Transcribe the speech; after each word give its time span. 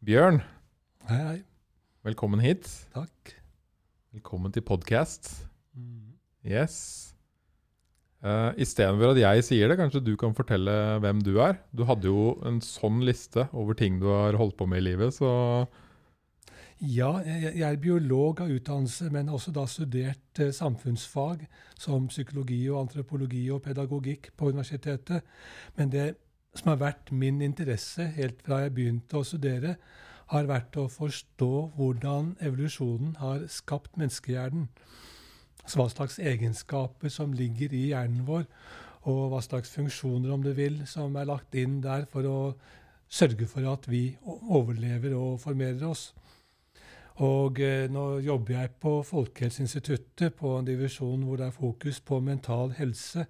Bjørn, 0.00 0.40
Hei, 1.10 1.18
hei. 1.20 1.38
velkommen 2.06 2.40
hit. 2.40 2.64
Takk. 2.94 3.34
Velkommen 4.14 4.52
til 4.52 4.64
podkast. 4.64 5.28
Yes. 6.40 7.12
Uh, 8.24 8.52
Istedenfor 8.60 9.12
at 9.12 9.20
jeg 9.20 9.44
sier 9.44 9.68
det, 9.68 9.76
kanskje 9.80 10.00
du 10.04 10.14
kan 10.20 10.32
fortelle 10.36 10.72
hvem 11.04 11.20
du 11.24 11.34
er? 11.44 11.58
Du 11.76 11.84
hadde 11.88 12.08
jo 12.08 12.32
en 12.48 12.62
sånn 12.64 13.02
liste 13.04 13.46
over 13.52 13.76
ting 13.76 14.00
du 14.00 14.08
har 14.12 14.36
holdt 14.40 14.56
på 14.60 14.68
med 14.68 14.80
i 14.82 14.86
livet, 14.88 15.12
så 15.16 15.30
Ja, 16.80 17.10
jeg, 17.20 17.58
jeg 17.60 17.66
er 17.68 17.76
biolog 17.80 18.40
av 18.40 18.48
utdannelse, 18.56 19.10
men 19.12 19.28
har 19.28 19.36
også 19.36 19.52
da 19.52 19.66
studert 19.68 20.40
eh, 20.40 20.48
samfunnsfag 20.56 21.44
som 21.76 22.08
psykologi 22.08 22.62
og 22.72 22.86
antropologi 22.86 23.50
og 23.52 23.60
pedagogikk 23.68 24.30
på 24.36 24.48
universitetet. 24.48 25.20
Men 25.76 25.92
det 25.92 26.06
som 26.56 26.72
har 26.72 26.80
vært 26.80 27.12
min 27.14 27.40
interesse 27.44 28.08
helt 28.16 28.40
fra 28.46 28.64
jeg 28.64 28.74
begynte 28.76 29.20
å 29.20 29.26
studere, 29.26 29.76
har 30.30 30.46
vært 30.46 30.76
å 30.78 30.86
forstå 30.90 31.52
hvordan 31.76 32.34
evolusjonen 32.42 33.16
har 33.18 33.46
skapt 33.50 33.98
menneskehjernen. 33.98 34.68
Altså 35.64 35.80
hva 35.80 35.88
slags 35.90 36.18
egenskaper 36.22 37.12
som 37.12 37.34
ligger 37.36 37.74
i 37.74 37.88
hjernen 37.90 38.26
vår, 38.28 38.46
og 39.10 39.20
hva 39.32 39.40
slags 39.42 39.72
funksjoner, 39.74 40.30
om 40.34 40.42
du 40.44 40.52
vil, 40.54 40.82
som 40.86 41.16
er 41.16 41.28
lagt 41.30 41.54
inn 41.58 41.80
der 41.82 42.06
for 42.10 42.26
å 42.28 42.38
sørge 43.10 43.48
for 43.50 43.66
at 43.66 43.88
vi 43.90 44.04
overlever 44.22 45.16
og 45.18 45.40
formerer 45.42 45.86
oss. 45.88 46.10
Og 47.20 47.58
eh, 47.60 47.88
nå 47.92 48.20
jobber 48.24 48.54
jeg 48.54 48.76
på 48.80 48.92
Folkehelseinstituttet, 49.04 50.36
på 50.38 50.54
en 50.56 50.68
divisjon 50.68 51.24
hvor 51.26 51.40
det 51.40 51.50
er 51.50 51.56
fokus 51.56 52.00
på 52.00 52.20
mental 52.24 52.72
helse. 52.78 53.26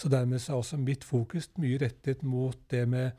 Så 0.00 0.08
dermed 0.08 0.40
er 0.40 0.56
også 0.56 0.78
mitt 0.80 1.04
fokus 1.04 1.50
mye 1.60 1.80
rettet 1.82 2.22
mot 2.24 2.56
det 2.72 2.86
med 2.88 3.10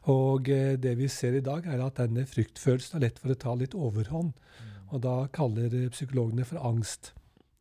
Og 0.08 0.48
eh, 0.48 0.78
det 0.80 0.96
vi 0.98 1.08
ser 1.08 1.36
i 1.36 1.44
dag, 1.44 1.66
er 1.66 1.84
at 1.84 2.00
denne 2.00 2.24
fryktfølelsen 2.26 2.96
har 2.96 3.08
lett 3.08 3.20
for 3.20 3.32
å 3.32 3.40
ta 3.44 3.54
litt 3.54 3.76
overhånd. 3.76 4.32
Og 4.92 5.00
da 5.04 5.26
kaller 5.32 5.72
psykologene 5.92 6.44
for 6.44 6.64
angst. 6.64 7.12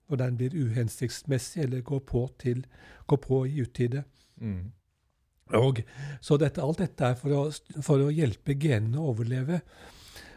Når 0.07 0.23
den 0.23 0.38
blir 0.40 0.56
uhensiktsmessig 0.56 1.63
eller 1.63 1.84
går 1.88 2.00
på, 2.07 2.29
til, 2.40 2.66
går 3.07 3.19
på 3.23 3.45
i 3.47 3.61
utide. 3.63 4.03
Mm. 4.40 4.72
Og, 5.57 5.81
så 6.23 6.38
dette, 6.39 6.63
alt 6.63 6.79
dette 6.84 7.09
er 7.12 7.17
for 7.19 7.35
å, 7.35 7.41
for 7.84 8.06
å 8.06 8.13
hjelpe 8.13 8.56
genene 8.59 9.01
å 9.01 9.12
overleve. 9.12 9.62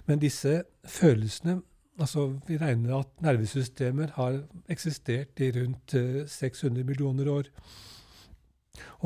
Men 0.09 0.21
disse 0.23 0.63
følelsene 0.89 1.61
altså 1.95 2.27
Vi 2.49 2.57
regner 2.59 2.97
at 2.99 3.23
nervesystemer 3.23 4.17
har 4.17 4.41
eksistert 4.73 5.41
i 5.45 5.53
rundt 5.55 5.95
eh, 5.95 6.25
600 6.27 6.83
millioner 6.83 7.29
år. 7.31 7.51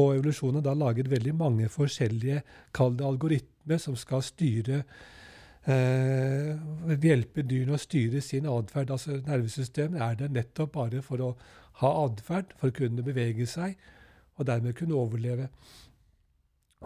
Og 0.01 0.15
evolusjonen 0.15 0.63
har 0.63 0.71
da 0.71 0.75
laget 0.79 1.11
veldig 1.11 1.35
mange 1.37 1.69
forskjellige 1.69 2.41
kall 2.73 2.97
det 2.97 3.05
algoritmer 3.05 3.83
som 3.83 3.97
skal 3.97 4.25
styre 4.25 4.83
eh, 5.69 6.55
Hjelpe 7.05 7.45
dyrene 7.45 7.77
å 7.77 7.83
styre 7.83 8.23
sin 8.25 8.49
atferd. 8.49 8.95
Altså, 8.95 9.19
nervesystemet 9.27 10.01
er 10.01 10.17
der 10.23 10.33
nettopp 10.33 10.73
bare 10.79 11.05
for 11.05 11.25
å 11.25 11.35
ha 11.83 11.93
atferd, 12.07 12.57
for 12.59 12.73
å 12.73 12.79
kunne 12.79 13.05
bevege 13.05 13.47
seg, 13.47 13.77
og 14.39 14.49
dermed 14.49 14.77
kunne 14.79 14.97
overleve. 14.99 15.51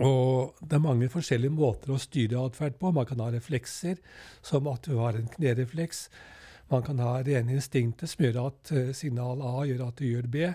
Og 0.00 0.54
det 0.64 0.78
er 0.78 0.84
mange 0.86 1.10
forskjellige 1.12 1.53
måter 1.53 1.92
å 1.92 2.00
styre 2.00 2.41
atferd 2.47 2.78
på. 2.80 2.92
Man 2.97 3.06
kan 3.08 3.20
ha 3.20 3.28
reflekser, 3.32 3.98
som 4.41 4.70
at 4.72 4.86
du 4.88 4.97
har 4.97 5.19
en 5.19 5.28
knerefleks. 5.28 6.06
Man 6.72 6.84
kan 6.86 7.03
ha 7.04 7.19
rene 7.20 7.58
instinkter 7.58 8.08
som 8.08 8.25
gjør 8.25 8.38
at 8.47 8.72
eh, 8.72 8.92
signal 8.97 9.42
A 9.44 9.66
gjør 9.69 9.88
at 9.91 9.98
du 10.00 10.06
gjør 10.08 10.31
B. 10.32 10.47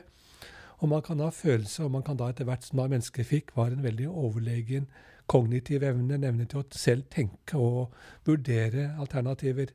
Og 0.82 0.90
man 0.90 1.04
kan 1.06 1.22
ha 1.22 1.30
følelser, 1.30 1.86
og 1.86 1.94
man 1.94 2.06
kan 2.06 2.18
da 2.18 2.32
etter 2.32 2.48
hvert 2.50 2.66
som 2.66 2.82
da 2.82 2.88
mennesket 2.90 3.30
fikk, 3.30 3.54
var 3.58 3.74
en 3.74 3.86
veldig 3.86 4.10
overlegen 4.10 4.88
kognitiv 5.30 5.84
evne, 5.84 6.16
en 6.16 6.26
evne 6.26 6.48
til 6.50 6.64
å 6.64 6.70
selv 6.74 7.06
tenke 7.14 7.60
og 7.62 7.94
vurdere 8.26 8.94
alternativer. 8.98 9.74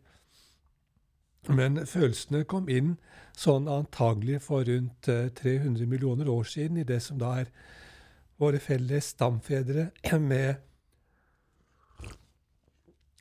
Men 1.50 1.84
følelsene 1.86 2.44
kom 2.50 2.68
inn 2.70 2.96
sånn 3.38 3.68
antagelig 3.70 4.40
for 4.46 4.66
rundt 4.66 5.08
eh, 5.10 5.28
300 5.38 5.86
millioner 5.90 6.30
år 6.30 6.50
siden 6.50 6.82
i 6.82 6.86
det 6.86 7.00
som 7.02 7.18
da 7.22 7.34
er 7.42 7.50
våre 8.42 8.60
felles 8.62 9.12
stamfedre 9.14 9.88
med, 10.20 10.56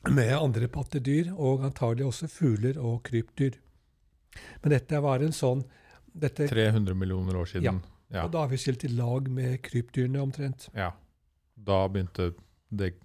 med 0.10 0.34
andre 0.38 0.70
pattedyr, 0.72 1.32
og 1.36 1.66
antagelig 1.68 2.08
også 2.10 2.32
fugler 2.32 2.80
og 2.82 3.04
krypdyr. 3.08 3.60
Men 4.64 4.78
dette 4.78 5.02
var 5.04 5.24
en 5.24 5.36
sånn 5.36 5.64
dette, 6.12 6.48
300 6.52 6.96
millioner 6.98 7.38
år 7.40 7.50
siden. 7.54 7.82
Ja. 8.12 8.26
Og 8.26 8.34
da 8.34 8.44
har 8.44 8.52
vi 8.52 8.60
skilt 8.60 8.84
i 8.84 8.92
lag 8.92 9.30
med 9.32 9.62
krypdyrene 9.68 10.20
omtrent. 10.24 10.70
ja. 10.76 10.92
Da 11.62 11.84
begynte 11.92 12.32
det 12.74 12.96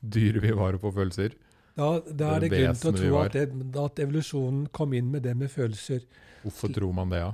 dyret 0.00 0.42
vi 0.42 0.50
var, 0.56 0.74
på, 0.80 0.90
følelser. 0.92 1.36
Da, 1.76 2.00
da 2.02 2.34
er 2.34 2.42
det 2.42 2.48
Det 2.50 2.58
grunn 2.58 2.80
til 2.80 2.90
å 2.90 2.96
tro 2.96 3.20
at, 3.20 3.36
det, 3.36 3.76
at 3.78 4.02
evolusjonen 4.02 4.64
kom 4.74 4.96
inn 4.96 5.12
med 5.12 5.22
det 5.24 5.36
med 5.38 5.52
følelser. 5.52 6.02
Hvorfor 6.42 6.72
tror 6.74 6.96
man 6.96 7.12
det, 7.12 7.20
ja? 7.22 7.30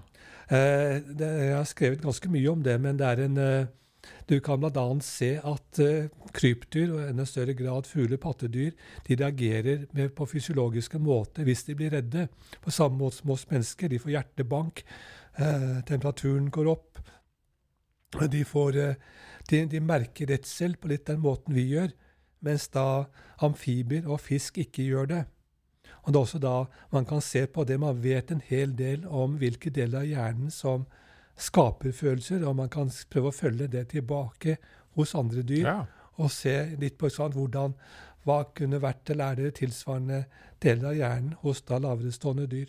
Eh, 0.52 1.00
jeg 1.18 1.54
har 1.54 1.66
skrevet 1.66 2.04
ganske 2.04 2.30
mye 2.30 2.52
om 2.52 2.62
det, 2.62 2.76
men 2.82 3.00
det 3.00 3.08
er 3.08 3.24
en 3.24 3.40
eh, 3.42 3.72
Du 4.28 4.40
kan 4.40 4.58
bl.a. 4.60 4.84
se 5.04 5.36
at 5.38 5.80
eh, 5.82 6.08
krypdyr, 6.34 6.90
og 6.94 7.02
i 7.02 7.10
enda 7.12 7.26
større 7.28 7.54
grad 7.54 7.86
fugler, 7.86 8.18
pattedyr, 8.18 8.72
de 9.06 9.18
reagerer 9.20 10.10
på 10.16 10.26
fysiologiske 10.26 10.98
måter 11.02 11.46
hvis 11.46 11.64
de 11.68 11.76
blir 11.78 11.94
redde. 11.94 12.26
På 12.64 12.74
samme 12.74 12.98
måte 12.98 13.20
som 13.20 13.30
oss 13.34 13.46
mennesker. 13.50 13.92
De 13.92 14.00
får 14.02 14.16
hjertebank, 14.16 14.82
eh, 15.38 15.78
temperaturen 15.86 16.50
går 16.50 16.72
opp. 16.74 16.98
De, 18.32 18.42
får, 18.44 18.76
eh, 18.82 18.98
de, 19.50 19.64
de 19.70 19.80
merker 19.80 20.30
redsel 20.32 20.76
på 20.80 20.90
litt 20.90 21.06
den 21.06 21.22
måten 21.22 21.54
vi 21.54 21.68
gjør, 21.70 21.94
mens 22.46 22.68
da 22.74 23.06
amfibier 23.42 24.06
og 24.10 24.22
fisk 24.24 24.58
ikke 24.62 24.86
gjør 24.90 25.10
det. 25.14 25.24
Og 26.06 26.12
det 26.12 26.18
er 26.18 26.22
også 26.22 26.38
da 26.42 26.58
man 26.94 27.06
kan 27.06 27.22
se 27.22 27.46
på 27.50 27.64
det 27.66 27.80
man 27.82 27.98
vet 28.02 28.30
en 28.30 28.42
hel 28.46 28.74
del 28.78 29.06
om 29.06 29.38
hvilke 29.40 29.70
deler 29.74 30.04
av 30.04 30.10
hjernen 30.10 30.52
som 30.54 30.86
skaper 30.86 31.05
følelser, 31.36 32.46
og 32.46 32.56
man 32.56 32.68
kan 32.68 32.90
prøve 33.10 33.28
å 33.28 33.34
følge 33.34 33.68
det 33.68 33.88
tilbake 33.88 34.56
hos 34.96 35.14
andre 35.14 35.42
dyr, 35.42 35.66
Ja. 35.66 35.86
og 36.18 36.30
se 36.30 36.76
litt 36.78 36.98
på 36.98 37.10
sånn, 37.10 37.32
hvordan, 37.32 37.74
hva 38.24 38.44
kunne 38.54 38.80
vært 38.80 39.10
eller 39.10 39.24
er 39.32 39.34
det 39.36 39.54
tilsvarende 39.60 40.26
deler 40.60 40.88
av 40.88 40.94
hjernen 40.94 41.34
hos 41.42 41.60
da 41.60 41.78
laverestående 41.78 42.48
dyr. 42.48 42.68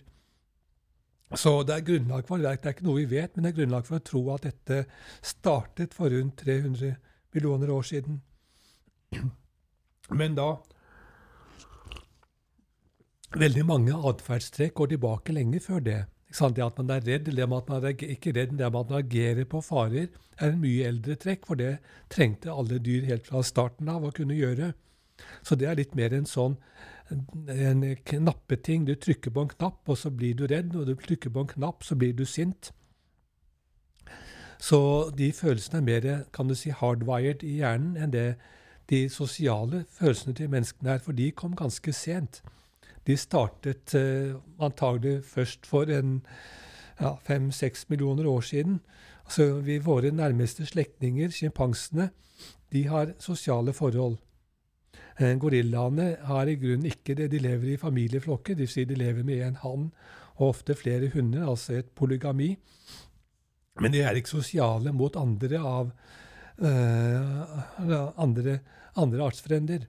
Så 1.36 1.66
det 1.66 1.76
er 1.76 1.82
grunnlag 1.82 2.26
for, 2.28 2.38
det 2.38 2.46
er 2.66 2.74
ikke 2.74 2.84
noe 2.84 3.02
vi 3.06 3.06
vet, 3.06 3.36
men 3.36 3.44
det 3.44 3.54
er 3.54 3.58
grunnlag 3.66 3.86
for 3.86 3.98
å 3.98 4.04
tro 4.04 4.22
at 4.34 4.44
dette 4.44 4.86
startet 5.22 5.94
for 5.94 6.10
rundt 6.10 6.38
300 6.38 6.96
millioner 7.34 7.70
år 7.70 7.84
siden. 7.84 8.22
Men 10.12 10.36
da 10.36 10.58
Veldig 13.38 13.66
mange 13.68 13.92
atferdstrekk 13.92 14.74
går 14.74 14.88
tilbake 14.94 15.34
lenge 15.36 15.60
før 15.60 15.82
det. 15.84 15.98
Det 16.28 16.64
at 16.64 16.78
man 16.78 16.90
er 16.92 17.06
redd, 17.06 17.28
eller 17.28 17.58
at 17.58 17.70
man 17.70 17.84
er 17.84 17.96
ikke 17.96 18.34
redd, 18.36 18.58
det 18.58 18.66
at 18.66 18.74
man 18.74 18.98
agerer 19.00 19.46
på 19.46 19.62
farer, 19.62 20.10
er 20.38 20.52
en 20.52 20.60
mye 20.60 20.86
eldre 20.86 21.16
trekk, 21.16 21.46
for 21.48 21.56
det 21.56 21.78
trengte 22.10 22.52
alle 22.52 22.80
dyr 22.84 23.08
helt 23.08 23.28
fra 23.28 23.42
starten 23.44 23.90
av 23.90 24.04
å 24.04 24.12
kunne 24.12 24.36
gjøre. 24.36 24.74
Så 25.42 25.56
det 25.56 25.68
er 25.68 25.80
litt 25.80 25.96
mer 25.96 26.14
en 26.14 26.28
sånn 26.28 26.58
en 27.10 27.96
knappeting. 28.06 28.86
Du 28.86 28.96
trykker 28.96 29.32
på 29.32 29.46
en 29.46 29.54
knapp, 29.56 29.80
og 29.88 29.98
så 29.98 30.12
blir 30.12 30.36
du 30.36 30.46
redd, 30.48 30.76
og 30.76 30.88
du 30.88 30.96
trykker 30.96 31.32
på 31.32 31.46
en 31.46 31.54
knapp, 31.56 31.84
så 31.84 31.96
blir 31.96 32.14
du 32.14 32.26
sint. 32.26 32.72
Så 34.60 35.10
de 35.18 35.32
følelsene 35.34 35.80
er 35.80 35.86
mer 35.86 36.24
kan 36.34 36.48
du 36.50 36.56
si, 36.56 36.70
hardwired 36.74 37.44
i 37.46 37.60
hjernen 37.62 37.98
enn 37.98 38.14
det 38.14 38.36
de 38.90 39.06
sosiale 39.12 39.84
følelsene 39.92 40.34
til 40.34 40.50
menneskene 40.50 40.96
er, 40.96 41.04
for 41.04 41.16
de 41.16 41.32
kom 41.32 41.56
ganske 41.56 41.94
sent. 41.94 42.42
De 43.08 43.16
startet 43.18 43.96
uh, 43.96 44.36
antagelig 44.60 45.22
først 45.26 45.66
for 45.66 45.90
en 45.94 46.22
ja, 47.00 47.16
fem-seks 47.24 47.88
millioner 47.90 48.28
år 48.28 48.42
siden. 48.42 48.80
Altså, 49.26 49.60
vi, 49.64 49.78
Våre 49.84 50.12
nærmeste 50.12 50.66
slektninger, 50.66 51.30
sjimpansene, 51.30 52.10
de 52.72 52.88
har 52.88 53.14
sosiale 53.20 53.74
forhold. 53.74 54.18
Eh, 55.18 55.34
gorillaene 55.40 56.12
har 56.30 56.50
i 56.50 56.58
grunnen 56.62 56.86
ikke 56.92 57.16
det. 57.18 57.32
De 57.32 57.42
lever 57.42 57.74
i 57.74 57.82
familieflokker, 57.82 58.58
dvs. 58.58 58.74
Si 58.76 58.86
de 58.86 58.98
lever 58.98 59.26
med 59.26 59.42
én 59.42 59.60
hann 59.64 59.90
og 60.38 60.50
ofte 60.52 60.76
flere 60.78 61.10
hunder, 61.14 61.48
altså 61.50 61.80
et 61.80 61.90
polygami. 61.96 62.56
Men 63.82 63.94
de 63.94 64.04
er 64.06 64.18
ikke 64.18 64.36
sosiale 64.36 64.94
mot 64.94 65.16
andre 65.18 65.58
av 65.58 65.90
uh, 66.62 68.20
andre, 68.22 68.60
andre 68.98 69.24
artsfrender. 69.26 69.88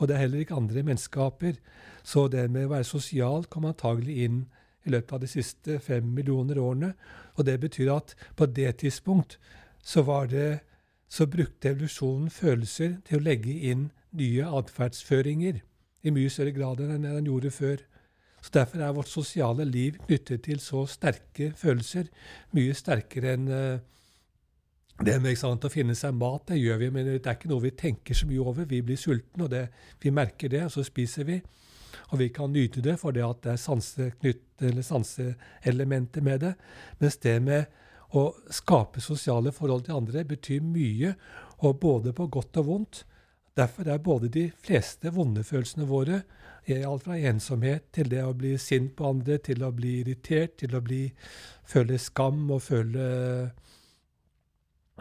Og 0.00 0.08
det 0.08 0.16
er 0.16 0.24
heller 0.24 0.42
ikke 0.42 0.56
andre 0.56 0.82
menneskeaper. 0.82 1.60
Så 2.02 2.26
det 2.32 2.48
med 2.50 2.66
å 2.66 2.72
være 2.72 2.88
sosial 2.88 3.44
kom 3.52 3.68
antagelig 3.68 4.16
inn 4.24 4.40
i 4.88 4.94
løpet 4.94 5.12
av 5.12 5.22
de 5.22 5.28
siste 5.28 5.78
fem 5.84 6.06
millioner 6.16 6.58
årene. 6.58 6.94
Og 7.36 7.46
det 7.46 7.58
betyr 7.60 7.92
at 7.94 8.16
på 8.36 8.48
det 8.48 8.78
tidspunkt 8.80 9.36
så, 9.84 10.04
det, 10.30 10.60
så 11.08 11.28
brukte 11.28 11.74
evolusjonen 11.74 12.30
følelser 12.32 12.98
til 13.04 13.20
å 13.20 13.26
legge 13.28 13.52
inn 13.52 13.90
nye 14.16 14.48
atferdsføringer 14.60 15.60
i 16.02 16.12
mye 16.14 16.32
større 16.32 16.56
grad 16.56 16.80
enn 16.80 17.04
den 17.04 17.28
gjorde 17.28 17.52
før. 17.52 17.84
Så 18.40 18.50
Derfor 18.54 18.80
er 18.80 18.96
vårt 18.96 19.12
sosiale 19.12 19.66
liv 19.68 19.98
knyttet 20.06 20.46
til 20.48 20.60
så 20.64 20.86
sterke 20.88 21.52
følelser, 21.56 22.08
mye 22.56 22.74
sterkere 22.74 23.34
enn 23.36 23.48
uh, 23.52 23.82
det 25.04 25.16
med 25.22 25.38
sant, 25.38 25.64
å 25.64 25.72
finne 25.72 25.94
seg 25.96 26.14
mat. 26.16 26.46
Det 26.50 26.58
gjør 26.60 26.80
vi, 26.82 26.90
men 26.92 27.08
det 27.08 27.20
er 27.24 27.36
ikke 27.38 27.50
noe 27.50 27.64
vi 27.64 27.72
tenker 27.78 28.16
så 28.16 28.28
mye 28.28 28.44
over. 28.44 28.68
Vi 28.68 28.82
blir 28.84 28.98
sultne, 29.00 29.46
og 29.46 29.50
det, 29.52 29.66
vi 30.02 30.12
merker 30.14 30.52
det, 30.52 30.64
og 30.66 30.74
så 30.74 30.84
spiser 30.86 31.28
vi. 31.28 31.40
Og 32.10 32.18
vi 32.20 32.28
kan 32.34 32.52
nyte 32.52 32.82
det 32.84 32.96
fordi 33.00 33.22
at 33.22 33.44
det 33.44 33.54
er 33.54 34.82
sanseelementer 34.86 36.26
med 36.26 36.42
det. 36.44 36.54
Mens 37.00 37.16
det 37.22 37.36
med 37.42 37.78
å 38.18 38.26
skape 38.50 39.02
sosiale 39.02 39.52
forhold 39.54 39.86
til 39.86 39.98
andre 40.00 40.24
betyr 40.26 40.64
mye, 40.66 41.14
og 41.64 41.80
både 41.80 42.12
på 42.16 42.26
godt 42.32 42.60
og 42.62 42.66
vondt. 42.66 43.04
Derfor 43.56 43.88
er 43.90 44.02
både 44.02 44.30
de 44.32 44.46
fleste 44.62 45.10
vonde 45.14 45.44
følelsene 45.44 45.86
våre, 45.88 46.22
alt 46.70 47.02
fra 47.02 47.16
ensomhet 47.16 47.88
til 47.94 48.10
det 48.12 48.20
å 48.22 48.34
bli 48.36 48.52
sint 48.60 48.92
på 48.96 49.08
andre, 49.08 49.40
til 49.42 49.64
å 49.66 49.72
bli 49.74 50.00
irritert, 50.02 50.58
til 50.60 50.76
å 50.76 50.82
bli, 50.84 51.08
føle 51.66 51.98
skam 51.98 52.50
og 52.54 52.62
føle 52.62 53.06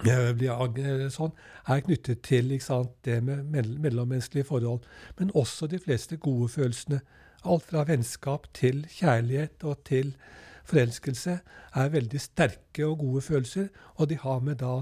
blir 0.04 1.10
sånn, 1.14 1.34
er 1.68 1.82
knyttet 1.86 2.22
til 2.26 2.52
sant, 2.62 2.92
det 3.06 3.20
med 3.24 3.44
mellommenneskelige 3.52 4.48
forhold. 4.50 4.86
Men 5.20 5.32
også 5.36 5.68
de 5.68 5.80
fleste 5.80 6.18
gode 6.18 6.50
følelsene. 6.50 7.02
Alt 7.44 7.70
fra 7.70 7.86
vennskap 7.88 8.48
til 8.54 8.84
kjærlighet 8.92 9.64
og 9.64 9.84
til 9.88 10.16
forelskelse 10.70 11.40
er 11.76 11.94
veldig 11.94 12.20
sterke 12.22 12.86
og 12.86 13.00
gode 13.00 13.22
følelser, 13.26 13.70
og 13.96 14.10
de 14.10 14.18
har 14.20 14.40
med 14.44 14.60
da 14.64 14.82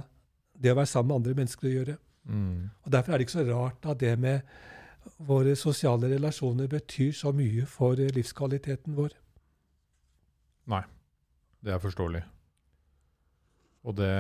det 0.58 0.74
å 0.74 0.80
være 0.80 0.90
sammen 0.90 1.12
med 1.12 1.20
andre 1.22 1.38
mennesker 1.38 1.70
å 1.70 1.74
gjøre. 1.76 1.98
Mm. 2.28 2.70
Og 2.84 2.92
Derfor 2.92 3.14
er 3.14 3.18
det 3.18 3.28
ikke 3.28 3.38
så 3.38 3.46
rart 3.48 3.86
at 3.86 4.00
det 4.02 4.16
med 4.20 4.42
våre 5.28 5.54
sosiale 5.56 6.10
relasjoner 6.12 6.68
betyr 6.68 7.14
så 7.16 7.32
mye 7.32 7.66
for 7.70 7.96
livskvaliteten 7.96 8.98
vår. 8.98 9.14
Nei, 10.68 10.82
det 11.64 11.74
er 11.74 11.80
forståelig. 11.84 12.24
Og 13.88 13.96
det 13.96 14.12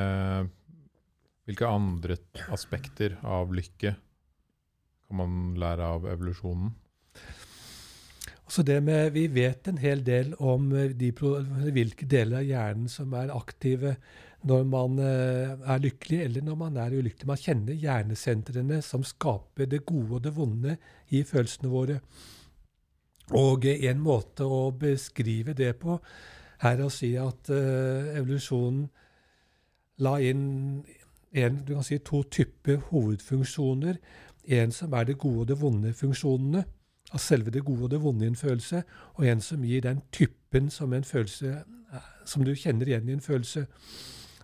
hvilke 1.47 1.69
andre 1.71 2.17
aspekter 2.51 3.15
av 3.23 3.53
lykke 3.55 3.95
kan 5.07 5.19
man 5.21 5.55
lære 5.59 5.87
av 5.95 6.07
evolusjonen? 6.11 6.73
Altså 8.47 8.63
det 8.63 8.77
med, 8.83 9.11
Vi 9.11 9.25
vet 9.27 9.67
en 9.67 9.79
hel 9.79 10.03
del 10.03 10.33
om 10.39 10.69
eh, 10.75 10.93
de, 10.95 11.11
hvilke 11.11 12.07
deler 12.07 12.39
av 12.39 12.47
hjernen 12.47 12.87
som 12.91 13.13
er 13.19 13.33
aktive 13.35 13.97
når 14.47 14.63
man 14.69 14.99
eh, 15.03 15.55
er 15.67 15.83
lykkelig 15.83 16.21
eller 16.23 16.45
når 16.45 16.59
man 16.61 16.77
er 16.79 16.95
ulykkelig. 16.95 17.27
Man 17.27 17.41
kjenner 17.41 17.75
hjernesentrene 17.75 18.81
som 18.85 19.03
skaper 19.03 19.67
det 19.67 19.83
gode 19.87 20.19
og 20.19 20.23
det 20.23 20.35
vonde 20.35 20.77
i 21.11 21.23
følelsene 21.27 21.71
våre. 21.71 21.99
Og 23.35 23.65
en 23.67 23.99
måte 23.99 24.47
å 24.47 24.69
beskrive 24.71 25.55
det 25.57 25.73
på 25.81 25.97
er 26.63 26.79
å 26.79 26.87
si 26.89 27.11
at 27.19 27.51
uh, 27.51 28.13
evolusjonen 28.15 28.85
la 30.05 30.13
inn 30.23 30.45
en, 31.33 31.63
du 31.67 31.73
kan 31.73 31.83
si, 31.83 31.97
to 31.97 32.23
typer 32.23 32.77
hovedfunksjoner. 32.89 33.97
En 34.47 34.71
som 34.71 34.93
er 34.93 35.03
det 35.03 35.17
gode 35.17 35.39
og 35.39 35.47
det 35.47 35.61
vonde 35.61 35.93
funksjonene, 35.93 36.63
av 37.13 37.19
selve 37.23 37.51
det 37.51 37.63
gode 37.65 37.87
og 37.87 37.91
det 37.91 38.01
vonde 38.03 38.25
i 38.25 38.31
en 38.31 38.35
følelse, 38.35 38.83
og 39.15 39.27
en 39.27 39.41
som 39.41 39.63
gir 39.63 39.81
den 39.81 40.01
typen 40.11 40.69
som 40.69 40.93
følelse 41.03 41.63
som 42.25 42.43
du 42.43 42.55
kjenner 42.55 42.87
igjen 42.87 43.09
i 43.09 43.15
en 43.15 43.21
følelse. 43.21 43.65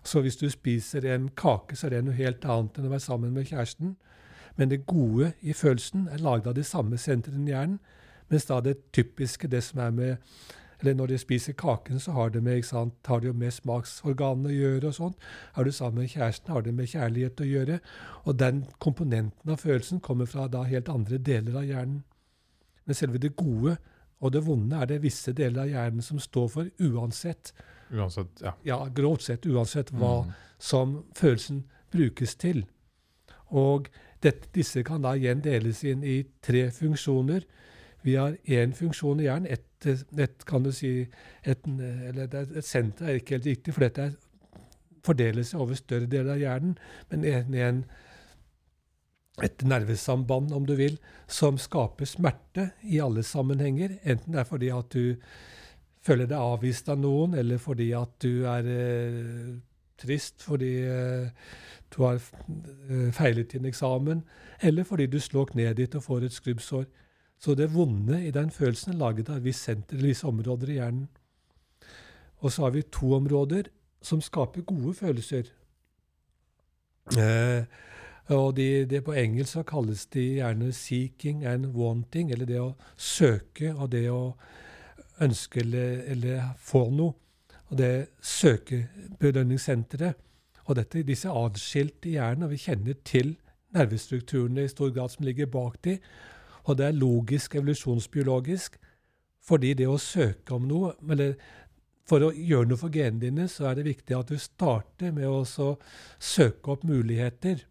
Så 0.04 0.20
hvis 0.20 0.36
du 0.36 0.50
spiser 0.50 1.14
en 1.14 1.28
kake, 1.36 1.76
så 1.76 1.86
er 1.86 1.90
det 1.90 2.04
noe 2.04 2.16
helt 2.16 2.44
annet 2.44 2.78
enn 2.78 2.88
å 2.88 2.92
være 2.92 3.04
sammen 3.04 3.32
med 3.32 3.48
kjæresten. 3.48 3.96
Men 4.56 4.70
det 4.70 4.86
gode 4.86 5.32
i 5.40 5.52
følelsen 5.52 6.08
er 6.08 6.22
laget 6.22 6.46
av 6.46 6.56
de 6.56 6.64
samme 6.64 6.98
sentrene 6.98 7.48
i 7.48 7.54
hjernen, 7.54 7.78
mens 8.28 8.46
da 8.48 8.60
det 8.60 8.76
typiske, 8.92 9.48
det 9.48 9.62
som 9.64 9.80
er 9.80 9.90
med 9.90 10.16
eller 10.84 10.98
når 10.98 11.06
de 11.14 11.18
spiser 11.18 11.56
kaken, 11.56 12.00
så 12.00 12.12
har 12.12 12.30
det 12.34 12.42
med, 12.44 12.60
sant, 12.68 12.94
har 13.08 13.22
det 13.24 13.32
med 13.36 13.52
smaksorganene 13.52 14.50
å 14.50 14.52
gjøre. 14.52 14.86
og 14.86 14.94
sånt. 14.94 15.16
Er 15.56 15.64
du 15.64 15.72
sammen 15.72 16.02
med 16.02 16.10
kjæresten, 16.12 16.52
har 16.52 16.62
det 16.62 16.74
med 16.74 16.90
kjærlighet 16.92 17.40
å 17.40 17.48
gjøre. 17.48 17.78
Og 18.24 18.38
den 18.38 18.66
komponenten 18.78 19.50
av 19.50 19.56
følelsen 19.56 20.00
kommer 20.00 20.26
fra 20.26 20.46
da 20.48 20.62
helt 20.68 20.88
andre 20.88 21.18
deler 21.18 21.56
av 21.56 21.64
hjernen. 21.64 22.02
Men 22.84 22.94
selve 22.94 23.18
det 23.18 23.32
gode 23.36 23.78
og 24.20 24.32
det 24.32 24.44
vonde 24.44 24.76
er 24.76 24.86
det 24.86 25.02
visse 25.02 25.32
deler 25.32 25.64
av 25.64 25.72
hjernen 25.72 26.04
som 26.04 26.20
står 26.20 26.48
for 26.52 26.68
uansett. 26.80 27.54
Uansett, 27.90 28.40
ja. 28.42 28.52
Ja, 28.64 28.84
Grovt 28.92 29.22
sett 29.22 29.46
uansett 29.46 29.92
hva 29.92 30.24
mm. 30.24 30.32
som 30.58 30.96
følelsen 31.16 31.64
brukes 31.92 32.36
til. 32.36 32.66
Og 33.48 33.88
dette, 34.22 34.48
disse 34.54 34.82
kan 34.84 35.04
da 35.04 35.14
igjen 35.16 35.40
deles 35.44 35.84
inn 35.84 36.04
i 36.04 36.22
tre 36.44 36.70
funksjoner. 36.72 37.44
Vi 38.04 38.16
har 38.20 38.36
én 38.44 38.72
funksjon 38.76 39.20
i 39.20 39.28
hjernen, 39.28 39.48
et 39.48 39.64
et, 39.86 40.44
kan 40.48 40.64
du 40.64 40.72
si, 40.74 40.92
et, 41.44 41.66
et 41.66 42.64
senter 42.64 43.10
er 43.10 43.20
ikke 43.20 43.38
helt 43.38 43.50
riktig, 43.50 43.74
for 43.74 43.86
dette 43.86 44.12
fordeler 45.04 45.44
seg 45.46 45.60
over 45.60 45.78
større 45.78 46.08
deler 46.10 46.34
av 46.34 46.40
hjernen, 46.40 46.78
men 47.10 47.26
en, 47.28 47.58
en, 47.68 47.82
et 49.44 49.66
nervesamband, 49.66 50.52
om 50.54 50.66
du 50.66 50.74
vil, 50.78 50.96
som 51.26 51.58
skaper 51.60 52.08
smerte 52.08 52.70
i 52.86 53.00
alle 53.02 53.24
sammenhenger. 53.26 53.98
Enten 54.04 54.36
det 54.36 54.44
er 54.44 54.48
fordi 54.48 54.70
at 54.72 54.94
du 54.94 55.18
føler 56.04 56.28
deg 56.30 56.38
avvist 56.38 56.88
av 56.92 57.00
noen, 57.00 57.36
eller 57.38 57.60
fordi 57.60 57.90
at 57.96 58.16
du 58.22 58.44
er 58.48 58.68
eh, 58.70 59.54
trist 60.00 60.42
fordi 60.44 60.72
eh, 60.84 61.30
du 61.94 62.02
har 62.02 62.18
eh, 62.18 63.10
feilet 63.14 63.54
din 63.54 63.68
eksamen, 63.70 64.22
eller 64.64 64.86
fordi 64.86 65.08
du 65.10 65.18
slår 65.20 65.52
kneet 65.52 65.78
ditt 65.80 65.96
og 65.98 66.04
får 66.06 66.28
et 66.28 66.36
skrubbsår. 66.36 66.86
Så 67.40 67.54
det 67.54 67.74
vonde 67.74 68.22
i 68.26 68.30
den 68.30 68.50
følelsen 68.50 68.94
er 68.94 68.98
laget 68.98 69.28
av 69.28 69.44
visse 69.44 69.68
senter, 69.68 70.00
visse 70.00 70.26
områder 70.26 70.70
i 70.70 70.78
hjernen. 70.78 71.08
Og 72.44 72.52
så 72.52 72.66
har 72.66 72.70
vi 72.74 72.82
to 72.82 73.14
områder 73.16 73.68
som 74.04 74.20
skaper 74.20 74.64
gode 74.68 74.94
følelser. 74.94 75.48
Eh, 77.18 77.64
og 78.32 78.56
de, 78.56 78.84
det 78.88 79.04
På 79.04 79.12
engelsk 79.12 79.52
så 79.52 79.62
kalles 79.62 80.06
de 80.06 80.20
gjerne 80.20 80.72
'seeking 80.72 81.44
and 81.44 81.66
wanting', 81.66 82.32
eller 82.32 82.46
det 82.46 82.60
å 82.60 82.74
søke 82.96 83.74
og 83.74 83.92
det 83.92 84.10
å 84.10 84.36
ønske 85.20 85.60
eller, 85.60 86.02
eller 86.06 86.54
få 86.58 86.90
noe. 86.90 87.12
Og 87.68 87.78
det 87.78 88.08
søkebelønningssenteret. 88.20 90.14
Og 90.64 90.76
dette, 90.76 91.02
disse 91.02 91.28
er 91.28 91.46
atskilt 91.46 92.06
i 92.06 92.16
hjernen, 92.16 92.42
og 92.42 92.50
vi 92.50 92.56
kjenner 92.56 92.94
til 93.04 93.36
nervestrukturene 93.74 94.64
i 94.64 94.68
stor 94.68 94.90
grad 94.90 95.12
som 95.12 95.24
ligger 95.24 95.46
bak 95.46 95.76
de, 95.84 95.98
Og 96.64 96.78
det 96.78 96.86
er 96.86 96.96
logisk 96.96 97.54
evolusjonsbiologisk, 97.58 98.78
fordi 99.44 99.74
det 99.76 99.88
å 99.90 100.00
søke 100.00 100.56
om 100.56 100.68
noe 100.68 100.94
eller 101.10 101.36
For 102.04 102.20
å 102.20 102.34
gjøre 102.36 102.68
noe 102.68 102.76
for 102.76 102.92
genene 102.92 103.22
dine, 103.22 103.46
så 103.48 103.70
er 103.70 103.78
det 103.78 103.86
viktig 103.86 104.12
at 104.12 104.28
du 104.28 104.36
starter 104.36 105.08
med 105.16 105.24
å 105.24 105.38
søke 106.20 106.74
opp 106.74 106.82
muligheter 106.84 107.62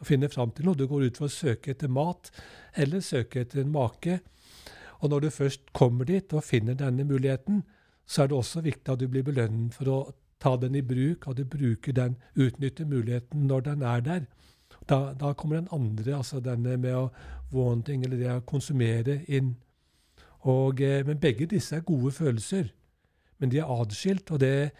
og 0.00 0.08
finne 0.08 0.26
fram 0.32 0.50
til 0.50 0.66
noe. 0.66 0.74
Du 0.74 0.88
går 0.90 1.04
ut 1.06 1.20
for 1.20 1.28
å 1.28 1.30
søke 1.30 1.70
etter 1.70 1.86
mat 1.86 2.26
eller 2.74 3.04
søke 3.06 3.44
etter 3.44 3.62
en 3.62 3.70
make. 3.70 4.18
Og 4.98 5.12
når 5.12 5.20
du 5.20 5.30
først 5.30 5.70
kommer 5.78 6.08
dit 6.10 6.34
og 6.34 6.42
finner 6.42 6.74
denne 6.74 7.06
muligheten, 7.06 7.62
så 8.02 8.24
er 8.24 8.32
det 8.32 8.38
også 8.40 8.64
viktig 8.66 8.92
at 8.92 8.98
du 8.98 9.06
blir 9.06 9.26
belønnet 9.26 9.78
for 9.78 9.92
å 9.94 9.98
ta 10.42 10.56
den 10.58 10.74
i 10.78 10.82
bruk, 10.82 11.28
at 11.28 11.38
du 11.38 11.44
bruker 11.46 11.94
den, 11.94 12.16
utnytter 12.34 12.86
muligheten 12.86 13.46
når 13.46 13.66
den 13.70 13.82
er 13.86 14.02
der. 14.02 14.26
Da, 14.88 15.12
da 15.20 15.32
kommer 15.36 15.56
den 15.56 15.68
andre, 15.72 16.16
altså 16.16 16.40
denne 16.40 16.76
med 16.80 16.94
å 16.96 17.08
wanting, 17.52 18.04
eller 18.04 18.16
det 18.16 18.30
å 18.32 18.44
konsumere, 18.48 19.20
inn. 19.28 19.54
Og, 20.48 20.80
eh, 20.80 21.04
men 21.06 21.20
begge 21.20 21.46
disse 21.46 21.76
er 21.76 21.80
gode 21.86 22.12
følelser. 22.12 22.70
Men 23.38 23.50
de 23.50 23.58
er 23.58 23.70
adskilt, 23.70 24.30
og 24.30 24.40
det 24.40 24.70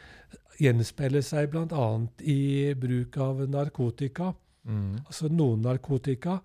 gjenspeiler 0.58 1.22
seg 1.22 1.50
bl.a. 1.52 2.06
i 2.20 2.74
bruk 2.74 3.16
av 3.22 3.44
narkotika. 3.50 4.32
Mm. 4.68 4.98
Altså 5.06 5.28
Noen 5.30 5.62
narkotika, 5.64 6.38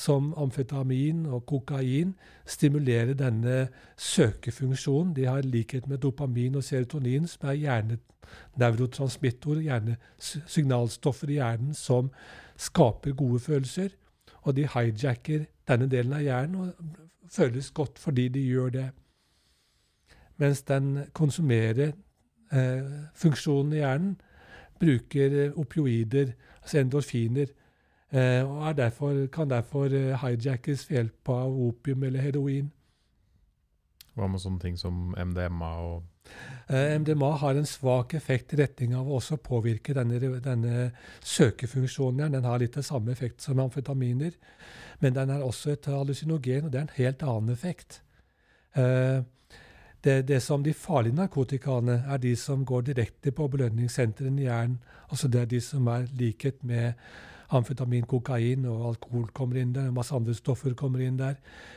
som 0.00 0.34
amfetamin 0.38 1.26
og 1.28 1.46
kokain, 1.46 2.14
stimulerer 2.48 3.14
denne 3.14 3.68
søkefunksjonen. 4.00 5.14
De 5.16 5.24
har 5.28 5.42
likhet 5.46 5.88
med 5.88 5.98
dopamin 6.02 6.56
og 6.56 6.64
serotonin, 6.64 7.26
som 7.28 7.48
er 7.50 7.60
hjerneneurotransmittorer, 7.64 9.60
hjernesignalstoffer 9.68 11.28
i 11.30 11.34
hjernen 11.38 11.74
som 11.76 12.10
skaper 12.60 13.16
gode 13.16 13.40
følelser. 13.40 13.94
Og 14.42 14.56
de 14.56 14.68
hijacker 14.68 15.46
denne 15.68 15.88
delen 15.90 16.12
av 16.16 16.24
hjernen 16.24 16.60
og 16.60 16.98
føles 17.30 17.70
godt 17.76 17.98
fordi 17.98 18.28
de 18.28 18.42
gjør 18.44 18.74
det. 18.74 18.88
Mens 20.40 20.62
den 20.62 21.04
konsumerer 21.12 21.92
eh, 22.52 22.92
funksjonen 23.14 23.72
i 23.72 23.82
hjernen, 23.82 24.14
bruker 24.80 25.36
eh, 25.44 25.58
opioider, 25.60 26.32
altså 26.62 26.80
endorfiner, 26.80 27.52
eh, 28.10 28.42
og 28.48 28.76
derfor, 28.76 29.26
kan 29.32 29.50
derfor 29.50 29.84
eh, 29.84 30.16
hijackes 30.20 30.86
ved 30.90 30.96
hjelp 30.96 31.28
av 31.28 31.60
opium 31.68 32.08
eller 32.08 32.24
heroin. 32.24 32.70
Hva 34.16 34.26
med 34.26 34.40
sånne 34.42 34.64
ting 34.64 34.80
som 34.80 35.12
MDMA 35.12 35.74
og 35.84 36.08
MDMA 36.70 37.30
har 37.36 37.54
en 37.54 37.66
svak 37.66 38.14
effekt 38.14 38.52
i 38.54 38.60
retning 38.60 38.92
av 38.94 39.08
å 39.08 39.16
også 39.18 39.40
påvirke 39.42 39.94
denne, 39.96 40.20
denne 40.44 40.90
søkefunksjonen. 41.26 42.36
Den 42.36 42.46
har 42.46 42.62
litt 42.62 42.76
det 42.78 42.84
samme 42.86 43.10
effekt 43.10 43.42
som 43.42 43.58
amfetaminer. 43.58 44.36
Men 45.00 45.16
den 45.16 45.30
er 45.34 45.42
også 45.42 45.74
et 45.74 45.88
hallusinogen, 45.90 46.68
og 46.68 46.72
det 46.72 46.78
er 46.78 46.86
en 46.86 46.96
helt 46.96 47.24
annen 47.26 47.50
effekt. 47.56 48.02
Uh, 48.76 49.26
det, 50.04 50.28
det, 50.28 50.38
som 50.42 50.62
De 50.64 50.72
farlige 50.72 51.16
narkotikaene 51.16 52.04
er 52.06 52.22
de 52.22 52.36
som 52.36 52.62
går 52.64 52.86
direkte 52.92 53.32
på 53.32 53.48
belønningssentrene 53.48 54.40
i 54.40 54.46
hjernen. 54.46 54.78
Altså 55.10 55.28
Det 55.28 55.40
er 55.40 55.50
de 55.50 55.60
som 55.60 55.86
er 55.86 56.06
likhet 56.14 56.62
med 56.64 56.92
amfetamin, 57.50 58.06
kokain 58.06 58.64
og 58.64 58.86
alkohol 58.92 59.26
kommer 59.34 59.58
inn 59.58 59.74
der. 59.74 59.90
Masse 59.90 60.14
andre 60.14 60.34
stoffer 60.34 60.74
kommer 60.74 61.02
inn 61.02 61.18
der. 61.18 61.34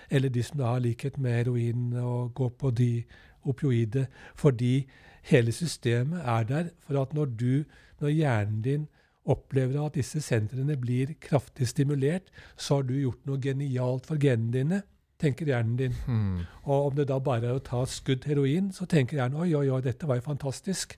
Eller 0.09 0.29
de 0.29 0.43
som 0.43 0.59
har 0.59 0.79
likhet 0.79 1.17
med 1.17 1.31
heroin 1.31 1.93
og 1.97 2.33
går 2.33 2.49
på 2.49 2.71
de 2.71 3.03
opioide. 3.49 4.07
Fordi 4.35 4.85
hele 5.29 5.51
systemet 5.55 6.21
er 6.25 6.43
der 6.49 6.71
for 6.83 7.01
at 7.01 7.13
når 7.13 7.31
du, 7.39 7.63
når 8.01 8.15
hjernen 8.17 8.61
din 8.61 8.87
opplever 9.25 9.85
at 9.85 9.95
disse 9.95 10.21
sentrene 10.21 10.75
blir 10.79 11.13
kraftig 11.23 11.67
stimulert, 11.71 12.27
så 12.57 12.79
har 12.79 12.89
du 12.89 12.97
gjort 12.97 13.21
noe 13.27 13.39
genialt 13.41 14.07
for 14.09 14.19
genene 14.19 14.51
dine, 14.51 14.81
tenker 15.23 15.47
hjernen 15.47 15.77
din. 15.79 15.95
Hmm. 16.05 16.41
Og 16.65 16.89
om 16.89 16.97
det 16.97 17.07
da 17.11 17.19
bare 17.23 17.47
er 17.47 17.59
å 17.59 17.63
ta 17.63 17.85
et 17.85 17.93
skudd 17.93 18.27
heroin, 18.27 18.73
så 18.75 18.87
tenker 18.89 19.21
hjernen 19.21 19.39
oi, 19.39 19.53
oi, 19.55 19.69
oi, 19.71 19.79
dette 19.85 20.09
var 20.09 20.19
jo 20.19 20.27
fantastisk. 20.27 20.97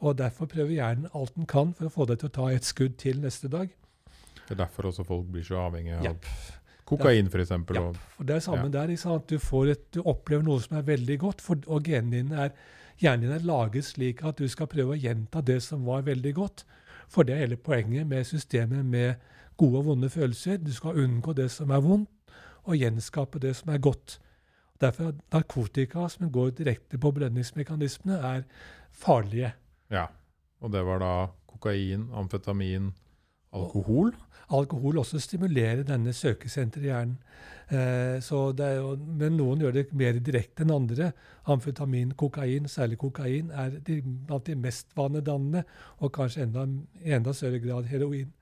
Og 0.00 0.16
derfor 0.16 0.48
prøver 0.48 0.78
hjernen 0.78 1.12
alt 1.12 1.36
den 1.36 1.48
kan 1.48 1.74
for 1.76 1.90
å 1.90 1.92
få 1.92 2.08
deg 2.08 2.22
til 2.22 2.30
å 2.30 2.36
ta 2.38 2.48
et 2.54 2.64
skudd 2.64 2.96
til 3.00 3.20
neste 3.20 3.52
dag. 3.52 3.68
Det 4.40 4.56
er 4.56 4.64
derfor 4.64 4.88
også 4.88 5.04
folk 5.06 5.28
blir 5.30 5.44
så 5.46 5.60
avhengige 5.68 6.00
av 6.00 6.08
yep. 6.08 6.24
Kokain, 6.90 7.30
f.eks. 7.30 7.50
Ja, 7.50 7.86
Og 8.18 8.26
det 8.26 8.36
er 8.36 8.44
samme 8.44 8.68
ja. 8.68 8.72
der. 8.80 8.92
Du, 9.28 9.36
et, 9.70 9.82
du, 9.94 10.02
opplever 10.04 10.44
noe 10.46 10.60
som 10.62 10.76
er 10.80 10.86
veldig 10.86 11.18
godt, 11.22 11.40
for, 11.44 11.60
og 11.66 11.86
genene 11.86 12.16
dine 12.16 12.46
er, 12.46 12.54
hjernen 13.00 13.28
din 13.28 13.36
er 13.36 13.46
laget 13.46 13.88
slik 13.88 14.24
at 14.26 14.38
du 14.38 14.48
skal 14.50 14.68
prøve 14.70 14.96
å 14.96 15.00
gjenta 15.00 15.40
det 15.40 15.60
som 15.64 15.86
var 15.88 16.06
veldig 16.08 16.34
godt. 16.36 16.64
For 17.10 17.26
det 17.26 17.34
er 17.34 17.44
hele 17.44 17.58
poenget 17.58 18.06
med 18.06 18.26
systemet 18.28 18.86
med 18.86 19.14
gode 19.58 19.82
og 19.82 19.90
vonde 19.90 20.10
følelser. 20.10 20.60
Du 20.62 20.72
skal 20.74 20.98
unngå 20.98 21.34
det 21.36 21.50
som 21.50 21.70
er 21.70 21.82
vondt, 21.84 22.10
og 22.64 22.76
gjenskape 22.76 23.40
det 23.42 23.54
som 23.56 23.72
er 23.74 23.82
godt. 23.82 24.20
Derfor 24.80 25.10
er 25.10 25.18
narkotika, 25.32 26.06
som 26.08 26.30
går 26.32 26.54
direkte 26.56 26.98
på 26.98 27.10
belønningsmekanismene, 27.12 28.16
er 28.16 28.42
farlige. 28.92 29.52
Ja, 29.90 30.06
og 30.60 30.72
det 30.72 30.84
var 30.86 31.02
da 31.02 31.14
kokain, 31.50 32.08
amfetamin, 32.16 32.92
alkohol? 33.52 34.12
Alkohol 34.50 34.98
også 34.98 35.20
stimulerer 35.22 35.84
denne 35.86 36.12
søkesenteret 36.12 36.84
i 36.84 36.90
hjernen. 36.90 37.18
Eh, 37.70 38.18
jo, 38.18 38.96
men 38.98 39.36
noen 39.38 39.60
gjør 39.62 39.76
det 39.76 39.84
mer 39.94 40.18
direkte 40.18 40.64
enn 40.64 40.74
andre. 40.74 41.12
Amfetamin, 41.46 42.16
kokain, 42.18 42.66
særlig 42.68 42.98
kokain, 42.98 43.52
er 43.54 43.78
de, 43.86 44.00
blant 44.02 44.46
de 44.46 44.56
mest 44.58 44.90
vanedannende, 44.98 45.62
og 45.98 46.12
kanskje 46.12 46.48
enda, 46.48 46.66
i 47.04 47.14
enda 47.14 47.34
større 47.36 47.62
grad 47.62 47.86
heroin 47.90 48.32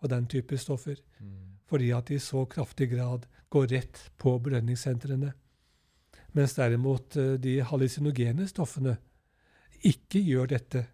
og 0.00 0.10
den 0.10 0.26
type 0.30 0.56
stoffer. 0.58 1.02
Mm. 1.18 1.58
Fordi 1.66 1.90
at 1.90 2.08
de 2.08 2.14
i 2.14 2.22
så 2.22 2.44
kraftig 2.50 2.90
grad 2.94 3.26
går 3.50 3.66
rett 3.74 4.00
på 4.18 4.38
belønningssentrene. 4.38 5.32
Mens 6.32 6.54
derimot 6.54 7.16
eh, 7.18 7.34
de 7.42 7.58
hallusinogene 7.66 8.46
stoffene 8.48 8.96
ikke 9.82 10.22
gjør 10.22 10.54
dette. 10.54 10.84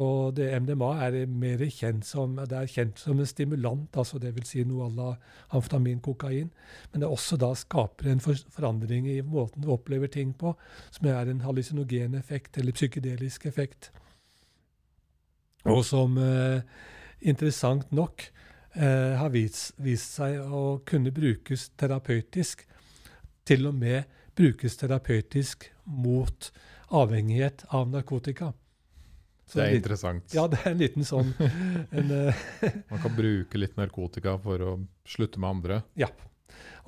Og 0.00 0.32
det 0.38 0.46
MDMA 0.62 0.88
er 1.04 1.16
mer 1.28 1.60
kjent 1.68 2.06
som, 2.08 2.38
det 2.48 2.56
er 2.56 2.70
kjent 2.70 3.00
som 3.00 3.18
en 3.20 3.28
stimulant, 3.28 3.90
altså 3.92 4.16
dvs. 4.22 4.48
Si 4.48 4.62
noe 4.64 4.86
à 4.86 4.94
la 4.96 5.08
amfetamin, 5.52 6.00
kokain. 6.00 6.48
Men 6.92 7.04
det 7.04 7.10
også 7.12 7.36
da 7.36 7.50
skaper 7.58 8.08
en 8.08 8.22
forandring 8.24 9.10
i 9.12 9.20
måten 9.20 9.62
du 9.62 9.68
opplever 9.74 10.08
ting 10.08 10.32
på, 10.32 10.54
som 10.90 11.10
er 11.12 11.28
en 11.28 11.44
hallusinogen 11.44 12.16
effekt, 12.16 12.56
eller 12.56 12.72
psykedelisk 12.72 13.44
effekt. 13.46 13.90
Og 15.68 15.84
som 15.84 16.16
eh, 16.18 16.64
interessant 17.20 17.92
nok 17.92 18.24
eh, 18.74 19.12
har 19.20 19.30
vist, 19.36 19.76
vist, 19.76 20.16
seg 20.16 20.40
å 20.40 20.80
kunne 20.88 21.12
brukes 21.12 21.68
terapeutisk. 21.76 22.64
Til 23.44 23.68
og 23.68 23.76
med 23.76 24.08
brukes 24.38 24.78
terapeutisk 24.80 25.68
mot 25.84 26.48
avhengighet 26.88 27.66
av 27.76 27.92
narkotika. 27.92 28.54
Så 29.52 29.60
det 29.60 29.66
er 29.68 29.76
interessant. 29.76 30.32
Ja, 30.32 30.46
det 30.48 30.62
er 30.62 30.70
en 30.72 30.80
liten 30.80 31.04
sånn 31.04 31.34
en, 31.36 32.08
uh, 32.08 32.44
Man 32.92 33.02
kan 33.02 33.12
bruke 33.16 33.60
litt 33.60 33.76
narkotika 33.76 34.38
for 34.40 34.64
å 34.64 34.76
slutte 35.08 35.42
med 35.42 35.58
andre? 35.58 35.82
Ja. 36.00 36.08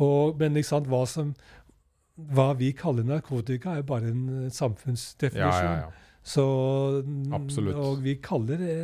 Og, 0.01 0.39
men 0.41 0.57
ikke 0.57 0.71
sant, 0.71 0.89
hva, 0.89 1.03
som, 1.09 1.35
hva 2.33 2.49
vi 2.57 2.73
kaller 2.77 3.05
narkotika, 3.07 3.77
er 3.77 3.87
bare 3.87 4.11
en 4.11 4.25
eh, 4.47 4.51
samfunnsdefinisjon. 4.53 5.45
Ja, 5.45 5.85
ja, 5.85 5.85
ja. 5.85 6.21
Så, 6.25 6.45
Absolutt. 7.37 7.77
Og 7.77 8.01
vi 8.01 8.17
kaller 8.25 8.61
det 8.61 8.77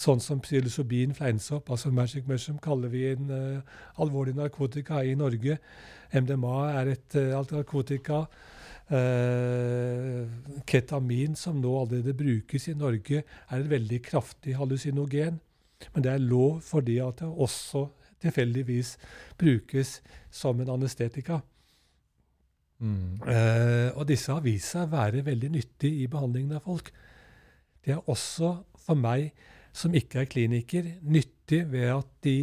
sånn 0.00 0.20
som 0.24 0.40
psilocybin, 0.44 1.12
fleinsopp, 1.16 1.68
altså 1.72 1.92
magic 1.92 2.26
mushroom, 2.28 2.58
kaller 2.64 2.92
vi 2.92 3.04
en 3.12 3.28
uh, 3.32 3.76
alvorlig 4.00 4.34
narkotika 4.36 5.02
i 5.04 5.14
Norge. 5.16 5.58
MDMA 6.16 6.56
er 6.80 6.94
et 6.96 7.16
uh, 7.20 7.36
narkotika. 7.52 8.24
Eh, 8.90 10.26
ketamin, 10.66 11.36
som 11.38 11.60
nå 11.62 11.70
allerede 11.78 12.14
brukes 12.18 12.68
i 12.68 12.74
Norge, 12.74 13.22
er 13.22 13.60
et 13.60 13.70
veldig 13.70 14.00
kraftig 14.02 14.56
hallusinogen. 14.58 15.38
Men 15.94 16.04
det 16.04 16.12
er 16.12 16.24
lov 16.24 16.60
fordi 16.66 16.98
at 16.98 17.22
det 17.22 17.28
også 17.30 17.86
tilfeldigvis 18.20 18.96
brukes 19.38 20.00
som 20.30 20.60
en 20.60 20.74
anestetika. 20.74 21.40
Mm. 22.80 23.20
Eh, 23.28 23.90
og 23.94 24.08
disse 24.08 24.32
har 24.32 24.42
vist 24.44 24.74
seg 24.74 24.88
å 24.88 24.94
være 24.96 25.24
veldig 25.24 25.52
nyttige 25.54 26.02
i 26.02 26.10
behandlingen 26.10 26.58
av 26.58 26.66
folk. 26.66 26.90
Det 27.84 27.94
er 27.94 28.10
også 28.10 28.54
for 28.80 28.98
meg, 28.98 29.30
som 29.72 29.94
ikke 29.94 30.24
er 30.24 30.30
kliniker, 30.30 30.92
nyttig 31.06 31.62
ved 31.70 31.92
at 31.94 32.12
de, 32.26 32.36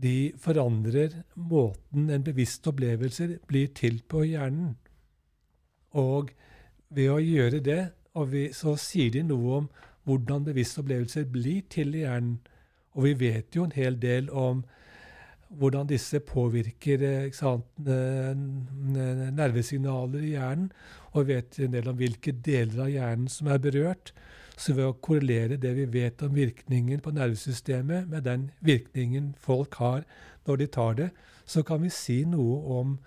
de 0.00 0.16
forandrer 0.40 1.20
måten 1.36 2.10
en 2.10 2.24
bevisst 2.26 2.66
opplevelse 2.66 3.36
blir 3.48 3.70
til 3.76 4.02
på 4.08 4.24
hjernen. 4.26 4.74
Og 5.98 6.30
ved 6.90 7.10
å 7.10 7.18
gjøre 7.22 7.60
det, 7.64 7.80
vi, 8.30 8.52
så 8.52 8.76
sier 8.78 9.10
de 9.14 9.22
noe 9.26 9.56
om 9.60 9.68
hvordan 10.08 10.44
bevisste 10.44 10.80
opplevelser 10.82 11.24
blir 11.30 11.62
til 11.70 11.94
i 11.94 12.04
hjernen. 12.04 12.40
Og 12.98 13.06
vi 13.06 13.14
vet 13.20 13.54
jo 13.54 13.64
en 13.64 13.76
hel 13.76 13.98
del 14.02 14.30
om 14.34 14.64
hvordan 15.58 15.88
disse 15.90 16.20
påvirker 16.22 17.30
sant, 17.34 17.66
nervesignaler 19.38 20.22
i 20.22 20.34
hjernen. 20.34 20.70
Og 21.12 21.26
vi 21.26 21.34
vet 21.34 21.58
en 21.58 21.74
del 21.74 21.88
om 21.90 21.96
hvilke 21.98 22.32
deler 22.32 22.84
av 22.86 22.90
hjernen 22.90 23.28
som 23.30 23.46
er 23.50 23.58
berørt. 23.62 24.12
Så 24.60 24.74
ved 24.76 24.86
å 24.86 24.98
korrelere 25.02 25.56
det 25.58 25.72
vi 25.78 25.86
vet 25.90 26.22
om 26.22 26.34
virkningen 26.36 27.00
på 27.00 27.14
nervesystemet, 27.16 28.08
med 28.10 28.22
den 28.28 28.50
virkningen 28.60 29.34
folk 29.40 29.74
har 29.80 30.04
når 30.46 30.56
de 30.60 30.66
tar 30.66 30.94
det, 30.98 31.10
så 31.46 31.62
kan 31.66 31.82
vi 31.82 31.90
si 31.90 32.24
noe 32.28 32.60
om 32.80 32.98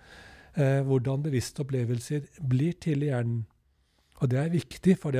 eh, 0.57 0.81
hvordan 0.85 1.23
bevisste 1.23 1.63
opplevelser 1.63 2.27
blir 2.49 2.77
til 2.81 3.03
i 3.03 3.11
hjernen. 3.11 3.45
Og 4.21 4.31
det 4.31 4.39
er 4.39 4.53
viktig, 4.53 4.97
for 5.01 5.15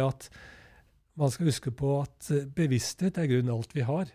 man 1.15 1.31
skal 1.31 1.49
huske 1.49 1.71
på 1.71 2.01
at 2.01 2.31
eh, 2.31 2.45
bevissthet 2.45 3.17
er 3.17 3.29
grunnen 3.29 3.53
alt 3.53 3.75
vi 3.75 3.85
har. 3.85 4.11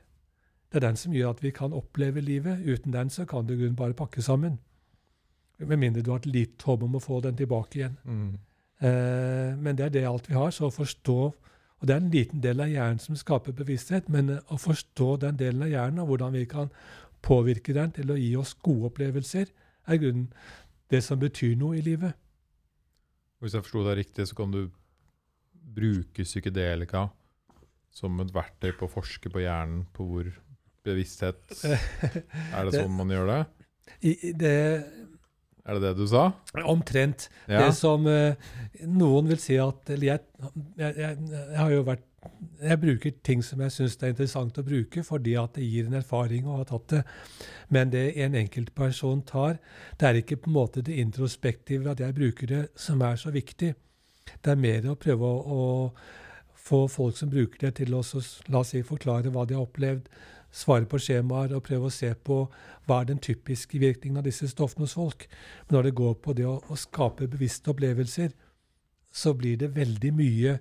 Det 0.68 0.80
er 0.80 0.88
den 0.88 0.96
som 1.00 1.14
gjør 1.14 1.36
at 1.36 1.42
vi 1.42 1.52
kan 1.54 1.72
oppleve 1.72 2.20
livet. 2.20 2.64
Uten 2.66 2.92
den 2.92 3.10
så 3.10 3.24
kan 3.24 3.46
du 3.46 3.54
grunnen 3.54 3.76
bare 3.76 3.96
pakke 3.96 4.22
sammen. 4.22 4.58
Med 5.58 5.78
mindre 5.78 6.02
du 6.02 6.10
har 6.10 6.20
et 6.22 6.26
lite 6.26 6.64
håp 6.64 6.82
om 6.82 6.98
å 6.98 7.02
få 7.02 7.20
den 7.20 7.36
tilbake 7.36 7.78
igjen. 7.78 7.96
Mm. 8.04 8.34
Eh, 8.80 9.56
men 9.58 9.76
det 9.76 9.86
er 9.86 9.94
det 9.94 10.06
alt 10.06 10.28
vi 10.28 10.36
har. 10.36 10.50
Så 10.50 10.68
å 10.68 10.74
forstå 10.74 11.34
Og 11.78 11.86
det 11.86 11.94
er 11.94 12.00
en 12.00 12.10
liten 12.10 12.40
del 12.42 12.58
av 12.58 12.66
hjernen 12.66 12.98
som 12.98 13.14
skaper 13.14 13.54
bevissthet, 13.54 14.08
men 14.10 14.32
eh, 14.34 14.38
å 14.50 14.56
forstå 14.58 15.12
den 15.22 15.36
delen 15.38 15.62
av 15.62 15.68
hjernen 15.70 16.00
og 16.02 16.08
hvordan 16.10 16.32
vi 16.34 16.40
kan 16.50 16.72
påvirke 17.22 17.70
den 17.70 17.92
til 17.94 18.10
å 18.10 18.16
gi 18.18 18.32
oss 18.34 18.56
gode 18.58 18.90
opplevelser, 18.90 19.46
er 19.86 20.00
grunnen 20.02 20.26
det 20.92 21.02
som 21.04 21.20
betyr 21.20 21.56
noe 21.60 21.78
i 21.78 21.84
livet. 21.84 22.16
Hvis 23.42 23.54
jeg 23.54 23.64
forsto 23.66 23.84
deg 23.86 24.00
riktig, 24.00 24.26
så 24.28 24.38
kan 24.38 24.54
du 24.54 24.62
bruke 25.78 26.24
psykedelika 26.26 27.08
som 27.94 28.18
et 28.22 28.32
verktøy 28.34 28.72
på 28.78 28.88
å 28.88 28.92
forske 28.92 29.30
på 29.32 29.42
hjernen, 29.42 29.84
på 29.94 30.06
hvor 30.06 30.30
bevissthet 30.86 31.52
Er 32.56 32.68
det 32.68 32.78
sånn 32.78 32.94
man 32.94 33.12
gjør 33.12 33.28
det? 33.30 33.40
I, 34.04 34.32
det 34.36 34.56
er 35.68 35.76
det 35.76 35.82
det 35.84 35.94
du 35.98 36.06
sa? 36.08 36.30
Omtrent. 36.64 37.26
Ja. 37.44 37.66
Det 37.66 37.74
som 37.76 38.06
eh, 38.08 38.38
noen 38.88 39.28
vil 39.28 39.40
si 39.42 39.58
at 39.60 39.90
jeg, 39.92 40.00
jeg, 40.08 40.94
jeg, 40.96 41.18
jeg 41.28 41.58
har 41.58 41.72
jo 41.74 41.82
vært 41.84 42.07
jeg 42.58 42.80
bruker 42.82 43.14
ting 43.22 43.42
som 43.46 43.60
jeg 43.62 43.72
syns 43.74 43.96
er 44.00 44.12
interessant 44.12 44.58
å 44.58 44.64
bruke, 44.66 45.02
fordi 45.06 45.36
at 45.38 45.54
det 45.54 45.66
gir 45.66 45.86
en 45.86 45.98
erfaring 46.00 46.46
å 46.48 46.58
ha 46.58 46.64
tatt 46.66 46.88
det. 46.92 47.02
Men 47.74 47.92
det 47.92 48.04
en 48.24 48.34
enkeltperson 48.38 49.22
tar, 49.28 49.58
det 49.98 50.08
er 50.08 50.20
ikke 50.20 50.40
på 50.42 50.50
en 50.50 50.56
måte 50.58 50.82
det 50.82 50.98
introspektive 50.98 51.92
at 51.92 52.02
jeg 52.02 52.16
bruker 52.16 52.50
det, 52.50 52.64
som 52.74 53.02
er 53.06 53.20
så 53.20 53.30
viktig. 53.34 53.74
Det 54.42 54.52
er 54.52 54.60
mer 54.60 54.90
å 54.90 54.98
prøve 54.98 55.28
å, 55.28 55.38
å 55.58 56.58
få 56.68 56.82
folk 56.90 57.16
som 57.16 57.30
bruker 57.30 57.68
det, 57.68 57.76
til 57.78 57.94
å 57.94 58.02
la 58.02 58.64
oss 58.64 58.74
si, 58.74 58.82
forklare 58.82 59.30
hva 59.32 59.46
de 59.46 59.56
har 59.56 59.64
opplevd, 59.64 60.10
svare 60.50 60.88
på 60.88 60.98
skjemaer 61.04 61.54
og 61.54 61.64
prøve 61.66 61.88
å 61.88 61.92
se 61.92 62.10
på 62.24 62.42
hva 62.88 63.00
er 63.02 63.10
den 63.10 63.22
typiske 63.22 63.78
virkningen 63.78 64.18
av 64.18 64.26
disse 64.26 64.48
stoffene 64.50 64.88
hos 64.88 64.96
folk. 64.98 65.26
Men 65.68 65.78
når 65.78 65.88
det 65.88 65.96
går 66.00 66.14
på 66.24 66.34
det 66.34 66.46
å, 66.48 66.58
å 66.66 66.76
skape 66.76 67.28
bevisste 67.30 67.70
opplevelser, 67.70 68.32
så 69.12 69.34
blir 69.36 69.60
det 69.60 69.74
veldig 69.76 70.12
mye 70.16 70.58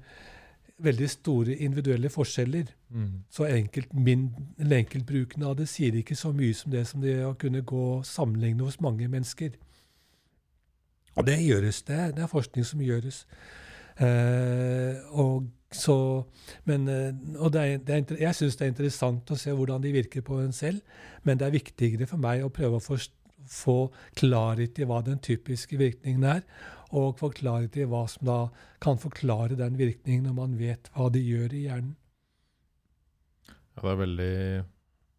veldig 0.78 1.10
store 1.10 1.56
individuelle 1.56 2.10
forskjeller. 2.10 2.66
Mm. 2.90 3.24
Så 3.30 3.46
enkelt, 3.46 3.94
min, 3.94 4.30
enkeltbruken 4.60 5.44
av 5.44 5.56
det 5.58 5.68
sier 5.70 5.96
ikke 5.96 6.16
så 6.16 6.32
mye 6.32 6.54
som 6.54 6.72
det 6.72 6.86
som 6.88 7.02
det 7.02 7.18
å 7.26 7.34
kunne 7.40 7.62
gå 7.66 8.02
sammenligne 8.06 8.64
hos 8.64 8.80
mange 8.82 9.08
mennesker. 9.08 9.58
Og 11.18 11.26
det 11.26 11.40
gjøres. 11.42 11.82
Det, 11.82 11.98
det 12.16 12.24
er 12.24 12.32
forskning 12.32 12.66
som 12.66 12.82
gjøres. 12.82 13.26
Eh, 13.98 14.96
og 15.18 15.48
så, 15.74 16.24
men, 16.70 16.88
eh, 16.88 17.14
og 17.42 17.54
det 17.54 17.62
er, 17.62 17.78
det 17.78 17.96
er, 17.96 18.20
jeg 18.22 18.36
syns 18.38 18.56
det 18.56 18.68
er 18.68 18.76
interessant 18.76 19.32
å 19.34 19.40
se 19.40 19.52
hvordan 19.52 19.82
de 19.84 19.92
virker 19.96 20.22
på 20.22 20.38
en 20.40 20.54
selv, 20.54 20.82
men 21.24 21.40
det 21.40 21.48
er 21.48 21.58
viktigere 21.58 22.06
for 22.08 22.22
meg 22.22 22.46
å 22.46 22.54
prøve 22.54 22.78
å 22.78 22.84
forstå 22.84 23.16
få 23.48 23.88
klarhet 24.20 24.80
i 24.80 24.88
hva 24.88 25.02
den 25.06 25.20
typiske 25.24 25.78
virkningen 25.80 26.26
er, 26.28 26.42
og 26.96 27.17
få 27.20 27.32
klarhet 27.36 27.75
i 27.77 27.88
hva 27.89 28.06
som 28.12 28.27
da 28.29 28.39
kan 28.84 29.00
forklare 29.01 29.58
den 29.60 29.77
virkningen 29.79 30.27
når 30.29 30.38
man 30.38 30.58
vet 30.60 30.89
hva 30.96 31.10
de 31.13 31.24
gjør 31.24 31.56
i 31.56 31.63
hjernen. 31.67 31.96
Ja, 33.75 33.84
det 33.84 33.91
er 33.91 34.01
veldig 34.01 34.34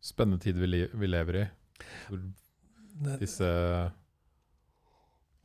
spennende 0.02 0.42
tid 0.42 0.58
vi, 0.58 0.84
vi 0.88 1.10
lever 1.10 1.42
i. 1.42 1.46
Disse 3.20 3.48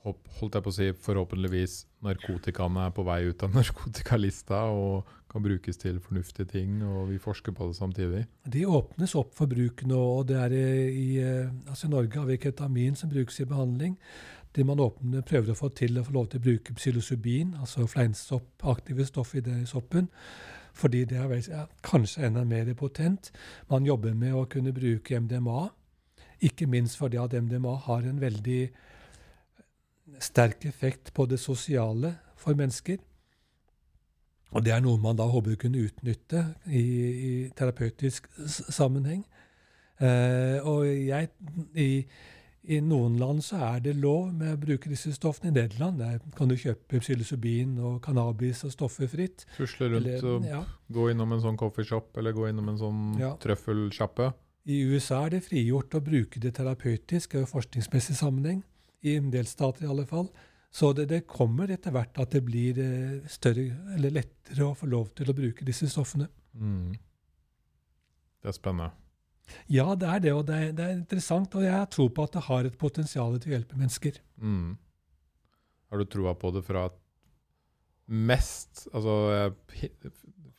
holdt 0.03 0.57
jeg 0.57 0.63
på 0.65 0.71
å 0.71 0.75
si, 0.75 0.87
forhåpentligvis 1.05 1.75
narkotikaene 2.03 2.87
er 2.89 2.95
på 2.95 3.05
vei 3.07 3.21
ut 3.29 3.43
av 3.45 3.53
narkotikalista 3.57 4.65
og 4.75 5.11
kan 5.31 5.41
brukes 5.45 5.79
til 5.81 5.97
fornuftige 6.03 6.45
ting, 6.51 6.81
og 6.85 7.07
vi 7.09 7.17
forsker 7.21 7.55
på 7.55 7.69
det 7.69 7.77
samtidig. 7.79 8.25
De 8.53 8.65
åpnes 8.69 9.15
opp 9.17 9.31
for 9.37 9.49
bruk 9.49 9.81
nå. 9.89 10.01
og 10.19 10.27
det 10.29 10.37
er 10.37 10.53
i, 10.53 11.07
altså 11.65 11.87
I 11.87 11.93
Norge 11.95 12.19
har 12.19 12.27
vi 12.29 12.41
ketamin 12.43 12.99
som 12.99 13.09
brukes 13.09 13.39
i 13.41 13.47
behandling. 13.49 13.95
Det 14.55 14.65
man 14.65 14.79
åpner, 14.79 15.21
prøver 15.25 15.51
å 15.51 15.57
få 15.57 15.69
til 15.73 15.97
å 15.97 16.03
få 16.05 16.13
lov 16.13 16.27
til 16.29 16.41
å 16.41 16.45
bruke 16.45 16.75
psilocybin, 16.77 17.55
altså 17.59 17.87
fleinsoppaktive 17.89 19.05
stoff 19.05 19.33
i 19.35 19.41
det 19.41 19.63
soppen, 19.69 20.09
fordi 20.73 21.03
det 21.09 21.17
er 21.17 21.69
kanskje 21.85 22.27
enda 22.27 22.43
mer 22.45 22.73
potent. 22.77 23.31
Man 23.69 23.85
jobber 23.85 24.13
med 24.13 24.33
å 24.33 24.45
kunne 24.49 24.73
bruke 24.73 25.19
MDMA, 25.19 25.67
ikke 26.43 26.67
minst 26.67 26.97
fordi 26.97 27.17
at 27.17 27.33
MDMA 27.33 27.75
har 27.87 28.05
en 28.05 28.21
veldig 28.21 28.61
sterk 30.21 30.65
effekt 30.65 31.13
på 31.13 31.25
det 31.25 31.39
sosiale 31.39 32.15
for 32.37 32.53
mennesker. 32.53 32.97
Og 34.53 34.65
det 34.65 34.73
er 34.73 34.83
noe 34.85 35.01
man 35.01 35.17
da 35.17 35.25
håper 35.29 35.55
å 35.55 35.61
kunne 35.63 35.81
utnytte 35.87 36.43
i, 36.69 36.83
i 36.83 37.33
terapeutisk 37.57 38.27
sammenheng. 38.45 39.23
Eh, 40.03 40.59
og 40.61 40.85
jeg, 40.85 41.29
i, 41.79 42.03
i, 42.63 42.77
noen 42.79 43.17
land 43.19 43.43
så 43.43 43.59
er 43.67 43.81
det 43.83 43.95
lov 43.99 44.29
med 44.31 44.53
å 44.53 44.59
bruke 44.59 44.91
disse 44.91 45.11
stoffene. 45.15 45.51
I 45.51 45.55
Nederland 45.57 45.99
der 45.99 46.21
kan 46.37 46.51
du 46.51 46.55
kjøpe 46.59 47.01
psilocybin 47.03 47.75
og 47.83 47.97
cannabis 48.05 48.63
og 48.67 48.71
stoffer 48.75 49.09
fritt. 49.11 49.43
Tusle 49.57 49.89
rundt 49.91 50.07
eller, 50.07 50.23
og 50.29 50.47
ja. 50.47 50.61
gå 50.95 51.09
innom 51.11 51.35
en 51.35 51.43
sånn 51.43 51.59
coffeeshop 51.59 52.15
eller 52.21 52.35
gå 52.35 52.47
innom 52.51 52.71
en 52.71 52.79
sånn 52.79 53.03
ja. 53.19 53.33
trøffelsjappe. 53.43 54.31
I 54.71 54.79
USA 54.87 55.25
er 55.25 55.35
det 55.35 55.43
frigjort 55.49 55.97
å 55.97 56.03
bruke 56.03 56.39
det 56.39 56.53
terapeutisk 56.55 57.35
og 57.41 57.49
forskningsmessig 57.51 58.15
sammenheng 58.15 58.63
i 59.03 59.17
en 59.19 59.27
del 59.33 59.49
stater 59.49 59.83
i 59.83 59.91
alle 59.91 60.07
fall. 60.07 60.29
Så 60.73 60.93
det, 60.95 61.09
det 61.11 61.25
kommer 61.29 61.69
etter 61.69 61.93
hvert 61.93 62.17
at 62.17 62.31
det 62.33 62.45
blir 62.47 62.79
eh, 62.81 63.19
større, 63.29 63.67
eller 63.93 64.15
lettere 64.15 64.65
å 64.65 64.73
få 64.77 64.87
lov 64.89 65.11
til 65.17 65.29
å 65.29 65.35
bruke 65.37 65.67
disse 65.67 65.91
stoffene. 65.91 66.31
Mm. 66.55 66.95
Det 68.39 68.49
er 68.49 68.55
spennende. 68.55 68.93
Ja, 69.71 69.93
det 69.99 70.09
er 70.09 70.23
det, 70.23 70.33
og 70.33 70.45
det 70.47 70.57
er, 70.57 70.71
det 70.75 70.85
er, 70.85 70.95
interessant. 70.97 71.55
Og 71.59 71.65
jeg 71.65 71.89
tror 71.93 72.09
på 72.15 72.27
at 72.27 72.35
det 72.37 72.45
har 72.47 72.67
et 72.67 72.77
potensial 72.79 73.35
til 73.39 73.51
å 73.51 73.55
hjelpe 73.57 73.79
mennesker. 73.79 74.19
Mm. 74.41 74.75
Har 75.91 76.01
du 76.01 76.09
troa 76.09 76.33
på 76.37 76.51
det 76.55 76.63
fra 76.65 76.87
mest 78.13 78.87
Altså, 78.91 79.13
jeg 79.31 79.91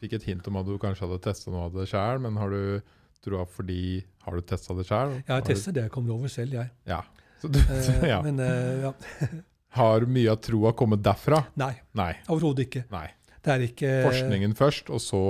fikk 0.01 0.15
et 0.17 0.29
hint 0.31 0.47
om 0.49 0.57
at 0.61 0.69
du 0.69 0.77
kanskje 0.81 1.05
hadde 1.05 1.21
testa 1.27 1.53
noe 1.53 1.67
av 1.69 1.75
det 1.77 1.89
sjøl, 1.91 2.23
men 2.25 2.39
har 2.41 2.55
du 2.55 2.95
troa 3.25 3.45
fordi 3.49 4.05
Har 4.25 4.37
du 4.39 4.47
testa 4.47 4.77
det 4.77 4.87
sjøl? 4.89 5.19
Jeg 5.21 5.33
har 5.33 5.45
testet 5.45 5.77
det 5.77 5.85
jeg 5.87 5.93
kommer 5.93 6.15
over 6.17 6.33
selv, 6.33 6.57
jeg. 6.57 6.71
Ja, 6.89 7.03
du, 7.43 7.59
eh, 7.61 8.07
ja. 8.13 8.23
Men, 8.25 8.41
eh, 8.41 8.87
ja. 8.87 8.95
Har 9.81 10.07
mye 10.07 10.31
av 10.31 10.39
troa 10.39 10.71
kommet 10.79 11.03
derfra? 11.03 11.41
Nei. 11.59 11.73
Nei. 11.99 12.13
Overhodet 12.31 12.69
ikke. 12.69 12.85
Nei. 12.95 13.09
Det 13.45 13.53
er 13.53 13.65
ikke 13.67 13.89
Forskningen 14.07 14.55
først, 14.57 14.93
og 14.95 15.03
så 15.03 15.23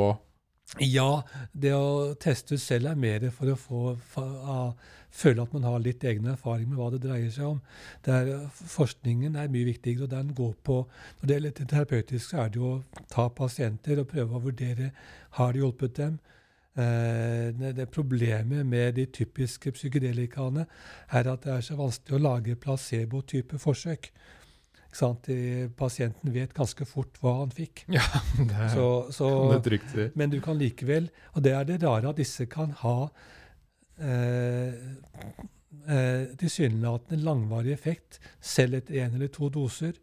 Ja. 0.81 1.23
Det 1.53 1.73
å 1.77 2.15
teste 2.21 2.57
ut 2.57 2.63
selv 2.63 2.91
er 2.91 2.99
mer 2.99 3.31
for 3.35 3.53
å 3.53 3.57
få 3.59 3.83
for, 4.15 4.45
uh, 4.45 4.93
føle 5.15 5.45
at 5.45 5.53
man 5.55 5.67
har 5.69 5.83
litt 5.83 6.05
egen 6.05 6.27
erfaring 6.27 6.69
med 6.69 6.79
hva 6.81 6.91
det 6.91 7.03
dreier 7.05 7.31
seg 7.31 7.53
om. 7.53 7.61
Der 8.07 8.49
forskningen 8.51 9.37
er 9.39 9.53
mye 9.53 9.69
viktigere, 9.71 10.09
og 10.09 10.15
den 10.15 10.35
går 10.35 10.55
på 10.67 10.81
Når 11.21 11.29
det 11.29 11.37
gjelder 11.37 11.69
terapeutisk, 11.73 12.31
så 12.31 12.45
er 12.45 12.49
det 12.49 12.61
jo 12.61 12.71
å 12.73 13.05
ta 13.11 13.29
pasienter 13.31 14.01
og 14.03 14.11
prøve 14.11 14.35
å 14.35 14.45
vurdere 14.49 14.91
har 15.39 15.53
det 15.53 15.63
hjulpet 15.63 15.97
dem. 15.97 16.19
Eh, 16.75 17.55
det 17.55 17.87
Problemet 17.95 18.67
med 18.67 18.95
de 18.95 19.07
typiske 19.07 19.71
psykedelikaene 19.73 20.67
er 21.11 21.29
at 21.31 21.45
det 21.45 21.53
er 21.53 21.61
så 21.63 21.77
vanskelig 21.79 22.19
å 22.19 22.25
lage 22.25 22.57
placebo-type 22.59 23.59
forsøk. 23.63 24.11
Pasienten 25.77 26.33
vet 26.35 26.55
ganske 26.55 26.87
fort 26.89 27.19
hva 27.23 27.39
han 27.41 27.55
fikk. 27.55 27.85
Ja, 27.93 28.05
det 28.39 28.55
er, 28.55 28.71
så, 28.73 28.89
så, 29.15 29.31
det 29.51 29.59
er 29.59 29.67
trygt. 29.69 29.97
Men 30.19 30.33
du 30.33 30.41
kan 30.45 30.59
likevel 30.61 31.11
Og 31.35 31.45
det 31.45 31.55
er 31.57 31.67
det 31.69 31.81
rare 31.83 32.13
at 32.13 32.21
disse 32.21 32.47
kan 32.51 32.75
ha 32.85 32.97
eh, 33.99 34.75
eh, 35.89 36.35
tilsynelatende 36.41 37.23
langvarig 37.25 37.75
effekt 37.75 38.21
selv 38.41 38.81
etter 38.81 39.03
én 39.03 39.17
eller 39.19 39.33
to 39.35 39.51
doser. 39.53 39.99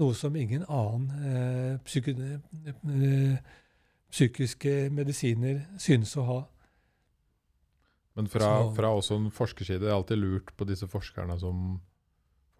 Noe 0.00 0.16
som 0.16 0.36
ingen 0.36 0.64
annen 0.68 1.10
eh, 1.26 1.74
psyki 1.84 2.14
eh, 2.16 3.56
psykiske 4.10 4.90
medisiner 4.90 5.60
synes 5.78 6.16
å 6.18 6.24
ha. 6.26 6.40
Men 8.18 8.26
fra, 8.30 8.48
fra 8.74 8.90
også 8.96 9.16
en 9.20 9.28
forskerside 9.32 9.84
er 9.84 9.90
det 9.90 9.94
alltid 9.94 10.18
lurt 10.18 10.50
på 10.58 10.66
disse 10.66 10.88
forskerne 10.90 11.36
som 11.38 11.78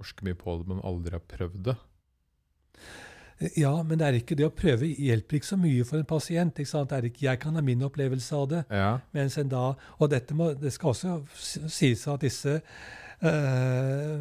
forsker 0.01 0.27
mye 0.27 0.39
på 0.41 0.59
det, 0.61 0.67
men 0.73 0.83
aldri 0.87 1.17
har 1.17 1.25
prøvd 1.31 1.63
det. 1.71 1.77
Ja, 3.57 3.73
men 3.83 4.01
det 4.01 4.05
er 4.07 4.19
ikke 4.19 4.37
det 4.37 4.45
å 4.51 4.53
prøve 4.53 4.89
hjelper 4.91 5.39
ikke 5.39 5.49
så 5.49 5.57
mye 5.57 5.85
for 5.89 6.01
en 6.01 6.09
pasient. 6.09 6.59
ikke 6.61 6.69
sant? 6.69 6.91
Det 6.91 6.99
er 6.99 7.07
ikke, 7.09 7.25
Jeg 7.25 7.41
kan 7.41 7.57
ha 7.57 7.63
min 7.65 7.87
opplevelse 7.87 8.37
av 8.37 8.49
det. 8.51 8.65
Ja. 8.69 8.91
Mens 9.17 9.39
en 9.41 9.49
da, 9.49 9.75
Og 9.99 10.11
dette 10.13 10.37
må, 10.37 10.53
det 10.61 10.75
skal 10.75 10.93
også 10.93 11.23
sies 11.73 12.05
at 12.09 12.21
disse 12.21 12.59
eh, 13.25 14.21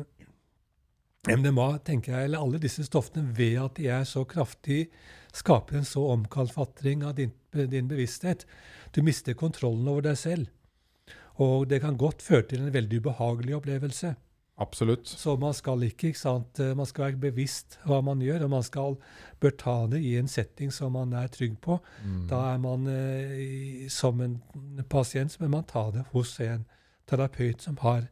MDMA, 1.28 1.68
tenker 1.84 2.16
jeg, 2.16 2.30
eller 2.30 2.40
alle 2.40 2.64
disse 2.64 2.86
stoffene, 2.88 3.28
ved 3.36 3.60
at 3.60 3.76
de 3.76 3.90
er 3.92 4.08
så 4.08 4.24
kraftig 4.24 4.86
skaper 5.36 5.78
en 5.78 5.86
så 5.86 6.06
omkalfatring 6.14 7.04
av 7.06 7.16
din, 7.16 7.32
din, 7.52 7.88
bevissthet. 7.88 8.46
Du 8.92 9.02
mister 9.04 9.34
kontrollen 9.34 9.88
over 9.88 10.02
deg 10.10 10.18
selv. 10.18 10.48
Og 11.40 11.68
det 11.70 11.82
kan 11.84 11.98
godt 11.98 12.24
føre 12.26 12.48
til 12.50 12.66
en 12.66 12.74
veldig 12.74 13.00
ubehagelig 13.00 13.56
opplevelse. 13.60 14.16
Absolutt. 14.60 15.08
Så 15.08 15.38
man 15.40 15.54
skal 15.56 15.86
ikke, 15.88 16.10
ikke 16.12 16.20
sant, 16.20 16.60
man 16.76 16.88
skal 16.88 17.06
være 17.06 17.22
bevisst 17.30 17.78
hva 17.88 18.02
man 18.04 18.20
gjør, 18.20 18.44
og 18.44 18.52
man 18.58 18.66
skal, 18.68 18.98
bør 19.40 19.54
ta 19.56 19.76
det 19.94 20.02
i 20.04 20.18
en 20.20 20.28
setting 20.28 20.74
som 20.76 20.98
man 20.98 21.14
er 21.16 21.32
trygg 21.32 21.56
på. 21.64 21.78
Mm. 22.04 22.26
Da 22.28 22.42
er 22.50 22.60
man 22.60 22.88
eh, 22.92 23.86
som 23.94 24.20
en 24.26 24.36
pasient, 24.92 25.32
så 25.32 25.46
bør 25.46 25.54
man 25.56 25.70
ta 25.70 25.86
det 25.96 26.04
hos 26.12 26.36
en 26.44 26.68
terapeut 27.08 27.64
som 27.64 27.80
har 27.86 28.10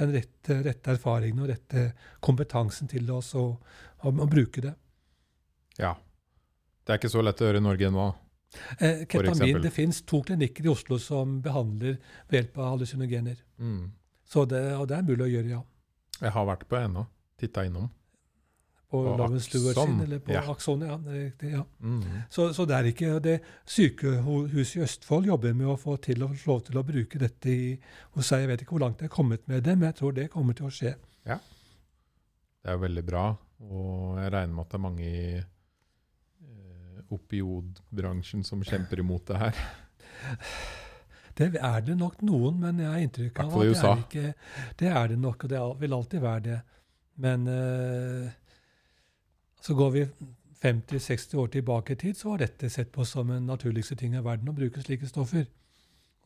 den 0.00 0.14
rette, 0.16 0.56
rette 0.64 0.94
erfaringen 0.94 1.44
og 1.44 1.50
rette 1.52 1.90
kompetansen 2.24 2.88
til 2.88 3.10
oss 3.12 3.34
å, 3.36 3.44
å, 4.00 4.08
å 4.08 4.28
bruke 4.30 4.64
det. 4.64 4.72
Ja. 5.80 5.94
Det 6.80 6.94
er 6.94 7.00
ikke 7.00 7.12
så 7.12 7.22
lett 7.22 7.40
å 7.42 7.48
gjøre 7.50 7.60
i 7.60 7.66
Norge 7.66 7.90
nå. 7.92 8.10
Eh, 8.78 9.04
ketamin, 9.04 9.60
det 9.62 9.70
finnes 9.74 10.00
to 10.08 10.22
klinikker 10.26 10.66
i 10.66 10.72
Oslo 10.72 10.98
som 10.98 11.38
behandler 11.44 12.00
ved 12.30 12.40
hjelp 12.40 12.56
av 12.58 12.72
hallusinogener. 12.72 13.36
Mm. 13.60 13.90
Så 14.26 14.46
det, 14.48 14.62
og 14.78 14.88
det 14.90 14.96
er 14.96 15.06
mulig 15.06 15.26
å 15.26 15.30
gjøre, 15.30 15.52
ja. 15.58 15.60
Jeg 16.20 16.34
har 16.36 16.46
vært 16.48 16.68
på 16.68 16.78
ennå. 16.78 17.06
Titta 17.40 17.64
innom. 17.68 17.88
På 18.90 19.04
På 19.16 19.26
Stewart 19.38 19.78
sin, 19.78 20.00
eller 20.02 20.18
på 20.18 20.32
ja. 20.34 20.42
Akson, 20.50 20.80
ja. 20.82 20.96
Det 20.98 21.12
er 21.12 21.24
riktig, 21.24 21.50
ja. 21.52 21.62
Mm. 21.78 22.00
Så, 22.30 22.48
så 22.54 22.64
det 22.66 22.74
er 22.74 22.88
ikke 22.90 23.12
det 23.22 23.36
Sykehuset 23.70 24.80
i 24.80 24.82
Østfold 24.82 25.28
jobber 25.30 25.54
med 25.54 25.70
å 25.70 25.76
få 25.78 25.94
til 26.02 26.24
å 26.26 26.32
få 26.34 26.56
lov 26.56 26.64
til 26.66 26.80
å 26.80 26.82
bruke 26.88 27.20
dette 27.22 27.52
i, 27.54 27.70
hos 28.16 28.32
seg. 28.32 28.42
Jeg 28.42 28.50
vet 28.50 28.64
ikke 28.64 28.74
hvor 28.74 28.82
langt 28.88 28.98
det 28.98 29.06
er 29.06 29.14
kommet 29.14 29.46
med 29.46 29.62
det, 29.62 29.76
men 29.78 29.92
jeg 29.92 29.98
tror 30.00 30.16
det 30.16 30.26
kommer 30.34 30.58
til 30.58 30.66
å 30.66 30.74
skje. 30.74 30.96
Det 32.60 32.68
er 32.68 32.76
veldig 32.76 33.02
bra, 33.08 33.24
og 33.70 34.18
jeg 34.20 34.32
regner 34.34 34.52
med 34.52 34.66
at 34.66 34.72
det 34.72 34.76
er 34.76 34.82
mange 34.84 35.06
i 35.06 35.22
eh, 35.38 36.98
opiodbransjen 37.16 38.44
som 38.44 38.60
kjemper 38.66 39.00
imot 39.00 39.30
det 39.30 39.38
her. 39.40 39.62
Det 41.38 41.52
er 41.56 41.80
det 41.86 41.96
nok 41.98 42.22
noen, 42.26 42.58
men 42.60 42.82
jeg 42.82 42.90
har 42.90 43.04
inntrykk 43.04 43.40
av 43.40 43.54
at 43.54 43.62
det 43.62 43.84
er 43.84 44.02
ikke 44.04 44.34
Det 44.80 44.90
er 44.90 45.08
det 45.12 45.18
nok, 45.18 45.44
og 45.44 45.50
det 45.50 45.62
vil 45.80 45.96
alltid 45.96 46.20
være 46.20 46.44
det. 46.48 46.58
Men 47.20 47.46
uh, 47.48 48.28
så 49.60 49.74
går 49.76 49.90
vi 49.90 50.04
50-60 50.64 51.36
år 51.36 51.46
tilbake 51.46 51.92
i 51.92 51.96
tid, 51.96 52.14
så 52.14 52.28
var 52.32 52.44
dette 52.44 52.70
sett 52.70 52.92
på 52.92 53.04
som 53.04 53.28
den 53.28 53.46
naturligste 53.48 53.96
ting 53.96 54.14
i 54.16 54.24
verden 54.24 54.48
å 54.48 54.56
bruke 54.56 54.82
slike 54.84 55.08
stoffer. 55.08 55.46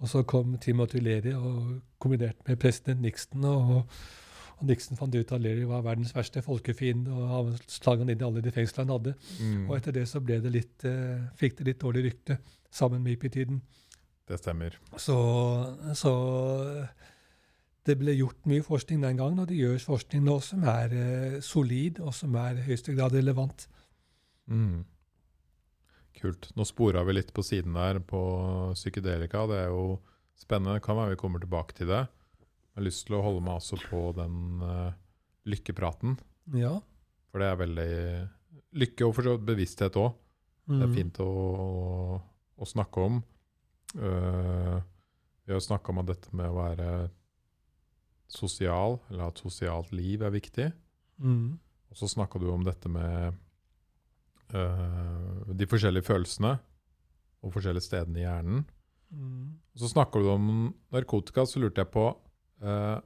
Og 0.03 0.11
så 0.11 0.25
kom 0.27 0.57
Timothy 0.59 0.99
Leary 0.99 1.35
og 1.39 1.81
kombinert 2.03 2.41
med 2.49 2.59
president 2.59 3.03
Nixon, 3.03 3.45
og, 3.47 3.85
og 4.59 4.67
Nixon 4.67 4.99
fant 4.99 5.15
ut 5.15 5.33
at 5.33 5.43
Leary 5.43 5.69
var 5.71 5.85
verdens 5.87 6.15
verste 6.17 6.43
folkefiende, 6.43 7.15
og 7.15 7.31
han 7.31 7.55
slang 7.71 8.03
han 8.03 8.11
inn 8.11 8.23
i 8.23 8.27
alle 8.27 8.43
de 8.43 8.53
fengslene 8.55 8.89
han 8.89 8.97
hadde. 8.99 9.15
Mm. 9.39 9.69
Og 9.69 9.77
etter 9.79 9.95
det 9.95 10.09
så 10.11 10.23
det 10.27 10.43
litt, 10.51 10.77
uh, 10.87 11.31
fikk 11.39 11.61
det 11.61 11.71
litt 11.71 11.83
dårlig 11.83 12.09
rykte, 12.09 12.39
sammen 12.75 13.03
med 13.05 13.15
hippie-tiden. 13.15 13.63
Det 14.29 14.39
stemmer. 14.41 14.77
Så, 14.97 15.15
så 15.99 16.13
det 17.85 17.99
ble 18.01 18.15
gjort 18.17 18.47
mye 18.49 18.65
forskning 18.65 19.03
den 19.05 19.19
gangen, 19.21 19.43
og 19.43 19.51
det 19.51 19.59
gjøres 19.59 19.85
forskning 19.85 20.23
nå 20.25 20.39
som 20.45 20.63
er 20.71 20.95
eh, 20.97 21.35
solid, 21.45 22.01
og 22.01 22.15
som 22.17 22.33
er 22.41 22.57
i 22.63 22.65
høyeste 22.71 22.95
grad 22.97 23.13
relevant. 23.13 23.67
Mm. 24.49 24.85
Kult. 26.17 26.49
Nå 26.57 26.65
spora 26.69 27.03
vi 27.05 27.19
litt 27.19 27.35
på 27.37 27.45
siden 27.45 27.77
der 27.77 27.99
på 28.01 28.21
psykedelika. 28.79 29.45
Det 29.51 29.59
er 29.67 29.73
jo 29.75 29.99
spennende. 30.41 30.81
Kan 30.85 30.97
være 30.97 31.13
vi 31.17 31.21
kommer 31.21 31.43
tilbake 31.43 31.77
til 31.77 31.91
det. 31.91 32.05
Jeg 32.09 32.81
har 32.81 32.87
lyst 32.89 33.05
til 33.09 33.19
å 33.19 33.23
holde 33.27 33.43
meg 33.45 33.59
også 33.61 33.77
på 33.91 34.01
den 34.17 34.63
uh, 34.65 34.95
lykkepraten. 35.47 36.17
Ja. 36.57 36.79
For 37.31 37.43
det 37.43 37.51
er 37.53 37.61
veldig 37.61 37.91
Lykke 38.75 39.07
og 39.07 39.13
for 39.15 39.37
bevissthet 39.39 39.95
òg. 40.01 40.17
Det 40.67 40.81
er 40.81 40.89
Mm. 40.89 40.95
fint 40.97 41.19
å, 41.23 41.27
å, 41.29 42.17
å 42.59 42.67
snakke 42.67 43.03
om. 43.05 43.21
Eh, 43.95 44.83
vi 45.45 45.53
har 45.53 45.61
snakka 45.61 45.93
om 45.93 46.01
at 46.03 46.11
dette 46.11 46.33
med 46.35 46.51
å 46.51 46.59
være 46.59 46.91
sosial, 48.31 48.99
eller 49.11 49.29
at 49.29 49.43
sosialt 49.43 49.93
liv, 49.95 50.23
er 50.25 50.35
viktig. 50.35 50.69
Mm. 51.23 51.57
Og 51.91 51.99
så 51.99 52.09
snakka 52.11 52.41
du 52.43 52.49
om 52.51 52.65
dette 52.67 52.91
med 52.91 53.37
uh, 54.55 55.43
de 55.55 55.69
forskjellige 55.71 56.09
følelsene 56.09 56.57
og 57.45 57.53
forskjellige 57.55 57.87
stedene 57.87 58.23
i 58.23 58.25
hjernen. 58.25 58.65
Mm. 59.15 59.53
Og 59.75 59.83
så 59.85 59.93
snakka 59.93 60.23
du 60.23 60.31
om 60.33 60.49
narkotika, 60.95 61.45
så 61.47 61.63
lurte 61.63 61.85
jeg 61.85 61.93
på 61.95 62.09
uh, 62.65 62.99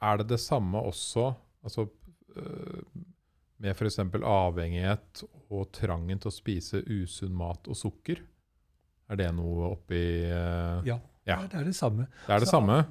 Er 0.00 0.22
det 0.22 0.30
det 0.30 0.40
samme 0.40 0.80
også 0.80 1.32
altså, 1.66 1.88
uh, 2.38 3.02
med 3.60 3.74
f.eks. 3.74 4.00
avhengighet 4.00 5.26
og 5.50 5.68
trangen 5.76 6.22
til 6.22 6.30
å 6.30 6.38
spise 6.38 6.80
usunn 6.86 7.36
mat 7.36 7.68
og 7.68 7.76
sukker? 7.76 8.22
Er 9.10 9.16
det 9.20 9.30
noe 9.36 9.72
oppi 9.74 10.00
uh, 10.30 10.80
Ja, 10.86 10.98
Ja. 11.26 11.40
Det 11.48 11.60
er 11.60 11.64
det 11.64 11.74
samme. 11.76 12.06
Det 12.26 12.34
er 12.34 12.38
det 12.44 12.48
Så- 12.48 12.58
samme? 12.58 12.84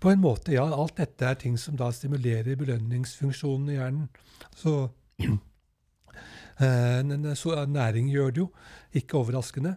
På 0.00 0.08
en 0.10 0.20
måte, 0.20 0.52
ja. 0.52 0.64
Alt 0.64 0.96
dette 0.96 1.26
er 1.28 1.34
ting 1.34 1.58
som 1.60 1.76
da 1.76 1.90
stimulerer 1.92 2.56
belønningsfunksjonen 2.56 3.68
i 3.68 3.74
hjernen. 3.76 4.08
Så 4.56 4.88
så 7.36 7.66
næring 7.68 8.08
gjør 8.10 8.30
det 8.30 8.38
jo, 8.38 8.48
ikke 8.94 9.18
overraskende. 9.18 9.74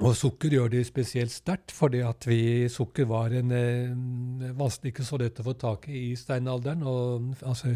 Og 0.00 0.14
sukker 0.16 0.54
gjør 0.54 0.70
det 0.72 0.86
spesielt 0.88 1.32
sterkt, 1.32 1.72
fordi 1.76 2.00
at 2.00 2.24
vi, 2.28 2.68
sukker 2.72 3.04
var 3.10 3.34
en 3.36 3.50
eh, 3.52 4.52
vanskelig 4.56 4.94
ikke 4.94 5.04
så 5.04 5.18
lett 5.20 5.42
å 5.42 5.48
få 5.50 5.54
tak 5.60 5.88
i 5.92 6.06
i 6.12 6.16
steinalderen. 6.16 6.82
og 6.88 7.34
altså, 7.42 7.74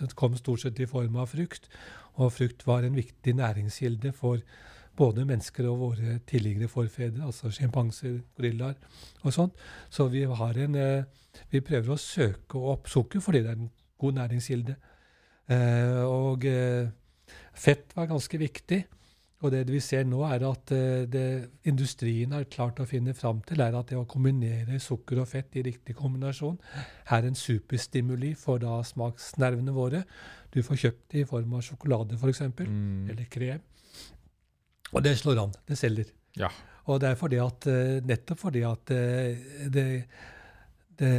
Det 0.00 0.12
kom 0.18 0.36
stort 0.36 0.60
sett 0.60 0.80
i 0.80 0.86
form 0.90 1.16
av 1.16 1.30
frukt, 1.32 1.70
og 2.14 2.32
frukt 2.32 2.66
var 2.66 2.84
en 2.84 2.96
viktig 2.96 3.34
næringskilde 3.34 4.12
for 4.14 4.42
både 4.96 5.24
mennesker 5.26 5.66
og 5.68 5.78
våre 5.78 6.18
tidligere 6.26 6.68
forfedre, 6.70 7.26
altså 7.26 7.50
sjimpanser, 7.50 8.20
gorillaer 8.36 8.74
og 9.22 9.32
sånt. 9.34 9.54
Så 9.90 10.06
vi, 10.08 10.22
en, 10.22 10.74
eh, 10.74 11.04
vi 11.50 11.60
prøver 11.60 11.94
å 11.94 11.98
søke 11.98 12.58
opp 12.58 12.88
sukker 12.88 13.20
fordi 13.20 13.42
det 13.42 13.50
er 13.50 13.58
en 13.58 13.72
god 13.98 14.20
næringskilde. 14.20 14.76
Eh, 15.50 16.02
og 16.06 16.46
eh, 16.46 16.86
fett 17.52 17.96
var 17.96 18.06
ganske 18.06 18.38
viktig. 18.38 18.84
Og 19.44 19.52
det 19.52 19.66
vi 19.68 19.80
ser 19.84 20.06
nå, 20.08 20.22
er 20.24 20.40
at 20.48 20.72
eh, 20.72 21.04
det 21.10 21.24
industrien 21.68 22.32
har 22.32 22.46
klart 22.48 22.80
å 22.80 22.86
finne 22.88 23.12
fram 23.16 23.42
til, 23.44 23.60
er 23.60 23.76
at 23.76 23.90
det 23.92 23.98
å 24.00 24.06
kombinere 24.08 24.78
sukker 24.80 25.20
og 25.20 25.28
fett 25.28 25.58
i 25.60 25.64
riktig 25.66 25.96
kombinasjon 25.98 26.56
er 27.12 27.28
en 27.28 27.36
superstimuli 27.36 28.32
for 28.40 28.62
da 28.62 28.78
smaksnervene 28.88 29.74
våre. 29.76 30.04
Du 30.54 30.62
får 30.64 30.80
kjøpt 30.86 31.02
det 31.12 31.24
i 31.24 31.28
form 31.28 31.58
av 31.58 31.64
sjokolade, 31.66 32.16
f.eks., 32.16 32.40
Mm. 32.64 33.10
eller 33.10 33.26
krem. 33.28 33.60
Og 34.94 35.02
det 35.04 35.16
slår 35.18 35.42
an. 35.42 35.52
Det 35.68 35.76
selger. 35.76 36.08
Ja. 36.38 36.48
Og 36.86 37.00
det 37.02 37.10
er 37.10 37.18
fordi 37.20 37.40
at, 37.42 37.66
eh, 37.68 38.00
nettopp 38.06 38.38
fordi 38.46 38.62
at 38.68 38.90
eh, 38.94 39.68
det, 39.72 39.84
det 41.00 41.12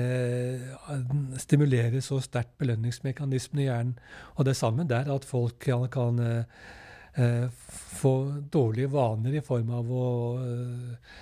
stimulerer 1.42 2.02
så 2.02 2.20
sterkt 2.24 2.58
belønningsmekanismen 2.62 3.62
i 3.64 3.68
hjernen. 3.68 3.96
Og 4.36 4.46
det 4.46 4.56
er 4.56 4.60
samme 4.62 4.88
der 4.88 5.10
at 5.14 5.26
folk 5.28 5.60
kan, 5.66 5.88
kan 5.92 6.22
få 7.16 8.12
dårlige 8.52 8.92
vaner 8.92 9.38
i 9.38 9.44
form 9.46 9.70
av 9.72 9.92
å 9.92 10.08
eh, 10.44 11.14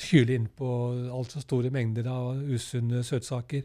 kyle 0.00 0.36
innpå 0.36 0.70
altfor 1.16 1.44
store 1.44 1.70
mengder 1.72 2.08
av 2.12 2.42
usunne 2.52 3.02
søtsaker. 3.06 3.62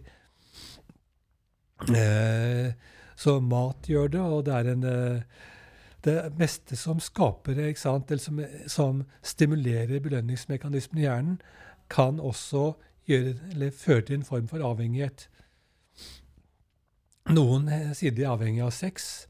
Eh, 1.89 2.69
så 3.15 3.39
mat 3.43 3.89
gjør 3.89 4.13
det, 4.13 4.21
og 4.21 4.45
det 4.47 4.55
er 4.55 4.71
en 4.73 4.87
eh, 4.87 5.41
det 6.03 6.15
meste 6.35 6.75
som 6.75 6.99
skaper 6.99 7.55
det, 7.55 7.69
eller 7.85 8.17
som, 8.19 8.41
som 8.67 9.03
stimulerer 9.23 10.03
belønningsmekanismen 10.03 10.99
i 10.99 11.05
hjernen, 11.05 11.37
kan 11.89 12.19
også 12.19 12.73
gjøre, 13.07 13.71
føre 13.71 14.01
til 14.01 14.19
en 14.19 14.27
form 14.27 14.47
for 14.47 14.63
avhengighet. 14.63 15.29
Noen 17.31 17.69
eh, 17.71 17.93
sier 17.95 18.11
de 18.11 18.25
er 18.25 18.33
avhengig 18.33 18.65
av 18.65 18.73
sex, 18.75 19.27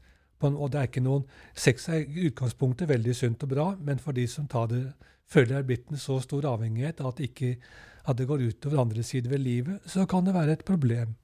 og 0.52 0.72
det 0.72 0.80
er 0.80 0.88
ikke 0.90 1.02
noen 1.04 1.24
Sex 1.56 1.88
er 1.88 2.04
i 2.04 2.28
utgangspunktet 2.28 2.90
veldig 2.90 3.14
sunt 3.16 3.42
og 3.46 3.52
bra, 3.54 3.66
men 3.80 4.02
for 4.02 4.12
de 4.12 4.26
som 4.28 4.46
tar 4.50 4.68
det, 4.68 4.82
føler 5.30 5.54
det 5.54 5.58
er 5.58 5.68
blitt 5.70 5.90
en 5.90 6.00
så 6.00 6.20
stor 6.20 6.44
avhengighet 6.52 7.00
at, 7.00 7.20
ikke, 7.24 7.56
at 8.04 8.18
det 8.18 8.28
går 8.28 8.44
utover 8.44 8.82
andre 8.82 9.02
sider 9.02 9.32
ved 9.32 9.40
livet, 9.40 9.80
så 9.86 10.04
kan 10.06 10.26
det 10.26 10.34
være 10.36 10.58
et 10.58 10.64
problem. 10.68 11.14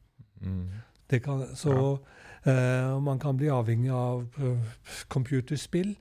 Mm. 0.40 0.68
Det 1.10 1.22
kan, 1.22 1.44
så 1.54 1.74
eh, 2.48 2.96
man 3.02 3.18
kan 3.20 3.36
bli 3.36 3.50
avhengig 3.52 3.90
av 3.92 4.24
uh, 4.40 4.76
computerspill 5.08 5.96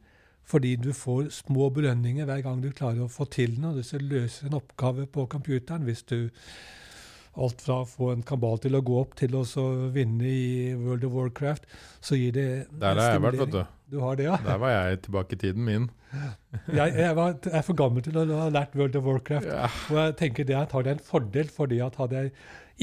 fordi 0.50 0.76
du 0.82 0.94
får 0.98 1.28
små 1.30 1.68
belønninger 1.70 2.26
hver 2.26 2.42
gang 2.42 2.62
du 2.64 2.72
klarer 2.74 3.04
å 3.06 3.12
få 3.12 3.28
til 3.30 3.60
noe. 3.62 3.84
Du 3.84 4.02
løser 4.02 4.48
en 4.48 4.58
oppgave 4.58 5.06
på 5.06 5.28
computeren, 5.30 5.86
hvis 5.86 6.02
du 6.10 6.32
Alt 7.40 7.62
fra 7.64 7.78
å 7.84 7.88
få 7.88 8.12
en 8.14 8.24
kabal 8.28 8.60
til 8.60 8.76
å 8.76 8.82
gå 8.84 8.98
opp 9.00 9.14
til 9.20 9.36
å 9.40 9.44
vinne 9.96 10.28
i 10.28 10.74
World 10.76 11.06
of 11.08 11.14
Warcraft, 11.16 11.68
så 12.04 12.18
gir 12.20 12.34
det 12.36 12.48
Der 12.82 13.00
har 13.00 13.14
jeg 13.16 13.24
vært, 13.24 13.40
vet 13.46 13.54
du. 13.54 13.62
Du 13.90 13.98
har 14.04 14.20
det, 14.20 14.26
ja? 14.28 14.36
Der 14.44 14.60
var 14.62 14.74
jeg 14.76 15.00
tilbake 15.08 15.38
i 15.38 15.42
tiden 15.48 15.66
min. 15.66 15.88
Jeg, 16.74 16.96
jeg, 16.98 17.14
var, 17.14 17.36
jeg 17.46 17.54
er 17.54 17.62
for 17.66 17.78
gammel 17.78 18.02
til 18.02 18.16
å 18.18 18.24
ha 18.40 18.48
lært 18.50 18.74
World 18.78 18.96
of 18.98 19.06
Warcraft. 19.06 19.46
Ja. 19.46 19.68
Og 19.92 19.98
jeg 20.00 20.16
tenker 20.18 20.48
det 20.50 20.56
at 20.58 20.72
har 20.74 20.86
det 20.88 20.96
en 20.96 21.04
fordel, 21.06 21.52
fordi 21.54 21.78
at 21.86 22.00
hadde 22.02 22.24
jeg 22.24 22.32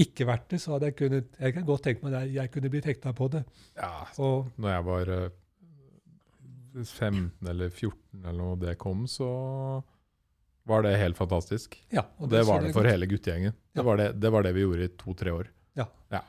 ikke 0.07 0.29
vært 0.29 0.45
det, 0.53 0.61
så 0.63 0.77
hadde 0.77 0.91
jeg 0.93 0.97
kunnet 1.01 1.41
Jeg 1.41 1.57
kan 1.57 1.67
godt 1.67 1.83
tenke 1.89 2.07
meg 2.07 2.15
det, 2.15 2.21
jeg 2.37 2.53
kunne 2.55 2.71
blitt 2.71 2.87
hekta 2.87 3.11
på 3.19 3.27
det. 3.35 3.43
ja. 3.81 3.91
Og 4.23 4.47
Når 4.63 4.71
jeg 4.77 4.87
var 4.87 5.11
eh, 5.17 5.27
15 6.85 7.51
eller 7.51 7.71
14 7.73 8.23
eller 8.23 8.39
noe 8.39 8.59
det 8.63 8.77
kom, 8.79 9.07
så 9.11 9.29
var 10.67 10.83
det 10.83 10.97
helt 10.99 11.19
fantastisk. 11.19 11.77
Ja, 11.95 12.03
og 12.19 12.31
Det 12.31 12.41
det 12.41 12.47
var 12.49 12.65
det 12.65 12.73
for 12.75 12.89
hele 12.89 13.07
guttegjengen. 13.07 13.55
Ja. 13.55 13.81
Det, 13.81 13.85
var 13.87 14.01
det, 14.01 14.09
det 14.21 14.33
var 14.35 14.43
det 14.43 14.53
vi 14.57 14.65
gjorde 14.67 14.89
i 14.89 14.95
to-tre 14.99 15.35
år. 15.35 15.53
Ja. 15.77 16.23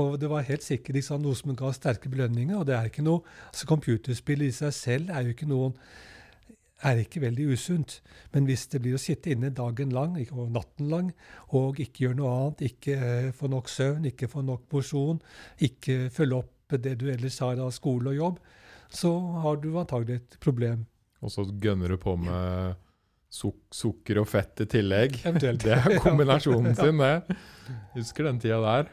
Og 0.00 0.16
det 0.20 0.30
var 0.30 0.46
helt 0.46 0.64
sikkert 0.64 0.96
liksom, 0.96 1.20
noe 1.24 1.36
som 1.36 1.52
ga 1.56 1.72
sterke 1.76 2.10
belønninger. 2.12 2.56
Og 2.56 2.64
det 2.68 2.76
er 2.78 2.88
ikke 2.88 3.04
noe 3.04 3.20
altså 3.50 3.68
Computerspill 3.68 4.46
i 4.46 4.52
seg 4.54 4.72
selv 4.76 5.12
er 5.12 5.26
jo 5.26 5.34
ikke 5.34 5.50
noen 5.50 5.76
er 6.82 6.98
ikke 6.98 7.20
veldig 7.22 7.52
usunt. 7.52 8.00
Men 8.32 8.48
hvis 8.48 8.64
det 8.72 8.80
blir 8.82 8.96
å 8.96 9.02
sitte 9.02 9.30
inne 9.30 9.52
dagen 9.54 9.92
lang 9.94 10.16
og 10.32 10.48
natten 10.50 10.88
lang 10.90 11.12
og 11.54 11.78
ikke 11.82 12.08
gjøre 12.08 12.18
noe 12.18 12.32
annet, 12.38 12.64
ikke 12.72 12.96
eh, 12.96 13.28
få 13.36 13.50
nok 13.52 13.70
søvn, 13.70 14.08
ikke 14.10 14.30
få 14.32 14.42
nok 14.46 14.64
porsjon, 14.72 15.20
ikke 15.62 16.08
følge 16.14 16.40
opp 16.40 16.78
det 16.82 16.96
du 16.98 17.06
ellers 17.12 17.36
har 17.44 17.60
av 17.60 17.70
skole 17.76 18.14
og 18.14 18.16
jobb, 18.16 18.40
så 18.92 19.12
har 19.44 19.60
du 19.60 19.68
antagelig 19.76 20.22
et 20.22 20.38
problem. 20.40 20.86
Og 21.22 21.30
så 21.30 21.44
gønner 21.44 21.92
du 21.92 22.00
på 22.00 22.16
med 22.18 22.80
suk 23.32 23.56
sukker 23.72 24.20
og 24.20 24.28
fett 24.28 24.64
i 24.64 24.68
tillegg. 24.68 25.20
Eventuelt. 25.24 25.64
Det 25.64 25.76
er 25.78 26.00
kombinasjonen 26.02 26.76
sin, 26.80 27.00
det. 27.00 27.38
Husker 27.96 28.28
den 28.28 28.40
tida 28.42 28.60
der. 28.64 28.90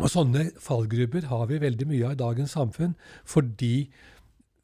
Og 0.00 0.08
sånne 0.10 0.48
fallgrupper 0.60 1.28
har 1.30 1.44
vi 1.50 1.60
veldig 1.60 1.86
mye 1.90 2.08
av 2.08 2.16
i 2.16 2.20
dagens 2.22 2.54
samfunn, 2.56 2.94
fordi 3.28 3.74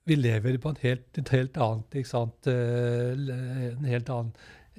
vi 0.07 0.17
lever 0.17 0.57
på 0.63 0.71
en 0.73 0.81
helt, 0.81 1.07
et 1.19 1.33
helt 1.35 1.59
annet, 1.61 1.99
ikke 1.99 2.09
sant, 2.09 2.49
eh, 2.51 3.13
en 3.73 3.89
helt 3.91 4.11
annen 4.13 4.33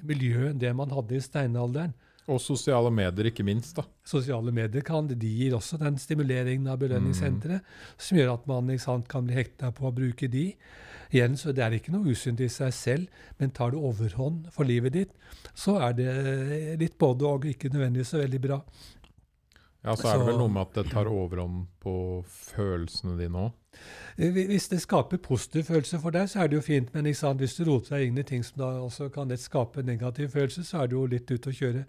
miljø 0.08 0.48
enn 0.48 0.60
det 0.60 0.72
man 0.76 0.92
hadde 0.94 1.18
i 1.18 1.22
steinalderen. 1.22 1.94
Og 2.28 2.40
sosiale 2.44 2.90
medier, 2.92 3.30
ikke 3.30 3.44
minst. 3.46 3.76
da. 3.78 3.86
Sosiale 4.04 4.52
medier 4.52 4.84
kan, 4.84 5.06
de 5.08 5.30
gir 5.32 5.54
også 5.56 5.78
den 5.80 5.96
stimuleringen 6.00 6.68
av 6.68 6.80
belønningssenteret, 6.82 7.64
som 7.96 8.18
gjør 8.18 8.34
at 8.34 8.48
man 8.50 8.68
ikke 8.72 8.84
sant, 8.84 9.08
kan 9.08 9.24
bli 9.24 9.38
hekta 9.38 9.70
på 9.72 9.88
å 9.88 9.94
bruke 9.96 10.28
de. 10.32 10.50
Igjen, 11.10 11.36
så 11.36 11.52
Det 11.52 11.64
er 11.64 11.78
ikke 11.78 11.92
noe 11.94 12.12
usynd 12.12 12.40
i 12.40 12.48
seg 12.52 12.72
selv, 12.74 13.08
men 13.38 13.50
tar 13.50 13.72
det 13.72 13.80
overhånd 13.80 14.50
for 14.52 14.64
livet 14.68 14.92
ditt, 14.92 15.12
så 15.54 15.78
er 15.80 15.92
det 15.96 16.78
litt 16.80 16.98
både 16.98 17.26
og, 17.26 17.46
ikke 17.48 17.70
nødvendigvis 17.72 18.14
så 18.14 18.22
veldig 18.22 18.40
bra. 18.40 18.60
Ja, 19.84 19.94
så 19.96 20.08
er 20.10 20.18
det 20.18 20.26
vel 20.26 20.40
noe 20.40 20.50
med 20.52 20.66
at 20.66 20.74
det 20.74 20.90
tar 20.92 21.08
overhånd 21.08 21.68
på 21.80 21.94
følelsene 22.26 23.14
dine 23.18 23.46
òg. 23.46 23.52
Eh, 24.18 24.32
Hvis 24.34 24.68
det 24.68 24.80
skaper 24.82 25.20
positiv 25.22 25.68
følelse 25.70 26.00
for 26.02 26.10
deg, 26.10 26.28
så 26.28 26.42
er 26.42 26.48
det 26.50 26.58
jo 26.58 26.66
fint. 26.66 26.92
Men 26.94 27.06
hvis 27.06 27.56
du 27.56 27.64
roter 27.64 27.96
deg 27.96 28.08
inn 28.08 28.18
i 28.18 28.26
ting 28.26 28.44
som 28.44 28.58
da 28.58 28.70
også 28.82 29.08
kan 29.14 29.30
skape 29.36 29.82
negativ 29.82 30.28
følelse, 30.34 30.64
så 30.64 30.82
er 30.82 30.86
det 30.86 30.98
jo 30.98 31.06
litt 31.06 31.30
ute 31.30 31.50
å 31.50 31.58
kjøre. 31.60 31.84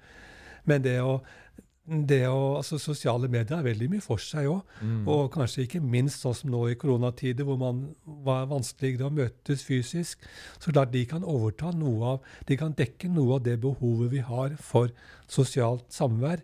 Men 0.66 0.84
det 0.84 1.00
å, 1.02 1.22
det 1.90 2.22
å 2.30 2.60
altså 2.60 2.78
Sosiale 2.82 3.30
medier 3.32 3.58
har 3.58 3.66
veldig 3.66 3.88
mye 3.92 4.04
for 4.04 4.22
seg 4.22 4.50
òg. 4.52 4.76
Mm. 4.86 5.08
Og 5.10 5.30
kanskje 5.34 5.66
ikke 5.66 5.82
minst 5.82 6.24
sånn 6.24 6.36
som 6.38 6.52
nå 6.54 6.62
i 6.70 6.78
koronatider, 6.80 7.48
hvor 7.48 7.58
man 7.62 7.82
var 8.26 8.50
vanskeligere 8.52 9.10
å 9.10 9.16
møtes 9.16 9.64
fysisk. 9.66 10.24
Så 10.62 10.74
klart 10.74 10.94
de 10.94 11.04
kan 11.10 11.26
overta 11.26 11.74
noe 11.76 12.14
av 12.14 12.30
De 12.48 12.58
kan 12.60 12.76
dekke 12.78 13.10
noe 13.12 13.40
av 13.40 13.44
det 13.46 13.58
behovet 13.64 14.14
vi 14.14 14.22
har 14.26 14.56
for 14.62 14.94
sosialt 15.30 15.90
samvær. 15.94 16.44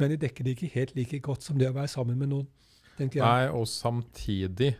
Men 0.00 0.14
de 0.14 0.20
dekker 0.24 0.46
det 0.46 0.56
ikke 0.56 0.72
helt 0.78 0.96
like 0.96 1.22
godt 1.24 1.46
som 1.46 1.60
det 1.60 1.70
å 1.70 1.76
være 1.76 1.92
sammen 1.92 2.18
med 2.20 2.32
noen, 2.32 2.48
tenker 2.96 3.20
jeg. 3.20 3.26
Nei, 3.26 3.52
og 3.52 3.68
samtidig 3.70 4.74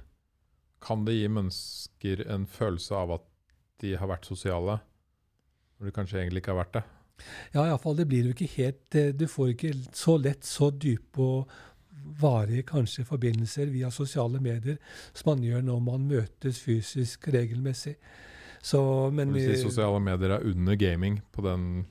kan 0.87 1.05
det 1.07 1.17
gi 1.19 1.31
mennesker 1.33 2.27
en 2.33 2.45
følelse 2.49 2.97
av 2.97 3.17
at 3.19 3.33
de 3.83 3.97
har 3.99 4.09
vært 4.09 4.29
sosiale, 4.29 4.81
når 5.77 5.91
de 5.91 5.97
kanskje 5.97 6.23
egentlig 6.23 6.45
ikke 6.45 6.55
har 6.55 6.63
vært 6.65 6.79
det. 6.79 6.87
Ja, 7.53 7.65
iallfall. 7.67 7.97
Det 7.97 8.09
blir 8.11 8.29
jo 8.29 8.35
ikke 8.35 8.51
helt 8.57 8.99
eh, 8.99 9.13
Du 9.17 9.27
får 9.31 9.55
ikke 9.55 9.73
så 9.97 10.17
lett 10.21 10.45
så 10.47 10.71
dype 10.71 11.23
og 11.23 11.57
varige 12.21 12.63
kanskje 12.69 13.05
forbindelser 13.05 13.73
via 13.73 13.91
sosiale 13.91 14.39
medier 14.41 14.77
som 15.13 15.33
man 15.33 15.43
gjør 15.43 15.65
når 15.67 15.83
man 15.83 16.07
møtes 16.07 16.61
fysisk 16.63 17.29
regelmessig. 17.35 17.97
Så, 18.63 18.81
men 19.15 19.35
Det 19.35 19.45
si 19.57 19.63
sosiale 19.63 20.01
medier 20.03 20.37
er 20.37 20.47
under 20.47 20.79
gaming 20.79 21.21
på 21.33 21.43
den 21.47 21.85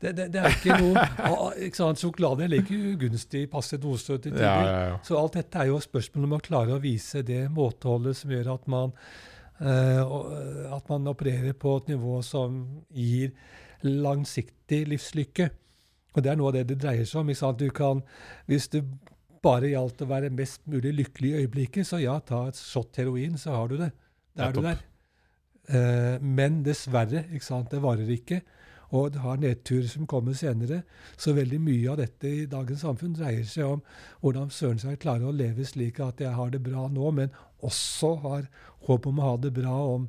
det, 0.00 0.14
det, 0.16 0.30
det 0.32 0.40
er 0.40 0.54
ikke 0.54 0.76
noe 0.80 1.02
ah, 1.28 1.50
ikke 1.66 1.76
sant, 1.76 2.00
Sjokolade 2.00 2.46
er 2.46 2.52
like 2.54 2.72
ugunstig 2.74 3.44
passe 3.52 3.76
dose 3.80 4.16
til 4.16 4.32
tider. 4.32 4.46
Ja, 4.46 4.54
ja, 4.64 4.78
ja. 4.88 4.94
Så 5.04 5.18
alt 5.20 5.36
dette 5.36 5.60
er 5.60 5.68
jo 5.68 5.80
spørsmål 5.82 6.28
om 6.28 6.36
å 6.38 6.44
klare 6.44 6.76
å 6.76 6.82
vise 6.82 7.20
det 7.26 7.42
måteholdet 7.52 8.16
som 8.18 8.32
gjør 8.32 8.54
at 8.54 8.70
man, 8.72 8.94
uh, 9.60 10.14
at 10.78 10.88
man 10.90 11.12
opererer 11.12 11.52
på 11.60 11.76
et 11.82 11.92
nivå 11.92 12.22
som 12.24 12.62
gir 12.88 13.34
langsiktig 13.84 14.84
livslykke. 14.90 15.50
Og 16.14 16.22
det 16.22 16.30
er 16.30 16.38
noe 16.38 16.52
av 16.52 16.56
det 16.58 16.68
det 16.70 16.80
dreier 16.82 17.08
seg 17.08 17.22
om. 17.22 17.30
Ikke 17.32 17.42
sant? 17.42 17.60
Du 17.60 17.74
kan, 17.74 18.02
hvis 18.50 18.70
det 18.72 18.84
bare 19.44 19.72
gjaldt 19.72 20.04
å 20.04 20.08
være 20.08 20.32
mest 20.32 20.64
mulig 20.70 20.94
lykkelig 21.00 21.30
i 21.30 21.44
øyeblikket, 21.44 21.88
så 21.88 22.00
ja, 22.00 22.16
ta 22.24 22.46
et 22.48 22.58
shot 22.58 22.96
heroin, 23.00 23.38
så 23.40 23.58
har 23.58 23.70
du 23.70 23.78
det. 23.80 23.90
Da 24.34 24.48
er 24.48 24.56
du 24.56 24.62
der. 24.64 24.84
Eh, 25.68 26.20
men 26.20 26.62
dessverre, 26.64 27.26
ikke 27.32 27.46
sant, 27.46 27.72
det 27.72 27.82
varer 27.84 28.10
ikke. 28.14 28.40
Og 28.94 29.10
det 29.14 29.22
har 29.24 29.40
nedturer 29.42 29.88
som 29.90 30.06
kommer 30.06 30.36
senere. 30.38 30.82
Så 31.18 31.34
veldig 31.34 31.58
mye 31.60 31.90
av 31.90 31.98
dette 31.98 32.30
i 32.30 32.44
dagens 32.50 32.84
samfunn 32.84 33.16
dreier 33.16 33.46
seg 33.48 33.76
om 33.76 33.82
hvordan 34.22 34.52
søren 34.54 34.80
skal 34.80 35.00
klarer 35.02 35.30
å 35.30 35.34
leve 35.34 35.66
slik 35.66 35.98
at 36.04 36.22
jeg 36.22 36.34
har 36.36 36.52
det 36.52 36.62
bra 36.62 36.86
nå, 36.92 37.10
men 37.16 37.32
også 37.64 38.14
har 38.22 38.46
håp 38.86 39.08
om 39.10 39.18
å 39.18 39.30
ha 39.32 39.36
det 39.40 39.54
bra 39.56 39.74
om 39.96 40.06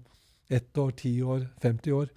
ett 0.54 0.78
år, 0.78 0.92
ti 1.00 1.18
år, 1.24 1.48
50 1.64 1.98
år. 1.98 2.12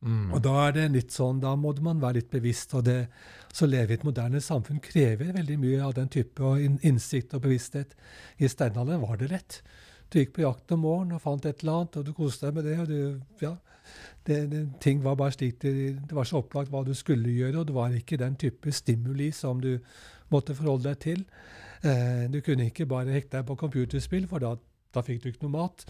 Mm. 0.00 0.30
Og 0.30 0.42
da 0.44 0.54
er 0.68 0.74
det 0.76 0.84
litt 0.94 1.14
sånn, 1.14 1.40
da 1.42 1.56
må 1.58 1.72
man 1.82 2.00
være 2.02 2.20
litt 2.20 2.30
bevisst. 2.30 2.74
og 2.74 2.84
det, 2.84 3.08
Så 3.52 3.66
leve 3.66 3.92
i 3.92 3.94
et 3.94 4.04
moderne 4.04 4.40
samfunn 4.40 4.80
krever 4.80 5.32
veldig 5.32 5.58
mye 5.58 5.82
av 5.82 5.94
den 5.94 6.08
type 6.08 6.42
innsikt 6.82 7.34
og 7.34 7.42
bevissthet. 7.42 7.94
I 8.38 8.48
steinalderen 8.48 9.00
var 9.00 9.16
det 9.16 9.30
rett. 9.32 9.62
Du 10.10 10.18
gikk 10.18 10.34
på 10.36 10.44
jakt 10.44 10.70
om 10.72 10.80
morgenen 10.80 11.16
og 11.16 11.22
fant 11.22 11.44
et 11.44 11.62
eller 11.62 11.80
annet, 11.80 11.96
og 11.96 12.04
du 12.04 12.12
koste 12.12 12.46
deg 12.46 12.54
med 12.54 12.64
det. 12.64 12.78
og 12.80 12.86
du, 12.88 13.20
ja, 13.40 13.56
det, 14.24 14.50
det, 14.50 14.62
Ting 14.80 15.02
var 15.04 15.16
bare 15.16 15.32
slik 15.32 15.58
det, 15.60 15.74
det 16.08 16.16
var 16.16 16.24
så 16.24 16.42
opplagt 16.42 16.70
hva 16.70 16.84
du 16.84 16.94
skulle 16.94 17.32
gjøre, 17.32 17.58
og 17.58 17.66
det 17.66 17.74
var 17.74 17.96
ikke 17.96 18.20
den 18.20 18.36
type 18.36 18.72
stimuli 18.72 19.30
som 19.32 19.60
du 19.60 19.78
måtte 20.32 20.54
forholde 20.54 20.88
deg 20.88 20.98
til. 21.02 21.24
Eh, 21.82 22.28
du 22.32 22.40
kunne 22.44 22.68
ikke 22.68 22.88
bare 22.88 23.12
hekte 23.12 23.38
deg 23.38 23.48
på 23.48 23.56
computerspill, 23.56 24.28
for 24.28 24.44
da, 24.44 24.54
da 24.94 25.04
fikk 25.04 25.22
du 25.22 25.30
ikke 25.32 25.46
noe 25.46 25.56
mat. 25.56 25.84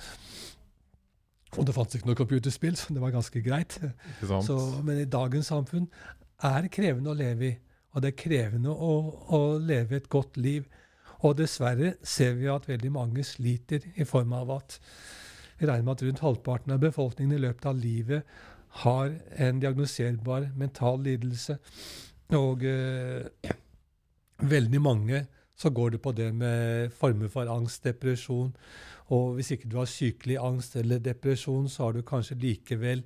Og 1.57 1.65
det 1.67 1.75
fantes 1.75 1.99
ikke 1.99 2.11
noe 2.11 2.19
computerspill, 2.19 2.77
så 2.77 2.93
det 2.93 3.01
var 3.03 3.15
ganske 3.15 3.41
greit. 3.45 3.79
Så, 4.45 4.59
men 4.85 5.01
i 5.01 5.09
dagens 5.09 5.49
samfunn 5.49 5.89
er 6.45 6.61
det 6.65 6.73
krevende 6.75 7.15
å 7.15 7.19
leve 7.19 7.49
i. 7.49 7.55
Og 7.97 8.05
det 8.05 8.13
er 8.13 8.21
krevende 8.21 8.75
å, 8.75 8.93
å 9.35 9.41
leve 9.63 9.97
et 9.97 10.11
godt 10.13 10.37
liv. 10.37 10.67
Og 11.25 11.39
dessverre 11.41 11.95
ser 12.07 12.37
vi 12.39 12.51
at 12.53 12.69
veldig 12.69 12.93
mange 12.95 13.25
sliter 13.27 13.89
i 13.97 14.07
form 14.07 14.37
av 14.37 14.53
at 14.59 14.77
vi 15.59 15.67
regner 15.67 15.87
med 15.89 15.97
at 15.97 16.05
rundt 16.07 16.23
halvparten 16.23 16.77
av 16.77 16.85
befolkningen 16.85 17.35
i 17.35 17.43
løpet 17.43 17.67
av 17.67 17.81
livet 17.81 18.37
har 18.85 19.17
en 19.43 19.59
diagnoserbar 19.63 20.51
mental 20.61 21.01
lidelse. 21.03 21.57
Og 22.37 22.63
eh, 22.69 23.55
veldig 24.39 24.83
mange 24.85 25.25
så 25.59 25.71
går 25.75 25.91
du 25.91 25.99
på 25.99 26.13
det 26.15 26.31
med 26.35 26.93
former 26.95 27.29
for 27.33 27.51
angst, 27.51 27.85
depresjon. 27.85 28.53
Og 29.15 29.35
hvis 29.35 29.51
ikke 29.51 29.69
du 29.69 29.79
har 29.81 29.91
sykelig 29.91 30.39
angst 30.41 30.77
eller 30.77 31.03
depresjon, 31.03 31.69
så 31.69 31.89
er 31.89 31.99
du 31.99 32.07
kanskje 32.07 32.39
likevel 32.39 33.03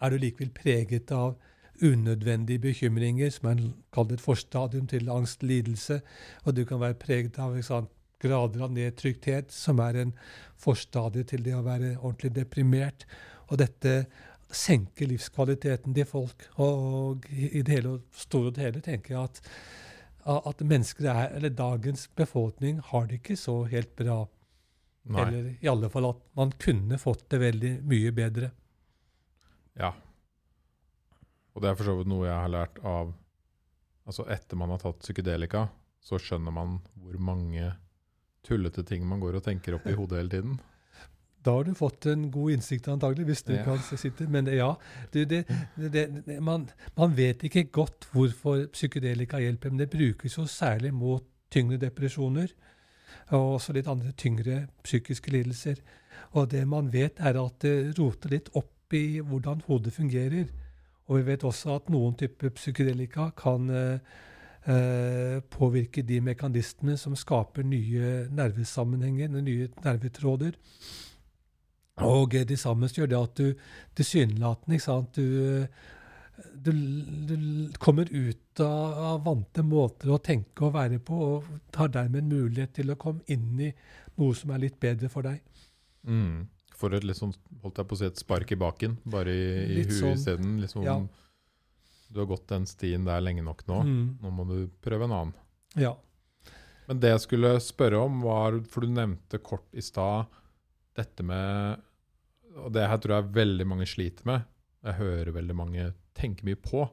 er 0.00 0.12
du 0.12 0.20
likevel 0.20 0.52
preget 0.52 1.12
av 1.12 1.36
unødvendige 1.82 2.60
bekymringer, 2.60 3.30
som 3.32 3.50
er 3.50 3.62
kalt 3.92 4.12
et 4.12 4.22
forstadium 4.22 4.86
til 4.88 5.10
angstlidelse. 5.12 6.00
Og 6.44 6.56
du 6.56 6.64
kan 6.64 6.80
være 6.80 6.98
preget 7.00 7.38
av 7.40 7.56
sant, 7.64 7.92
grader 8.20 8.62
av 8.64 8.72
nedtrykthet, 8.72 9.52
som 9.52 9.80
er 9.84 9.98
en 10.00 10.12
forstadie 10.60 11.26
til 11.28 11.44
det 11.44 11.52
å 11.56 11.64
være 11.66 11.98
ordentlig 11.98 12.32
deprimert. 12.38 13.04
Og 13.50 13.60
dette 13.60 14.06
senker 14.48 15.10
livskvaliteten 15.10 15.94
til 15.94 16.08
folk. 16.08 16.46
Og 16.56 17.26
i 17.30 17.60
det 17.60 17.74
hele 17.74 17.98
store 18.16 18.54
og 18.54 18.62
hele 18.62 18.80
tenker 18.84 19.14
jeg 19.14 19.24
at, 19.24 19.42
at 20.26 20.62
mennesker 20.66 21.06
er, 21.10 21.36
eller 21.38 21.52
dagens 21.54 22.08
befolkning 22.18 22.80
har 22.90 23.06
det 23.06 23.20
ikke 23.20 23.36
så 23.38 23.60
helt 23.70 23.92
bra. 23.98 24.24
Nei. 25.06 25.22
Eller 25.22 25.50
i 25.62 25.68
alle 25.70 25.90
fall 25.92 26.08
at 26.10 26.22
man 26.38 26.52
kunne 26.58 26.98
fått 26.98 27.28
det 27.30 27.38
veldig 27.42 27.72
mye 27.86 28.12
bedre. 28.14 28.50
Ja. 29.78 29.92
Og 31.54 31.62
det 31.62 31.70
er 31.70 31.78
for 31.78 31.88
så 31.88 31.94
vidt 32.00 32.10
noe 32.10 32.26
jeg 32.26 32.36
har 32.36 32.52
lært 32.52 32.82
av 32.84 33.14
Altså 34.06 34.22
etter 34.30 34.54
man 34.54 34.70
har 34.70 34.78
tatt 34.78 35.00
psykedelika, 35.02 35.64
så 35.98 36.14
skjønner 36.22 36.52
man 36.54 36.76
hvor 37.02 37.16
mange 37.18 37.72
tullete 38.46 38.84
ting 38.86 39.02
man 39.02 39.18
går 39.18 39.40
og 39.40 39.42
tenker 39.42 39.74
opp 39.74 39.88
i 39.90 39.96
hodet 39.98 40.20
hele 40.20 40.30
tiden. 40.30 40.52
Da 41.46 41.52
har 41.54 41.66
du 41.68 41.74
fått 41.78 42.06
en 42.10 42.24
god 42.34 42.56
innsikt, 42.56 42.88
antagelig, 42.90 43.24
hvis 43.28 43.42
du 43.46 43.52
Ja. 43.54 43.62
kan 43.64 43.78
sitte 43.78 44.26
Men 44.28 44.48
ja, 44.50 44.72
du, 45.14 45.24
det, 45.24 45.44
det, 45.76 45.92
det, 46.26 46.42
man, 46.42 46.68
man 46.96 47.14
vet 47.16 47.44
ikke 47.46 47.68
godt 47.70 48.08
hvorfor 48.12 48.66
psykedelika 48.72 49.38
hjelper, 49.38 49.70
men 49.70 49.78
det 49.78 49.90
brukes 49.90 50.36
jo 50.38 50.46
særlig 50.50 50.92
mot 50.94 51.22
tyngre 51.50 51.78
depresjoner 51.78 52.50
og 53.30 53.54
også 53.56 53.72
litt 53.72 53.86
andre 53.90 54.12
tyngre 54.18 54.66
psykiske 54.84 55.30
lidelser. 55.30 55.80
Og 56.34 56.50
det 56.50 56.66
man 56.68 56.92
vet, 56.92 57.20
er 57.22 57.38
at 57.40 57.60
det 57.62 57.94
roter 57.98 58.30
litt 58.34 58.50
opp 58.58 58.94
i 58.94 59.20
hvordan 59.20 59.62
hodet 59.66 59.92
fungerer. 59.94 60.46
Og 61.08 61.18
vi 61.20 61.26
vet 61.30 61.44
også 61.46 61.76
at 61.76 61.90
noen 61.90 62.14
typer 62.18 62.50
psykedelika 62.54 63.30
kan 63.38 63.70
eh, 63.70 63.98
eh, 64.66 65.40
påvirke 65.50 66.02
de 66.02 66.20
mekanismene 66.20 66.96
som 66.98 67.16
skaper 67.18 67.62
nye 67.66 68.26
nervesammenhenger, 68.34 69.28
nye 69.40 69.68
nervetråder. 69.84 70.58
Og 72.04 72.34
det 72.48 72.58
samme 72.60 72.90
gjør 72.92 73.08
det 73.08 73.18
at 73.18 73.38
du 73.40 73.68
tilsynelatende 73.96 74.76
ikke 74.76 74.84
sant, 74.84 75.16
du, 75.16 75.64
du, 76.52 76.72
du 77.30 77.36
kommer 77.80 78.10
ut 78.10 78.60
av, 78.60 79.22
vante 79.24 79.64
måter 79.64 80.12
å 80.12 80.20
tenke 80.20 80.66
og 80.66 80.74
være 80.76 81.00
på, 81.00 81.16
og 81.16 81.78
har 81.78 81.94
dermed 81.94 82.26
en 82.26 82.34
mulighet 82.34 82.74
til 82.76 82.92
å 82.92 82.98
komme 83.00 83.24
inn 83.32 83.62
i 83.64 83.70
noe 84.20 84.36
som 84.36 84.52
er 84.52 84.66
litt 84.66 84.76
bedre 84.80 85.08
for 85.12 85.24
deg. 85.24 85.40
Mm. 86.04 86.44
For 86.76 86.92
et 86.92 87.06
liksom, 87.08 87.32
holdt 87.62 87.80
jeg 87.80 87.88
på 87.88 87.96
å 87.96 88.00
si 88.02 88.08
et 88.10 88.20
spark 88.20 88.52
i 88.52 88.60
baken, 88.60 88.98
bare 89.08 89.32
i, 89.32 89.46
i 89.64 89.78
Litt 89.78 89.94
huet 89.94 90.00
sånn, 90.02 90.18
isteden. 90.20 90.56
Liksom, 90.60 90.84
ja. 90.84 91.00
Du 92.12 92.20
har 92.20 92.28
gått 92.28 92.44
den 92.52 92.68
stien 92.68 93.06
der 93.08 93.24
lenge 93.24 93.44
nok 93.44 93.64
nå. 93.70 93.80
Mm. 93.88 94.02
Nå 94.20 94.32
må 94.36 94.44
du 94.50 94.58
prøve 94.84 95.08
en 95.08 95.16
annen. 95.16 95.38
Ja. 95.80 95.96
Men 96.86 97.00
det 97.02 97.14
jeg 97.14 97.22
skulle 97.24 97.56
spørre 97.64 98.04
om, 98.06 98.20
var 98.22 98.60
For 98.70 98.86
du 98.86 98.92
nevnte 98.94 99.40
kort 99.42 99.66
i 99.74 99.82
stad 99.82 100.28
dette 100.96 101.24
med 101.26 101.82
Og 102.56 102.70
det 102.72 102.86
her 102.88 103.00
tror 103.02 103.18
jeg 103.18 103.34
veldig 103.36 103.66
mange 103.68 103.86
sliter 103.88 104.24
med. 104.28 104.46
Jeg 104.86 104.98
hører 105.00 105.34
veldig 105.34 105.56
mange 105.56 105.90
tenke 106.16 106.46
mye 106.46 106.56
på. 106.56 106.86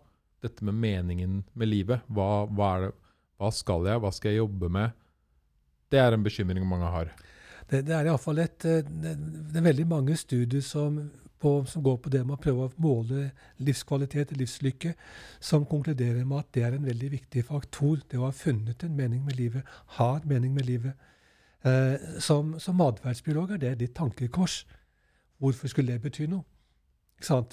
Dette 0.44 0.66
med 0.68 0.76
meningen 0.76 1.44
med 1.54 1.70
livet. 1.72 2.04
Hva, 2.12 2.44
hva, 2.52 2.72
det, 2.84 2.89
hva 3.39 3.52
skal 3.56 3.88
jeg? 3.88 4.02
Hva 4.04 4.12
skal 4.12 4.34
jeg 4.34 4.42
jobbe 4.42 4.70
med? 4.76 4.98
Det 5.94 6.02
er 6.02 6.16
en 6.16 6.26
bekymring 6.26 6.66
mange 6.68 6.89
har. 6.89 7.13
Det, 7.70 7.84
det 7.88 7.94
er 7.96 8.10
iallfall 8.10 8.42
et 8.44 8.66
eh, 8.68 8.82
det, 8.84 9.13
er 9.56 9.68
veldig 9.70 9.86
mange 9.88 10.18
studier 10.20 10.63
som, 10.66 10.98
på, 11.39 11.54
som 11.70 11.84
går 11.86 12.00
på 12.04 12.12
det 12.12 12.24
med 12.26 12.36
å 12.36 12.42
prøve 12.44 12.68
å 12.68 12.74
måle 12.82 13.30
livskvalitet 13.63 14.34
livslykke, 14.36 14.94
som 15.39 15.68
konkluderer 15.70 16.26
med 16.26 16.42
at 16.42 16.52
det 16.58 16.66
er 16.68 16.78
en 16.78 16.89
veldig 16.89 17.13
viktig 17.13 17.46
faktor. 17.48 18.02
Det 18.10 18.20
å 18.20 18.28
ha 18.28 18.36
funnet 18.36 18.84
en 18.84 18.98
mening 18.98 19.24
med 19.24 19.39
livet, 19.39 19.70
har 20.00 20.26
mening 20.28 20.56
med 20.58 20.68
livet. 20.68 21.10
Eh, 21.65 22.19
som, 22.19 22.60
som 22.60 22.82
atferdsbiolog 22.82 23.52
er 23.52 23.58
det 23.58 23.80
ditt 23.80 23.95
tankekors. 23.95 24.63
Hvorfor 25.39 25.67
skulle 25.67 25.93
det 25.93 26.02
bety 26.02 26.28
noe? 26.28 26.43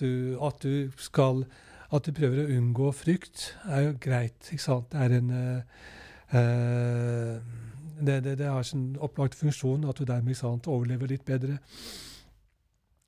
Du, 0.00 0.38
at 0.42 0.62
du 0.62 0.90
skal 0.98 1.44
At 1.92 2.06
du 2.06 2.12
prøver 2.14 2.44
å 2.44 2.50
unngå 2.54 2.92
frykt, 2.94 3.56
er 3.66 3.80
jo 3.80 3.94
greit. 3.98 4.46
Det 4.46 4.94
er 4.94 5.14
en 5.16 5.30
eh, 5.34 5.62
eh, 6.38 7.40
det, 8.06 8.24
det, 8.24 8.38
det 8.38 8.46
har 8.46 8.62
sin 8.62 8.96
opplagt 9.00 9.34
funksjon 9.34 9.88
at 9.88 9.98
du 9.98 10.04
dermed 10.04 10.34
sant, 10.38 10.66
overlever 10.70 11.10
litt 11.10 11.24
bedre. 11.26 11.58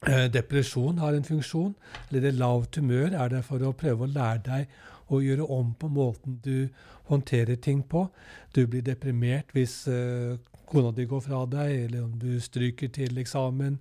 Eh, 0.07 0.27
depresjon 0.35 0.99
har 0.99 1.15
en 1.15 1.25
funksjon. 1.25 1.77
Eller 2.11 2.21
det 2.21 2.35
lavt 2.35 2.77
humør 2.77 3.15
er 3.15 3.29
det 3.29 3.45
for 3.47 3.63
å 3.63 3.71
prøve 3.73 4.03
å 4.07 4.11
lære 4.11 4.43
deg 4.49 4.75
å 5.13 5.21
gjøre 5.23 5.47
om 5.47 5.75
på 5.79 5.89
måten 5.93 6.41
du 6.45 6.69
håndterer 7.11 7.57
ting 7.63 7.83
på. 7.87 8.09
Du 8.55 8.67
blir 8.67 8.83
deprimert 8.83 9.55
hvis 9.55 9.87
eh, 9.87 10.35
kona 10.73 10.91
di 10.97 11.07
går 11.09 11.23
fra 11.25 11.45
deg, 11.51 11.73
eller 11.85 12.07
om 12.07 12.13
du 12.19 12.41
stryker 12.41 12.91
til 12.95 13.19
eksamen. 13.21 13.79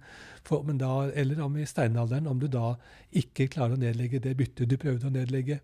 For, 0.47 0.67
da, 0.77 0.93
eller 1.15 1.41
om 1.45 1.57
i 1.57 1.67
steinalderen, 1.69 2.27
om 2.27 2.39
du 2.39 2.47
da 2.51 2.75
ikke 3.11 3.49
klarer 3.51 3.77
å 3.77 3.81
nedlegge 3.81 4.21
det 4.23 4.35
byttet 4.39 4.69
du 4.69 4.77
prøvde 4.81 5.07
å 5.09 5.13
nedlegge. 5.13 5.61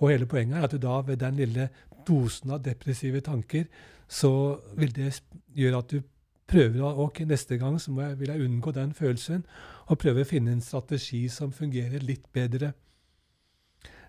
Og 0.00 0.10
hele 0.10 0.26
poenget 0.26 0.58
er 0.58 0.66
at 0.66 0.74
du 0.74 0.80
da 0.82 1.00
ved 1.06 1.20
den 1.22 1.38
lille 1.38 1.68
dosen 2.08 2.50
av 2.54 2.64
depressive 2.64 3.22
tanker, 3.24 3.68
så 4.08 4.60
vil 4.76 4.92
det 4.92 5.12
gjøre 5.56 5.80
at 5.80 5.92
du 5.94 6.02
prøver 6.50 6.82
å 6.84 7.06
Ok, 7.06 7.22
neste 7.28 7.56
gang 7.60 7.78
så 7.80 7.92
jeg, 8.00 8.18
vil 8.20 8.32
jeg 8.32 8.46
unngå 8.46 8.72
den 8.76 8.92
følelsen, 8.96 9.44
og 9.88 10.00
prøve 10.00 10.24
å 10.24 10.28
finne 10.28 10.52
en 10.52 10.64
strategi 10.64 11.26
som 11.28 11.52
fungerer 11.52 12.04
litt 12.04 12.26
bedre. 12.32 12.72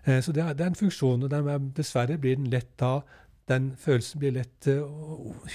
Eh, 0.06 0.20
Så 0.22 0.32
det 0.32 0.42
er, 0.42 0.52
det 0.54 0.64
er 0.64 0.72
en 0.72 0.82
funksjon, 0.82 1.22
og 1.22 1.32
er, 1.32 1.58
dessverre 1.76 2.18
blir 2.18 2.36
den 2.36 2.50
lett 2.50 2.78
da 2.78 3.00
Den 3.48 3.70
følelsen 3.78 4.20
blir 4.22 4.34
lett 4.34 4.66
eh, 4.66 4.82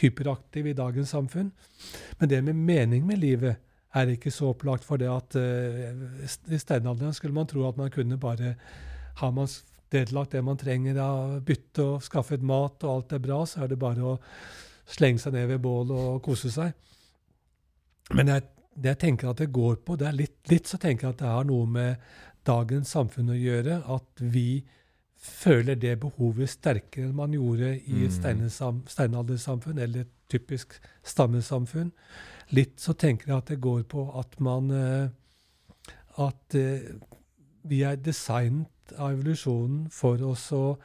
hyperaktiv 0.02 0.70
i 0.72 0.78
dagens 0.78 1.12
samfunn. 1.12 1.52
Men 2.20 2.30
det 2.30 2.44
med 2.46 2.56
mening 2.56 3.06
med 3.08 3.20
livet 3.20 3.60
er 3.94 4.14
ikke 4.14 4.32
så 4.32 4.54
opplagt, 4.54 4.86
for 4.88 5.02
det 5.02 5.10
at 5.12 5.36
eh, 5.36 5.92
i 6.48 6.60
steinalderen 6.60 7.14
skulle 7.14 7.36
man 7.36 7.50
tro 7.50 7.66
at 7.68 7.78
man 7.78 7.92
kunne 7.92 8.18
bare 8.18 8.56
Har 9.20 9.32
man 9.32 9.48
nedlagt 9.92 10.32
det 10.32 10.42
man 10.42 10.58
trenger 10.58 10.98
av 11.04 11.42
bytte 11.44 11.84
og 11.84 12.04
skaffet 12.04 12.42
mat, 12.42 12.84
og 12.84 12.94
alt 12.94 13.14
er 13.14 13.20
bra, 13.20 13.42
så 13.46 13.64
er 13.64 13.68
det 13.68 13.80
bare 13.80 14.06
å 14.14 14.20
slenge 14.88 15.20
seg 15.20 15.36
ned 15.36 15.50
ved 15.52 15.60
bålet 15.60 15.92
og 15.92 16.22
kose 16.24 16.52
seg. 16.52 16.72
Men 18.16 18.32
jeg, 18.32 18.46
det 18.76 18.94
jeg 18.94 19.02
tenker 19.04 19.32
at 19.32 19.42
det 19.44 19.52
går 19.52 19.82
på, 19.86 19.98
det 20.00 20.08
er 20.08 20.16
litt, 20.16 20.38
litt 20.52 20.72
så 20.72 20.80
tenker 20.80 21.08
jeg 21.10 21.18
at 21.18 21.24
det 21.24 21.34
har 21.34 21.48
noe 21.48 21.68
med 21.68 22.08
dagens 22.48 22.96
samfunn 22.96 23.34
å 23.34 23.38
gjøre. 23.38 23.82
At 23.92 24.24
vi 24.24 24.64
føler 25.22 25.76
det 25.76 26.00
behovet 26.02 26.50
sterkere 26.50 27.10
enn 27.10 27.16
man 27.16 27.34
gjorde 27.36 27.76
i 27.78 28.06
et 28.06 28.18
Mm. 28.18 28.82
steinaldersamfunn 28.88 29.78
eller 29.78 30.02
et 30.02 30.14
typisk 30.30 30.80
stammesamfunn. 31.04 31.92
Litt 32.50 32.80
så 32.80 32.94
tenker 32.94 33.28
jeg 33.28 33.38
at 33.38 33.48
det 33.48 33.62
går 33.62 33.84
på 33.84 34.20
at 34.20 34.40
man 34.40 34.72
eh, 34.72 35.10
At 36.18 36.56
eh, 36.56 36.92
vi 37.64 37.84
er 37.84 37.96
designet 37.96 38.92
av 38.98 39.14
evolusjonen 39.14 39.90
for 39.90 40.22
oss 40.28 40.52
å 40.52 40.78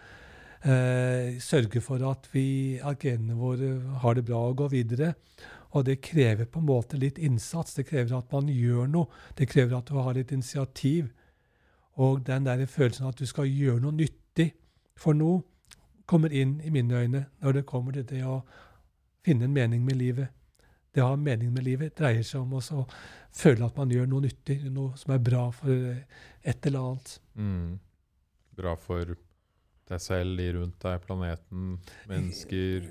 eh, 0.63 1.35
sørge 1.43 1.81
for 1.81 1.99
at, 2.09 2.29
vi, 2.33 2.79
at 2.79 3.01
genene 3.03 3.35
våre 3.35 3.73
har 4.05 4.15
det 4.15 4.25
bra 4.25 4.45
og 4.49 4.57
går 4.57 4.69
videre. 4.69 5.15
Og 5.75 5.85
det 5.85 6.01
krever 6.01 6.45
på 6.45 6.61
en 6.61 6.67
måte 6.67 6.97
litt 6.97 7.19
innsats. 7.19 7.75
Det 7.75 7.89
krever 7.89 8.15
at 8.19 8.31
man 8.33 8.47
gjør 8.49 8.87
noe. 8.87 9.07
Det 9.35 9.49
krever 9.49 9.77
at 9.77 9.91
du 9.91 9.99
har 9.99 10.15
litt 10.15 10.31
initiativ. 10.33 11.11
Og 11.97 12.23
den 12.27 12.47
der 12.47 12.67
følelsen 12.67 13.07
at 13.11 13.19
du 13.19 13.27
skal 13.27 13.51
gjøre 13.51 13.81
noe 13.83 13.99
nyttig 13.99 14.26
for 14.97 15.17
noe, 15.17 15.43
kommer 16.07 16.31
inn 16.31 16.61
i 16.63 16.71
mine 16.71 16.95
øyne 16.95 17.25
når 17.43 17.53
det 17.53 17.67
kommer 17.67 17.97
til 17.97 18.07
det 18.07 18.23
å 18.23 18.41
finne 19.27 19.49
en 19.49 19.55
mening 19.55 19.85
med 19.85 19.99
livet. 19.99 20.29
Det 20.95 21.03
å 21.03 21.11
ha 21.11 21.17
mening 21.21 21.51
med 21.53 21.67
livet 21.67 21.97
dreier 21.99 22.25
seg 22.25 22.45
om 22.45 22.55
å 22.57 22.85
føle 23.37 23.67
at 23.67 23.77
man 23.77 23.91
gjør 23.93 24.07
noe 24.09 24.25
nyttig, 24.25 24.63
noe 24.73 24.95
som 24.97 25.13
er 25.13 25.25
bra 25.25 25.49
for 25.53 25.73
et 25.73 26.69
eller 26.71 26.85
annet. 26.91 27.17
Mm. 27.35 27.75
Bra 28.57 28.77
for 28.81 29.17
deg 29.87 30.01
selv, 30.03 30.39
de 30.39 30.47
rundt 30.57 30.79
deg, 30.83 31.03
planeten, 31.05 31.75
mennesker. 32.09 32.87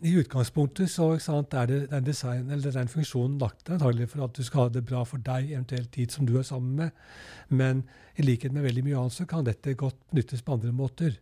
I 0.00 0.12
utgangspunktet 0.16 0.88
så 0.88 1.10
sant, 1.20 1.54
er 1.54 1.66
det 1.68 1.80
den 1.90 2.04
design, 2.04 2.50
eller 2.50 2.72
den 2.72 2.88
funksjonen 2.88 3.40
lagt 3.40 3.66
der 3.66 3.76
antagelig 3.76 4.10
for 4.12 4.24
at 4.24 4.36
du 4.36 4.44
skal 4.46 4.66
ha 4.66 4.74
det 4.74 4.84
bra 4.88 5.02
for 5.08 5.20
deg, 5.24 5.50
eventuelt 5.50 5.90
tid 5.92 6.12
som 6.12 6.28
du 6.28 6.38
er 6.40 6.46
sammen 6.46 6.76
med. 6.76 7.02
Men 7.48 7.82
i 8.16 8.24
likhet 8.24 8.52
med 8.52 8.64
veldig 8.68 8.84
mye 8.86 9.00
annet 9.00 9.16
så 9.16 9.26
kan 9.28 9.48
dette 9.48 9.76
godt 9.80 10.00
nyttes 10.16 10.44
på 10.44 10.56
andre 10.56 10.72
måter. 10.76 11.18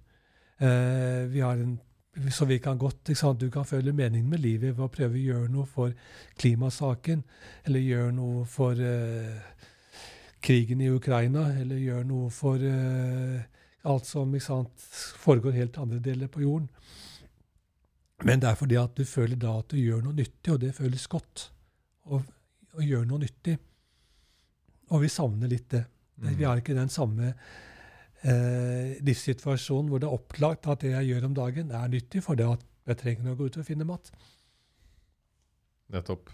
Eh, 0.60 1.26
vi 1.30 1.40
har 1.40 1.56
en, 1.62 1.78
så 2.34 2.44
vi 2.44 2.58
kan 2.58 2.78
godt, 2.78 3.04
Du 3.38 3.50
kan 3.50 3.64
føle 3.64 3.92
meningen 3.92 4.28
med 4.30 4.40
livet 4.40 4.76
ved 4.76 4.84
å 4.84 4.88
prøve 4.88 5.14
å 5.14 5.22
gjøre 5.22 5.48
noe 5.52 5.66
for 5.66 5.92
klimasaken, 6.38 7.22
eller 7.64 7.80
gjøre 7.80 8.12
noe 8.12 8.44
for 8.44 8.72
eh, 8.72 9.38
krigen 10.42 10.80
i 10.80 10.88
Ukraina, 10.90 11.52
eller 11.60 11.76
gjøre 11.78 12.04
noe 12.04 12.30
for 12.30 12.56
eh, 12.58 13.42
alt 13.84 14.06
som 14.06 14.34
sant, 14.40 14.72
foregår 15.22 15.52
helt 15.52 15.78
andre 15.78 15.98
deler 16.00 16.26
på 16.28 16.42
jorden. 16.42 16.68
Men 18.24 18.40
det 18.40 18.48
er 18.50 18.58
fordi 18.58 18.74
at 18.80 18.96
du 18.98 19.04
føler 19.06 19.36
da 19.38 19.58
at 19.60 19.68
du 19.70 19.76
gjør 19.78 20.02
noe 20.02 20.12
nyttig, 20.18 20.52
og 20.52 20.60
det 20.60 20.74
føles 20.74 21.06
godt 21.06 21.50
å, 22.10 22.18
å 22.74 22.82
gjøre 22.82 23.06
noe 23.06 23.22
nyttig. 23.22 23.54
Og 24.90 25.02
vi 25.04 25.08
savner 25.12 25.46
litt 25.52 25.68
det. 25.70 25.84
Det- 26.18 26.34
Vi 26.36 26.44
har 26.44 26.56
ikke 26.58 26.74
den 26.74 26.88
samme 26.88 27.34
eh, 28.22 28.96
livssituasjonen 29.04 29.90
hvor 29.92 30.02
det 30.02 30.08
er 30.08 30.16
opplagt 30.16 30.68
at 30.70 30.82
det 30.84 30.94
jeg 30.94 31.12
gjør 31.12 31.28
om 31.30 31.36
dagen, 31.36 31.70
er 31.70 31.92
nyttig, 31.92 32.22
for 32.24 32.38
det 32.38 32.48
at 32.48 32.64
jeg 32.88 33.00
trenger 33.02 33.32
å 33.32 33.38
gå 33.38 33.48
ut 33.48 33.60
og 33.60 33.68
finne 33.68 33.86
mat. 33.88 34.10
Nettopp. 35.92 36.32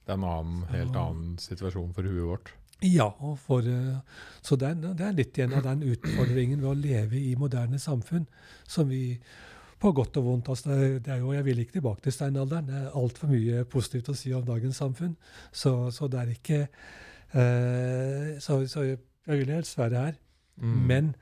Det 0.00 0.14
er 0.14 0.18
en 0.18 0.26
annen, 0.26 0.64
helt 0.72 0.96
annen 0.96 1.36
situasjon 1.40 1.92
for 1.96 2.08
huet 2.08 2.26
vårt. 2.32 2.54
Ja, 2.80 3.10
og 3.20 3.36
for, 3.38 3.60
eh, 3.60 4.00
så 4.42 4.56
det 4.56 4.70
er, 4.70 4.94
det 4.96 5.04
er 5.04 5.16
litt 5.16 5.36
igjen 5.36 5.54
av 5.56 5.66
den 5.66 5.84
utfordringen 5.92 6.62
ved 6.62 6.70
å 6.70 6.78
leve 6.78 7.20
i 7.20 7.34
moderne 7.36 7.78
samfunn 7.78 8.24
som 8.68 8.88
vi 8.88 9.18
på 9.80 9.92
godt 9.96 10.18
og 10.20 10.26
vondt 10.26 10.48
altså 10.52 10.70
det, 10.70 10.78
er, 10.78 10.96
det 11.04 11.12
er 11.14 11.20
jo, 11.22 11.32
Jeg 11.32 11.44
vil 11.44 11.60
ikke 11.62 11.78
tilbake 11.78 12.04
til 12.04 12.12
steinalderen. 12.12 12.66
Det 12.68 12.80
er 12.80 12.96
altfor 13.00 13.30
mye 13.32 13.64
positivt 13.64 14.10
å 14.12 14.16
si 14.16 14.32
om 14.36 14.44
dagens 14.44 14.80
samfunn. 14.80 15.14
Så, 15.52 15.90
så 15.90 16.08
det 16.08 16.20
er 16.20 16.34
ikke 16.34 16.58
eh, 16.62 18.34
så, 18.40 18.60
så 18.68 18.84
jeg 18.84 18.98
vil 19.26 19.54
helst 19.54 19.78
være 19.78 20.04
her. 20.04 20.18
Mm. 20.60 20.86
Men 20.86 21.12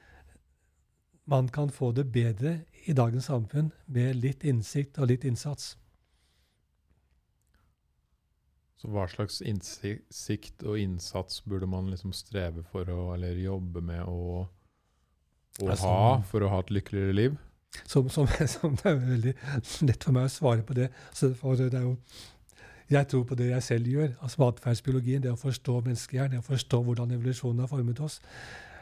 man 1.29 1.49
kan 1.49 1.71
få 1.71 1.93
det 1.93 2.07
bedre 2.13 2.61
i 2.87 2.93
dagens 2.97 3.29
samfunn 3.29 3.73
med 3.87 4.17
litt 4.17 4.45
innsikt 4.45 4.99
og 4.99 5.11
litt 5.11 5.25
innsats. 5.29 5.77
Så 8.79 8.89
hva 8.95 9.09
slags 9.11 9.41
innsikt 9.43 10.63
og 10.63 10.79
innsats 10.79 11.43
burde 11.45 11.67
man 11.67 11.91
liksom 11.91 12.15
streve 12.15 12.63
for 12.71 12.89
å, 12.95 13.11
eller 13.17 13.41
jobbe 13.43 13.83
med 13.83 14.05
å, 14.07 14.47
å 14.47 15.69
Altså- 15.69 15.91
ha 15.91 16.21
for 16.23 16.47
å 16.47 16.51
ha 16.53 16.61
et 16.63 16.71
lykkeligere 16.71 17.17
liv? 17.17 17.37
Som, 17.85 18.09
som, 18.09 18.27
som 18.55 18.77
det 18.79 18.87
er 18.87 19.01
veldig 19.03 19.35
lett 19.83 20.05
for 20.05 20.15
meg 20.15 20.31
å 20.31 20.33
svare 20.33 20.63
på 20.63 20.79
det. 20.79 20.89
For 21.13 21.59
det 21.59 21.75
er 21.75 21.89
jo, 21.89 21.97
jeg 22.89 23.09
tror 23.11 23.27
på 23.29 23.37
det 23.37 23.51
jeg 23.51 23.67
selv 23.67 23.91
gjør. 23.93 24.15
altså 24.23 24.47
Atferdsbiologien, 24.49 25.23
det 25.27 25.35
å 25.35 25.41
forstå 25.43 25.81
menneskehjernen, 25.83 26.39
det 26.39 26.45
å 26.47 26.49
forstå 26.49 26.81
hvordan 26.87 27.13
evolusjonen 27.19 27.67
har 27.67 27.69
formet 27.75 28.01
oss. 28.01 28.21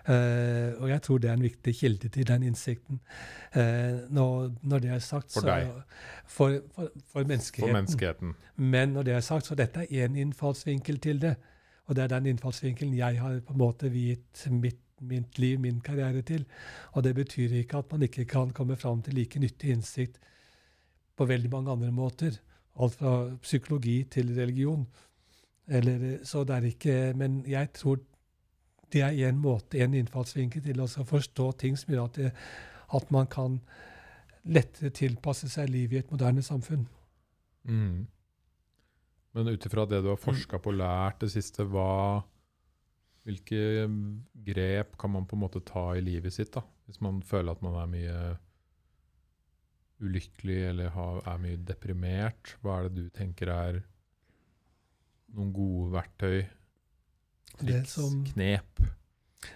Eh, 0.09 0.83
og 0.83 0.89
jeg 0.89 1.03
tror 1.03 1.19
det 1.19 1.31
er 1.31 1.35
en 1.35 1.43
viktig 1.43 1.75
kilde 1.75 2.09
til 2.09 2.27
den 2.29 2.43
innsikten. 2.47 3.01
Uh, 3.57 4.05
når, 4.13 4.53
når 4.63 4.79
det 4.79 4.91
er 4.91 4.99
sagt, 4.99 5.33
For 5.33 5.41
så 5.41 5.47
deg. 5.47 5.71
For, 6.27 6.49
for, 6.49 6.59
for 6.75 6.91
For 7.13 7.25
menneskeheten. 7.25 7.73
menneskeheten. 7.73 8.35
Men 8.57 8.89
når 8.89 9.03
det 9.03 9.15
er 9.15 9.21
sagt, 9.21 9.47
så 9.47 9.55
dette 9.59 9.83
er 9.83 10.07
én 10.07 10.17
innfallsvinkel 10.17 10.99
til 10.99 11.23
det. 11.23 11.35
Og 11.87 11.97
det 11.97 12.05
er 12.05 12.09
den 12.15 12.27
innfallsvinkelen 12.27 12.95
jeg 12.97 13.21
har 13.21 13.41
på 13.41 13.55
en 13.55 13.59
måte 13.59 13.91
viet 13.91 14.47
mitt, 14.51 14.81
mitt 15.01 15.39
liv, 15.39 15.59
min 15.61 15.81
karriere 15.81 16.23
til. 16.23 16.45
Og 16.93 17.05
det 17.05 17.15
betyr 17.15 17.53
ikke 17.63 17.79
at 17.79 17.93
man 17.93 18.03
ikke 18.03 18.25
kan 18.25 18.51
komme 18.51 18.77
fram 18.77 19.03
til 19.03 19.15
like 19.15 19.39
nyttig 19.39 19.71
innsikt 19.71 20.19
på 21.17 21.25
veldig 21.25 21.51
mange 21.51 21.73
andre 21.73 21.93
måter. 21.93 22.39
Alt 22.81 22.95
fra 22.95 23.37
psykologi 23.43 24.05
til 24.11 24.35
religion. 24.37 24.87
Eller, 25.67 26.19
så 26.25 26.45
det 26.45 26.57
er 26.57 26.63
ikke 26.63 27.13
Men 27.17 27.45
jeg 27.49 27.73
tror 27.73 27.99
det 28.95 29.03
er 29.03 29.29
en 29.29 29.41
måte, 29.43 29.81
en 29.83 29.95
innfallsvinkel 29.99 30.63
til 30.65 30.83
å 30.83 30.87
forstå 30.87 31.51
ting 31.61 31.79
som 31.79 31.95
gjør 31.95 32.05
at, 32.07 32.21
det, 32.21 32.33
at 32.97 33.11
man 33.15 33.29
kan 33.31 33.59
lettere 34.47 34.93
tilpasse 34.95 35.51
seg 35.51 35.73
livet 35.73 35.97
i 35.97 36.05
et 36.05 36.13
moderne 36.15 36.45
samfunn. 36.45 36.87
Mm. 37.67 38.07
Men 39.37 39.53
ut 39.53 39.67
ifra 39.69 39.85
det 39.91 40.01
du 40.05 40.13
har 40.13 40.21
forska 40.21 40.61
på 40.63 40.73
og 40.73 40.79
lært 40.79 41.21
det 41.25 41.33
siste, 41.35 41.67
hva, 41.69 42.23
hvilke 43.27 43.89
grep 44.47 44.95
kan 45.01 45.13
man 45.13 45.27
på 45.29 45.37
en 45.37 45.43
måte 45.43 45.65
ta 45.67 45.91
i 45.97 46.05
livet 46.05 46.35
sitt? 46.37 46.55
da? 46.55 46.63
Hvis 46.87 47.03
man 47.05 47.19
føler 47.27 47.53
at 47.53 47.65
man 47.67 47.81
er 47.83 47.91
mye 47.91 48.21
ulykkelig 50.01 50.59
eller 50.71 50.93
har, 50.95 51.21
er 51.25 51.43
mye 51.43 51.61
deprimert. 51.69 52.57
Hva 52.63 52.79
er 52.79 52.89
det 52.89 53.07
du 53.07 53.11
tenker 53.15 53.51
er 53.53 53.81
noen 55.35 55.53
gode 55.57 55.91
verktøy? 55.97 56.45
Triks, 57.61 57.97
som, 57.97 58.23
knep? 58.33 58.83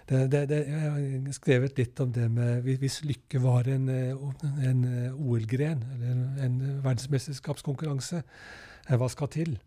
Det, 0.09 0.31
det, 0.31 0.45
det, 0.49 0.59
jeg 0.67 0.91
har 0.93 1.33
skrevet 1.35 1.79
litt 1.79 1.99
om 1.99 2.11
det 2.15 2.27
med 2.31 2.67
Hvis 2.79 3.01
lykke 3.03 3.41
var 3.43 3.67
en, 3.67 3.89
en 3.91 4.83
OL-gren, 5.11 5.83
eller 5.95 6.45
en 6.45 6.59
verdensmesterskapskonkurranse, 6.85 8.21
eh, 8.87 8.97
hva 8.97 9.09
skal 9.11 9.31
til? 9.33 9.57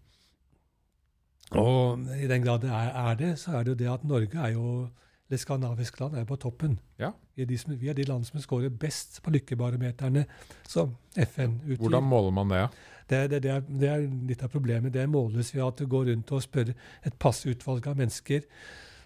Og 1.55 2.07
i 2.16 2.28
den 2.30 2.45
grad 2.45 2.64
det 2.64 2.70
er, 2.72 2.93
er, 3.05 3.18
det, 3.20 3.32
så 3.43 3.59
er 3.59 3.64
det 3.64 3.74
jo 3.74 3.80
det 3.82 3.91
at 3.93 4.07
Norge 4.09 4.41
er 4.41 4.55
jo 4.55 4.89
det 5.30 5.41
skandinaviske 5.41 6.01
land 6.01 6.16
er 6.20 6.26
på 6.28 6.37
toppen. 6.37 6.78
Ja. 7.01 7.11
Vi, 7.35 7.43
er 7.43 7.49
de 7.49 7.59
som, 7.59 7.74
vi 7.80 7.89
er 7.89 7.97
de 7.97 8.05
land 8.09 8.26
som 8.28 8.41
scorer 8.43 8.68
best 8.68 9.22
på 9.24 9.32
lykkebarometerne 9.35 10.24
som 10.68 10.95
FN 11.16 11.59
utgir. 11.64 11.80
Hvordan 11.87 12.05
måler 12.07 12.35
man 12.37 12.53
det? 12.53 12.66
Det, 13.11 13.31
det, 13.31 13.43
det, 13.45 13.51
er, 13.51 13.67
det, 13.69 13.89
er, 13.91 14.07
litt 14.29 14.43
av 14.43 14.53
problemet. 14.53 14.95
Det 14.95 15.05
måles 15.11 15.53
ved 15.55 15.65
at 15.67 15.81
du 15.81 15.89
går 15.91 16.09
rundt 16.13 16.33
og 16.33 16.43
spør 16.45 16.73
et 16.73 17.19
passe 17.21 17.49
utvalg 17.51 17.87
av 17.91 17.99
mennesker 18.01 18.47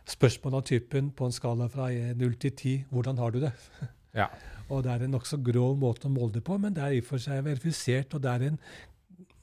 spørsmål 0.09 0.59
av 0.59 0.67
typen 0.69 1.11
på 1.13 1.27
en 1.29 1.35
skala 1.35 1.69
fra 1.73 1.89
0 1.93 2.37
til 2.41 2.53
10 2.53 2.77
hvordan 2.93 3.19
har 3.19 3.35
du 3.35 3.41
det? 3.47 3.53
Ja. 4.17 4.25
og 4.69 4.83
Det 4.83 4.91
er 4.91 5.03
en 5.05 5.13
nokså 5.13 5.37
grov 5.45 5.77
måte 5.79 6.09
å 6.09 6.11
måle 6.11 6.33
det 6.33 6.41
på, 6.43 6.57
men 6.59 6.73
det 6.75 6.83
er 6.83 6.95
i 6.97 7.01
og 7.03 7.07
for 7.07 7.23
seg 7.23 7.45
verifisert. 7.45 8.15
Og 8.17 8.23
det 8.25 8.31
er 8.33 8.45
en 8.47 8.57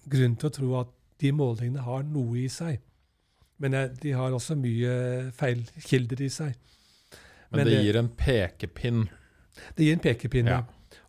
grunn 0.10 0.34
til 0.36 0.50
å 0.50 0.56
tro 0.56 0.72
at 0.82 0.90
de 1.22 1.32
målingene 1.32 1.84
har 1.86 2.02
noe 2.04 2.40
i 2.42 2.48
seg. 2.52 2.82
Men 3.62 3.78
de 4.02 4.16
har 4.18 4.34
også 4.36 4.58
mye 4.60 5.30
feilkilder 5.38 6.26
i 6.26 6.32
seg. 6.34 6.58
Men, 7.54 7.62
Men 7.62 7.70
det, 7.70 7.78
gir 7.86 8.00
en 8.02 8.10
pekepinn? 8.10 9.06
Det 9.78 9.88
gir 9.88 9.96
en 9.96 10.04
pekepinn, 10.04 10.50
ja. 10.52 10.64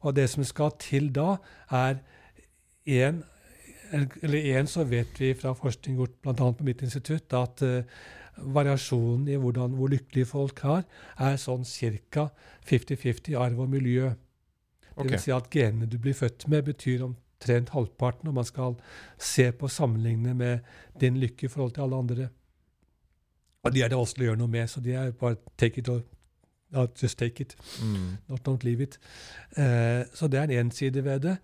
Og 0.05 0.15
det 0.15 0.29
som 0.31 0.45
skal 0.47 0.77
til 0.79 1.09
da, 1.17 1.39
er 1.73 1.99
én 2.87 3.25
Eller 3.93 4.59
en 4.59 4.67
så 4.67 4.85
vet 4.85 5.21
vi 5.21 5.35
fra 5.35 5.55
forskning 5.57 5.99
gjort 6.01 6.15
bl.a. 6.23 6.53
på 6.53 6.67
mitt 6.67 6.83
institutt, 6.83 7.33
at 7.37 7.63
uh, 7.63 7.83
variasjonen 8.37 9.29
i 9.29 9.37
hvordan, 9.41 9.77
hvor 9.79 9.91
lykkelige 9.93 10.29
folk 10.31 10.61
har, 10.67 10.83
er 11.19 11.37
sånn 11.41 11.65
ca. 11.65 12.29
50-50 12.69 13.37
arv 13.41 13.61
og 13.65 13.71
miljø. 13.73 14.11
Okay. 14.95 15.05
Det 15.05 15.13
vil 15.13 15.23
si 15.27 15.37
at 15.37 15.51
genene 15.53 15.89
du 15.91 15.99
blir 16.01 16.17
født 16.17 16.49
med, 16.49 16.65
betyr 16.67 17.05
omtrent 17.07 17.73
halvparten, 17.75 18.29
og 18.29 18.41
man 18.41 18.49
skal 18.49 18.77
se 19.19 19.51
på 19.53 19.69
sammenligne 19.69 20.35
med 20.35 20.67
din 21.01 21.21
lykke 21.21 21.47
i 21.47 21.53
forhold 21.53 21.77
til 21.77 21.87
alle 21.87 22.03
andre. 22.03 22.29
Og 23.67 23.75
de 23.75 23.83
er 23.83 23.91
det 23.91 23.99
vanskelig 23.99 24.27
å 24.27 24.31
gjøre 24.31 24.41
noe 24.41 24.53
med, 24.53 24.69
så 24.71 24.81
de 24.81 24.95
er 24.95 25.17
bare 25.17 25.41
take 25.59 25.83
it 25.83 25.89
or 25.91 26.05
just 27.03 27.19
take 27.19 27.43
it. 27.43 27.57
Mm. 27.83 28.17
Not 28.29 28.49
don't 28.49 28.65
leave 28.65 28.83
it. 28.83 28.99
Uh, 29.59 30.05
så 30.15 30.29
det 30.29 30.41
er 30.41 30.61
en 30.61 30.71
side 30.71 31.05
ved 31.05 31.21
det. 31.21 31.37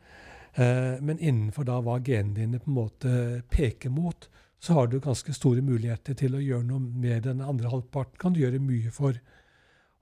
Uh, 0.52 1.00
men 1.00 1.16
innenfor 1.18 1.64
da 1.64 1.78
hva 1.80 1.96
genene 2.04 2.36
dine 2.36 2.60
på 2.60 2.68
en 2.70 2.76
måte 2.76 3.12
peker 3.52 3.92
mot, 3.92 4.28
så 4.62 4.76
har 4.76 4.86
du 4.86 5.00
ganske 5.02 5.34
store 5.34 5.62
muligheter 5.64 6.14
til 6.14 6.36
å 6.38 6.42
gjøre 6.42 6.68
noe 6.68 6.82
med 6.82 7.24
den 7.26 7.40
andre 7.42 7.70
halvparten. 7.72 8.18
Kan 8.20 8.34
du 8.34 8.42
gjøre 8.44 8.60
mye 8.62 8.92
for. 8.94 9.16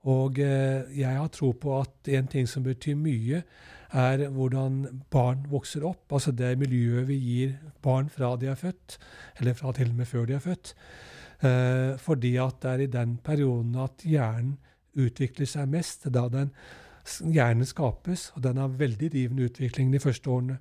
Og 0.09 0.39
eh, 0.41 0.89
jeg 0.97 1.17
har 1.17 1.29
tro 1.33 1.51
på 1.57 1.75
at 1.79 2.09
en 2.13 2.29
ting 2.29 2.49
som 2.49 2.65
betyr 2.65 2.97
mye, 2.97 3.43
er 3.91 4.21
hvordan 4.31 5.03
barn 5.11 5.41
vokser 5.51 5.83
opp. 5.85 6.05
Altså 6.13 6.31
det 6.31 6.53
miljøet 6.61 7.09
vi 7.09 7.17
gir 7.19 7.55
barn 7.83 8.09
fra 8.09 8.35
de 8.39 8.47
er 8.53 8.59
født, 8.59 8.97
eller 9.41 9.57
fra 9.57 9.73
til 9.75 9.91
og 9.91 9.97
med 9.97 10.07
før 10.07 10.29
de 10.29 10.37
er 10.37 10.45
født. 10.45 10.73
Eh, 11.41 11.97
fordi 11.99 12.35
at 12.41 12.61
det 12.63 12.71
er 12.71 12.85
i 12.85 12.91
den 12.93 13.17
perioden 13.23 13.75
at 13.81 14.05
hjernen 14.05 14.59
utvikler 14.93 15.49
seg 15.49 15.69
mest. 15.73 16.07
Da 16.13 16.27
den 16.29 16.53
hjernen 17.05 17.67
skapes, 17.67 18.29
og 18.35 18.43
den 18.43 18.59
har 18.61 18.75
veldig 18.79 19.11
rivende 19.13 19.47
utvikling 19.49 19.91
de 19.93 20.01
første 20.03 20.29
årene. 20.29 20.59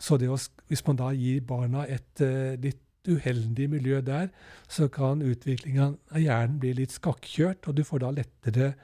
Så 0.00 0.18
å, 0.18 0.38
hvis 0.68 0.82
man 0.86 0.98
da 0.98 1.12
gir 1.14 1.44
barna 1.46 1.86
et 1.86 2.22
uh, 2.24 2.54
litt 2.60 2.82
uheldig 3.08 3.68
miljø 3.70 4.00
der, 4.00 4.30
så 4.68 4.88
kan 4.88 5.22
utviklinga 5.22 5.90
av 6.10 6.20
hjernen 6.20 6.58
bli 6.60 6.72
litt 6.80 6.94
skakkjørt, 6.94 7.68
og 7.68 7.76
du 7.76 7.84
får 7.84 8.04
da 8.04 8.12
lettere 8.16 8.74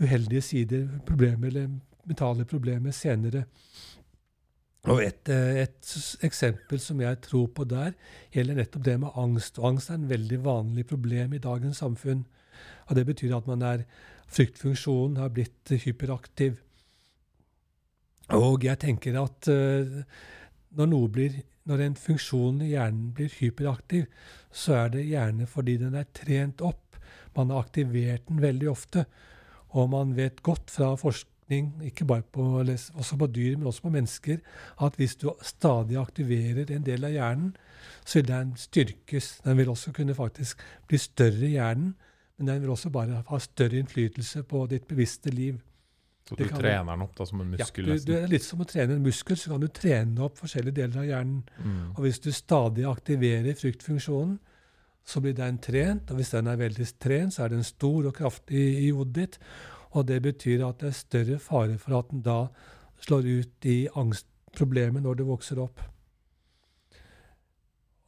uheldige 0.00 0.44
sider, 0.44 0.86
problemer 1.06 1.50
eller 1.50 1.70
mentale 2.08 2.46
problemer 2.48 2.94
senere. 2.96 3.44
Og 4.88 5.02
et, 5.04 5.28
eh, 5.28 5.62
et, 5.66 5.96
eksempel 6.24 6.80
som 6.80 7.00
jeg 7.00 7.20
tror 7.20 7.50
på 7.52 7.64
der, 7.68 7.92
gjelder 8.32 8.54
nettopp 8.54 8.84
det 8.84 9.00
med 9.00 9.16
angst. 9.16 9.58
Og 9.58 9.74
angst 9.74 9.90
er 9.90 9.98
en 9.98 10.08
veldig 10.08 10.44
vanlig 10.44 10.86
problem 10.86 11.34
i 11.34 11.42
dagens 11.42 11.82
samfunn. 11.82 12.24
Og 12.88 12.96
det 12.96 13.06
betyr 13.06 13.36
at 13.36 13.46
man 13.46 13.62
er 13.62 13.84
Fryktfunksjonen 14.30 15.18
har 15.20 15.32
blitt 15.34 15.72
hyperaktiv. 15.84 16.60
Og 18.36 18.62
jeg 18.62 18.78
tenker 18.78 19.16
at 19.18 19.48
uh, 19.50 20.02
når 20.78 21.08
blir 21.10 21.40
når 21.68 21.84
en 21.84 21.96
funksjon 21.98 22.62
i 22.64 22.72
hjernen 22.72 23.10
blir 23.14 23.32
hyperaktiv, 23.38 24.06
så 24.50 24.78
er 24.84 24.94
det 24.94 25.08
gjerne 25.10 25.46
fordi 25.50 25.76
den 25.82 25.96
er 25.98 26.08
trent 26.16 26.62
opp. 26.64 26.96
Man 27.36 27.52
har 27.52 27.62
aktivert 27.62 28.26
den 28.28 28.40
veldig 28.42 28.70
ofte. 28.72 29.04
Og 29.78 29.90
man 29.92 30.16
vet 30.16 30.42
godt 30.42 30.72
fra 30.72 30.94
forskning, 30.98 31.76
ikke 31.86 32.08
bare 32.08 32.26
på, 32.26 32.42
også 32.64 33.18
på 33.20 33.28
dyr, 33.30 33.56
men 33.56 33.68
også 33.70 33.86
på 33.86 33.94
mennesker, 33.94 34.40
at 34.82 34.98
hvis 34.98 35.14
du 35.20 35.30
stadig 35.46 36.00
aktiverer 36.00 36.72
en 36.74 36.86
del 36.86 37.06
av 37.06 37.14
hjernen, 37.14 37.52
så 38.02 38.18
vil 38.18 38.30
den 38.32 38.54
styrkes. 38.58 39.36
Den 39.44 39.60
vil 39.60 39.70
også 39.70 39.92
kunne 39.94 40.16
faktisk 40.16 40.64
bli 40.90 40.98
større 40.98 41.46
i 41.46 41.54
hjernen, 41.54 41.94
men 42.40 42.48
den 42.48 42.62
vil 42.62 42.72
også 42.72 42.88
bare 42.92 43.20
ha 43.28 43.38
større 43.44 43.76
innflytelse 43.82 44.46
på 44.48 44.62
ditt 44.70 44.86
bevisste 44.88 45.28
liv. 45.28 45.58
Så 46.24 46.38
du 46.38 46.46
trener 46.46 46.86
den 46.94 47.02
opp 47.04 47.16
da 47.18 47.26
som 47.28 47.42
en 47.42 47.50
muskel? 47.52 47.88
Ja, 47.90 47.96
du, 47.98 48.06
det 48.06 48.16
er 48.16 48.30
litt 48.30 48.46
som 48.46 48.62
å 48.62 48.66
trene 48.68 48.94
en 48.96 49.02
muskel. 49.04 49.36
Så 49.36 49.50
kan 49.52 49.60
du 49.60 49.66
trene 49.74 50.22
opp 50.24 50.38
forskjellige 50.40 50.78
deler 50.78 51.02
av 51.02 51.08
hjernen. 51.08 51.42
Mm. 51.58 51.82
Og 51.90 52.00
hvis 52.06 52.22
du 52.24 52.30
stadig 52.32 52.86
aktiverer 52.88 53.58
fryktfunksjonen, 53.58 54.38
så 55.04 55.20
blir 55.20 55.36
den 55.36 55.58
trent. 55.60 56.08
Og 56.08 56.20
hvis 56.20 56.32
den 56.32 56.48
er 56.48 56.60
veldig 56.60 56.86
trent, 57.02 57.36
så 57.36 57.44
er 57.44 57.52
den 57.52 57.66
stor 57.66 58.08
og 58.08 58.16
kraftig 58.16 58.64
i 58.86 58.88
hodet 58.94 59.16
ditt. 59.18 59.38
Og 59.98 60.08
det 60.08 60.20
betyr 60.24 60.64
at 60.64 60.80
det 60.80 60.94
er 60.94 61.00
større 61.00 61.40
fare 61.42 61.76
for 61.82 61.98
at 61.98 62.08
den 62.14 62.24
da 62.24 62.40
slår 63.04 63.28
ut 63.28 63.68
i 63.68 63.78
angstproblemer 64.00 65.04
når 65.04 65.20
du 65.20 65.26
vokser 65.28 65.60
opp. 65.60 65.84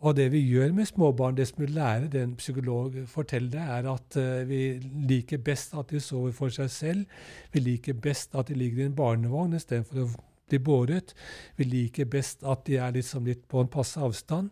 Og 0.03 0.17
det 0.19 0.33
vi 0.33 0.41
gjør 0.43 0.73
med 0.75 0.89
småbarn, 0.91 1.37
det 1.39 1.47
som 1.49 1.63
vi 1.63 1.69
lærer 1.71 2.09
den 2.11 2.35
psykolog 2.37 2.97
forteller, 3.07 3.61
er 3.79 3.87
at 3.87 4.17
uh, 4.19 4.49
vi 4.49 4.81
liker 5.09 5.39
best 5.39 5.77
at 5.79 5.93
de 5.95 6.01
sover 6.03 6.35
for 6.35 6.51
seg 6.51 6.71
selv. 6.71 7.05
Vi 7.53 7.63
liker 7.63 7.95
best 7.95 8.35
at 8.35 8.51
de 8.51 8.59
ligger 8.59 8.83
i 8.83 8.89
en 8.89 8.97
barnevogn 8.99 9.55
istedenfor 9.55 10.03
å 10.03 10.09
bli 10.51 10.59
båret. 10.59 11.15
Vi 11.57 11.69
liker 11.71 12.11
best 12.11 12.43
at 12.43 12.67
de 12.67 12.81
er 12.83 12.97
liksom 12.97 13.31
litt 13.31 13.47
på 13.49 13.63
en 13.63 13.71
passe 13.71 14.01
avstand. 14.03 14.51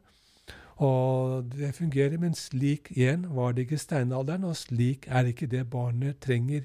Og 0.80 1.50
det 1.52 1.74
fungerer, 1.76 2.16
men 2.18 2.38
slik 2.38 2.92
igjen 2.94 3.26
var 3.34 3.52
det 3.52 3.66
ikke 3.66 3.76
i 3.76 3.82
steinalderen, 3.82 4.46
og 4.48 4.56
slik 4.56 5.10
er 5.10 5.28
ikke 5.28 5.50
det 5.50 5.66
barnet 5.70 6.22
trenger. 6.24 6.62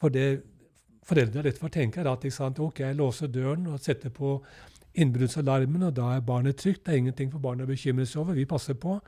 For 0.00 0.14
det 0.14 0.44
foreldre 1.06 1.44
lett 1.44 1.58
for 1.58 1.68
å 1.68 1.74
tenke, 1.74 2.00
er 2.00 2.08
at 2.10 2.24
sant, 2.32 2.62
ok, 2.62 2.80
jeg 2.86 2.96
låser 2.96 3.28
døren 3.34 3.66
og 3.70 3.82
setter 3.82 4.14
på 4.14 4.38
innbruddsalarmen, 4.96 5.82
og 5.82 5.96
da 5.96 6.10
er 6.16 6.24
barnet 6.24 6.56
trygt. 6.56 6.86
Det 6.86 6.94
er 6.94 6.98
ingenting 7.02 7.32
for 7.32 7.42
barnet 7.42 7.66
å 7.66 7.70
bekymre 7.70 8.06
seg 8.06 8.22
over. 8.22 8.36
Vi 8.36 8.48
passer 8.48 8.74
på. 8.74 8.98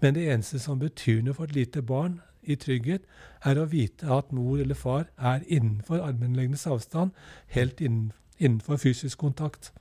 Men 0.00 0.14
det 0.14 0.28
eneste 0.30 0.58
som 0.62 0.78
betyr 0.78 1.22
noe 1.22 1.34
for 1.34 1.48
et 1.48 1.56
lite 1.56 1.82
barn 1.82 2.20
i 2.42 2.56
trygghet, 2.56 3.02
er 3.44 3.58
å 3.58 3.66
vite 3.68 4.06
at 4.14 4.32
mor 4.32 4.60
eller 4.60 4.78
far 4.78 5.08
er 5.18 5.42
innenfor 5.46 6.02
armlengdes 6.04 6.66
avstand, 6.70 7.10
helt 7.54 7.80
innenfor 7.80 8.78
fysisk 8.78 9.18
kontakt. 9.18 9.72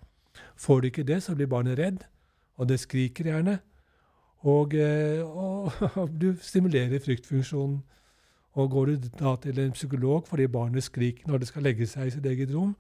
Får 0.55 0.81
du 0.81 0.87
ikke 0.89 1.05
det, 1.07 1.21
så 1.23 1.35
blir 1.35 1.49
barnet 1.49 1.77
redd, 1.79 2.05
og 2.57 2.69
det 2.69 2.79
skriker 2.81 3.29
gjerne. 3.29 3.59
Og, 4.45 4.73
eh, 4.73 5.21
og, 5.25 5.71
og 5.95 6.09
du 6.21 6.33
stimulerer 6.41 6.99
fryktfunksjonen. 7.03 7.81
Og 8.57 8.71
går 8.73 8.89
du 8.89 9.09
da 9.19 9.35
til 9.41 9.59
en 9.61 9.75
psykolog 9.75 10.25
fordi 10.27 10.47
barnet 10.49 10.85
skriker 10.85 11.29
når 11.29 11.43
det 11.43 11.49
skal 11.51 11.65
legge 11.67 11.87
seg 11.89 12.09
i 12.09 12.15
sitt 12.15 12.25
eget 12.25 12.53
rom, 12.55 12.73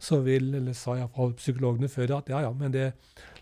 så 0.00 0.20
vil, 0.24 0.48
eller 0.56 0.74
sa 0.74 0.96
iallfall 0.96 1.36
psykologene 1.38 1.90
før, 1.92 2.16
at 2.18 2.30
ja, 2.32 2.40
ja, 2.46 2.52
men 2.56 2.72
det, 2.72 2.92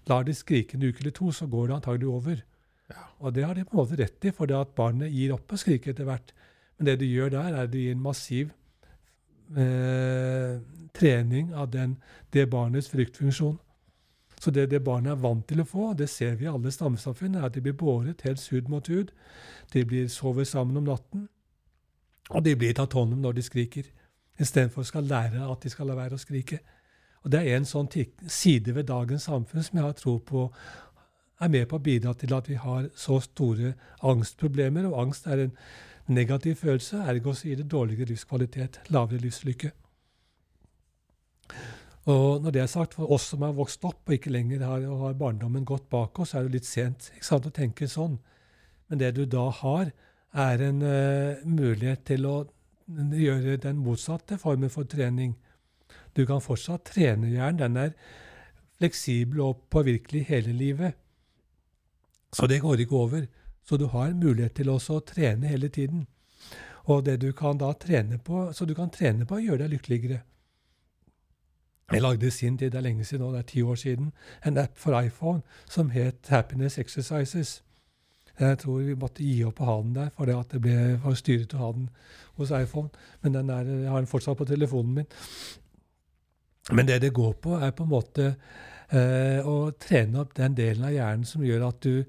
lar 0.08 0.24
de 0.26 0.34
skrike 0.34 0.76
en 0.76 0.88
uke 0.88 1.02
eller 1.02 1.14
to, 1.14 1.30
så 1.32 1.46
går 1.46 1.68
det 1.68 1.76
antagelig 1.78 2.08
over. 2.08 2.42
Ja. 2.90 3.04
Og 3.18 3.34
det 3.34 3.44
har 3.44 3.54
de 3.54 3.64
på 3.64 3.76
en 3.76 3.82
måte 3.82 4.00
rett 4.00 4.24
i, 4.24 4.32
for 4.34 4.50
det 4.50 4.56
at 4.56 4.74
barnet 4.76 5.12
gir 5.12 5.34
opp 5.36 5.52
å 5.52 5.60
skrike 5.60 5.92
etter 5.92 6.08
hvert. 6.08 6.32
Men 6.78 6.90
det 6.90 6.98
du 7.00 7.06
gjør 7.06 7.32
der, 7.36 7.52
er 7.52 7.62
at 7.66 7.72
du 7.72 7.78
gir 7.78 7.94
en 7.94 8.02
massiv 8.02 8.52
eh, 9.56 10.58
trening 10.96 11.54
av 11.54 11.70
den, 11.72 11.96
det 12.32 12.48
barnets 12.50 12.90
fryktfunksjon. 12.92 13.58
Så 14.38 14.52
det 14.54 14.68
det 14.70 14.84
barnet 14.86 15.16
er 15.16 15.22
vant 15.22 15.46
til 15.48 15.60
å 15.60 15.66
få, 15.66 15.92
det 15.98 16.08
ser 16.10 16.36
vi 16.38 16.46
i 16.46 16.52
alle 16.52 16.70
stammesamfunn, 16.70 17.34
er 17.34 17.48
at 17.48 17.56
de 17.56 17.62
blir 17.64 17.74
båret 17.74 18.22
helt 18.22 18.44
hud 18.52 18.70
mot 18.70 18.86
hud. 18.88 19.10
De 19.72 19.84
blir 19.84 20.08
sover 20.08 20.46
sammen 20.46 20.78
om 20.78 20.86
natten, 20.86 21.26
og 22.28 22.44
de 22.44 22.56
blir 22.56 22.74
tatt 22.76 22.92
hånd 22.92 23.14
om 23.16 23.22
når 23.24 23.38
de 23.38 23.44
skriker. 23.46 23.88
Istedenfor 24.38 24.86
skal 24.86 25.08
lære 25.08 25.46
at 25.50 25.62
de 25.62 25.70
skal 25.72 25.88
la 25.90 25.96
være 25.98 26.18
å 26.18 26.22
skrike. 26.22 26.60
Og 27.24 27.30
Det 27.30 27.40
er 27.40 27.56
en 27.56 27.66
sånn 27.66 27.88
side 28.26 28.74
ved 28.74 28.86
dagens 28.88 29.26
samfunn 29.26 29.62
som 29.62 29.78
jeg 29.78 29.84
har 29.84 29.96
tro 29.98 30.18
på 30.18 30.50
er 31.40 31.48
med 31.48 31.68
på 31.68 31.78
å 31.78 31.82
bidra 31.82 32.14
til 32.14 32.34
at 32.34 32.48
vi 32.48 32.54
har 32.58 32.88
så 32.96 33.20
store 33.20 33.74
angstproblemer. 34.02 34.86
Og 34.86 35.00
angst 35.02 35.26
er 35.26 35.44
en 35.44 35.52
negativ 36.06 36.56
følelse, 36.62 37.02
ergo 37.04 37.34
så 37.34 37.48
gir 37.48 37.60
det 37.60 37.70
dårligere 37.70 38.08
livskvalitet, 38.12 38.80
lavere 38.88 39.22
livslykke. 39.22 39.72
Og 42.08 42.40
når 42.40 42.54
det 42.54 42.62
er 42.62 42.70
sagt, 42.72 42.94
for 42.96 43.12
oss 43.12 43.28
som 43.28 43.42
har 43.44 43.52
vokst 43.52 43.84
opp 43.84 44.08
og 44.08 44.14
ikke 44.16 44.32
lenger 44.32 44.64
har, 44.64 44.86
har 45.02 45.18
barndommen 45.20 45.66
gått 45.68 45.90
bak 45.92 46.18
oss, 46.18 46.32
er 46.34 46.46
det 46.46 46.56
litt 46.56 46.68
sent 46.68 47.10
sant, 47.20 47.46
å 47.46 47.52
tenke 47.52 47.88
sånn. 47.88 48.16
Men 48.88 49.02
det 49.02 49.12
du 49.18 49.26
da 49.28 49.50
har, 49.52 49.92
er 50.32 50.62
en 50.68 50.82
uh, 50.82 51.44
mulighet 51.44 52.04
til 52.06 52.26
å 52.28 52.36
gjøre 52.88 53.56
den 53.62 53.80
motsatte 53.84 54.38
formen 54.38 54.70
for 54.70 54.88
trening. 54.88 55.36
Du 56.16 56.24
kan 56.26 56.40
fortsatt 56.40 56.88
trene 56.92 57.30
hjernen. 57.30 57.58
Den 57.58 57.76
er 57.76 57.92
fleksibel 58.78 59.40
og 59.40 59.66
påvirkelig 59.70 60.24
hele 60.28 60.52
livet. 60.52 60.94
Så 62.32 62.46
det 62.46 62.60
går 62.60 62.84
ikke 62.84 62.96
over. 62.96 63.26
Så 63.64 63.76
du 63.76 63.86
har 63.86 64.14
mulighet 64.14 64.54
til 64.54 64.70
å 64.70 64.78
trene 65.00 65.46
hele 65.46 65.68
tiden. 65.68 66.06
Og 66.88 67.04
det 67.04 67.20
du 67.20 67.32
kan 67.32 67.58
da 67.58 67.72
trene 67.72 68.18
på, 68.18 68.52
Så 68.52 68.64
du 68.64 68.74
kan 68.74 68.90
trene 68.90 69.26
på 69.26 69.34
å 69.34 69.40
gjøre 69.40 69.68
deg 69.68 69.70
lykkeligere. 69.70 70.22
Jeg 71.92 72.02
lagde 72.02 72.26
i 72.26 72.30
sin 72.30 72.58
tid, 72.58 72.70
det 72.72 72.78
er 72.78 72.82
lenge 72.82 73.04
siden 73.04 73.24
nå, 73.24 73.32
det 73.32 73.38
er 73.38 73.42
ti 73.42 73.62
år 73.62 73.74
siden, 73.74 74.12
en 74.44 74.58
app 74.58 74.76
for 74.76 75.00
iPhone 75.00 75.40
som 75.68 75.90
het 75.90 76.28
Happiness 76.28 76.78
Exercises. 76.78 77.62
Jeg 78.38 78.58
tror 78.62 78.82
vi 78.86 78.94
måtte 78.94 79.24
gi 79.24 79.42
opp 79.44 79.60
å 79.60 79.68
ha 79.68 79.76
den 79.82 79.94
der, 79.96 80.10
for 80.14 80.30
det, 80.30 80.36
at 80.38 80.52
det 80.54 80.60
ble 80.62 80.76
for 81.02 81.18
styret 81.18 81.54
å 81.56 81.62
ha 81.62 81.72
den 81.74 81.88
hos 82.38 82.52
iPhone. 82.54 82.88
Men 83.22 83.34
den 83.34 83.50
er, 83.50 83.66
jeg 83.66 83.90
har 83.90 83.98
den 83.98 84.10
fortsatt 84.10 84.38
på 84.38 84.46
telefonen 84.46 85.00
min. 85.00 85.08
Men 86.72 86.86
det 86.86 87.00
det 87.02 87.14
går 87.16 87.32
på, 87.42 87.56
er 87.58 87.72
på 87.74 87.86
en 87.86 87.90
måte 87.90 88.28
eh, 88.28 89.40
å 89.42 89.72
trene 89.80 90.20
opp 90.22 90.36
den 90.36 90.54
delen 90.54 90.84
av 90.84 90.94
hjernen 90.94 91.26
som 91.26 91.44
gjør 91.44 91.66
at 91.70 91.82
du 91.82 92.04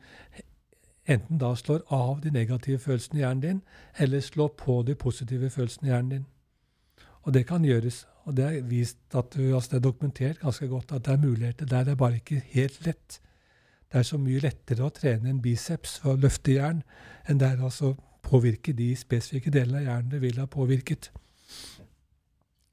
enten 1.10 1.40
da 1.42 1.54
slår 1.58 1.86
av 1.96 2.20
de 2.22 2.32
negative 2.34 2.82
følelsene 2.84 3.20
i 3.20 3.24
hjernen 3.24 3.46
din, 3.46 3.62
eller 3.98 4.22
slår 4.22 4.52
på 4.60 4.82
de 4.86 4.96
positive 5.00 5.50
følelsene 5.50 5.90
i 5.90 5.94
hjernen 5.94 6.12
din. 6.14 6.28
Og 7.26 7.34
det 7.34 7.48
kan 7.50 7.66
gjøres. 7.66 8.06
Og 8.30 8.36
det 8.38 8.46
er 8.46 8.68
vist 8.70 9.16
at 9.18 9.34
du, 9.34 9.56
altså 9.56 9.72
det 9.72 9.80
er 9.80 9.88
dokumentert 9.88 10.44
ganske 10.44 10.68
godt 10.70 10.92
at 10.94 11.06
det 11.06 11.16
er 11.16 11.24
muligheter 11.24 11.66
der. 11.66 11.88
Det 11.88 11.96
er 11.96 12.00
bare 12.04 12.20
ikke 12.20 12.44
helt 12.52 12.86
lett. 12.86 13.20
Det 13.90 14.00
er 14.00 14.06
så 14.06 14.20
mye 14.22 14.42
lettere 14.44 14.86
å 14.86 14.94
trene 14.94 15.32
en 15.32 15.42
biceps 15.42 15.98
for 16.04 16.14
å 16.14 16.22
løfte 16.22 16.54
jern 16.60 16.84
enn 17.30 17.40
det 17.42 17.48
er 17.48 17.64
altså 17.64 17.96
påvirke 18.26 18.74
de 18.78 18.92
spesifikke 18.98 19.52
delene 19.54 19.82
av 19.82 19.88
hjernen 19.88 20.12
det 20.14 20.22
vil 20.22 20.40
ha 20.42 20.46
påvirket. 20.46 21.10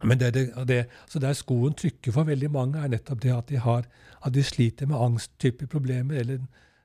Men 0.04 0.20
det, 0.20 0.34
det, 0.34 0.44
det, 0.68 0.82
så 1.08 1.18
der 1.18 1.32
skoen 1.32 1.74
trykker 1.74 2.12
for 2.12 2.28
veldig 2.28 2.50
mange, 2.52 2.82
er 2.82 2.92
nettopp 2.92 3.22
det 3.22 3.32
at 3.32 3.48
de, 3.48 3.56
har, 3.64 3.86
at 4.20 4.34
de 4.34 4.42
sliter 4.44 4.86
med 4.86 5.00
angsttype 5.00 5.66
problemer 5.72 6.20
eller 6.20 6.44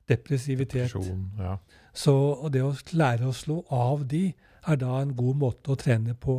depressivitet. 0.09 0.95
Ja. 1.39 1.57
Så 1.93 2.15
og 2.15 2.53
det 2.53 2.63
å 2.63 2.71
lære 2.95 3.27
å 3.27 3.35
slå 3.35 3.61
av 3.69 4.07
de 4.07 4.29
er 4.67 4.79
da 4.79 5.01
en 5.01 5.15
god 5.17 5.41
måte 5.41 5.73
å 5.73 5.79
trene 5.79 6.15
på. 6.15 6.37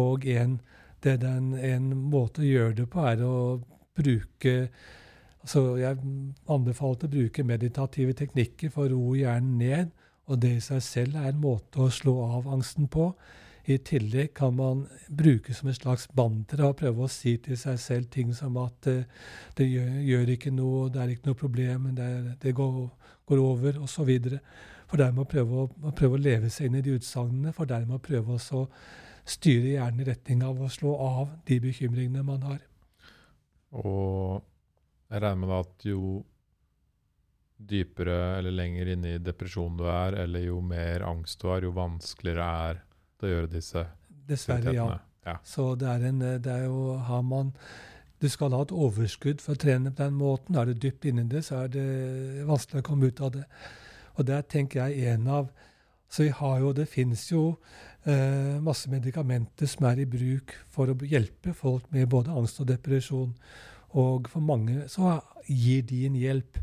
Og 0.00 0.24
en, 0.32 0.60
det 1.04 1.18
den, 1.20 1.52
en 1.54 1.92
måte 2.08 2.40
å 2.40 2.48
gjøre 2.48 2.74
det 2.80 2.88
på, 2.90 3.04
er 3.04 3.24
å 3.26 3.36
bruke 3.98 4.54
altså 5.40 5.76
Jeg 5.80 5.98
anbefalte 6.48 7.08
å 7.08 7.12
bruke 7.12 7.44
meditative 7.46 8.14
teknikker 8.16 8.72
for 8.74 8.88
å 8.88 8.94
roe 8.94 9.20
hjernen 9.22 9.58
ned. 9.58 9.92
Og 10.30 10.38
det 10.42 10.56
i 10.56 10.62
seg 10.62 10.82
selv 10.84 11.18
er 11.18 11.32
en 11.32 11.40
måte 11.42 11.80
å 11.82 11.90
slå 11.90 12.20
av 12.22 12.48
angsten 12.48 12.86
på. 12.90 13.10
I 13.70 13.76
tillegg 13.84 14.32
kan 14.34 14.54
man 14.56 14.84
bruke 15.08 15.54
som 15.54 15.68
et 15.68 15.78
slags 15.78 16.06
mantra 16.16 16.70
og 16.70 16.78
prøve 16.80 17.04
å 17.04 17.12
si 17.12 17.36
til 17.42 17.58
seg 17.60 17.78
selv 17.82 18.08
ting 18.14 18.32
som 18.34 18.56
at 18.62 18.88
uh, 18.88 19.02
det 19.58 19.66
gjør, 19.68 19.90
gjør, 20.06 20.32
ikke 20.34 20.52
noe, 20.54 20.88
det 20.90 21.02
er 21.02 21.12
ikke 21.12 21.28
noe 21.28 21.38
problem, 21.38 21.90
det, 21.98 22.08
det 22.42 22.54
går, 22.56 22.78
går, 23.28 23.42
over, 23.44 23.78
osv. 23.84 24.10
For 24.90 25.02
dermed 25.02 25.22
å 25.22 25.28
prøve 25.28 25.64
å, 25.64 25.68
å, 25.68 25.94
prøve 25.96 26.16
å 26.16 26.22
leve 26.22 26.50
seg 26.50 26.70
inn 26.70 26.80
i 26.80 26.84
de 26.86 26.96
utsagnene, 26.96 27.52
for 27.54 27.68
dermed 27.70 27.98
å 27.98 28.02
prøve 28.02 28.38
å 28.38 28.64
styre 29.28 29.76
hjernen 29.76 30.02
i 30.02 30.08
retning 30.08 30.42
av 30.46 30.58
å 30.58 30.70
slå 30.72 30.96
av 31.04 31.36
de 31.46 31.60
bekymringene 31.62 32.24
man 32.26 32.48
har. 32.48 32.62
Og 33.76 34.40
jeg 35.10 35.22
regner 35.24 35.48
med 35.48 35.56
at 35.58 35.86
jo 35.88 36.20
dypere 37.60 38.38
eller 38.38 38.54
lenger 38.54 38.92
inne 38.94 39.14
i 39.16 39.22
depresjon 39.22 39.76
du 39.76 39.84
er, 39.90 40.16
eller 40.22 40.46
jo 40.46 40.60
mer 40.64 41.04
angst 41.04 41.42
du 41.42 41.50
har, 41.50 41.64
jo 41.66 41.74
vanskeligere 41.76 42.46
er 42.70 42.82
det 43.20 43.28
å 43.28 43.32
gjøre 43.34 43.52
disse 43.52 43.84
Dessverre, 44.30 44.72
ja. 44.72 44.86
ja. 45.26 45.36
Så 45.44 45.74
det 45.76 45.88
er, 45.90 46.06
en, 46.08 46.20
det 46.22 46.52
er 46.52 46.68
jo 46.68 46.94
Har 47.02 47.24
man 47.26 47.50
Du 48.22 48.28
skal 48.30 48.54
ha 48.54 48.60
et 48.62 48.72
overskudd 48.72 49.42
for 49.42 49.56
å 49.56 49.60
trene 49.60 49.90
på 49.90 50.04
den 50.04 50.14
måten. 50.14 50.54
Er 50.56 50.68
du 50.68 50.78
dypt 50.78 51.08
inni 51.08 51.24
det, 51.28 51.42
så 51.46 51.64
er 51.64 51.72
det 51.74 52.44
vanskelig 52.46 52.84
å 52.84 52.86
komme 52.86 53.10
ut 53.10 53.22
av 53.24 53.32
det. 53.34 53.46
Og 54.16 54.28
der 54.28 54.44
tenker 54.46 54.86
jeg 54.86 55.14
en 55.14 55.26
av 55.26 55.50
Så 56.08 56.28
vi 56.28 56.34
har 56.36 56.60
jo 56.60 56.72
Det 56.76 56.86
fins 56.90 57.26
jo 57.32 57.44
eh, 58.04 58.60
masse 58.62 58.90
medikamenter 58.92 59.66
som 59.66 59.88
er 59.90 60.04
i 60.04 60.08
bruk 60.08 60.54
for 60.70 60.92
å 60.92 60.96
hjelpe 61.02 61.56
folk 61.56 61.90
med 61.90 62.08
både 62.12 62.32
angst 62.36 62.60
og 62.62 62.70
depresjon. 62.70 63.34
Og 63.98 64.28
for 64.30 64.40
mange 64.40 64.84
så 64.88 65.18
gir 65.48 65.82
de 65.82 66.04
en 66.06 66.18
hjelp. 66.18 66.58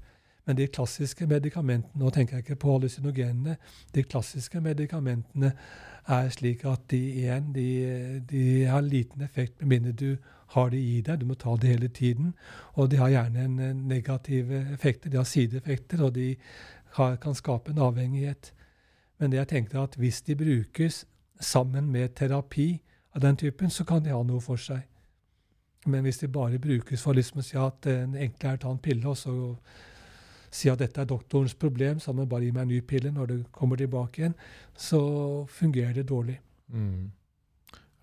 Men 0.48 0.56
de 0.58 0.68
klassiske 0.72 1.28
medikamentene, 1.28 2.00
nå 2.00 2.10
tenker 2.16 2.38
jeg 2.38 2.46
ikke 2.46 2.62
på 2.62 2.78
hallusinogenene, 2.78 3.58
de 3.96 4.04
klassiske 4.04 4.62
medikamentene 4.64 5.52
er 6.08 6.30
slik 6.32 6.64
at 6.66 6.86
de 6.92 7.02
igjen 7.20 7.52
de, 7.52 7.68
de 8.30 8.44
har 8.66 8.82
liten 8.82 9.22
effekt 9.22 9.60
med 9.60 9.68
mindre 9.68 9.92
du 9.92 10.18
har 10.56 10.70
det 10.72 10.80
i 10.80 11.02
deg. 11.04 11.20
Du 11.20 11.26
må 11.28 11.36
ta 11.36 11.58
det 11.60 11.68
hele 11.74 11.88
tiden. 11.92 12.34
Og 12.80 12.92
de 12.92 13.00
har 13.02 13.12
gjerne 13.12 13.44
en 13.44 13.84
negative 13.88 14.62
effekter. 14.74 15.12
De 15.12 15.20
har 15.20 15.28
sideeffekter, 15.28 16.04
og 16.04 16.16
de 16.16 16.36
har, 16.96 17.16
kan 17.16 17.36
skape 17.36 17.72
en 17.72 17.84
avhengighet. 17.84 18.54
Men 19.20 19.32
det 19.32 19.42
jeg 19.42 19.48
tenkte 19.48 19.82
at 19.82 19.98
hvis 20.00 20.22
de 20.22 20.36
brukes 20.40 21.06
sammen 21.40 21.92
med 21.92 22.16
terapi 22.16 22.82
av 23.16 23.22
den 23.22 23.36
typen, 23.36 23.70
så 23.70 23.84
kan 23.84 24.04
de 24.04 24.16
ha 24.16 24.24
noe 24.24 24.42
for 24.42 24.62
seg. 24.62 24.86
Men 25.88 26.04
hvis 26.06 26.20
de 26.24 26.30
bare 26.32 26.60
brukes 26.62 27.04
for 27.04 27.18
liksom 27.18 27.42
å 27.42 27.46
si 27.46 27.60
at 27.60 27.86
det 27.88 28.00
enkle 28.28 28.50
er 28.50 28.60
å 28.60 28.64
ta 28.66 28.72
en 28.74 28.82
pille, 28.84 29.08
og 29.08 29.18
så 29.20 29.34
si 30.54 30.72
at 30.72 30.82
dette 30.82 31.02
er 31.04 31.10
doktorens 31.10 31.56
problem, 31.60 32.00
så 32.00 32.14
han 32.14 32.28
bare 32.30 32.48
gi 32.48 32.54
meg 32.56 32.66
en 32.66 32.74
ny 32.74 32.82
pille 32.88 33.12
når 33.14 33.32
det 33.32 33.38
kommer 33.56 33.80
tilbake 33.80 34.22
igjen, 34.22 34.36
så 34.76 35.00
fungerer 35.52 36.00
det 36.00 36.08
dårlig. 36.10 36.38
Mm. 36.72 37.12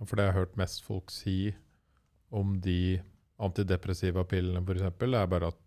For 0.04 0.18
det 0.18 0.26
jeg 0.26 0.34
har 0.34 0.42
hørt 0.42 0.58
mest 0.60 0.84
folk 0.84 1.12
si 1.12 1.54
om 2.34 2.56
de 2.60 2.98
antidepressiva 3.44 4.24
pillene, 4.28 4.62
f.eks., 4.64 4.84
er 4.84 5.30
bare 5.30 5.52
at 5.52 5.60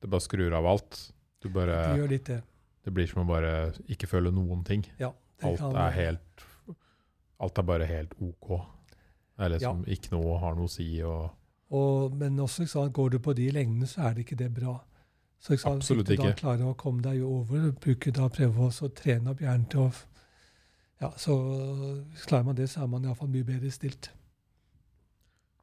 det 0.00 0.08
bare 0.08 0.24
skrur 0.24 0.54
av 0.56 0.68
alt. 0.68 1.00
Du 1.40 1.48
bare, 1.52 1.76
det 1.90 2.02
gjør 2.02 2.14
litt 2.14 2.28
det. 2.30 2.40
Det 2.80 2.92
blir 2.96 3.08
som 3.08 3.22
å 3.22 3.28
bare 3.28 3.52
ikke 3.92 4.08
føle 4.08 4.32
noen 4.32 4.64
ting. 4.64 4.84
Ja, 5.00 5.12
alt 5.44 5.64
er 5.68 5.96
helt 5.96 6.46
Alt 7.40 7.56
er 7.56 7.64
bare 7.64 7.86
helt 7.88 8.10
OK. 8.20 8.50
Det 9.40 9.46
er 9.46 9.54
liksom 9.54 9.84
ja. 9.86 9.96
ikke 9.96 10.12
noe 10.12 10.36
har 10.42 10.56
noe 10.58 10.68
å 10.68 10.70
si. 10.70 10.86
Og, 11.00 11.30
og, 11.72 12.16
men 12.20 12.36
også, 12.44 12.66
sant, 12.68 12.92
går 12.92 13.14
du 13.14 13.18
på 13.24 13.32
de 13.38 13.48
lengdene, 13.56 13.88
så 13.88 14.04
er 14.10 14.18
det 14.18 14.26
ikke 14.26 14.36
det 14.36 14.50
bra. 14.52 14.76
Så 15.40 15.56
jeg 15.56 15.64
Absolutt 15.64 16.12
ikke. 16.12 16.34
Da 16.34 16.36
klarer 16.36 16.68
å 16.68 16.76
komme 16.76 17.00
deg 17.00 17.22
over, 17.24 17.70
bruke 17.80 18.12
da 18.12 18.28
prøve 18.28 18.68
å 18.68 18.90
trene 18.92 19.32
opp 19.32 19.40
hjernen 19.40 19.64
til 19.72 19.86
å 19.86 19.90
ja, 21.00 21.08
så 21.16 21.34
Klarer 22.26 22.44
man 22.44 22.56
det, 22.58 22.66
så 22.68 22.82
er 22.84 22.90
man 22.92 23.06
iallfall 23.08 23.30
mye 23.32 23.46
bedre 23.48 23.70
stilt. 23.72 24.10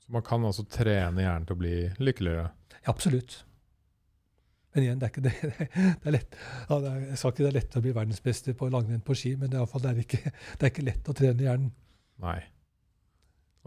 Så 0.01 0.09
man 0.15 0.25
kan 0.25 0.41
altså 0.49 0.65
trene 0.65 1.21
hjernen 1.21 1.45
til 1.45 1.53
å 1.53 1.61
bli 1.61 1.73
lykkeligere? 2.01 2.47
Ja, 2.79 2.87
absolutt. 2.89 3.43
Men 4.73 4.87
igjen, 4.87 4.99
det 5.01 5.07
er 5.07 5.13
ikke 5.13 5.25
det. 5.27 5.35
Det 6.01 6.09
er 6.09 6.15
lett. 6.17 6.37
Ja, 6.69 6.79
det 6.81 6.89
er, 6.89 7.05
jeg 7.11 7.21
sa 7.21 7.29
ikke 7.29 7.43
det 7.43 7.51
er 7.51 7.55
lett 7.59 7.77
å 7.77 7.81
bli 7.85 7.93
verdensmester 7.95 8.57
på 8.57 8.69
langrenn 8.73 9.05
på 9.05 9.15
ski, 9.17 9.35
men 9.37 9.53
det 9.53 9.61
er, 9.61 9.69
det 9.83 9.91
er, 9.91 10.01
ikke, 10.03 10.33
det 10.57 10.65
er 10.65 10.73
ikke 10.73 10.85
lett 10.89 11.09
å 11.09 11.15
trene 11.17 11.45
hjernen. 11.45 11.71
Nei. 12.25 12.39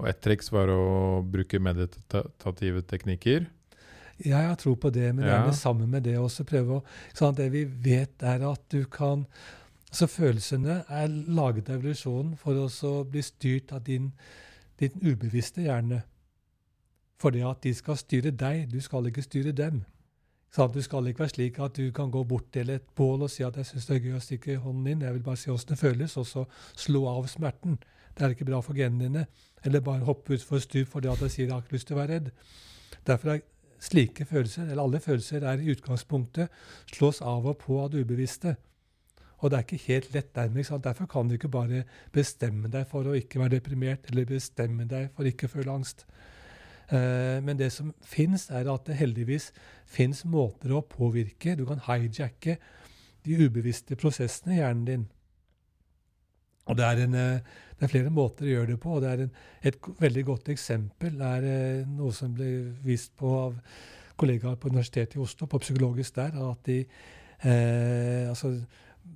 Og 0.01 0.09
et 0.09 0.21
triks 0.25 0.49
var 0.53 0.71
å 0.73 1.21
bruke 1.29 1.61
meditative 1.61 2.83
teknikker. 2.89 3.49
Ja, 4.21 4.43
jeg 4.43 4.51
har 4.51 4.59
tro 4.61 4.75
på 4.77 4.91
det, 4.93 5.15
men 5.17 5.25
ja. 5.25 5.41
det 5.45 5.55
er 5.55 5.57
sammen 5.57 5.89
med 5.93 6.05
det 6.05 6.19
også 6.21 6.45
prøve 6.49 6.81
å 6.81 6.85
sånn, 7.17 7.37
Det 7.37 7.49
vi 7.53 7.65
vet, 7.65 8.21
er 8.21 8.45
at 8.49 8.63
du 8.73 8.85
kan 8.85 9.25
altså 9.91 10.07
Følelsene 10.07 10.83
er 10.87 11.09
laget 11.11 11.71
av 11.71 11.81
evolusjonen 11.81 12.37
for 12.39 12.55
å 12.55 12.93
bli 13.11 13.23
styrt 13.27 13.73
av 13.75 13.83
din, 13.89 14.13
din 14.79 14.93
ubevisste 15.03 15.65
hjerne. 15.65 16.05
For 17.21 17.35
det 17.35 17.43
at 17.49 17.65
de 17.65 17.73
skal 17.75 17.99
styre 17.99 18.31
deg, 18.31 18.69
du 18.71 18.79
skal 18.81 19.09
ikke 19.11 19.25
styre 19.25 19.53
dem. 19.57 19.83
Sånn, 20.55 20.71
Du 20.73 20.83
skal 20.83 21.07
ikke 21.07 21.25
være 21.25 21.35
slik 21.35 21.59
at 21.63 21.75
du 21.79 21.91
kan 21.95 22.11
gå 22.11 22.23
bort 22.27 22.53
til 22.53 22.71
et 22.71 22.87
bål 22.97 23.23
og 23.23 23.31
si 23.31 23.43
at 23.43 23.57
'jeg 23.57 23.67
syns 23.67 23.87
det 23.87 23.97
er 23.97 24.07
gøy 24.07 24.17
å 24.17 24.23
stikke 24.23 24.57
hånden 24.59 24.87
inn', 24.87 25.03
jeg 25.03 25.13
vil 25.13 25.23
bare 25.23 25.37
si 25.37 25.51
åssen 25.51 25.69
det 25.69 25.79
føles, 25.79 26.17
og 26.17 26.27
så 26.27 26.47
slå 26.77 27.07
av 27.07 27.27
smerten. 27.27 27.79
Det 28.21 28.27
er 28.27 28.35
ikke 28.35 28.51
bra 28.51 28.61
for 28.61 28.77
genene 28.77 29.07
dine. 29.07 29.27
Eller 29.65 29.81
bare 29.81 30.05
hoppe 30.05 30.35
utfor 30.37 30.61
stup 30.61 30.89
fordi 30.93 31.09
at 31.09 31.21
jeg 31.25 31.31
sier 31.31 31.47
'jeg 31.47 31.55
har 31.55 31.63
ikke 31.63 31.73
lyst 31.73 31.87
til 31.87 31.97
å 31.97 32.01
være 32.01 32.15
redd'. 32.15 32.31
Derfor 33.07 33.31
er 33.31 33.41
slike 33.81 34.25
følelser, 34.25 34.63
eller 34.63 34.83
alle 34.83 35.01
følelser, 35.01 35.43
er 35.43 35.59
i 35.59 35.71
utgangspunktet 35.73 36.49
slås 36.93 37.21
av 37.21 37.47
og 37.47 37.59
på 37.59 37.81
av 37.81 37.91
det 37.91 38.05
ubevisste. 38.05 38.57
Og 39.39 39.51
det 39.51 39.57
er 39.57 39.63
ikke 39.63 39.87
helt 39.87 40.15
lett 40.15 40.35
dermed. 40.35 40.65
Sant? 40.65 40.85
Derfor 40.85 41.07
kan 41.07 41.29
du 41.29 41.35
ikke 41.35 41.49
bare 41.49 41.85
bestemme 42.13 42.69
deg 42.69 42.87
for 42.87 43.09
å 43.09 43.17
ikke 43.17 43.41
være 43.41 43.57
deprimert, 43.57 44.11
eller 44.11 44.29
bestemme 44.29 44.85
deg 44.85 45.09
for 45.17 45.25
ikke 45.25 45.49
å 45.49 45.55
føle 45.55 45.73
angst. 45.73 46.05
Eh, 46.93 47.41
men 47.41 47.57
det 47.57 47.73
som 47.73 47.95
fins, 48.03 48.51
er 48.51 48.69
at 48.69 48.85
det 48.87 48.99
heldigvis 48.99 49.53
fins 49.87 50.25
måter 50.25 50.75
å 50.77 50.83
påvirke. 50.83 51.57
Du 51.57 51.65
kan 51.65 51.81
hijacke 51.87 52.59
de 53.25 53.47
ubevisste 53.47 53.97
prosessene 53.97 54.59
i 54.59 54.61
hjernen 54.61 54.85
din. 54.85 55.09
Og 56.69 56.77
det 56.77 56.85
er, 56.85 57.05
en, 57.05 57.15
eh, 57.15 57.41
det 57.79 57.87
er, 57.87 57.93
flere 57.93 58.11
måter 58.11 58.47
å 58.47 58.53
gjøre 58.53 58.73
det 58.73 58.81
på. 58.81 58.95
og 58.95 59.03
det 59.03 59.11
er 59.11 59.23
en, 59.25 59.31
Et 59.63 59.77
veldig 60.01 60.25
godt 60.25 60.49
eksempel 60.49 61.21
er 61.21 61.45
eh, 61.45 61.87
noe 61.87 62.13
som 62.13 62.35
ble 62.35 62.51
vist 62.85 63.17
på 63.17 63.33
av 63.39 63.57
kollegaer 64.17 64.57
på 64.57 64.69
Universitetet 64.69 65.17
i 65.17 65.19
Oslo, 65.19 65.47
på 65.47 65.59
Psykologisk 65.59 66.15
der, 66.15 66.37
at 66.51 66.67
de, 66.67 66.85
eh, 67.45 68.29
altså, 68.29 68.61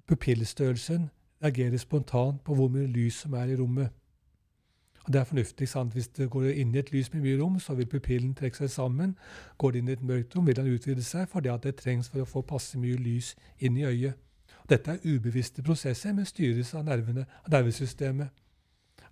pupillstørrelsen 0.06 1.10
reagerer 1.42 1.76
spontant 1.76 2.44
på 2.44 2.54
hvor 2.54 2.68
mye 2.68 2.86
lys 2.86 3.20
som 3.24 3.34
er 3.34 3.52
i 3.52 3.56
rommet. 3.56 3.88
Og 5.04 5.12
Det 5.12 5.20
er 5.20 5.24
fornuftig. 5.24 5.68
sant? 5.68 5.92
Hvis 5.92 6.08
det 6.08 6.30
går 6.30 6.42
inn 6.44 6.74
i 6.74 6.78
et 6.78 6.92
lys 6.92 7.12
med 7.12 7.22
mye 7.22 7.42
rom, 7.42 7.58
så 7.60 7.74
vil 7.74 7.86
pupillen 7.86 8.34
trekke 8.34 8.56
seg 8.56 8.70
sammen. 8.70 9.18
Går 9.58 9.70
det 9.70 9.78
inn 9.78 9.88
i 9.88 9.92
et 9.92 10.02
mørkt 10.02 10.36
rom, 10.36 10.46
vil 10.46 10.56
den 10.56 10.74
utvide 10.74 11.02
seg 11.02 11.28
fordi 11.28 11.48
det 11.62 11.76
trengs 11.76 12.08
for 12.08 12.20
å 12.20 12.24
få 12.24 12.42
passe 12.42 12.78
mye 12.78 12.96
lys 12.96 13.36
inn 13.58 13.76
i 13.76 13.84
øyet. 13.84 14.14
Dette 14.68 14.94
er 14.94 15.04
ubevisste 15.04 15.62
prosesser, 15.62 16.14
men 16.16 16.26
styres 16.28 16.72
av 16.74 16.86
nervene, 16.86 17.26
av 17.44 17.52
nervesystemet 17.52 18.42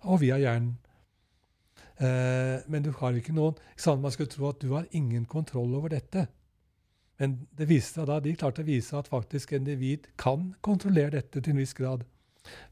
og 0.09 0.21
via 0.23 0.39
hjernen. 0.41 0.77
Eh, 2.01 2.63
men 2.67 2.83
du 2.83 2.89
har 2.97 3.15
ikke 3.15 3.35
noen 3.35 3.59
sant? 3.77 4.01
Man 4.01 4.11
skulle 4.11 4.31
tro 4.31 4.49
at 4.49 4.61
du 4.63 4.73
har 4.73 4.89
ingen 4.91 5.27
kontroll 5.29 5.75
over 5.77 5.93
dette. 5.93 6.25
Men 7.21 7.37
det 7.55 7.69
viste 7.69 8.05
da, 8.09 8.17
de 8.19 8.33
klarte 8.35 8.63
å 8.63 8.67
vise 8.67 8.97
at 8.97 9.11
faktisk 9.11 9.53
individ 9.53 10.09
kan 10.19 10.51
kontrollere 10.65 11.19
dette 11.19 11.39
til 11.41 11.53
en 11.53 11.61
viss 11.61 11.75
grad. 11.77 12.03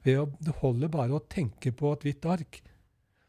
Ved 0.03 0.19
å 0.19 0.25
Det 0.39 0.57
holder 0.59 0.89
bare 0.91 1.15
å 1.15 1.25
tenke 1.29 1.71
på 1.71 1.93
et 1.93 2.03
hvitt 2.07 2.25
ark, 2.25 2.63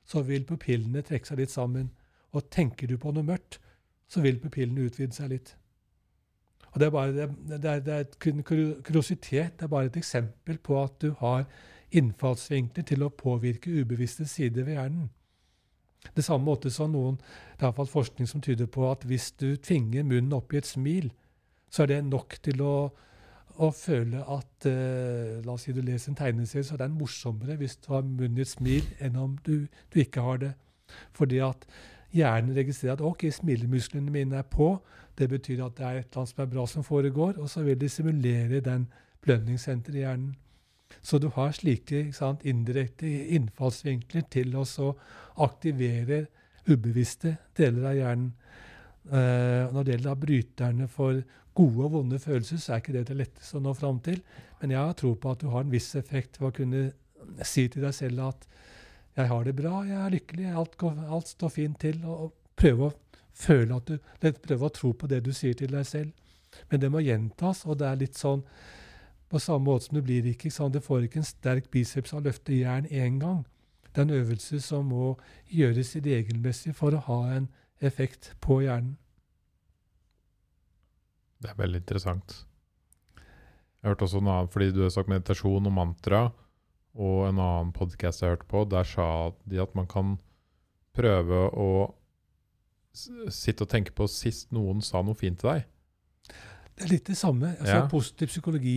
så 0.04 0.22
vil 0.26 0.44
pupillene 0.48 1.04
trekke 1.06 1.28
seg 1.28 1.38
litt 1.38 1.52
sammen. 1.52 1.92
Og 2.32 2.48
tenker 2.50 2.88
du 2.88 2.96
på 2.98 3.12
noe 3.12 3.22
mørkt, 3.22 3.60
så 4.08 4.24
vil 4.24 4.40
pupillene 4.40 4.88
utvide 4.88 5.14
seg 5.14 5.30
litt. 5.30 5.54
Og 6.72 6.80
Det 6.80 6.86
er 6.86 6.90
bare 6.90 7.12
det, 7.12 7.64
er, 7.64 7.80
det 7.80 7.94
er 7.94 8.04
kuriositet. 8.82 9.58
Det 9.58 9.66
er 9.66 9.68
bare 9.68 9.90
et 9.90 9.96
eksempel 9.96 10.58
på 10.58 10.82
at 10.82 10.96
du 11.02 11.12
har 11.20 11.44
innfallsvinkler 11.92 12.86
til 12.88 13.04
å 13.04 13.12
påvirke 13.12 13.72
ubevisste 13.82 14.24
sider 14.28 14.64
ved 14.64 14.78
hjernen. 14.78 15.10
Det 16.16 16.24
samme 16.24 16.44
måte 16.44 16.70
som 16.72 16.90
noen, 16.90 17.18
det 17.60 17.68
er 17.68 17.92
forskning 17.92 18.28
som 18.28 18.42
tyder 18.42 18.66
på 18.66 18.88
at 18.90 19.04
hvis 19.06 19.30
du 19.38 19.54
tvinger 19.56 20.02
munnen 20.02 20.32
opp 20.34 20.52
i 20.52 20.58
et 20.58 20.66
smil, 20.66 21.12
så 21.70 21.84
er 21.84 21.92
det 21.92 22.00
nok 22.08 22.36
til 22.42 22.64
å, 22.64 22.74
å 23.62 23.68
føle 23.76 24.24
at 24.24 24.66
eh, 24.68 25.38
La 25.44 25.54
oss 25.54 25.68
si 25.68 25.76
du 25.76 25.80
leser 25.84 26.12
en 26.12 26.18
tegneserie, 26.18 26.64
så 26.66 26.74
er 26.74 26.84
den 26.86 26.98
morsommere 26.98 27.56
hvis 27.60 27.78
du 27.84 27.92
har 27.94 28.04
munnen 28.04 28.40
i 28.40 28.44
et 28.44 28.50
smil, 28.50 28.88
enn 28.98 29.16
om 29.20 29.38
du, 29.46 29.68
du 29.92 30.00
ikke 30.02 30.24
har 30.26 30.42
det. 30.42 30.52
Fordi 31.16 31.38
at 31.44 31.64
hjernen 32.12 32.56
registrerer 32.56 32.98
at 32.98 33.04
ok, 33.06 33.26
smilemusklene 33.32 34.12
mine 34.12 34.40
er 34.40 34.48
på, 34.48 34.74
det 35.18 35.28
betyr 35.28 35.64
at 35.64 35.76
det 35.78 35.86
er 35.86 35.98
et 36.00 36.06
eller 36.06 36.22
annet 36.22 36.32
som 36.32 36.44
er 36.44 36.52
bra 36.52 36.66
som 36.66 36.84
foregår, 36.86 37.38
og 37.40 37.50
så 37.50 37.64
vil 37.66 37.80
de 37.80 37.88
simulere 37.88 38.60
den 38.64 38.86
belønningssenteret 39.22 39.98
i 39.98 40.04
hjernen. 40.04 40.36
Så 41.00 41.18
du 41.18 41.28
har 41.32 41.54
slike 41.56 42.10
sant, 42.12 42.44
indirekte 42.44 43.08
innfallsvinkler 43.36 44.26
til 44.32 44.56
å 44.60 44.64
aktivere 45.40 46.26
ubevisste 46.68 47.36
deler 47.56 47.88
av 47.90 47.96
hjernen. 47.96 48.32
Uh, 49.02 49.66
når 49.74 49.82
det 49.82 49.94
gjelder 49.96 50.18
bryterne 50.22 50.86
for 50.86 51.16
gode 51.58 51.86
og 51.86 51.94
vonde 51.96 52.20
følelser, 52.22 52.60
så 52.60 52.74
er 52.74 52.82
ikke 52.82 52.94
det 52.94 53.06
det 53.08 53.16
letteste 53.18 53.58
å 53.58 53.64
nå 53.64 53.72
fram 53.74 53.98
til. 54.04 54.20
Men 54.60 54.74
jeg 54.76 54.78
har 54.78 54.94
tro 54.98 55.14
på 55.18 55.32
at 55.32 55.42
du 55.42 55.48
har 55.50 55.64
en 55.64 55.72
viss 55.72 55.90
effekt 55.98 56.38
ved 56.40 56.52
å 56.52 56.56
kunne 56.60 56.84
si 57.46 57.66
til 57.70 57.82
deg 57.82 57.96
selv 57.96 58.28
at 58.28 58.46
'jeg 59.16 59.28
har 59.28 59.44
det 59.44 59.56
bra, 59.56 59.82
jeg 59.84 59.96
er 59.96 60.10
lykkelig, 60.10 60.46
alt, 60.56 60.76
går, 60.76 61.04
alt 61.08 61.28
står 61.28 61.48
fint 61.48 61.78
til', 61.80 62.04
og, 62.04 62.20
og 62.24 62.32
prøve 62.56 62.86
å 62.88 62.92
føle 63.32 63.76
at 63.76 63.86
du, 63.86 63.98
prøve 64.20 64.66
å 64.66 64.72
tro 64.72 64.92
på 64.92 65.06
det 65.06 65.24
du 65.24 65.32
sier 65.32 65.54
til 65.54 65.72
deg 65.72 65.86
selv. 65.86 66.12
Men 66.70 66.80
det 66.80 66.90
må 66.92 67.00
gjentas, 67.00 67.64
og 67.66 67.78
det 67.80 67.88
er 67.88 68.00
litt 68.00 68.16
sånn 68.16 68.44
på 69.32 69.40
samme 69.40 69.64
måte 69.64 69.88
som 69.88 69.96
du 69.96 70.02
blir 70.04 70.26
ikke 70.28 70.50
sant? 70.52 70.74
Du 70.74 70.80
får 70.84 71.06
ikke 71.06 71.22
en 71.22 71.28
sterk 71.28 71.70
biceps 71.72 72.12
av 72.12 72.20
å 72.20 72.26
løfte 72.26 72.52
jern 72.52 72.88
én 72.92 73.18
gang. 73.20 73.44
Det 73.92 74.02
er 74.02 74.08
en 74.08 74.18
øvelse 74.20 74.60
som 74.60 74.88
må 74.92 75.14
gjøres 75.52 75.94
regelmessig 76.04 76.74
for 76.76 76.96
å 76.96 77.04
ha 77.08 77.20
en 77.38 77.48
effekt 77.80 78.34
på 78.44 78.60
hjernen. 78.64 78.96
Det 81.42 81.50
er 81.50 81.58
veldig 81.58 81.80
interessant. 81.80 82.36
Jeg 83.16 83.88
har 83.88 83.96
hørt 83.96 84.04
også 84.06 84.20
noe 84.22 84.36
annet, 84.36 84.52
fordi 84.54 84.68
du 84.70 84.84
har 84.84 84.92
sagt 84.94 85.10
meditasjon 85.10 85.66
og 85.66 85.74
mantra, 85.74 86.20
og 86.94 87.28
en 87.28 87.40
annen 87.40 87.72
podkast 87.72 88.22
jeg 88.22 88.34
hørte 88.34 88.48
på, 88.50 88.64
der 88.68 88.86
sa 88.88 89.32
de 89.48 89.60
at 89.62 89.74
man 89.78 89.88
kan 89.88 90.16
prøve 90.96 91.46
å 91.56 91.70
sitte 92.92 93.64
og 93.64 93.70
tenke 93.72 93.94
på 93.96 94.08
sist 94.10 94.50
noen 94.52 94.82
sa 94.84 95.00
noe 95.00 95.16
fint 95.16 95.40
til 95.40 95.54
deg. 95.54 95.64
Det 96.76 96.84
er 96.84 96.92
litt 96.92 97.08
det 97.08 97.16
samme. 97.16 97.54
Altså, 97.58 97.78
ja. 97.78 97.88
Positiv 97.88 98.32
psykologi. 98.32 98.76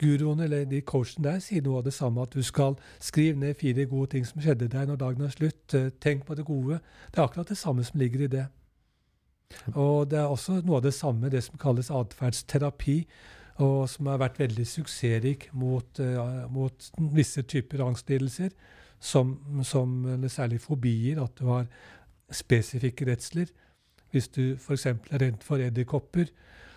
Guruen 0.00 0.40
eller 0.40 0.64
de 0.64 0.80
coachen 0.80 1.24
der 1.24 1.42
sier 1.44 1.60
noe 1.64 1.82
av 1.82 1.84
det 1.84 1.92
samme. 1.92 2.24
At 2.24 2.32
du 2.32 2.40
skal 2.44 2.78
skrive 3.04 3.36
ned 3.36 3.58
fire 3.60 3.84
gode 3.88 4.14
ting 4.14 4.24
som 4.24 4.40
skjedde 4.40 4.70
deg 4.72 4.88
når 4.88 5.00
dagen 5.00 5.26
er 5.26 5.34
slutt. 5.34 5.74
Eh, 5.76 5.90
tenk 6.00 6.24
på 6.28 6.36
det 6.38 6.46
gode. 6.48 6.80
Det 7.12 7.20
er 7.20 7.26
akkurat 7.26 7.52
det 7.52 7.58
samme 7.60 7.84
som 7.84 8.00
ligger 8.00 8.24
i 8.24 8.30
det. 8.32 8.46
Og 9.74 10.08
det 10.10 10.20
er 10.20 10.30
også 10.30 10.60
noe 10.64 10.78
av 10.78 10.86
det 10.86 10.94
samme, 10.94 11.28
det 11.28 11.42
som 11.44 11.58
kalles 11.60 11.90
atferdsterapi, 11.90 12.96
og 13.60 13.88
som 13.90 14.08
har 14.10 14.20
vært 14.22 14.40
veldig 14.40 14.66
suksessrik 14.66 15.48
mot, 15.52 16.00
uh, 16.00 16.46
mot 16.52 16.90
visse 17.14 17.44
typer 17.48 17.84
angstlidelser, 17.84 18.52
som, 19.00 19.38
som 19.64 20.04
særlig 20.28 20.60
fobier, 20.60 21.22
at 21.22 21.38
du 21.38 21.46
har 21.48 21.68
spesifikke 22.30 23.06
redsler. 23.08 23.48
Hvis 24.10 24.28
du 24.28 24.56
f.eks. 24.58 24.86
er 24.86 24.98
redd 25.22 25.42
for 25.46 25.62
edderkopper, 25.62 26.28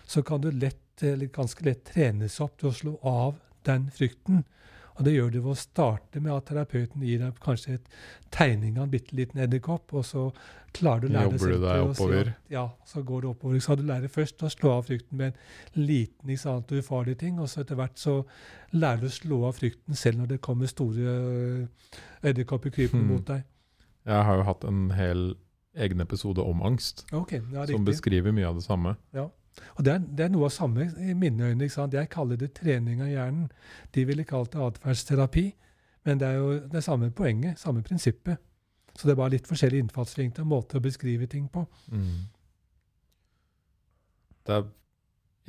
så 0.06 0.22
kan 0.22 0.40
du 0.40 0.50
lett 0.50 1.02
eller 1.02 1.26
ganske 1.34 1.64
lett 1.66 1.84
trenes 1.88 2.38
opp 2.40 2.58
til 2.60 2.70
å 2.70 2.76
slå 2.78 2.94
av 3.08 3.38
den 3.66 3.88
frykten. 3.94 4.44
Og 4.94 5.06
det 5.06 5.14
gjør 5.16 5.30
du 5.34 5.38
ved 5.40 5.50
å 5.50 5.58
starte 5.58 6.20
med 6.22 6.30
at 6.36 6.44
terapeuten 6.50 7.02
gir 7.02 7.22
deg 7.24 7.38
kanskje 7.42 7.78
et 7.78 7.88
tegning 8.34 8.76
av 8.78 8.86
en 8.86 8.92
bitte 8.92 9.16
liten 9.18 9.40
edderkopp, 9.42 9.90
og 9.98 10.04
så 10.06 10.28
klarer 10.74 11.02
du 11.02 11.08
å 11.08 11.14
lære 11.16 11.32
deg 11.32 11.40
Jobber 11.40 11.54
du 11.54 11.64
deg 11.64 11.86
oppover? 11.88 12.30
Si, 12.30 12.54
ja, 12.54 12.64
så 12.86 13.02
går 13.06 13.24
du 13.24 13.28
oppover. 13.32 13.62
Så 13.64 13.76
du 13.78 13.84
lærer 13.88 14.12
først 14.12 14.44
å 14.46 14.50
slå 14.54 14.76
av 14.76 14.86
frykten 14.86 15.18
med 15.18 15.34
en 15.34 15.86
liten 15.88 16.30
ikke 16.30 16.44
sant, 16.44 16.74
ufarlig 16.78 17.16
ting, 17.22 17.40
og 17.42 17.50
så 17.50 17.64
etter 17.64 17.78
hvert 17.80 17.98
så 17.98 18.20
lærer 18.74 19.02
du 19.02 19.08
å 19.10 19.16
slå 19.18 19.40
av 19.50 19.58
frykten 19.58 19.98
selv 19.98 20.22
når 20.22 20.34
det 20.34 20.42
kommer 20.46 20.70
store 20.70 21.16
øh, 21.18 22.00
edderkopper 22.22 22.74
krypende 22.74 23.02
hmm. 23.02 23.14
mot 23.16 23.26
deg. 23.34 23.46
Jeg 24.04 24.28
har 24.28 24.38
jo 24.38 24.46
hatt 24.46 24.66
en 24.68 24.84
hel 24.94 25.32
egen 25.74 26.02
episode 26.04 26.42
om 26.42 26.62
angst, 26.62 27.02
okay, 27.10 27.40
ja, 27.50 27.66
som 27.66 27.86
beskriver 27.86 28.34
mye 28.36 28.46
av 28.46 28.60
det 28.60 28.66
samme. 28.66 28.94
Ja. 29.16 29.26
Og 29.76 29.84
det 29.86 29.92
er, 29.92 29.98
det 30.02 30.24
er, 30.26 30.32
noe 30.34 30.48
av 30.48 30.54
samme 30.54 30.88
i 30.98 31.14
mine 31.18 31.50
øyne. 31.50 31.64
ikke 31.64 31.74
sant? 31.74 31.94
Jeg 31.94 32.10
kaller 32.10 32.38
det 32.38 32.52
trening 32.56 33.02
av 33.02 33.10
hjernen. 33.10 33.48
De 33.94 34.04
ville 34.06 34.26
kalt 34.26 34.52
det 34.52 34.62
atferdsterapi. 34.62 35.46
Men 36.04 36.20
det 36.20 36.28
er 36.28 36.40
jo 36.40 36.54
det 36.72 36.84
samme 36.84 37.10
poenget, 37.10 37.58
samme 37.58 37.82
prinsippet. 37.82 38.42
Så 38.94 39.08
det 39.08 39.14
er 39.14 39.18
bare 39.18 39.34
litt 39.34 39.48
forskjellig 39.50 39.80
innfallsvinkler 39.84 40.44
og 40.44 40.50
måte 40.50 40.78
å 40.78 40.84
beskrive 40.84 41.26
ting 41.30 41.48
på. 41.50 41.64
Mm. 41.90 42.26
Det 44.44 44.58
er 44.58 44.66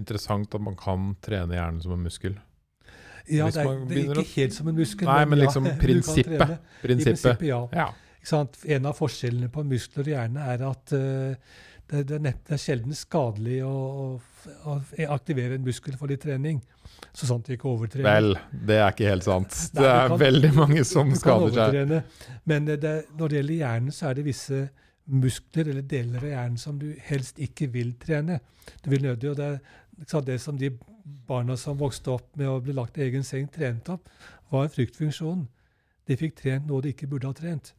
interessant 0.01 0.56
at 0.56 0.64
man 0.64 0.78
kan 0.80 1.12
trene 1.24 1.58
hjernen 1.58 1.84
som 1.84 1.93
en 1.95 2.06
muskel. 2.06 2.39
Ja, 3.26 3.49
det 3.49 3.62
er, 3.62 3.78
det 3.89 4.01
er 4.06 4.22
ikke 4.22 4.41
helt 4.43 4.56
som 4.56 4.68
en 4.70 4.78
muskel. 4.78 5.10
Nei, 5.10 5.22
men, 5.30 5.41
liksom 5.41 5.68
ja, 5.70 5.76
prinsippet. 5.82 6.58
prinsippet. 6.82 6.82
prinsippet 6.86 7.47
ja. 7.47 7.62
ja. 7.74 7.88
En 8.76 8.89
av 8.89 8.97
forskjellene 8.97 9.51
på 9.53 9.64
muskler 9.70 10.08
og 10.08 10.14
hjerne 10.16 10.45
er 10.53 10.64
at 10.66 10.93
uh, 10.97 11.58
det, 11.92 12.04
det, 12.10 12.18
er, 12.18 12.38
er 12.56 12.62
sjelden 12.62 12.96
skadelig 12.98 13.60
å, 13.66 13.74
å, 14.18 14.78
aktivere 15.14 15.58
en 15.60 15.66
muskel 15.66 15.98
for 16.00 16.10
litt 16.10 16.24
trening. 16.26 16.62
Så 17.16 17.28
sant 17.30 17.48
vi 17.50 17.58
ikke 17.58 17.70
overtrener. 17.70 18.08
Vel, 18.08 18.40
det 18.68 18.80
er 18.80 18.90
ikke 18.94 19.12
helt 19.12 19.28
sant. 19.28 19.54
Nei, 19.76 19.84
det 19.84 19.92
er 19.92 20.10
kan, 20.10 20.20
veldig 20.24 20.52
mange 20.56 20.86
som 20.88 21.14
skader 21.18 21.54
seg. 21.56 21.94
Men 22.50 22.68
det, 22.72 22.96
når 23.20 23.32
det 23.32 23.40
gjelder 23.40 23.60
hjernen, 23.60 23.96
så 23.96 24.10
er 24.10 24.18
det 24.18 24.26
visse 24.26 24.66
muskler 25.06 25.70
eller 25.70 25.86
deler 25.86 26.24
av 26.24 26.30
hjernen 26.32 26.62
som 26.62 26.78
du 26.82 26.88
helst 27.06 27.40
ikke 27.44 27.70
vil 27.74 27.94
trene. 28.02 28.40
Du 28.82 28.90
vil 28.90 29.06
nødig, 29.06 29.32
og 29.32 29.38
det 29.38 29.50
er 29.54 30.26
det 30.26 30.40
som 30.42 30.58
de 30.58 30.72
barna 31.28 31.58
som 31.60 31.78
vokste 31.78 32.16
opp 32.16 32.32
med 32.40 32.50
å 32.50 32.60
bli 32.64 32.74
lagt 32.76 32.98
i 32.98 33.06
egen 33.06 33.24
seng, 33.24 33.48
trente 33.54 33.94
opp, 33.94 34.10
var 34.50 34.72
fryktfunksjonen. 34.74 35.46
De 36.06 36.18
fikk 36.18 36.38
trent 36.42 36.68
noe 36.70 36.84
de 36.84 36.94
ikke 36.94 37.10
burde 37.10 37.30
ha 37.30 37.38
trent. 37.38 37.74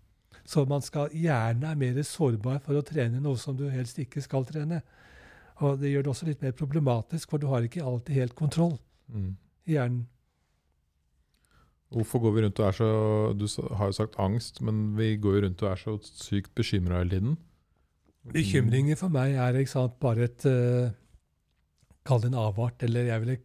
Så 0.47 0.62
man 0.68 0.82
skal 0.84 1.11
gjerne 1.11 1.72
er 1.72 1.78
mer 1.78 1.97
sårbar 2.07 2.61
for 2.62 2.78
å 2.78 2.84
trene 2.86 3.18
noe 3.22 3.36
som 3.40 3.57
du 3.59 3.64
helst 3.72 3.99
ikke 3.99 4.22
skal 4.22 4.44
trene. 4.47 4.82
Og 5.64 5.80
det 5.80 5.90
gjør 5.90 6.05
det 6.07 6.12
også 6.12 6.26
litt 6.28 6.42
mer 6.44 6.53
problematisk, 6.55 7.30
for 7.32 7.38
du 7.42 7.49
har 7.51 7.64
ikke 7.66 7.82
alltid 7.84 8.14
helt 8.20 8.34
kontroll 8.38 8.78
Mm. 9.09 9.36
i 9.66 9.72
hjernen. 9.76 10.07
Hvorfor 11.94 12.18
går 12.24 12.32
vi 12.34 12.42
rundt 12.42 12.59
og 12.61 12.66
er 12.66 12.74
så 12.74 12.88
Du 13.38 13.47
har 13.76 13.86
jo 13.86 13.92
sagt 13.92 14.16
angst, 14.18 14.61
men 14.61 14.97
vi 14.97 15.16
går 15.16 15.36
jo 15.38 15.42
rundt 15.47 15.62
og 15.62 15.70
er 15.70 15.76
så 15.76 15.94
sykt 16.03 16.55
bekymra 16.59 16.99
hele 16.99 17.11
tiden. 17.11 17.36
Bekymringer 18.34 18.97
for 18.99 19.09
meg 19.14 19.36
er 19.38 19.64
sant, 19.70 19.94
bare 20.03 20.24
et 20.26 20.47
uh, 20.47 20.90
Kall 22.07 22.20
det 22.22 22.32
en 22.32 22.38
avart. 22.38 22.82
Eller 22.82 23.05
jeg 23.12 23.20
ville, 23.20 23.38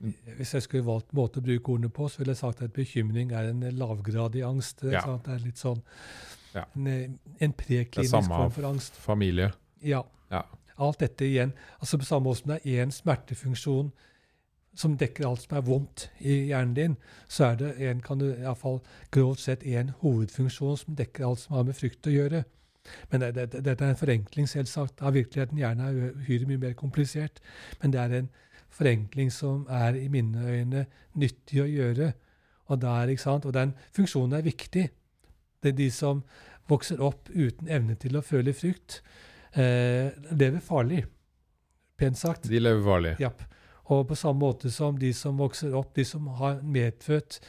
Mm. 0.00 0.12
hvis 0.36 0.52
jeg 0.54 0.62
skulle 0.62 0.84
valgt 0.86 1.12
måte 1.12 1.40
å 1.40 1.42
bruke 1.42 1.72
ordene 1.72 1.88
på, 1.90 2.06
så 2.08 2.18
ville 2.20 2.30
jeg 2.30 2.38
sagt 2.38 2.62
at 2.62 2.72
bekymring 2.72 3.32
er 3.32 3.48
en 3.50 3.60
lavgradig 3.74 4.44
angst. 4.46 4.84
Ja. 4.84 5.00
sant? 5.02 5.24
Det 5.24 5.34
er 5.34 5.38
litt 5.44 5.58
sånn 5.58 5.82
Ja. 6.54 6.64
en, 6.76 6.86
eh, 6.86 7.10
en 7.40 7.50
Det 7.50 7.56
preklinisk 7.56 8.28
form 8.28 8.50
for 8.50 8.68
angst. 8.68 8.94
familie. 8.96 9.52
Ja. 9.82 10.02
Ja. 10.30 10.42
Alt 10.78 11.00
dette 11.00 11.24
igjen. 11.24 11.52
altså 11.80 11.98
På 11.98 12.04
samme 12.04 12.24
måte 12.24 12.38
som 12.38 12.50
det 12.52 12.60
er 12.66 12.86
én 12.86 12.90
smertefunksjon 12.90 13.92
som 14.78 14.96
dekker 14.96 15.26
alt 15.26 15.42
som 15.42 15.56
er 15.58 15.64
vondt 15.66 16.10
i 16.20 16.46
hjernen 16.52 16.74
din, 16.74 16.96
så 17.28 17.44
er 17.44 17.56
det 17.56 17.70
en, 17.80 18.00
kan 18.00 18.18
du 18.18 18.28
iallfall 18.30 18.80
grovt 19.10 19.40
sett 19.40 19.64
én 19.66 19.90
hovedfunksjon 20.02 20.76
som 20.78 20.94
dekker 20.94 21.26
alt 21.26 21.42
som 21.42 21.56
har 21.56 21.64
med 21.64 21.74
frykt 21.74 22.06
å 22.06 22.14
gjøre. 22.14 22.44
Men 23.10 23.20
det, 23.20 23.32
det, 23.34 23.64
dette 23.64 23.84
er 23.84 23.90
en 23.90 23.98
forenkling, 23.98 24.46
selvsagt, 24.48 25.02
av 25.02 25.16
virkeligheten. 25.16 25.58
Hjernen 25.58 25.88
er 25.88 26.14
uhyre 26.14 26.46
mye 26.48 26.62
mer 26.62 26.76
komplisert. 26.78 27.42
Men 27.82 27.92
det 27.92 28.00
er 28.00 28.14
en 28.20 28.30
forenkling 28.70 29.32
som 29.34 29.66
er 29.68 29.98
i 29.98 30.06
mine 30.12 30.46
øyne 30.46 30.86
nyttig 31.18 31.62
å 31.64 31.68
gjøre. 31.68 32.12
Og, 32.68 32.80
der, 32.80 33.12
og 33.34 33.52
den 33.56 33.74
funksjonen 33.96 34.38
er 34.38 34.46
viktig. 34.46 34.88
Det 35.62 35.72
er 35.72 35.78
de 35.78 35.90
som 35.90 36.22
vokser 36.68 37.00
opp 37.02 37.30
uten 37.32 37.68
evne 37.68 37.96
til 38.00 38.18
å 38.18 38.24
føle 38.24 38.52
frykt, 38.52 39.00
eh, 39.52 40.10
lever 40.30 40.60
farlig, 40.60 41.04
pent 41.96 42.18
sagt. 42.18 42.48
De 42.48 42.60
lever 42.60 42.84
farlig. 42.84 43.14
Ja. 43.22 43.32
Og 43.88 44.04
på 44.08 44.14
samme 44.14 44.40
måte 44.44 44.70
som 44.70 44.98
de 45.00 45.12
som 45.16 45.38
vokser 45.40 45.74
opp, 45.74 45.94
de 45.96 46.04
som 46.04 46.26
har 46.40 46.60
medfødt 46.62 47.40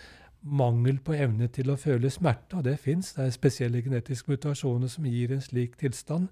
mangel 0.42 1.02
på 1.04 1.14
evne 1.20 1.50
til 1.52 1.72
å 1.72 1.78
føle 1.80 2.10
smerte, 2.10 2.56
og 2.58 2.64
det 2.64 2.78
fins, 2.80 3.12
det 3.14 3.26
er 3.26 3.36
spesielle 3.36 3.82
genetiske 3.84 4.32
mutasjoner 4.32 4.88
som 4.88 5.08
gir 5.10 5.34
en 5.36 5.44
slik 5.44 5.76
tilstand, 5.82 6.30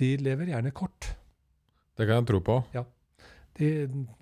de 0.00 0.16
lever 0.16 0.52
gjerne 0.54 0.72
kort. 0.72 1.12
Det 1.96 2.06
kan 2.06 2.22
jeg 2.22 2.28
tro 2.32 2.40
på. 2.44 2.62
De 3.56 3.68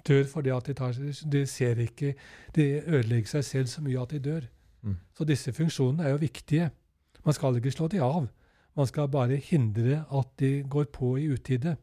dør 0.06 0.26
fordi 0.30 0.50
at 0.54 0.66
de, 0.66 0.74
tar, 0.78 0.98
de 1.32 1.40
ser 1.46 1.80
ikke 1.82 2.12
De 2.54 2.66
ødelegger 2.86 3.32
seg 3.32 3.44
selv 3.44 3.66
så 3.66 3.82
mye 3.82 4.02
at 4.02 4.12
de 4.14 4.20
dør. 4.22 4.44
Mm. 4.84 4.96
Så 5.16 5.26
disse 5.28 5.52
funksjonene 5.56 6.04
er 6.04 6.14
jo 6.14 6.22
viktige. 6.22 6.70
Man 7.24 7.36
skal 7.36 7.56
ikke 7.58 7.72
slå 7.72 7.88
de 7.92 8.02
av. 8.04 8.28
Man 8.76 8.90
skal 8.90 9.08
bare 9.08 9.38
hindre 9.40 10.02
at 10.12 10.32
de 10.40 10.62
går 10.68 10.90
på 10.92 11.14
i 11.22 11.28
utide. 11.32 11.76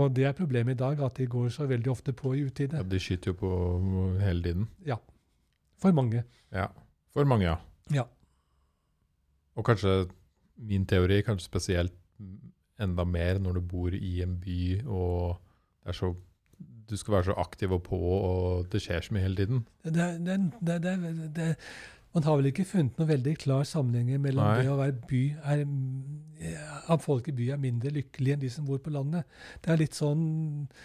Og 0.00 0.14
det 0.16 0.24
er 0.24 0.36
problemet 0.36 0.78
i 0.78 0.80
dag, 0.80 1.00
at 1.04 1.18
de 1.18 1.26
går 1.28 1.50
så 1.52 1.66
veldig 1.68 1.90
ofte 1.92 2.14
på 2.16 2.32
i 2.34 2.44
utide. 2.46 2.78
Ja, 2.80 2.82
de 2.82 3.00
skyter 3.00 3.32
jo 3.32 3.36
på 3.42 3.50
hele 4.22 4.42
tiden. 4.42 4.68
Ja. 4.86 4.96
For 5.82 5.92
mange. 5.92 6.24
Ja. 6.52 6.70
For 7.12 7.28
mange, 7.28 7.44
ja. 7.50 7.56
Ja. 7.92 8.06
Og 9.54 9.66
kanskje 9.68 10.06
min 10.56 10.86
teori, 10.86 11.20
kanskje 11.26 11.50
spesielt 11.50 11.92
enda 12.80 13.04
mer 13.04 13.38
når 13.42 13.58
du 13.58 13.60
bor 13.60 13.94
i 13.94 14.22
en 14.24 14.38
by 14.40 14.60
og 14.86 15.40
det 15.82 15.92
er 15.92 15.98
så 15.98 16.12
du 16.92 17.00
skal 17.00 17.16
være 17.18 17.30
så 17.30 17.38
aktiv 17.40 17.72
og 17.74 17.82
på, 17.88 17.98
og 17.98 18.68
det 18.72 18.82
skjer 18.84 19.04
så 19.04 19.16
mye 19.16 19.24
hele 19.24 19.38
tiden. 19.40 19.64
Det, 19.82 20.08
det, 20.26 20.78
det, 21.36 21.48
man 22.12 22.26
har 22.26 22.38
vel 22.38 22.50
ikke 22.50 22.66
funnet 22.68 22.98
noen 23.00 23.08
veldig 23.08 23.34
klar 23.40 23.64
sammenheng 23.68 24.20
mellom 24.20 24.44
Nei. 24.44 24.56
det 24.60 24.72
å 24.72 24.78
være 24.80 24.96
by 25.08 25.22
er, 25.54 25.62
At 26.92 27.04
folk 27.04 27.30
i 27.30 27.36
by 27.36 27.52
er 27.54 27.62
mindre 27.62 27.92
lykkelige 27.94 28.36
enn 28.36 28.42
de 28.42 28.50
som 28.52 28.66
bor 28.68 28.82
på 28.84 28.92
landet. 28.92 29.24
Det 29.64 29.72
er 29.72 29.80
litt 29.80 29.96
sånn 29.96 30.24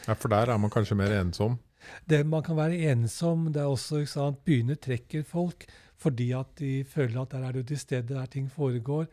Ja, 0.05 0.15
For 0.15 0.31
der 0.31 0.53
er 0.53 0.61
man 0.61 0.71
kanskje 0.71 0.95
mer 0.99 1.11
ensom. 1.17 1.59
det 2.07 2.23
Man 2.25 2.45
kan 2.47 2.55
være 2.55 2.79
ensom. 2.93 3.51
Det 3.51 3.61
er 3.61 3.67
også 3.67 4.03
ikke 4.03 4.13
sant, 4.13 4.39
Byene 4.47 4.79
trekker 4.79 5.27
folk 5.27 5.67
fordi 5.97 6.29
at 6.37 6.51
de 6.59 6.83
føler 6.85 7.23
at 7.23 7.31
der 7.33 7.43
er 7.47 7.55
du 7.55 7.63
til 7.65 7.79
stede 7.81 8.13
der 8.13 8.27
ting 8.29 8.51
foregår. 8.53 9.07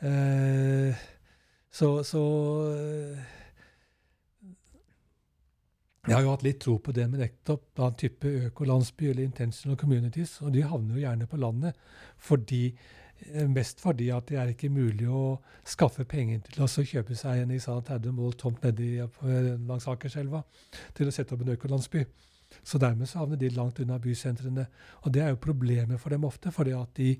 Eh, 0.00 0.96
så, 1.68 1.90
så 2.08 2.22
eh, 2.72 3.18
Jeg 6.02 6.16
har 6.16 6.24
jo 6.24 6.32
hatt 6.32 6.42
litt 6.42 6.58
tro 6.58 6.72
på 6.82 6.90
det 6.96 7.04
med 7.06 7.20
nettopp 7.22 7.68
da 7.78 7.86
type 7.94 8.26
økolandsby 8.48 9.12
eller 9.12 9.22
intentional 9.22 9.76
communities, 9.78 10.32
og 10.42 10.50
de 10.50 10.64
havner 10.66 10.96
jo 10.96 11.04
gjerne 11.04 11.28
på 11.30 11.38
landet 11.38 11.78
fordi 12.18 12.62
eh, 12.72 13.46
Mest 13.46 13.78
fordi 13.84 14.08
at 14.10 14.26
det 14.26 14.40
er 14.42 14.50
ikke 14.50 14.72
mulig 14.74 15.06
å 15.06 15.36
skaffe 15.62 16.02
penger 16.10 16.40
til 16.48 16.64
å 16.64 16.66
kjøpe 16.66 17.14
seg 17.14 17.44
en 17.44 17.54
i 17.54 17.60
sant, 17.62 17.86
30 17.86 18.16
mål 18.18 18.34
tomt 18.34 18.66
nedi 18.66 18.96
på- 19.14 19.30
langs 19.68 19.86
Akerselva 19.86 20.42
til 20.98 21.06
å 21.06 21.14
sette 21.14 21.36
opp 21.36 21.46
en 21.46 21.54
økolandsby. 21.54 22.02
Så 22.66 22.82
dermed 22.82 23.06
så 23.06 23.22
havner 23.22 23.38
de 23.38 23.54
langt 23.54 23.78
unna 23.80 24.00
bysentrene. 24.02 24.66
Og 25.06 25.12
det 25.14 25.22
er 25.22 25.30
jo 25.30 25.38
problemet 25.46 26.02
for 26.02 26.10
dem 26.10 26.26
ofte, 26.26 26.50
fordi 26.52 26.74
at 26.76 26.90
de 26.98 27.14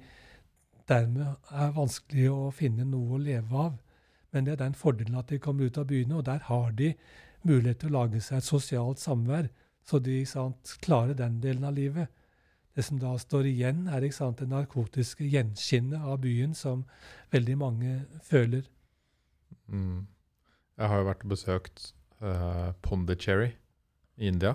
dermed 0.90 1.36
er 1.54 1.70
vanskelig 1.78 2.26
å 2.34 2.50
finne 2.52 2.84
noe 2.84 3.14
å 3.14 3.22
leve 3.22 3.62
av. 3.70 3.78
Men 4.34 4.44
det 4.44 4.56
er 4.56 4.64
den 4.66 4.74
fordelen 4.74 5.22
at 5.22 5.30
de 5.30 5.38
kommer 5.38 5.70
ut 5.70 5.78
av 5.78 5.86
byene, 5.86 6.18
og 6.18 6.26
der 6.26 6.42
har 6.50 6.74
de 6.76 6.96
mulighet 7.48 7.82
til 7.82 7.92
å 7.92 7.98
lage 8.00 8.20
seg 8.24 8.40
et 8.40 8.48
sosialt 8.48 9.02
samvær, 9.02 9.48
så 9.86 9.98
de 9.98 10.20
sant, 10.28 10.76
klarer 10.84 11.16
den 11.18 11.40
delen 11.42 11.64
av 11.66 11.74
livet. 11.76 12.10
Det 12.72 12.84
som 12.86 13.00
da 13.02 13.12
står 13.20 13.50
igjen, 13.50 13.84
er 13.92 14.04
sant, 14.14 14.40
det 14.40 14.48
narkotiske 14.48 15.26
gjenskinnet 15.28 16.00
av 16.00 16.22
byen 16.22 16.54
som 16.56 16.86
veldig 17.34 17.56
mange 17.60 17.96
føler. 18.24 18.62
Mm. 19.68 20.06
Jeg 20.80 20.88
har 20.88 21.02
jo 21.02 21.08
vært 21.10 21.26
og 21.26 21.34
besøkt 21.34 21.90
uh, 22.24 22.72
Pondicherry 22.84 23.50
i 24.16 24.30
India. 24.30 24.54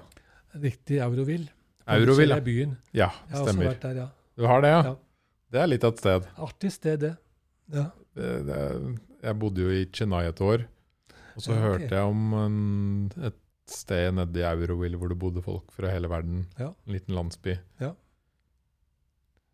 Riktig 0.58 0.98
Euroville. 1.04 1.52
Euroville, 1.88 2.36
er 2.36 2.44
byen. 2.44 2.78
ja. 2.92 3.12
Jeg 3.30 3.36
har 3.36 3.44
også 3.44 3.54
Stemmer. 3.54 3.78
der, 3.84 4.02
ja. 4.02 4.08
Du 4.38 4.48
har 4.50 4.62
det, 4.62 4.72
ja? 4.74 4.82
Ja. 4.90 4.96
Det 5.54 5.62
er 5.62 5.70
litt 5.70 5.86
av 5.88 5.94
et 5.94 6.02
sted. 6.02 6.26
Artig 6.48 6.72
sted, 6.74 7.00
det. 7.06 7.14
Ja. 7.72 7.86
Det, 8.18 8.32
det, 8.48 8.58
jeg 9.24 9.40
bodde 9.40 9.64
jo 9.64 9.72
i 9.72 9.86
Chennai 9.94 10.26
et 10.28 10.42
år, 10.42 10.66
og 11.38 11.44
så 11.46 11.54
Ja, 11.54 11.58
okay. 11.60 11.68
hørte 11.70 11.96
jeg 12.00 12.10
om 12.10 12.34
en, 12.42 12.58
et 13.30 13.38
sted 13.70 14.12
nede 14.18 14.42
i 14.42 14.46
Euroville 14.48 14.98
hvor 14.98 15.12
det 15.12 15.20
bodde 15.22 15.44
folk 15.46 15.72
fra 15.76 15.92
hele 15.94 16.10
verden. 16.10 16.46
Ja. 16.58 16.72
En 16.88 16.96
liten 16.96 17.14
landsby. 17.16 17.58
Ja. 17.84 17.92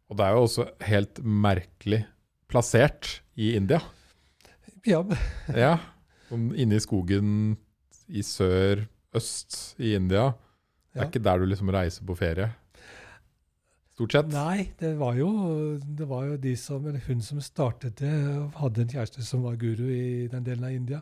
Og 0.09 0.17
det 0.19 0.25
er 0.25 0.35
jo 0.37 0.43
også 0.45 0.67
helt 0.87 1.19
merkelig 1.23 2.03
plassert 2.51 3.19
i 3.35 3.53
India. 3.57 3.81
ja. 4.85 5.03
Ja. 5.65 5.77
Inne 6.33 6.79
i 6.79 6.81
skogen 6.81 7.57
i 8.09 8.23
sør-øst 8.25 9.75
i 9.77 9.93
India. 9.95 10.31
Det 10.93 11.01
er 11.01 11.09
ikke 11.09 11.21
der 11.25 11.41
du 11.41 11.45
liksom 11.49 11.69
reiser 11.73 12.05
på 12.05 12.15
ferie. 12.17 12.47
Stort 13.93 14.15
sett. 14.15 14.31
Nei, 14.33 14.71
det 14.79 14.95
var, 14.97 15.13
jo, 15.13 15.29
det 15.77 16.07
var 16.09 16.23
jo 16.25 16.37
de 16.41 16.55
som, 16.57 16.85
eller 16.89 17.03
hun 17.05 17.21
som 17.21 17.41
startet 17.45 17.99
det, 18.01 18.13
hadde 18.57 18.81
en 18.81 18.89
kjæreste 18.89 19.21
som 19.25 19.43
var 19.45 19.59
guru 19.61 19.85
i 19.93 20.25
den 20.31 20.45
delen 20.47 20.65
av 20.65 20.73
India. 20.73 21.01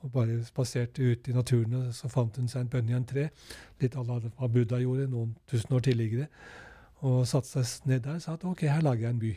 Og 0.00 0.12
bare 0.14 0.38
spaserte 0.46 1.04
ut 1.04 1.28
i 1.28 1.36
naturen, 1.36 1.74
og 1.76 1.94
så 1.94 2.08
fant 2.08 2.36
hun 2.40 2.48
seg 2.48 2.64
en 2.64 2.72
bønn-tre. 2.72 3.28
Litt 3.82 3.96
à 3.96 4.04
la 4.06 4.20
hva 4.24 4.48
Buddha 4.48 4.80
gjorde 4.80 5.10
noen 5.12 5.34
tusen 5.50 5.76
år 5.76 5.84
tidligere. 5.84 6.28
Og 7.04 7.26
satte 7.28 7.52
seg 7.52 7.88
ned 7.88 8.04
der 8.04 8.16
og 8.16 8.24
sa 8.24 8.36
at 8.36 8.46
ok, 8.48 8.64
her 8.68 8.84
lager 8.84 9.08
jeg 9.08 9.14
en 9.14 9.20
by. 9.20 9.34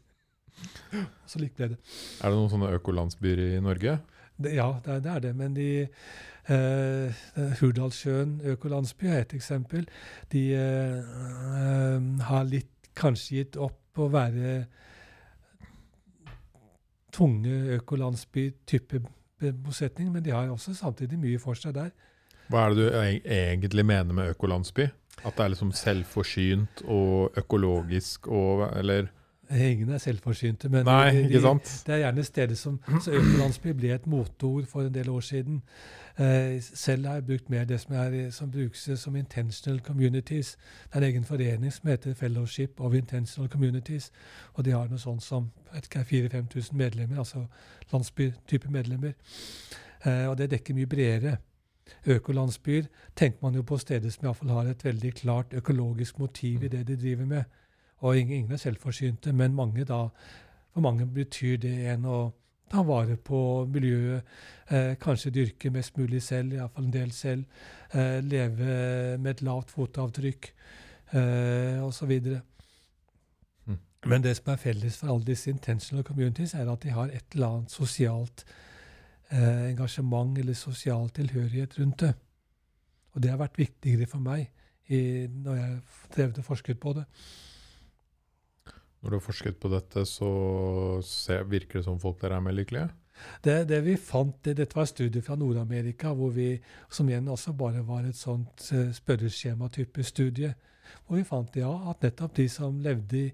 så 1.30 1.40
lik 1.40 1.54
ble 1.56 1.74
det. 1.74 1.78
Er 2.20 2.32
det 2.32 2.36
noen 2.36 2.52
sånne 2.52 2.72
økolandsbyer 2.80 3.44
i 3.50 3.60
Norge? 3.64 3.98
det. 4.42 4.54
Ja, 4.56 4.74
det 4.84 4.92
er 4.92 5.00
det. 5.00 5.10
Er 5.10 5.18
det. 5.18 5.36
Men 5.36 5.56
de 5.56 5.68
eh, 6.48 7.22
Hurdalssjøen 7.60 8.40
økolandsby 8.54 9.06
er 9.06 9.24
et 9.24 9.34
eksempel. 9.34 9.88
De 10.32 10.44
eh, 10.54 10.98
eh, 10.98 12.22
har 12.28 12.48
litt 12.48 12.90
kanskje 12.98 13.40
gitt 13.40 13.60
opp 13.60 14.00
å 14.00 14.08
være 14.12 14.64
tunge 17.20 17.56
økolandsby-type 17.76 19.02
bosetning, 19.64 20.12
men 20.12 20.24
de 20.24 20.32
har 20.32 20.48
også 20.52 20.74
samtidig 20.76 21.18
mye 21.20 21.40
for 21.40 21.58
seg 21.58 21.76
der. 21.76 21.92
Hva 22.50 22.64
er 22.66 22.74
det 22.74 22.80
du 22.80 22.98
e- 22.98 23.36
egentlig 23.36 23.86
mener 23.86 24.16
med 24.16 24.32
økolandsby? 24.34 24.88
At 25.20 25.36
det 25.36 25.44
er 25.44 25.52
liksom 25.52 25.72
selvforsynt 25.76 26.82
og 26.88 27.36
økologisk 27.36 28.28
og 28.28 28.70
Eller 28.78 29.10
Ingen 29.50 29.88
er 29.90 29.98
selvforsynte, 29.98 30.68
men 30.70 30.84
Nei, 30.86 31.10
de, 31.10 31.40
de, 31.42 31.54
det 31.86 31.94
er 31.94 31.98
gjerne 32.04 32.24
steder 32.24 32.54
som 32.54 32.76
Så 33.02 33.10
økolandsby 33.18 33.72
ble 33.74 33.90
et 33.96 34.06
moteord 34.06 34.68
for 34.70 34.86
en 34.86 34.94
del 34.94 35.10
år 35.10 35.24
siden. 35.26 35.62
Eh, 36.20 36.62
selv 36.62 37.06
har 37.06 37.14
jeg 37.14 37.26
brukt 37.26 37.50
mer 37.50 37.64
det 37.64 37.80
som, 37.80 37.94
er, 37.94 38.30
som 38.30 38.50
brukes 38.50 38.90
som 38.94 39.16
intentional 39.16 39.80
communities. 39.80 40.58
Det 40.84 40.94
er 40.94 40.98
en 40.98 41.04
egen 41.04 41.24
forening 41.24 41.72
som 41.72 41.88
heter 41.88 42.14
Fellowship 42.14 42.80
of 42.80 42.94
Intentional 42.94 43.50
Communities. 43.50 44.12
Og 44.52 44.64
de 44.64 44.70
har 44.70 44.88
noe 44.88 44.98
sånt 44.98 45.22
som 45.22 45.50
4000-5000 45.72 46.76
medlemmer, 46.76 47.18
altså 47.18 47.46
landsbytype 47.92 48.70
medlemmer. 48.70 49.12
Eh, 50.06 50.26
og 50.28 50.38
det 50.38 50.50
dekker 50.50 50.74
mye 50.74 50.86
bredere. 50.86 51.36
Økolandsbyer 52.06 52.84
tenker 53.16 53.38
man 53.42 53.54
jo 53.54 53.62
på 53.62 53.78
steder 53.78 54.10
som 54.10 54.24
iallfall 54.24 54.50
har 54.50 54.68
et 54.70 54.84
veldig 54.84 55.14
klart 55.14 55.54
økologisk 55.54 56.18
motiv 56.18 56.62
i 56.62 56.68
det 56.68 56.86
de 56.88 56.96
driver 56.96 57.26
med. 57.26 57.42
Og 57.98 58.18
ingen, 58.18 58.36
ingen 58.36 58.52
er 58.52 58.56
selvforsynte, 58.56 59.32
men 59.32 59.54
mange 59.54 59.84
da, 59.84 60.08
for 60.72 60.80
mange 60.80 61.06
betyr 61.06 61.56
det 61.56 61.92
en 61.92 62.04
å 62.04 62.20
ta 62.70 62.82
vare 62.86 63.16
på 63.16 63.66
miljøet, 63.72 64.22
eh, 64.70 64.94
kanskje 65.00 65.32
dyrke 65.34 65.70
mest 65.74 65.98
mulig 65.98 66.22
selv, 66.22 66.54
iallfall 66.54 66.86
en 66.86 66.94
del 66.94 67.12
selv, 67.12 67.44
eh, 67.92 68.20
leve 68.22 69.18
med 69.18 69.30
et 69.30 69.42
lavt 69.42 69.70
fotavtrykk 69.70 70.52
eh, 71.14 71.82
osv. 71.82 72.12
Mm. 73.66 73.78
Men 74.06 74.22
det 74.22 74.36
som 74.36 74.52
er 74.52 74.62
felles 74.62 74.96
for 74.96 75.10
alle 75.10 75.26
disse 75.26 75.50
intentional 75.50 76.04
communities, 76.04 76.54
er 76.54 76.70
at 76.70 76.82
de 76.82 76.90
har 76.90 77.10
et 77.10 77.34
eller 77.34 77.46
annet 77.46 77.70
sosialt 77.70 78.44
eh, 79.30 79.70
engasjement 79.70 80.38
eller 80.38 80.54
sosial 80.54 81.10
tilhørighet 81.10 81.78
rundt 81.78 82.00
det. 82.00 82.14
Og 83.14 83.22
det 83.22 83.30
har 83.30 83.38
vært 83.38 83.58
viktigere 83.58 84.06
for 84.06 84.22
meg 84.22 84.50
i, 84.86 85.26
når 85.26 85.56
jeg 85.56 85.78
drev 86.16 86.38
og 86.38 86.44
forsket 86.44 86.80
på 86.80 86.92
det. 86.92 87.04
Når 89.00 89.10
du 89.10 89.16
har 89.16 89.24
forsket 89.24 89.60
på 89.60 89.70
dette, 89.72 90.04
så 90.08 90.30
ser, 91.06 91.46
virker 91.48 91.80
det 91.80 91.86
som 91.86 92.00
folk 92.00 92.20
der 92.20 92.34
er 92.36 92.42
mer 92.44 92.56
lykkelige? 92.56 92.90
Det, 93.44 93.68
det 93.68 93.80
vi 93.84 93.96
fant, 93.96 94.36
det, 94.44 94.56
Dette 94.56 94.76
var 94.76 94.86
et 94.86 94.92
studie 94.92 95.22
fra 95.22 95.36
Nord-Amerika, 95.36 96.12
som 96.90 97.08
igjen 97.08 97.28
også 97.28 97.52
bare 97.52 97.86
var 97.86 98.04
et 98.08 98.16
sånt 98.16 98.68
uh, 98.72 98.92
spørreskjema-type 98.92 100.04
studie. 100.04 100.54
Hvor 101.06 101.16
vi 101.16 101.24
fant 101.24 101.56
ja, 101.56 101.72
at 101.90 102.02
nettopp 102.02 102.36
de 102.36 102.48
som 102.48 102.80
levde 102.80 103.26
i, 103.26 103.32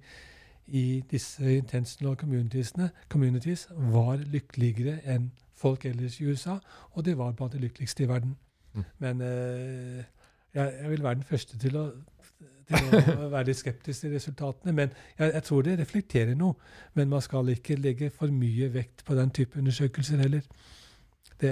i 0.67 1.03
disse 1.11 1.57
intentional 1.57 2.17
communities, 2.17 3.69
var 3.71 4.23
lykkeligere 4.27 5.01
enn 5.05 5.31
folk 5.57 5.87
ellers 5.89 6.21
i 6.21 6.27
USA, 6.27 6.59
og 6.93 7.05
de 7.05 7.17
var 7.19 7.33
blant 7.33 7.53
de 7.53 7.62
lykkeligste 7.62 8.05
i 8.05 8.09
verden. 8.09 8.37
Mm. 8.75 8.85
Men 8.99 9.21
eh, 9.25 10.05
jeg, 10.55 10.75
jeg, 10.81 10.91
vil 10.91 11.03
være 11.03 11.14
den 11.14 11.29
første 11.31 11.59
til 11.59 11.79
å, 11.81 11.87
til 12.71 13.12
å 13.17 13.29
være 13.35 13.51
litt 13.51 13.61
skeptisk 13.61 14.05
til 14.05 14.14
resultatene. 14.17 14.75
Men 14.75 14.91
jeg, 15.19 15.31
jeg, 15.33 15.45
tror 15.47 15.67
det 15.67 15.79
reflekterer 15.81 16.39
noe. 16.39 16.57
Men 16.99 17.12
man 17.12 17.25
skal 17.25 17.53
ikke 17.53 17.79
legge 17.81 18.11
for 18.14 18.33
mye 18.33 18.71
vekt 18.75 19.05
på 19.07 19.17
den 19.19 19.33
type 19.37 19.61
undersøkelser 19.61 20.25
heller. 20.25 20.45
Det, 21.37 21.51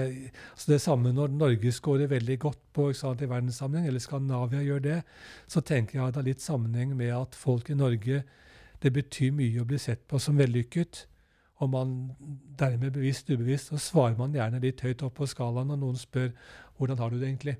altså 0.51 0.71
det 0.71 0.79
samme 0.81 1.11
når 1.13 1.35
Norge 1.37 1.71
scorer 1.71 2.09
veldig 2.09 2.39
godt 2.41 2.61
på 2.73 2.87
eksamen 2.89 3.21
i 3.21 3.29
verdenssammenheng, 3.29 3.87
eller 3.87 4.01
Skandinavia 4.01 4.63
gjør 4.65 4.79
det, 4.81 4.95
så 5.47 5.61
tenker 5.61 5.99
jeg 5.99 6.07
at 6.07 6.15
det 6.15 6.21
har 6.23 6.29
litt 6.31 6.41
sammenheng 6.41 6.95
med 6.97 7.13
at 7.13 7.37
folk 7.37 7.69
i 7.69 7.77
Norge 7.77 8.23
Det 8.83 8.91
betyr 8.93 9.31
mye 9.31 9.61
å 9.61 9.65
bli 9.65 9.77
sett 9.79 10.01
på 10.07 10.19
som 10.19 10.35
vellykket. 10.37 11.05
Og 11.63 11.69
man 11.71 11.93
dermed 12.59 12.91
bevisst 12.91 13.29
ubevisst, 13.29 13.71
så 13.71 13.79
svarer 13.79 14.17
man 14.19 14.35
gjerne 14.35 14.59
litt 14.61 14.83
høyt 14.83 15.01
opp 15.07 15.15
på 15.17 15.27
skalaen 15.31 15.71
når 15.71 15.79
noen 15.81 15.97
spør 15.97 16.33
hvordan 16.75 16.99
har 16.99 17.09
du 17.09 17.17
det 17.17 17.29
egentlig. 17.29 17.55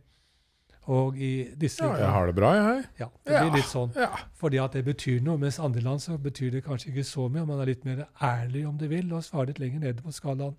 Og 0.91 1.17
i 1.17 1.31
disse 1.57 1.81
Ja, 1.81 1.95
jeg 1.97 2.11
har 2.13 2.29
det 2.29 2.35
bra, 2.37 2.51
jeg. 2.53 2.83
Ja, 2.99 3.07
det 3.25 3.39
blir 3.41 3.55
litt 3.57 3.71
sånn. 3.71 3.95
Ja. 3.97 4.11
Fordi 4.37 4.59
at 4.61 4.77
det 4.77 4.83
betyr 4.85 5.23
noe. 5.25 5.39
Mens 5.41 5.57
andre 5.59 5.81
land 5.81 6.03
så 6.03 6.19
betyr 6.21 6.51
det 6.53 6.65
kanskje 6.67 6.91
ikke 6.91 7.07
så 7.09 7.25
mye. 7.25 7.45
Man 7.49 7.63
er 7.63 7.71
litt 7.71 7.87
mer 7.87 8.05
ærlig, 8.21 8.67
om 8.69 8.77
du 8.77 8.85
vil, 8.91 9.09
og 9.13 9.25
svarer 9.25 9.49
litt 9.49 9.63
lenger 9.63 9.81
nede 9.87 10.05
på 10.05 10.13
skalaen. 10.13 10.55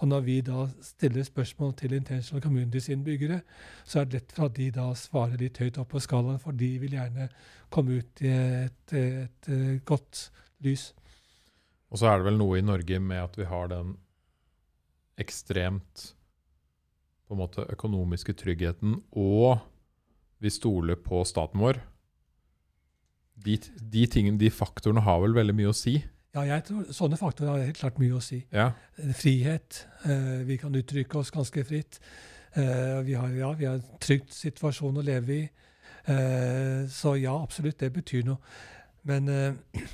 Og 0.00 0.08
når 0.08 0.22
vi 0.24 0.36
da 0.44 0.66
stiller 0.84 1.24
spørsmål 1.26 1.74
til 1.76 1.96
Intentional 1.96 2.42
Communities 2.44 2.88
innbyggere, 2.92 3.40
så 3.84 4.00
er 4.00 4.06
det 4.06 4.20
lett 4.20 4.34
for 4.36 4.48
at 4.48 4.56
de 4.56 4.70
da 4.72 4.86
svarer 4.96 5.40
litt 5.40 5.58
høyt 5.60 5.80
opp 5.82 5.90
på 5.94 6.02
skalaen, 6.04 6.40
for 6.40 6.56
de 6.56 6.70
vil 6.80 6.96
gjerne 6.96 7.28
komme 7.72 7.98
ut 8.00 8.22
i 8.24 8.32
et, 8.32 8.92
et, 8.92 9.50
et 9.50 9.84
godt 9.88 10.28
lys. 10.64 10.90
Og 11.90 12.00
så 12.00 12.10
er 12.10 12.20
det 12.20 12.30
vel 12.30 12.38
noe 12.40 12.58
i 12.60 12.64
Norge 12.64 13.00
med 13.00 13.22
at 13.22 13.36
vi 13.38 13.48
har 13.48 13.70
den 13.72 13.96
ekstremt 15.20 16.12
på 17.26 17.34
en 17.34 17.42
måte 17.42 17.66
økonomiske 17.72 18.36
tryggheten, 18.38 19.00
og 19.18 19.58
vi 20.42 20.52
stoler 20.52 20.98
på 21.00 21.22
staten 21.26 21.62
vår. 21.62 21.80
De, 23.46 23.56
de, 23.80 24.04
tingene, 24.08 24.38
de 24.40 24.50
faktorene 24.52 25.02
har 25.04 25.20
vel 25.24 25.34
veldig 25.36 25.56
mye 25.56 25.72
å 25.72 25.76
si? 25.76 25.98
Ja, 26.36 26.44
jeg 26.44 26.66
tror 26.68 26.88
sånne 26.92 27.18
faktorer 27.20 27.52
har 27.52 27.64
helt 27.64 27.80
klart 27.80 27.98
mye 28.00 28.16
å 28.16 28.22
si. 28.24 28.42
Ja. 28.52 28.70
Frihet. 29.16 29.82
Eh, 30.04 30.42
vi 30.48 30.58
kan 30.60 30.74
uttrykke 30.76 31.20
oss 31.20 31.32
ganske 31.32 31.64
fritt. 31.64 31.98
Eh, 32.56 33.00
vi, 33.06 33.16
har, 33.16 33.32
ja, 33.36 33.52
vi 33.56 33.68
har 33.68 33.78
en 33.78 34.00
trygg 34.02 34.28
situasjon 34.32 35.00
å 35.00 35.04
leve 35.04 35.36
i. 35.36 35.44
Eh, 36.12 36.84
så 36.92 37.16
ja, 37.18 37.34
absolutt, 37.34 37.78
det 37.80 37.90
betyr 37.96 38.26
noe. 38.28 38.38
Men 39.08 39.28
eh, 39.32 39.88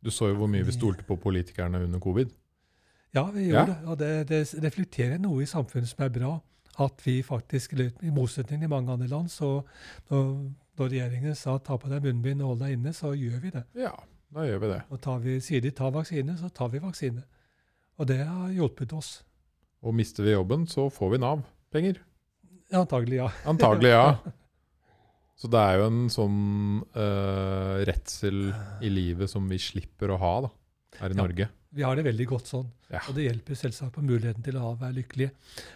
Du 0.00 0.10
så 0.14 0.30
jo 0.30 0.38
hvor 0.40 0.50
mye 0.50 0.66
vi 0.66 0.74
stolte 0.74 1.04
på 1.06 1.18
politikerne 1.20 1.84
under 1.84 2.00
covid. 2.02 2.32
Ja, 3.16 3.24
vi 3.32 3.46
gjør 3.48 3.54
Ja. 3.60 3.64
det. 3.70 3.76
Og 3.88 3.98
det, 3.98 4.10
det 4.28 4.40
reflekterer 4.64 5.18
noe 5.22 5.42
i 5.42 5.46
samfunnet 5.48 5.88
som 5.88 6.04
er 6.04 6.12
bra. 6.12 6.34
At 6.78 7.00
vi 7.02 7.16
faktisk, 7.26 7.72
i 7.74 8.10
motsetning 8.14 8.60
til 8.62 8.70
mange 8.70 8.92
andre 8.92 9.08
land, 9.10 9.30
så 9.34 9.64
når, 10.10 10.26
når 10.78 10.88
regjeringen 10.92 11.34
sa 11.34 11.56
ta 11.58 11.74
på 11.76 11.88
deg 11.90 12.04
munnbind 12.04 12.42
og 12.44 12.52
hold 12.52 12.60
deg 12.62 12.76
inne, 12.76 12.92
så 12.94 13.10
gjør 13.18 13.40
vi 13.42 13.50
det. 13.56 13.64
Ja, 13.74 13.90
da 14.30 14.44
gjør 14.46 14.60
vi 14.62 14.68
det. 14.74 14.82
Og 14.94 15.00
tar 15.02 15.18
vi, 15.24 15.40
sier 15.42 15.60
de 15.64 15.72
ta 15.74 15.90
vaksine, 15.90 16.36
så 16.38 16.52
tar 16.54 16.68
vi 16.70 16.78
vaksine. 16.84 17.24
Og 17.98 18.06
det 18.06 18.20
har 18.28 18.52
hjulpet 18.54 18.92
oss. 18.94 19.24
Og 19.82 19.94
mister 19.94 20.22
vi 20.22 20.36
jobben, 20.36 20.68
så 20.70 20.86
får 20.90 21.10
vi 21.16 21.18
Nav-penger. 21.24 21.98
Antagelig, 22.78 23.16
ja. 23.24 23.28
Antagelig, 23.50 23.90
ja. 23.96 24.12
Så 25.38 25.50
det 25.50 25.58
er 25.58 25.78
jo 25.80 25.84
en 25.88 26.00
sånn 26.10 26.38
uh, 26.94 27.78
redsel 27.86 28.48
i 28.82 28.90
livet 28.90 29.30
som 29.30 29.46
vi 29.50 29.58
slipper 29.62 30.10
å 30.14 30.18
ha 30.18 30.32
da, 30.46 30.50
her 31.00 31.10
i 31.10 31.16
Ja. 31.16 31.22
Norge. 31.24 31.46
Vi 31.74 31.84
har 31.84 31.98
det 31.98 32.06
veldig 32.06 32.26
godt 32.30 32.48
sånn. 32.48 32.70
Ja. 32.88 33.02
Og 33.08 33.16
det 33.18 33.26
hjelper 33.26 33.58
selvsagt 33.58 33.94
på 33.96 34.04
muligheten 34.04 34.44
til 34.44 34.56
å 34.56 34.72
være 34.80 34.96
lykkelige. 35.02 35.34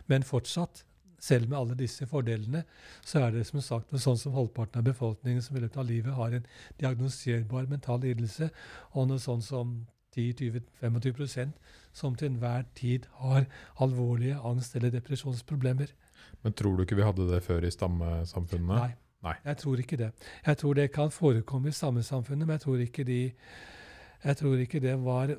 Men 0.08 0.24
fortsatt, 0.24 0.84
selv 1.22 1.50
med 1.50 1.58
alle 1.58 1.76
disse 1.78 2.06
fordelene, 2.10 2.64
så 3.06 3.20
er 3.26 3.36
det 3.36 3.44
som 3.46 3.60
sagt 3.62 3.92
sånn 3.94 4.18
som 4.18 4.34
halvparten 4.34 4.80
av 4.80 4.88
befolkningen 4.88 5.44
som 5.44 5.56
i 5.56 5.62
løpet 5.62 5.78
av 5.78 5.86
livet 5.86 6.16
har 6.16 6.38
en 6.38 6.48
diagnoserbar 6.80 7.68
mental 7.70 8.00
lidelse, 8.02 8.48
og 8.96 9.10
noe 9.10 9.22
sånn 9.22 9.44
som 9.44 9.76
10-20-25 10.16 11.52
som 11.96 12.16
til 12.16 12.32
enhver 12.32 12.66
tid 12.76 13.06
har 13.20 13.46
alvorlige 13.80 14.40
angst- 14.40 14.76
eller 14.76 14.92
depresjonsproblemer. 14.92 15.92
Men 16.42 16.56
tror 16.58 16.76
du 16.76 16.84
ikke 16.84 16.98
vi 16.98 17.06
hadde 17.06 17.28
det 17.30 17.42
før 17.44 17.64
i 17.64 17.70
stammesamfunnene? 17.72 18.80
Nei. 18.80 18.92
Nei. 19.22 19.36
Jeg 19.44 19.58
tror 19.60 19.78
ikke 19.78 19.96
det. 20.00 20.10
Jeg 20.46 20.58
tror 20.58 20.74
det 20.74 20.88
kan 20.90 21.12
forekomme 21.14 21.70
i 21.70 21.76
stammesamfunnet, 21.76 22.42
men 22.42 22.56
jeg 22.56 22.64
tror 22.64 22.80
ikke 22.82 23.04
de 23.06 23.20
jeg 24.24 24.36
tror 24.36 24.60
ikke 24.62 24.80
det 24.80 24.96
var 25.04 25.34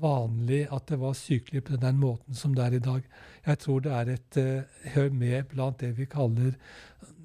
vanlig 0.00 0.66
at 0.72 0.88
det 0.88 0.98
var 1.00 1.12
sykelig 1.12 1.64
på 1.64 1.76
den 1.76 1.98
måten 1.98 2.34
som 2.34 2.54
det 2.54 2.64
er 2.64 2.76
i 2.76 2.82
dag. 2.82 3.02
Jeg 3.46 3.58
tror 3.58 3.80
det 3.80 3.92
er 3.92 4.10
et 4.12 4.36
uh, 4.36 4.90
hør 4.94 5.10
med 5.10 5.42
blant 5.50 5.80
det 5.80 5.96
vi 5.98 6.04
kaller 6.04 6.52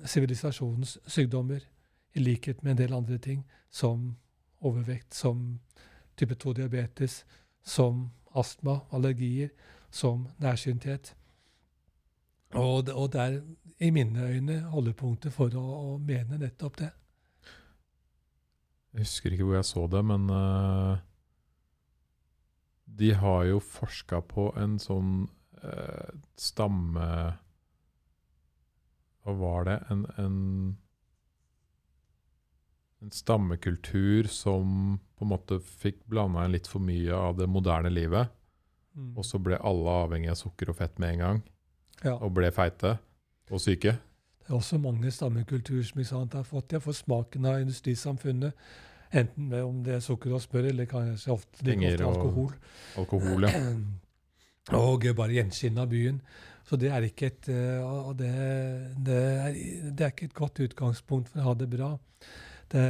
sivilisasjonens 0.06 0.98
sykdommer, 1.08 1.60
i 2.16 2.20
likhet 2.20 2.64
med 2.64 2.72
en 2.72 2.78
del 2.78 2.94
andre 2.94 3.18
ting, 3.18 3.46
som 3.72 4.16
overvekt, 4.62 5.14
som 5.14 5.60
type 6.18 6.36
2-diabetes, 6.36 7.26
som 7.64 8.10
astma, 8.36 8.80
allergier, 8.92 9.50
som 9.92 10.28
nærsynthet. 10.40 11.16
Og 12.54 12.90
og 12.90 13.14
det 13.14 13.22
er 13.22 13.42
i 13.80 13.90
mine 13.90 14.24
øyne 14.24 14.62
holdepunktet 14.62 15.34
for 15.34 15.54
å, 15.56 15.66
å 15.94 15.98
mene 15.98 16.38
nettopp 16.38 16.80
det. 16.80 16.90
Jeg 18.94 19.06
husker 19.06 19.36
ikke 19.36 19.46
hvor 19.46 19.60
jeg 19.60 19.68
så 19.70 19.84
det, 19.92 20.02
men 20.10 20.26
uh, 20.34 20.98
de 23.00 23.12
har 23.14 23.44
jo 23.46 23.60
forska 23.62 24.22
på 24.26 24.50
en 24.58 24.80
sånn 24.82 25.28
uh, 25.62 26.10
stamme 26.40 27.06
Hva 29.22 29.36
var 29.38 29.68
det? 29.70 29.78
En, 29.94 30.02
en, 30.18 30.40
en 33.04 33.14
stammekultur 33.14 34.28
som 34.32 34.98
på 35.20 35.28
en 35.28 35.34
måte 35.36 35.60
fikk 35.62 36.02
blanda 36.10 36.48
inn 36.48 36.56
litt 36.58 36.70
for 36.72 36.82
mye 36.82 37.14
av 37.14 37.38
det 37.38 37.50
moderne 37.52 37.92
livet. 37.94 38.34
Mm. 38.98 39.14
Og 39.20 39.26
så 39.28 39.38
ble 39.44 39.60
alle 39.62 39.96
avhengig 40.08 40.32
av 40.34 40.40
sukker 40.40 40.72
og 40.72 40.80
fett 40.82 40.98
med 41.00 41.14
en 41.14 41.26
gang, 41.26 41.42
Ja. 42.02 42.16
og 42.16 42.34
ble 42.40 42.50
feite 42.56 42.98
og 43.52 43.62
syke. 43.62 44.00
Det 44.50 44.56
er 44.56 44.64
også 44.64 44.80
mange 44.82 45.12
stammekulturer 45.14 45.84
som 45.86 46.00
sant, 46.10 46.34
har 46.34 46.46
fått 46.48 46.72
har 46.74 46.82
fått 46.82 46.98
smaken 46.98 47.44
av 47.46 47.60
industrisamfunnet. 47.62 48.64
Enten 49.14 49.46
med 49.52 49.62
om 49.62 49.84
det 49.86 49.94
er 49.94 50.02
sukker 50.02 50.34
og 50.34 50.42
smør, 50.42 50.72
eller 50.72 50.88
kanskje 50.90 51.36
ofte, 51.36 51.66
like 51.68 51.92
ofte 51.92 52.08
alkohol. 52.08 52.56
Alkohol, 52.98 53.46
ja. 53.46 53.62
Og 54.80 55.06
bare 55.18 55.36
gjenskinn 55.38 55.78
av 55.78 55.92
byen. 55.94 56.18
Så 56.66 56.82
det 56.82 56.90
er 56.90 57.06
ikke 57.06 57.30
et, 57.30 57.52
og 57.86 58.16
det, 58.18 58.34
det, 59.06 59.22
er, 59.22 59.62
det 59.86 60.08
er 60.08 60.16
ikke 60.16 60.32
et 60.32 60.38
godt 60.42 60.64
utgangspunkt 60.66 61.30
for 61.30 61.44
å 61.44 61.52
ha 61.52 61.54
det 61.62 61.70
bra. 61.70 61.92
Det, 62.74 62.84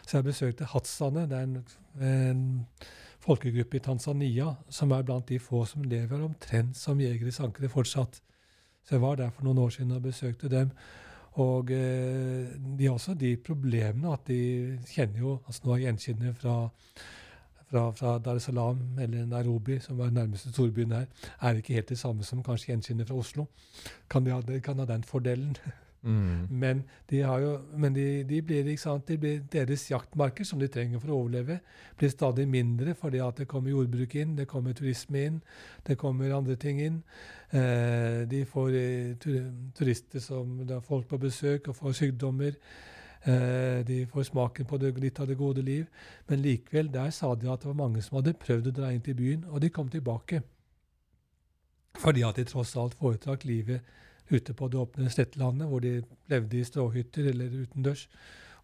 så 0.00 0.16
jeg 0.16 0.30
besøkte 0.30 0.72
Hatsane. 0.72 1.26
Det 1.28 1.42
er 1.42 1.44
en, 1.44 1.60
en 2.08 2.42
folkegruppe 3.20 3.76
i 3.76 3.84
Tanzania 3.84 4.54
som 4.72 4.96
er 4.96 5.04
blant 5.04 5.28
de 5.28 5.36
få 5.44 5.66
som 5.68 5.84
lever 5.84 6.24
omtrent 6.24 6.76
som 6.80 7.04
jegere 7.04 7.28
i 7.32 7.36
sankere 7.36 7.68
fortsatt. 7.68 8.22
Så 8.86 8.94
jeg 8.94 9.02
var 9.02 9.18
der 9.18 9.30
for 9.34 9.44
noen 9.46 9.58
år 9.58 9.74
siden 9.74 9.96
og 9.96 10.02
besøkte 10.02 10.48
dem. 10.48 10.70
Og 11.42 11.70
eh, 11.70 12.46
de 12.78 12.86
har 12.86 12.94
også 12.94 13.14
de 13.14 13.36
problemene 13.36 14.12
at 14.12 14.28
de 14.28 14.78
kjenner 14.88 15.20
jo 15.20 15.38
altså 15.46 15.66
Nå 15.66 15.74
er 15.74 15.82
gjenkjennende 15.84 16.32
fra, 16.34 16.54
fra, 17.68 17.82
fra 17.90 18.18
Dar 18.24 18.40
es 18.40 18.46
Salaam 18.48 18.98
eller 19.02 19.26
Nairobi, 19.26 19.78
som 19.84 20.00
er 20.00 20.14
nærmeste 20.14 20.52
storbyen 20.54 20.94
her, 20.96 21.10
er 21.40 21.58
ikke 21.60 21.74
helt 21.76 21.88
det 21.92 21.98
samme 21.98 22.24
som 22.24 22.44
kanskje 22.46 22.72
gjenkjennende 22.72 23.08
fra 23.10 23.18
Oslo. 23.20 23.46
Kan 24.10 24.24
de 24.24 24.32
ha, 24.32 24.40
kan 24.64 24.78
ha 24.78 24.88
den 24.88 25.04
fordelen. 25.04 25.56
Mm. 26.06 26.46
Men, 26.50 26.82
de, 27.10 27.16
jo, 27.16 27.52
men 27.74 27.94
de, 27.94 28.22
de, 28.24 28.38
blir, 28.46 28.68
sant, 28.78 29.02
de 29.08 29.16
blir, 29.18 29.40
deres 29.50 29.88
jaktmarker, 29.90 30.46
som 30.46 30.60
de 30.62 30.68
trenger 30.70 31.02
for 31.02 31.10
å 31.10 31.18
overleve, 31.24 31.58
blir 31.98 32.12
stadig 32.12 32.46
mindre 32.48 32.94
fordi 32.94 33.18
at 33.24 33.42
det 33.42 33.48
kommer 33.50 33.74
jordbruk 33.74 34.14
inn, 34.14 34.36
det 34.38 34.46
kommer 34.50 34.76
turisme 34.78 35.24
inn, 35.30 35.40
det 35.86 35.98
kommer 35.98 36.36
andre 36.36 36.54
ting 36.62 36.78
inn. 36.82 37.00
Eh, 37.50 38.22
de 38.30 38.44
får 38.46 38.78
eh, 38.78 39.32
turister 39.74 40.22
som 40.22 40.60
da 40.68 40.78
folk 40.84 41.10
på 41.10 41.18
besøk 41.26 41.72
og 41.72 41.80
får 41.80 41.98
sykdommer. 42.04 42.54
Eh, 43.26 43.82
de 43.86 44.04
får 44.06 44.30
smaken 44.30 44.70
på 44.70 44.78
det, 44.78 44.94
litt 45.02 45.18
av 45.18 45.26
det 45.26 45.38
gode 45.42 45.66
liv. 45.66 45.90
Men 46.30 46.44
likevel, 46.46 46.92
der 46.94 47.10
sa 47.10 47.34
de 47.34 47.50
at 47.50 47.66
det 47.66 47.72
var 47.72 47.82
mange 47.82 48.02
som 48.06 48.20
hadde 48.20 48.38
prøvd 48.38 48.70
å 48.70 48.78
dra 48.78 48.94
inn 48.94 49.02
til 49.02 49.18
byen, 49.18 49.48
og 49.50 49.58
de 49.64 49.74
kom 49.74 49.90
tilbake. 49.90 50.44
Fordi 51.98 52.22
at 52.28 52.38
de 52.38 52.44
tross 52.46 52.76
alt 52.78 52.94
foretrakk 52.94 53.46
livet 53.48 53.82
ute 54.30 54.54
på 54.56 54.68
det 54.70 54.80
åpne 54.80 55.10
slettelandet, 55.12 55.68
hvor 55.70 55.82
de 55.84 56.00
levde 56.30 56.58
i 56.58 56.66
stråhytter 56.66 57.30
eller 57.32 57.62
utendørs, 57.62 58.06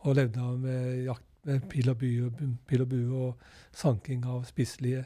og 0.02 0.18
levde 0.18 0.42
av 0.42 0.58
med 0.58 1.04
jakt 1.06 1.28
med 1.46 1.66
pil 1.70 1.90
og, 1.90 1.98
bue, 1.98 2.28
og 2.28 2.86
bue 2.90 3.24
og 3.26 3.42
sanking 3.74 4.24
av 4.28 4.44
spiselige 4.46 5.04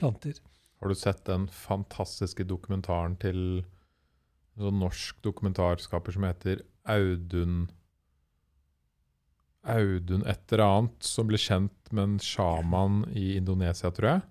planter. 0.00 0.36
Har 0.80 0.92
du 0.92 0.98
sett 0.98 1.24
den 1.28 1.46
fantastiske 1.48 2.44
dokumentaren 2.44 3.16
til 3.20 3.40
en 4.56 4.66
sånn 4.66 4.80
norsk 4.80 5.20
dokumentarskaper 5.24 6.16
som 6.16 6.26
heter 6.28 6.62
Audun 6.88 7.66
Audun 9.66 10.22
et 10.28 10.52
eller 10.52 10.62
annet, 10.62 11.02
som 11.02 11.26
ble 11.26 11.40
kjent 11.40 11.90
med 11.90 12.02
en 12.04 12.18
sjaman 12.22 13.00
i 13.18 13.32
Indonesia, 13.34 13.90
tror 13.90 14.10
jeg, 14.12 14.22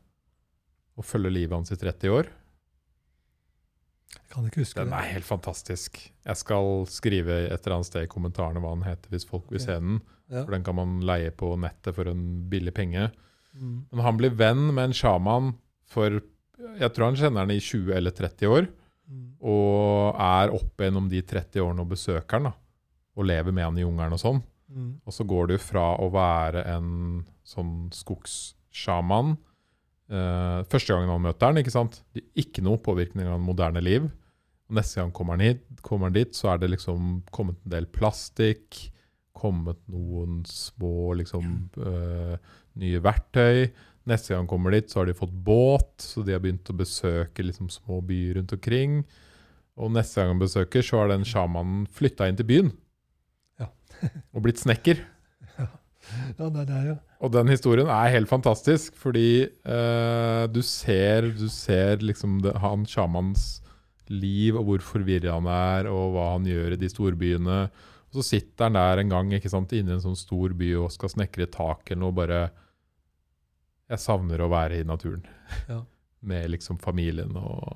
og 0.95 1.07
følger 1.09 1.33
livet 1.33 1.57
hans 1.57 1.73
i 1.75 1.79
30 1.81 2.13
år? 2.15 2.29
Jeg 4.16 4.32
kan 4.34 4.47
ikke 4.47 4.63
huske 4.63 4.82
den 4.82 4.93
det. 4.93 4.99
er 4.99 5.13
helt 5.16 5.28
fantastisk. 5.28 5.99
Jeg 6.26 6.39
skal 6.39 6.86
skrive 6.91 7.38
et 7.45 7.59
eller 7.59 7.78
annet 7.78 7.89
sted 7.89 8.07
i 8.07 8.11
kommentarene 8.11 8.61
hva 8.63 8.74
den 8.76 8.88
heter, 8.88 9.11
hvis 9.13 9.28
folk 9.30 9.51
vil 9.53 9.63
se 9.63 9.76
den. 9.76 9.99
Ja. 10.32 10.43
For 10.43 10.55
den 10.55 10.66
kan 10.66 10.78
man 10.78 10.97
leie 11.05 11.32
på 11.36 11.51
nettet 11.61 11.95
for 11.97 12.09
en 12.09 12.26
billig 12.49 12.74
penge. 12.76 13.09
Mm. 13.55 13.86
Men 13.91 14.05
han 14.07 14.18
blir 14.20 14.36
venn 14.36 14.68
med 14.74 14.89
en 14.89 14.97
sjaman 14.97 15.53
for 15.86 16.22
Jeg 16.80 16.88
tror 16.95 17.11
han 17.11 17.18
kjenner 17.20 17.45
den 17.45 17.57
i 17.57 17.63
20 17.63 17.93
eller 17.97 18.13
30 18.16 18.47
år. 18.47 18.68
Mm. 19.11 19.26
Og 19.43 20.16
er 20.24 20.53
opp 20.55 20.82
gjennom 20.82 21.09
de 21.11 21.22
30 21.22 21.61
årene 21.61 21.84
og 21.84 21.91
besøker 21.91 22.39
han. 22.39 22.49
da. 22.49 22.53
Og 23.16 23.28
lever 23.28 23.51
med 23.55 23.68
han 23.68 23.78
i 23.78 23.84
jungelen 23.84 24.16
og 24.16 24.22
sånn. 24.22 24.41
Mm. 24.72 24.91
Og 25.05 25.13
så 25.13 25.26
går 25.28 25.47
det 25.47 25.59
jo 25.59 25.66
fra 25.68 25.89
å 26.01 26.07
være 26.13 26.63
en 26.74 27.26
sånn 27.45 27.91
skogssjaman 27.93 29.36
Uh, 30.05 30.61
første 30.69 30.93
gangen 30.93 31.09
han 31.09 31.23
møter 31.23 31.49
den, 31.49 31.63
ikke 31.63 31.73
sant? 31.73 31.99
Det 32.13 32.21
er 32.21 32.43
ikke 32.45 32.63
noe 32.65 32.81
påvirkning 32.81 33.29
av 33.31 33.41
moderne 33.41 33.81
liv. 33.81 34.05
Neste 34.75 35.01
gang 35.01 35.13
kommer 35.13 35.37
han, 35.37 35.45
hit, 35.45 35.65
kommer 35.85 36.09
han 36.09 36.17
dit, 36.17 36.33
så 36.37 36.51
er 36.53 36.61
det 36.61 36.71
liksom 36.73 37.19
kommet 37.33 37.57
en 37.63 37.73
del 37.73 37.87
plastikk, 37.93 38.79
kommet 39.35 39.81
noen 39.91 40.39
små 40.47 41.13
liksom 41.19 41.49
uh, 41.81 42.37
nye 42.81 43.01
verktøy. 43.03 43.67
Neste 44.09 44.33
gang 44.33 44.43
han 44.43 44.49
kommer 44.49 44.73
dit, 44.73 44.89
så 44.89 45.01
har 45.01 45.09
de 45.09 45.17
fått 45.17 45.33
båt, 45.45 45.93
så 46.01 46.21
de 46.25 46.35
har 46.35 46.41
begynt 46.43 46.69
å 46.69 46.77
besøke 46.77 47.45
liksom 47.45 47.71
små 47.73 47.99
byer 48.05 48.39
rundt 48.39 48.53
omkring. 48.57 48.99
Og 49.75 49.91
neste 49.93 50.21
gang 50.21 50.35
han 50.35 50.41
besøker, 50.41 50.85
så 50.85 51.01
har 51.01 51.11
den 51.11 51.25
sjamanen 51.27 51.85
flytta 51.91 52.29
inn 52.29 52.37
til 52.39 52.49
byen. 52.49 52.71
Ja. 53.61 53.71
og 54.33 54.45
blitt 54.45 54.61
snekker. 54.61 55.01
Ja, 56.39 56.49
det 56.49 56.65
er 56.69 56.87
jo 56.91 56.95
Og 57.23 57.31
den 57.33 57.49
historien 57.49 57.89
er 57.89 58.13
helt 58.13 58.29
fantastisk, 58.29 58.95
fordi 58.99 59.47
uh, 59.65 60.45
du 60.51 60.61
ser, 60.61 61.31
du 61.33 61.47
ser 61.49 62.03
liksom 62.03 62.41
det, 62.45 62.55
han 62.61 62.85
sjamanens 62.89 63.63
liv, 64.11 64.55
og 64.57 64.67
hvor 64.67 64.85
forvirra 64.85 65.37
han 65.39 65.49
er, 65.49 65.89
og 65.89 66.13
hva 66.13 66.31
han 66.35 66.45
gjør 66.49 66.75
i 66.75 66.79
de 66.81 66.89
storbyene. 66.91 67.59
Og 68.15 68.19
så 68.19 68.25
sitter 68.35 68.67
han 68.67 68.77
der 68.77 69.01
en 69.01 69.15
gang 69.15 69.33
ikke 69.35 69.51
sant, 69.51 69.73
inne 69.75 69.95
i 69.95 69.97
en 69.97 70.03
sånn 70.03 70.19
stor 70.19 70.53
by 70.57 70.71
og 70.83 70.93
skal 70.93 71.11
snekre 71.11 71.49
tak 71.51 71.89
eller 71.89 72.03
noe, 72.05 72.15
bare 72.15 72.45
Jeg 73.89 74.01
savner 74.01 74.41
å 74.41 74.49
være 74.49 74.81
i 74.81 74.87
naturen. 74.87 75.25
Ja. 75.69 75.83
Med 76.25 76.49
liksom 76.49 76.79
familien 76.81 77.35
og 77.37 77.75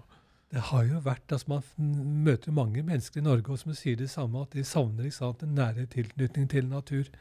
Det 0.49 0.61
har 0.71 0.86
jo 0.88 0.99
vært 1.05 1.30
altså 1.36 1.59
Man 1.77 2.23
møter 2.25 2.51
mange 2.51 2.82
mennesker 2.82 3.21
i 3.21 3.23
Norge 3.27 3.51
og 3.53 3.59
som 3.61 3.75
sier 3.77 3.99
det 3.99 4.09
samme, 4.09 4.41
at 4.41 4.55
de 4.57 4.63
savner 4.65 5.05
ikke 5.05 5.19
sant, 5.19 5.43
en 5.43 5.53
nære 5.53 5.86
tilknytning 5.93 6.47
til 6.49 6.65
natur. 6.71 7.11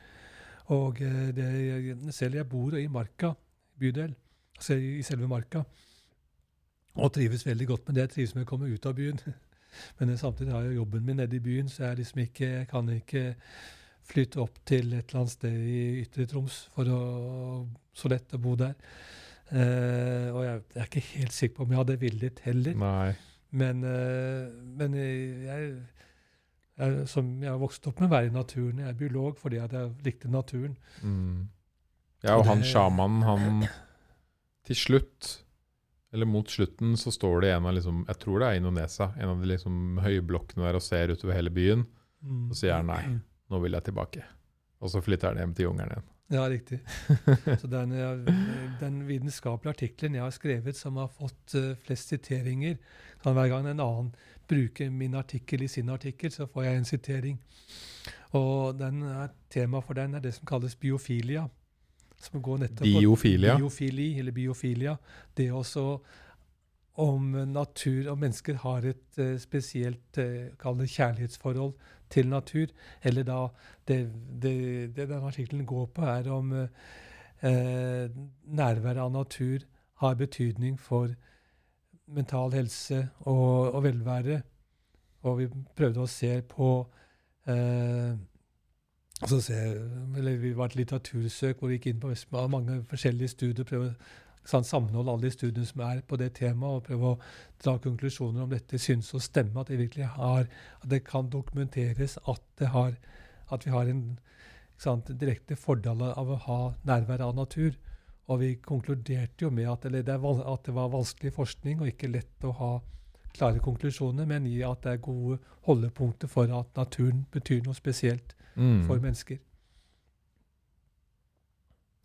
Og 0.74 1.02
eh, 1.04 1.28
det, 1.36 2.14
selv 2.14 2.38
jeg 2.40 2.48
bor 2.48 2.76
i 2.76 2.86
Marka 2.92 3.32
bydel, 3.78 4.14
altså 4.56 4.74
i 4.74 5.02
selve 5.06 5.28
Marka, 5.30 5.62
og 6.98 7.12
trives 7.14 7.46
veldig 7.46 7.66
godt 7.66 7.88
med 7.88 7.94
det. 7.94 8.06
Jeg 8.08 8.14
trives 8.16 8.34
med 8.34 8.46
å 8.46 8.50
komme 8.50 8.68
ut 8.68 8.86
av 8.86 8.96
byen. 8.98 9.20
Men 9.98 10.16
samtidig 10.18 10.52
har 10.52 10.66
jeg 10.66 10.80
jobben 10.80 11.04
min 11.06 11.20
nede 11.22 11.36
i 11.36 11.42
byen, 11.44 11.68
så 11.70 11.84
jeg, 11.88 12.00
liksom 12.00 12.24
ikke, 12.24 12.48
jeg 12.48 12.68
kan 12.70 12.88
ikke 12.90 13.24
flytte 14.08 14.40
opp 14.42 14.58
til 14.66 14.94
et 14.96 15.10
eller 15.10 15.22
annet 15.22 15.34
sted 15.34 15.56
i 15.68 15.80
Ytre 16.02 16.26
Troms 16.28 16.62
for 16.74 16.90
å 16.90 17.00
så 17.98 18.10
lett 18.10 18.34
å 18.34 18.40
bo 18.42 18.54
der. 18.58 18.74
Uh, 19.48 20.28
og 20.34 20.42
jeg, 20.44 20.56
jeg, 20.74 20.80
er 20.80 20.88
ikke 20.88 21.04
helt 21.14 21.34
sikker 21.34 21.56
på 21.56 21.64
om 21.64 21.70
jeg 21.72 21.80
hadde 21.80 22.00
villet 22.02 22.42
heller. 22.44 22.80
Nei. 22.82 23.12
Men, 23.58 23.84
uh, 23.84 24.48
men 24.80 24.96
jeg, 24.98 25.22
jeg, 25.46 25.70
som 27.10 27.28
jeg 27.42 27.50
har 27.50 27.58
vokst 27.58 27.86
opp 27.90 28.00
med 28.00 28.08
å 28.08 28.14
være 28.14 28.30
i 28.30 28.34
naturen. 28.34 28.78
Jeg 28.84 28.88
er 28.92 28.98
biolog 29.00 29.38
fordi 29.40 29.56
jeg 29.60 29.90
likte 30.06 30.30
naturen. 30.30 30.76
Mm. 31.02 31.48
Ja, 32.22 32.34
og 32.36 32.40
Og 32.40 32.46
han 32.52 32.58
det- 32.62 32.66
sjamanen, 32.72 33.22
han 33.22 33.68
Til 34.68 34.76
slutt, 34.76 35.42
eller 36.12 36.26
mot 36.26 36.46
slutten, 36.48 36.92
så 36.96 37.10
står 37.10 37.40
det 37.40 37.52
en 37.54 37.66
av 37.66 37.74
liksom 37.74 38.04
Jeg 38.06 38.18
tror 38.18 38.38
det 38.40 38.48
er 38.48 38.56
Indonesia, 38.60 39.12
en 39.18 39.28
av 39.28 39.40
de 39.40 39.46
liksom 39.46 39.98
høye 40.02 40.20
blokkene 40.26 40.64
der 40.66 40.74
og 40.76 40.82
ser 40.82 41.08
utover 41.08 41.34
hele 41.34 41.50
byen. 41.50 41.86
Mm. 42.24 42.50
Og 42.50 42.56
sier 42.56 42.74
han 42.74 42.86
nei. 42.86 43.02
Nå 43.50 43.60
vil 43.62 43.72
jeg 43.72 43.84
tilbake. 43.84 44.22
Og 44.82 44.90
så 44.90 45.00
flytter 45.02 45.28
han 45.32 45.36
hjem 45.38 45.54
til 45.54 45.64
jungelen 45.70 45.90
igjen. 45.94 46.08
Ja, 46.30 46.42
riktig. 46.46 46.80
Så 47.62 47.66
den, 47.70 47.90
jeg- 47.96 48.34
den 48.80 48.98
vitenskapelige 49.08 49.72
artikkelen 49.72 50.14
jeg 50.18 50.22
har 50.22 50.30
skrevet 50.36 50.76
som 50.76 50.96
har 51.00 51.08
fått 51.08 51.54
eh, 51.56 51.74
flest 51.86 52.10
siteringer 52.12 52.76
kan 53.22 53.34
Hver 53.34 53.48
gang 53.48 53.66
en 53.66 53.80
annen 53.80 54.10
bruker 54.48 54.90
min 54.90 55.14
artikkel 55.14 55.62
i 55.62 55.68
sin 55.68 55.88
artikkel, 55.88 56.32
så 56.32 56.46
får 56.46 56.62
jeg 56.62 56.76
en 56.76 56.84
sitering. 56.84 57.40
Og 58.36 58.78
den 58.78 59.02
er, 59.02 59.28
Temaet 59.50 59.84
for 59.84 59.94
den 59.94 60.14
er 60.14 60.20
det 60.24 60.34
som 60.34 60.46
kalles 60.46 60.76
biofilia. 60.76 61.46
Som 62.18 62.42
går 62.42 62.58
nettopp 62.58 62.86
på- 62.86 63.00
Biofilia? 63.00 63.56
Biofili, 63.56 64.18
eller 64.18 64.32
biofilia. 64.32 64.96
Det 65.36 65.52
også 65.52 65.98
om 66.98 67.22
natur 67.46 68.10
og 68.10 68.18
mennesker 68.18 68.56
har 68.58 68.82
et 68.90 69.18
uh, 69.22 69.36
spesielt 69.38 70.18
uh, 70.18 70.84
kjærlighetsforhold 70.86 71.74
til 72.10 72.28
natur. 72.28 72.66
Eller 73.04 73.22
da 73.22 73.46
Det, 73.88 74.10
det, 74.42 74.96
det 74.96 75.08
den 75.08 75.22
artikkelen 75.22 75.66
går 75.66 75.86
på, 75.86 76.02
er 76.02 76.30
om 76.30 76.52
uh, 76.52 76.66
nærværet 78.44 78.98
av 78.98 79.12
natur 79.12 79.58
har 80.00 80.14
betydning 80.14 80.78
for 80.80 81.14
mental 82.14 82.54
helse 82.56 83.08
og, 83.20 83.74
og 83.74 83.82
velvære. 83.84 84.40
Og 85.26 85.38
vi 85.40 85.48
prøvde 85.76 86.04
å 86.04 86.10
se 86.10 86.30
på 86.48 86.70
eh, 87.50 88.14
altså 89.22 89.40
se, 89.42 89.58
eller 90.16 90.38
Vi 90.38 90.54
var 90.56 90.70
et 90.70 90.78
litteratursøk 90.78 91.58
hvor 91.58 91.68
vi 91.68 91.78
gikk 91.78 91.92
inn 91.92 92.00
på 92.00 92.14
mange 92.48 92.82
forskjellige 92.90 93.34
studier. 93.34 93.64
prøve 93.64 93.94
sånn, 94.48 94.64
sammenholde 94.64 95.12
alle 95.12 95.28
de 95.28 95.34
studiene 95.34 95.68
som 95.68 95.82
er 95.84 96.00
på 96.08 96.16
det 96.20 96.32
temaet, 96.38 96.78
og 96.78 96.86
prøve 96.86 97.10
å 97.12 97.18
dra 97.62 97.76
konklusjoner 97.84 98.44
om 98.44 98.52
dette 98.52 98.80
synes 98.80 99.10
å 99.14 99.20
stemme, 99.22 99.60
at 99.60 99.68
det 99.68 99.80
virkelig 99.80 100.08
har, 100.14 100.48
at 100.80 100.88
det 100.88 101.02
kan 101.04 101.28
dokumenteres 101.32 102.18
at, 102.24 102.42
det 102.60 102.70
har, 102.72 102.96
at 103.52 103.66
vi 103.66 103.74
har 103.74 103.90
en 103.90 104.02
sant, 104.80 105.10
direkte 105.20 105.58
fordel 105.58 106.02
av 106.08 106.30
å 106.30 106.40
ha 106.46 106.58
nærvær 106.88 107.26
av 107.26 107.36
natur. 107.36 107.76
Og 108.28 108.40
vi 108.42 108.54
konkluderte 108.60 109.46
jo 109.46 109.50
med 109.50 109.68
at, 109.72 109.84
eller 109.88 110.02
det, 110.04 110.18
at 110.20 110.64
det 110.66 110.74
var 110.76 110.90
vanskelig 110.92 111.32
forskning 111.32 111.80
og 111.80 111.88
ikke 111.88 112.10
lett 112.12 112.44
å 112.44 112.52
ha 112.58 112.72
klare 113.38 113.60
konklusjoner, 113.62 114.26
men 114.26 114.46
i 114.46 114.58
at 114.66 114.82
det 114.84 114.92
er 114.96 115.02
gode 115.04 115.38
holdepunkter 115.68 116.28
for 116.28 116.50
at 116.58 116.74
naturen 116.76 117.26
betyr 117.32 117.62
noe 117.64 117.74
spesielt 117.76 118.34
Mm. 118.58 118.86
for 118.88 118.98
mennesker. 118.98 119.38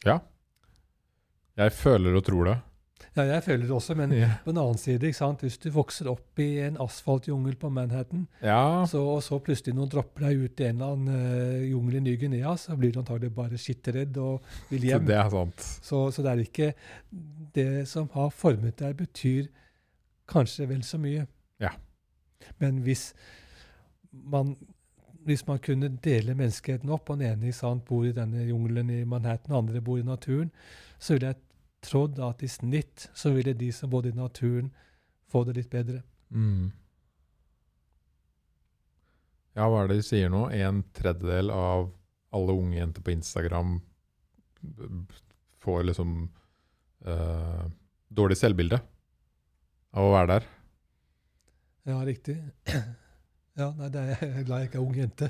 Ja. 0.06 0.20
Jeg 1.58 1.72
føler 1.74 2.14
og 2.20 2.24
tror 2.28 2.46
det. 2.46 2.58
Ja, 3.16 3.24
jeg 3.30 3.44
føler 3.46 3.66
det 3.68 3.72
også, 3.76 3.96
men 3.96 4.12
Ja. 4.16 4.30
på 4.44 4.52
den 4.52 4.58
annen 4.62 4.78
side, 4.78 5.00
hvis 5.42 5.58
du 5.62 5.70
vokser 5.70 6.08
opp 6.12 6.40
i 6.40 6.60
en 6.66 6.78
asfaltjungel 6.82 7.56
på 7.62 7.70
Manhattan, 7.70 8.28
ja. 8.42 8.86
så, 8.90 9.02
og 9.16 9.22
så 9.24 9.40
plutselig 9.44 9.76
noen 9.76 9.90
dropper 9.90 10.28
deg 10.30 10.44
ut 10.46 10.60
i 10.60 10.68
en 10.70 10.82
eller 10.82 10.94
annen 10.94 11.60
uh, 11.62 11.70
jungel 11.70 11.96
i 11.96 12.04
Ny-Guinea, 12.08 12.56
så 12.58 12.76
blir 12.80 12.92
du 12.96 13.00
antagelig 13.04 13.32
bare 13.36 13.58
skitteredd 13.62 14.18
og 14.18 14.42
vil 14.70 14.82
Så 14.82 14.88
hjem. 14.88 15.06
det 15.06 15.16
er 15.20 15.30
sant. 15.30 15.68
Så, 15.84 16.04
så 16.16 16.22
det 16.26 16.32
er 16.32 16.44
ikke 16.44 16.74
Det 17.54 17.88
som 17.88 18.10
har 18.14 18.30
formet 18.34 18.78
deg, 18.82 18.96
betyr 18.98 19.48
kanskje 20.28 20.68
vel 20.70 20.82
så 20.84 20.98
mye. 20.98 21.28
Ja. 21.62 21.70
Men 22.60 22.80
hvis 22.86 23.14
man, 24.12 24.56
hvis 25.26 25.46
man 25.48 25.60
kunne 25.64 25.90
dele 26.04 26.34
menneskeheten 26.36 26.90
opp, 26.90 27.10
og 27.10 27.20
den 27.20 27.32
ene 27.38 27.54
sant, 27.54 27.86
bor 27.86 28.06
i 28.06 28.12
denne 28.16 28.46
jungelen 28.48 28.90
i 28.90 29.04
Manhattan, 29.04 29.54
og 29.54 29.64
andre 29.68 29.82
bor 29.82 29.98
i 30.00 30.04
naturen, 30.08 30.50
så 31.00 31.14
ville 31.14 31.28
jeg 31.34 31.36
trodd 31.84 32.20
at 32.24 32.44
i 32.44 32.50
snitt 32.52 33.10
så 33.18 33.34
ville 33.36 33.54
de 33.58 33.70
som 33.76 33.92
bodde 33.92 34.12
i 34.14 34.18
naturen, 34.18 34.72
få 35.30 35.44
det 35.48 35.58
litt 35.58 35.70
bedre. 35.74 36.04
Mm. 36.34 36.72
Ja, 39.54 39.68
hva 39.70 39.84
er 39.84 39.92
det 39.92 40.00
de 40.00 40.06
sier 40.06 40.32
nå? 40.34 40.48
En 40.54 40.82
tredjedel 40.98 41.52
av 41.54 41.92
alle 42.34 42.56
unge 42.58 42.80
jenter 42.80 43.06
på 43.06 43.14
Instagram 43.14 43.78
får 45.62 45.84
liksom 45.92 46.16
uh, 47.06 47.66
dårlig 48.10 48.38
selvbilde 48.40 48.80
av 49.94 50.08
å 50.08 50.14
være 50.16 50.32
der. 50.34 50.52
Ja, 51.92 52.02
riktig. 52.08 52.40
Ja, 53.54 53.68
nei, 53.78 53.86
det 53.94 54.02
er 54.02 54.08
jeg 54.18 54.30
er 54.34 54.46
glad 54.48 54.62
jeg 54.64 54.68
ikke 54.72 54.80
er 54.80 54.86
ung 54.88 54.96
jente. 54.98 55.28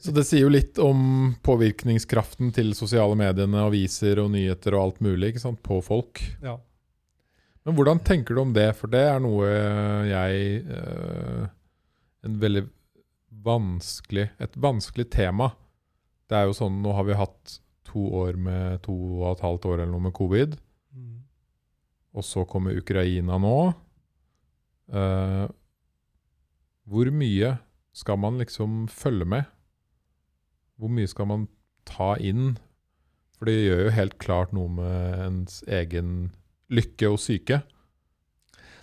Så 0.00 0.14
det 0.14 0.24
sier 0.26 0.44
jo 0.46 0.52
litt 0.52 0.78
om 0.82 1.34
påvirkningskraften 1.44 2.52
til 2.56 2.72
sosiale 2.76 3.16
mediene, 3.18 3.62
aviser 3.66 4.20
og 4.22 4.32
nyheter 4.34 4.76
og 4.76 4.82
alt 4.82 5.02
mulig 5.04 5.32
ikke 5.32 5.44
sant, 5.44 5.60
på 5.64 5.80
folk. 5.84 6.22
Ja. 6.42 6.56
Men 7.64 7.76
hvordan 7.78 8.00
tenker 8.04 8.36
du 8.36 8.42
om 8.42 8.54
det? 8.56 8.68
For 8.78 8.92
det 8.92 9.02
er 9.08 9.20
noe 9.24 9.48
jeg 10.08 10.64
eh, 10.68 11.44
En 12.24 12.34
veldig 12.40 12.66
vanskelig 13.44 14.26
Et 14.40 14.58
vanskelig 14.60 15.06
tema. 15.12 15.50
Det 16.28 16.36
er 16.36 16.48
jo 16.48 16.56
sånn 16.56 16.82
Nå 16.84 16.92
har 16.96 17.08
vi 17.08 17.16
hatt 17.16 17.58
to 17.88 18.04
år 18.20 18.36
med 18.40 18.82
to 18.84 18.94
og 19.22 19.26
et 19.30 19.44
halvt 19.44 19.66
år 19.70 19.78
eller 19.78 19.92
noe 19.92 20.08
med 20.08 20.14
covid. 20.16 20.56
Mm. 20.90 21.18
Og 22.16 22.24
så 22.26 22.42
kommer 22.48 22.74
Ukraina 22.74 23.36
nå. 23.38 23.58
Eh, 24.90 25.44
hvor 26.90 27.10
mye 27.14 27.52
skal 27.94 28.18
man 28.18 28.40
liksom 28.42 28.88
følge 28.90 29.28
med? 29.30 29.53
Hvor 30.78 30.90
mye 30.90 31.06
skal 31.10 31.26
man 31.30 31.46
ta 31.86 32.14
inn? 32.18 32.56
For 33.38 33.46
det 33.50 33.54
gjør 33.66 33.84
jo 33.86 33.94
helt 33.98 34.18
klart 34.22 34.52
noe 34.56 34.68
med 34.68 35.20
ens 35.26 35.62
egen 35.68 36.32
lykke 36.74 37.10
og 37.12 37.18
syke. 37.22 37.62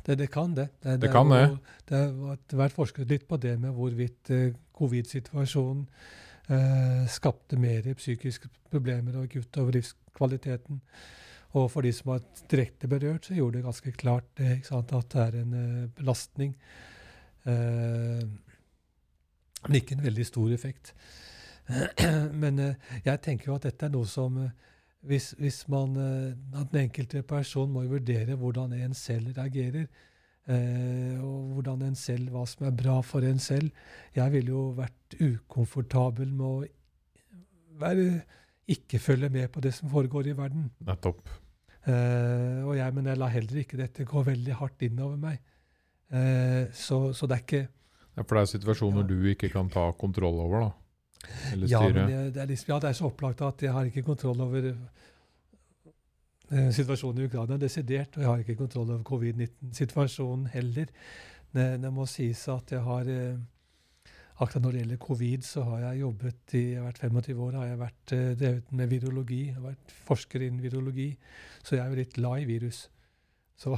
Det, 0.05 0.17
det 0.17 0.31
kan 0.33 0.55
det. 0.57 0.69
Det, 0.81 0.95
Det 0.97 1.01
det 1.01 1.11
kan 1.13 1.27
jo- 1.29 1.59
Det 1.87 1.97
har 1.97 2.37
vært- 2.57 2.73
forsket 2.73 3.07
litt 3.09 3.27
på 3.27 3.37
det 3.39 3.59
med 3.59 3.71
hvorvidt 3.73 4.29
eh, 4.31 4.53
covid-situasjonen 4.73 5.87
eh, 6.49 7.05
skapte 7.07 7.57
mer 7.59 7.81
psykiske 7.93 8.49
problemer 8.71 9.15
og 9.21 9.35
utover 9.35 9.71
livskvaliteten. 9.71 10.81
Og 11.53 11.69
for 11.71 11.81
de 11.81 11.91
som 11.91 12.05
var 12.13 12.21
direkte 12.49 12.87
berørt, 12.87 13.25
så 13.27 13.35
gjorde 13.35 13.53
det 13.59 13.63
ganske 13.65 13.91
klart 13.91 14.23
sant, 14.63 14.91
at 14.93 15.09
det 15.09 15.21
er 15.21 15.41
en 15.41 15.53
eh, 15.53 15.87
belastning. 15.87 16.55
Eh, 17.45 18.23
men 19.67 19.75
ikke 19.75 19.91
en 19.97 20.03
veldig 20.03 20.25
stor 20.25 20.49
effekt. 20.53 20.93
men 22.43 22.59
eh, 22.59 22.91
jeg 23.05 23.21
tenker 23.25 23.51
jo 23.51 23.57
at 23.57 23.67
dette 23.69 23.87
er 23.87 23.93
noe 23.93 24.09
som 24.09 24.37
eh, 24.41 24.53
hvis, 25.07 25.31
hvis 25.39 25.63
man, 25.71 25.95
eh, 25.97 26.59
at 26.59 26.71
Den 26.73 26.85
enkelte 26.85 27.23
person 27.25 27.71
må 27.73 27.85
vurdere 27.89 28.37
hvordan 28.37 28.73
en 28.77 28.97
selv 28.97 29.35
reagerer. 29.37 29.87
Og 30.51 31.51
hvordan 31.53 31.83
en 31.85 31.95
selv, 31.95 32.31
hva 32.33 32.41
som 32.49 32.65
er 32.65 32.73
bra 32.75 32.95
for 33.05 33.23
en 33.23 33.37
selv. 33.39 33.69
Jeg 34.15 34.33
ville 34.33 34.51
jo 34.51 34.63
vært 34.75 35.15
ukomfortabel 35.21 36.31
med 36.33 36.45
å 36.45 36.65
være, 37.79 38.07
ikke 38.67 38.99
følge 38.99 39.29
med 39.31 39.51
på 39.53 39.61
det 39.63 39.71
som 39.77 39.89
foregår 39.93 40.31
i 40.31 40.35
verden. 40.35 40.65
Nettopp. 40.87 41.29
Uh, 41.81 42.61
og 42.69 42.75
jeg, 42.77 42.93
men 42.93 43.07
jeg 43.09 43.17
lar 43.17 43.31
heller 43.33 43.61
ikke 43.63 43.79
dette 43.79 44.05
gå 44.05 44.21
veldig 44.25 44.57
hardt 44.59 44.83
innover 44.85 45.17
meg. 45.21 45.39
Uh, 46.13 46.67
så, 46.75 47.07
så 47.15 47.29
det 47.29 47.37
er 47.37 47.45
ikke 47.45 47.63
Ja, 48.17 48.25
for 48.25 48.35
det 48.35 48.41
er 48.41 48.51
situasjoner 48.51 49.05
Ja. 49.05 49.07
du 49.07 49.29
ikke 49.31 49.49
kan 49.53 49.69
ta 49.71 49.87
kontroll 49.97 50.41
over, 50.43 50.67
da. 50.67 50.71
Ja, 51.69 51.81
men 51.85 52.07
det, 52.09 52.33
det, 52.35 52.41
er 52.41 52.49
liksom, 52.49 52.73
ja, 52.73 52.79
det 52.81 52.89
er 52.89 52.97
så 52.97 53.09
opplagt 53.11 53.41
at 53.45 53.61
jeg 53.61 53.73
har 53.75 53.87
ikke 53.87 54.03
kontroll 54.07 54.41
over 54.41 54.71
eh, 54.71 56.69
situasjonen 56.73 57.21
i 57.21 57.27
Ukraina 57.29 57.57
desidert, 57.61 58.17
og 58.17 58.23
jeg 58.23 58.29
har 58.31 58.43
ikke 58.43 58.59
kontroll 58.59 58.89
over 58.89 59.03
covid-19-situasjonen 59.07 60.49
heller. 60.55 60.91
Det, 61.51 61.65
det 61.83 61.91
må 61.93 62.07
sies 62.09 62.41
at 62.51 62.71
jeg 62.77 62.83
har 62.87 63.09
eh, 63.11 63.41
Akkurat 64.41 64.63
når 64.63 64.71
det 64.73 64.79
gjelder 64.79 64.97
covid, 64.97 65.43
så 65.45 65.63
har 65.67 65.81
jeg 65.83 65.99
jobbet 65.99 66.53
i 66.57 66.61
jeg 66.71 66.77
har 66.79 66.87
vært 66.87 67.01
25 67.03 67.41
år 67.45 67.57
har 67.59 67.67
jeg 67.67 67.77
vært 67.77 68.13
eh, 68.15 68.31
drevet 68.39 68.71
med 68.79 68.87
virologi. 68.89 69.41
Jeg 69.51 69.57
har 69.59 69.67
vært 69.67 69.93
forsker 70.07 70.41
innen 70.41 70.63
virologi, 70.63 71.11
så 71.61 71.75
jeg 71.75 71.83
er 71.83 71.91
jo 71.91 71.99
litt 71.99 72.15
glad 72.15 72.41
i 72.41 72.47
virus. 72.49 72.79
Så 73.61 73.75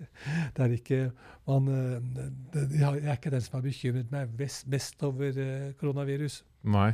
det 0.54 0.64
er 0.64 0.72
ikke 0.74 1.04
man, 1.46 1.68
eh, 1.70 2.72
Jeg 2.80 3.02
er 3.04 3.14
ikke 3.14 3.30
den 3.30 3.44
som 3.44 3.58
har 3.58 3.62
bekymret 3.64 4.10
meg 4.10 4.32
mest, 4.38 5.02
over 5.06 5.38
eh, 5.38 5.70
koronavirus. 5.78 6.40
Nei. 6.66 6.90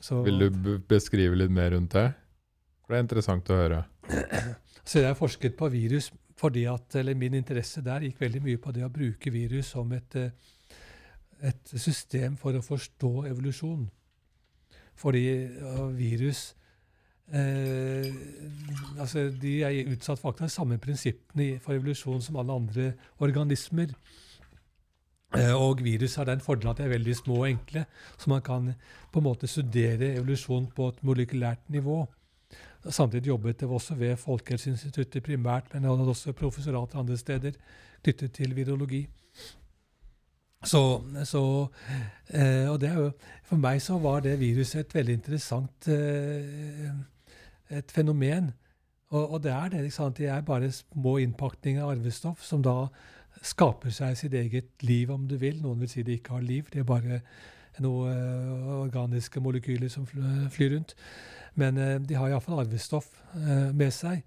Så, 0.00 0.22
Vil 0.24 0.40
du 0.40 0.78
beskrive 0.88 1.36
litt 1.36 1.52
mer 1.52 1.74
rundt 1.74 1.96
det? 1.98 2.06
For 2.84 2.94
det 2.94 2.98
er 3.00 3.04
interessant 3.04 3.50
å 3.52 3.58
høre. 3.58 3.82
så 4.88 5.02
jeg 5.02 5.10
har 5.10 5.18
forsket 5.18 5.58
på 5.58 5.68
virus 5.72 6.12
fordi 6.38 6.68
at, 6.70 6.94
eller 7.00 7.18
min 7.18 7.34
interesse 7.34 7.82
der 7.82 8.04
gikk 8.06 8.20
veldig 8.22 8.40
mye 8.44 8.60
på 8.62 8.70
det 8.70 8.84
å 8.86 8.92
bruke 8.94 9.32
virus 9.34 9.72
som 9.74 9.90
et, 9.92 10.14
eh, 10.16 10.76
et 11.50 11.72
system 11.74 12.38
for 12.38 12.56
å 12.56 12.62
forstå 12.64 13.12
evolusjon. 13.32 13.88
Fordi 14.98 15.24
virus 15.94 16.52
eh, 17.32 18.06
altså 18.98 19.28
De 19.30 19.62
er 19.62 19.90
utsatt 19.92 20.20
for 20.20 20.32
de 20.38 20.48
samme 20.48 20.78
prinsippene 20.78 21.58
for 21.64 21.76
evolusjon 21.76 22.22
som 22.22 22.36
alle 22.36 22.52
andre 22.52 22.92
organismer. 23.18 23.92
Eh, 25.36 25.52
Og 25.52 25.84
virus 25.84 26.14
har 26.16 26.24
den 26.24 26.40
fordelen 26.40 26.70
at 26.70 26.78
de 26.78 26.86
er 26.86 26.94
veldig 26.96 27.16
små 27.16 27.42
og 27.42 27.50
enkle, 27.50 27.84
så 28.18 28.30
man 28.30 28.42
kan 28.42 28.74
på 29.12 29.20
en 29.20 29.24
måte 29.24 29.46
studere 29.46 30.14
evolusjon 30.14 30.70
på 30.76 30.88
et 30.88 31.02
molekylært 31.04 31.68
nivå. 31.68 32.06
Samtidig 32.88 33.28
jobbet 33.28 33.60
jeg 33.60 33.68
også 33.68 33.94
ved 33.94 34.16
Folkehelseinstituttet 34.16 35.22
primært, 35.22 35.74
men 35.74 35.82
jeg 35.82 35.90
hadde 35.90 36.08
også 36.08 36.32
professorater 36.32 36.98
andre 36.98 37.16
steder 37.16 37.52
knyttet 38.02 38.32
til 38.32 38.56
virologi. 38.56 39.08
Så, 40.64 41.02
så 41.24 41.68
eh, 42.34 42.66
Og 42.70 42.80
det 42.80 42.88
er 42.88 42.94
jo 42.98 43.10
For 43.44 43.56
meg 43.56 43.82
så 43.82 43.98
var 44.02 44.20
det 44.20 44.40
viruset 44.40 44.80
et 44.80 44.94
veldig 44.94 45.14
interessant 45.14 45.88
eh, 45.88 46.90
et 47.70 47.92
fenomen. 47.92 48.52
Og, 49.10 49.32
og 49.32 49.42
det 49.42 49.52
er 49.52 49.68
det. 49.68 49.84
De 50.18 50.26
er 50.26 50.40
bare 50.40 50.72
små 50.72 51.16
innpakninger 51.16 51.82
av 51.82 51.96
arvestoff 51.96 52.42
som 52.44 52.62
da 52.62 52.88
skaper 53.42 53.92
seg 53.94 54.16
sitt 54.18 54.34
eget 54.34 54.82
liv, 54.82 55.10
om 55.10 55.28
du 55.28 55.36
vil. 55.38 55.62
Noen 55.62 55.80
vil 55.80 55.90
si 55.90 56.02
de 56.02 56.18
ikke 56.18 56.36
har 56.36 56.44
liv. 56.44 56.66
De 56.72 56.82
er 56.82 56.88
bare 56.88 57.20
noe 57.82 58.10
eh, 58.10 58.70
organiske 58.82 59.40
molekyler 59.40 59.90
som 59.92 60.06
flyr 60.06 60.74
rundt. 60.74 60.94
Men 61.58 61.78
eh, 61.78 61.96
de 62.02 62.18
har 62.18 62.32
iallfall 62.32 62.64
arvestoff 62.64 63.10
eh, 63.36 63.70
med 63.74 63.94
seg. 63.94 64.24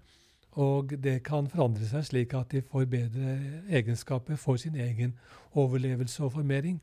Og 0.60 0.92
det 1.00 1.22
kan 1.24 1.48
forandre 1.48 1.86
seg 1.88 2.04
slik 2.04 2.34
at 2.36 2.52
de 2.52 2.64
får 2.64 2.88
bedre 2.92 3.36
egenskaper 3.72 4.36
for 4.36 4.60
sin 4.60 4.76
egen 4.76 5.14
overlevelse 5.52 6.24
og 6.24 6.32
formering. 6.32 6.80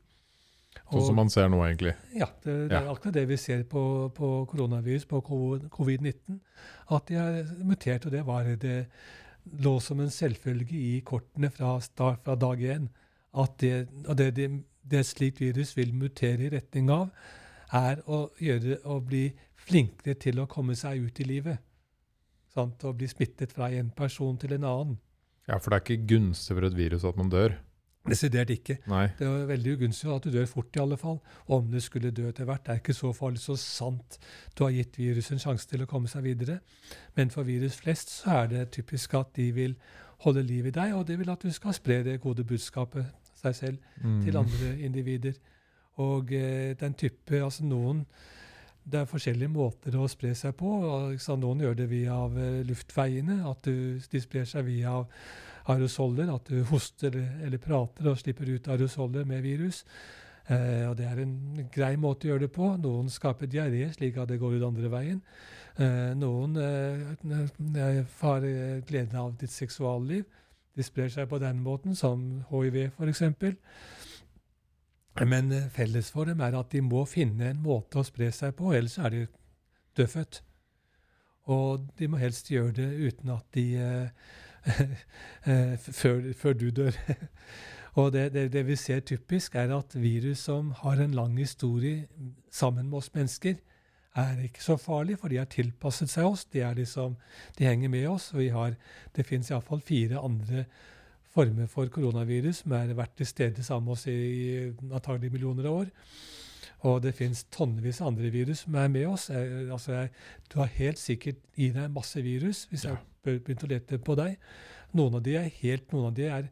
Sånn 0.90 1.06
som 1.06 1.18
man 1.18 1.30
ser 1.30 1.50
nå, 1.50 1.60
egentlig. 1.66 1.92
Ja, 2.18 2.26
det, 2.44 2.54
det 2.70 2.78
er 2.78 2.88
akkurat 2.90 3.14
det 3.14 3.26
vi 3.30 3.36
ser 3.38 3.62
på, 3.70 3.82
på 4.14 4.30
koronavirus, 4.50 5.06
på 5.10 5.20
covid-19. 5.22 6.38
At 6.94 7.10
de 7.10 7.18
er 7.18 7.52
mutert, 7.66 8.06
og 8.06 8.14
det 8.14 8.22
var 8.26 8.48
det 8.62 8.78
lå 9.64 9.76
som 9.82 10.00
en 10.02 10.10
selvfølge 10.12 10.78
i 10.78 10.96
kortene 11.06 11.50
fra, 11.54 11.76
start, 11.82 12.24
fra 12.26 12.36
dag 12.38 12.62
én. 12.62 12.88
At 13.38 13.58
det, 13.62 13.86
det, 14.18 14.30
det, 14.38 14.48
det 14.82 15.04
slikt 15.06 15.40
virus 15.42 15.76
vil 15.78 15.94
mutere 15.94 16.48
i 16.48 16.52
retning 16.56 16.90
av, 16.94 17.10
er 17.74 18.02
å, 18.10 18.24
gjøre, 18.42 18.80
å 18.90 18.98
bli 19.04 19.28
flinkere 19.60 20.16
til 20.18 20.42
å 20.42 20.48
komme 20.50 20.74
seg 20.78 21.06
ut 21.06 21.22
i 21.22 21.28
livet. 21.28 21.62
Sant? 22.50 22.82
Å 22.82 22.94
bli 22.96 23.06
smittet 23.10 23.54
fra 23.54 23.70
en 23.70 23.92
person 23.94 24.38
til 24.40 24.56
en 24.56 24.66
annen. 24.66 24.98
Ja, 25.46 25.58
for 25.58 25.70
det 25.70 25.78
er 25.78 25.84
ikke 25.86 26.14
gunstig 26.16 26.56
for 26.56 26.66
et 26.66 26.78
virus 26.78 27.06
at 27.06 27.18
man 27.18 27.30
dør. 27.30 27.54
Desidert 28.08 28.48
ikke. 28.50 28.78
Nei. 28.88 29.08
Det 29.18 29.26
er 29.28 29.46
veldig 29.50 29.74
ugunstig 29.76 30.08
at 30.14 30.24
du 30.24 30.30
dør 30.32 30.46
fort, 30.48 30.74
i 30.76 30.80
alle 30.80 30.96
fall. 30.96 31.18
Om 31.52 31.66
du 31.70 31.80
skulle 31.84 32.10
dø 32.10 32.28
etter 32.30 32.44
hvert, 32.48 32.62
det 32.64 32.72
er 32.72 32.80
ikke 32.80 32.94
så 32.96 33.10
farlig 33.12 33.42
så 33.42 33.56
sant 33.60 34.16
du 34.56 34.64
har 34.64 34.72
gitt 34.72 34.96
viruset 34.98 35.32
en 35.36 35.42
sjanse 35.42 35.68
til 35.68 35.84
å 35.84 35.88
komme 35.90 36.08
seg 36.08 36.24
videre. 36.24 36.60
Men 37.16 37.30
for 37.30 37.44
virus 37.44 37.76
flest 37.82 38.08
så 38.22 38.30
er 38.42 38.46
det 38.54 38.70
typisk 38.72 39.14
at 39.20 39.34
de 39.36 39.50
vil 39.52 39.76
holde 40.24 40.42
liv 40.42 40.66
i 40.66 40.70
deg, 40.74 40.94
og 40.96 41.06
de 41.08 41.16
vil 41.20 41.30
at 41.32 41.40
du 41.44 41.52
skal 41.52 41.72
spre 41.76 42.02
det 42.04 42.18
gode 42.24 42.44
budskapet 42.44 43.06
seg 43.40 43.54
selv 43.56 43.78
Mm. 44.02 44.22
til 44.24 44.36
andre 44.36 44.74
individer. 44.80 45.32
Og 46.00 46.32
eh, 46.32 46.74
den 46.80 46.94
type 46.94 47.36
Altså 47.44 47.64
noen 47.64 48.06
Det 48.90 49.00
er 49.00 49.04
forskjellige 49.04 49.48
måter 49.52 49.92
å 50.00 50.06
spre 50.08 50.34
seg 50.34 50.54
på. 50.56 50.70
ikke 51.12 51.36
Noen 51.36 51.60
gjør 51.60 51.74
det 51.76 51.88
via 51.90 52.16
eh, 52.26 52.62
luftveiene. 52.64 53.42
At 53.50 53.62
du, 53.64 53.98
de 54.12 54.20
sprer 54.20 54.44
seg 54.48 54.64
via 54.64 55.04
aerosoller. 55.68 56.32
At 56.34 56.48
du 56.48 56.64
hoster 56.70 57.16
eller 57.16 57.58
prater 57.62 58.10
og 58.10 58.18
slipper 58.20 58.48
ut 58.50 58.68
aerosoller 58.68 59.24
med 59.28 59.42
virus. 59.42 59.84
Eh, 60.46 60.88
og 60.88 60.96
Det 60.96 61.06
er 61.06 61.22
en 61.22 61.68
grei 61.72 61.94
måte 61.96 62.26
å 62.26 62.32
gjøre 62.32 62.46
det 62.46 62.52
på. 62.54 62.74
Noen 62.82 63.10
skaper 63.12 63.46
diaré, 63.50 63.86
slik 63.94 64.18
at 64.18 64.28
det 64.28 64.40
går 64.40 64.58
ut 64.58 64.68
andre 64.70 64.90
veien. 64.92 65.22
Eh, 65.76 66.12
noen 66.18 66.56
eh, 66.56 68.04
har 68.20 68.44
eh, 68.44 68.82
glede 68.86 69.18
av 69.18 69.36
ditt 69.38 69.52
seksualliv. 69.54 70.24
De 70.76 70.86
sprer 70.86 71.10
seg 71.12 71.28
på 71.28 71.38
den 71.42 71.60
måten, 71.62 71.96
som 71.98 72.44
hiv 72.50 72.76
f.eks. 72.88 73.22
Men 75.18 75.52
eh, 75.52 75.68
felles 75.74 76.10
for 76.10 76.28
dem 76.28 76.40
er 76.40 76.56
at 76.58 76.70
de 76.72 76.82
må 76.84 77.04
finne 77.08 77.50
en 77.50 77.62
måte 77.62 78.00
å 78.00 78.06
spre 78.06 78.30
seg 78.32 78.54
på, 78.58 78.72
ellers 78.74 78.98
er 78.98 79.14
de 79.14 79.26
dødfødt. 79.98 80.42
Og 81.50 81.88
de 81.98 82.08
må 82.08 82.20
helst 82.20 82.50
gjøre 82.52 82.76
det 82.78 82.90
uten 83.08 83.32
at 83.34 83.46
de 83.56 83.66
eh, 83.80 84.06
eh, 84.06 84.49
før, 86.00 86.32
før 86.36 86.52
du 86.52 86.70
dør. 86.70 86.96
Og 87.98 88.12
det, 88.12 88.32
det, 88.32 88.52
det, 88.52 88.66
vi 88.66 88.76
ser 88.76 89.00
typisk, 89.00 89.54
er 89.54 89.72
at 89.74 89.96
virus 89.98 90.46
som 90.46 90.70
har 90.82 91.00
en 91.02 91.14
lang 91.14 91.38
historie 91.38 92.06
sammen 92.50 92.88
med 92.90 92.98
oss 92.98 93.10
mennesker, 93.14 93.54
er 94.14 94.42
ikke 94.42 94.62
så 94.62 94.76
farlig, 94.76 95.18
for 95.18 95.30
de 95.30 95.38
har 95.38 95.50
tilpasset 95.50 96.10
seg 96.10 96.26
oss. 96.26 96.44
De, 96.50 96.62
liksom, 96.74 97.16
de 97.58 97.66
henger 97.66 97.88
med 97.88 98.06
oss. 98.08 98.32
og 98.34 98.42
har, 98.52 98.74
Det 99.16 99.26
fins 99.26 99.50
iallfall 99.50 99.80
fire 99.80 100.18
andre 100.18 100.64
former 101.30 101.66
for 101.66 101.86
koronavirus 101.86 102.64
som 102.64 102.74
har 102.74 102.90
vært 102.98 103.16
til 103.16 103.26
stede 103.26 103.62
sammen 103.62 103.84
med 103.84 103.92
oss 103.92 104.06
i, 104.06 104.72
antagelig 104.90 105.32
millioner 105.32 105.66
av 105.70 105.82
år. 105.84 105.92
Og 106.80 107.02
det 107.02 107.14
fins 107.14 107.44
tonnevis 107.52 108.00
av 108.00 108.10
andre 108.10 108.30
virus 108.30 108.64
som 108.64 108.74
er 108.74 108.88
med 108.88 109.06
oss. 109.06 109.28
Jeg, 109.30 109.70
altså 109.70 109.92
jeg, 109.92 110.10
du 110.52 110.58
har 110.58 110.74
helt 110.74 110.98
sikkert 110.98 111.42
i 111.56 111.70
deg 111.74 111.92
masse 111.92 112.22
virus 112.22 112.64
hvis 112.70 112.84
jeg 112.88 112.96
ja. 112.96 113.09
Begynte 113.24 113.66
å 113.66 113.70
lete 113.70 113.98
på 114.02 114.16
deg. 114.18 114.36
Noen 114.96 115.18
av 115.18 115.24
de 115.24 115.36
er 115.38 115.50
helt, 115.60 115.90
noen 115.92 116.10
av 116.10 116.14
de 116.16 116.28
er, 116.28 116.46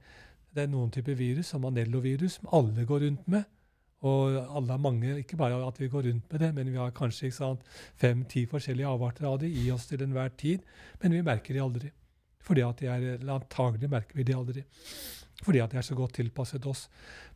det 0.54 0.64
er 0.64 0.72
noen 0.72 0.90
typer 0.92 1.16
virus, 1.18 1.50
som 1.52 1.66
anellovirus, 1.68 2.38
som 2.38 2.50
alle 2.56 2.86
går 2.88 3.04
rundt 3.06 3.28
med. 3.30 3.46
Og 4.06 4.36
alle 4.38 4.70
har 4.70 4.82
mange, 4.82 5.16
ikke 5.18 5.36
bare 5.38 5.58
at 5.66 5.78
vi 5.80 5.88
går 5.90 6.06
rundt 6.06 6.32
med 6.32 6.40
det, 6.40 6.52
men 6.54 6.70
vi 6.70 6.78
har 6.78 6.94
kanskje 6.94 7.32
fem-ti 7.98 8.44
forskjellige 8.46 8.86
avarter 8.86 9.26
av 9.26 9.40
det 9.42 9.50
i 9.50 9.70
oss 9.74 9.88
til 9.90 10.02
enhver 10.02 10.30
tid. 10.38 10.62
Men 11.02 11.12
vi 11.12 11.22
merker 11.22 11.54
de 11.54 11.64
aldri. 11.64 11.90
Fordi 12.46 12.62
at 12.62 12.78
de 12.78 12.86
er, 12.86 13.18
Antagelig 13.28 13.90
merker 13.90 14.16
vi 14.16 14.22
de 14.22 14.36
aldri. 14.36 14.64
Fordi 15.42 15.58
at 15.58 15.72
de 15.72 15.78
er 15.78 15.86
så 15.86 15.94
godt 15.94 16.14
tilpasset 16.14 16.66
oss. 16.66 16.88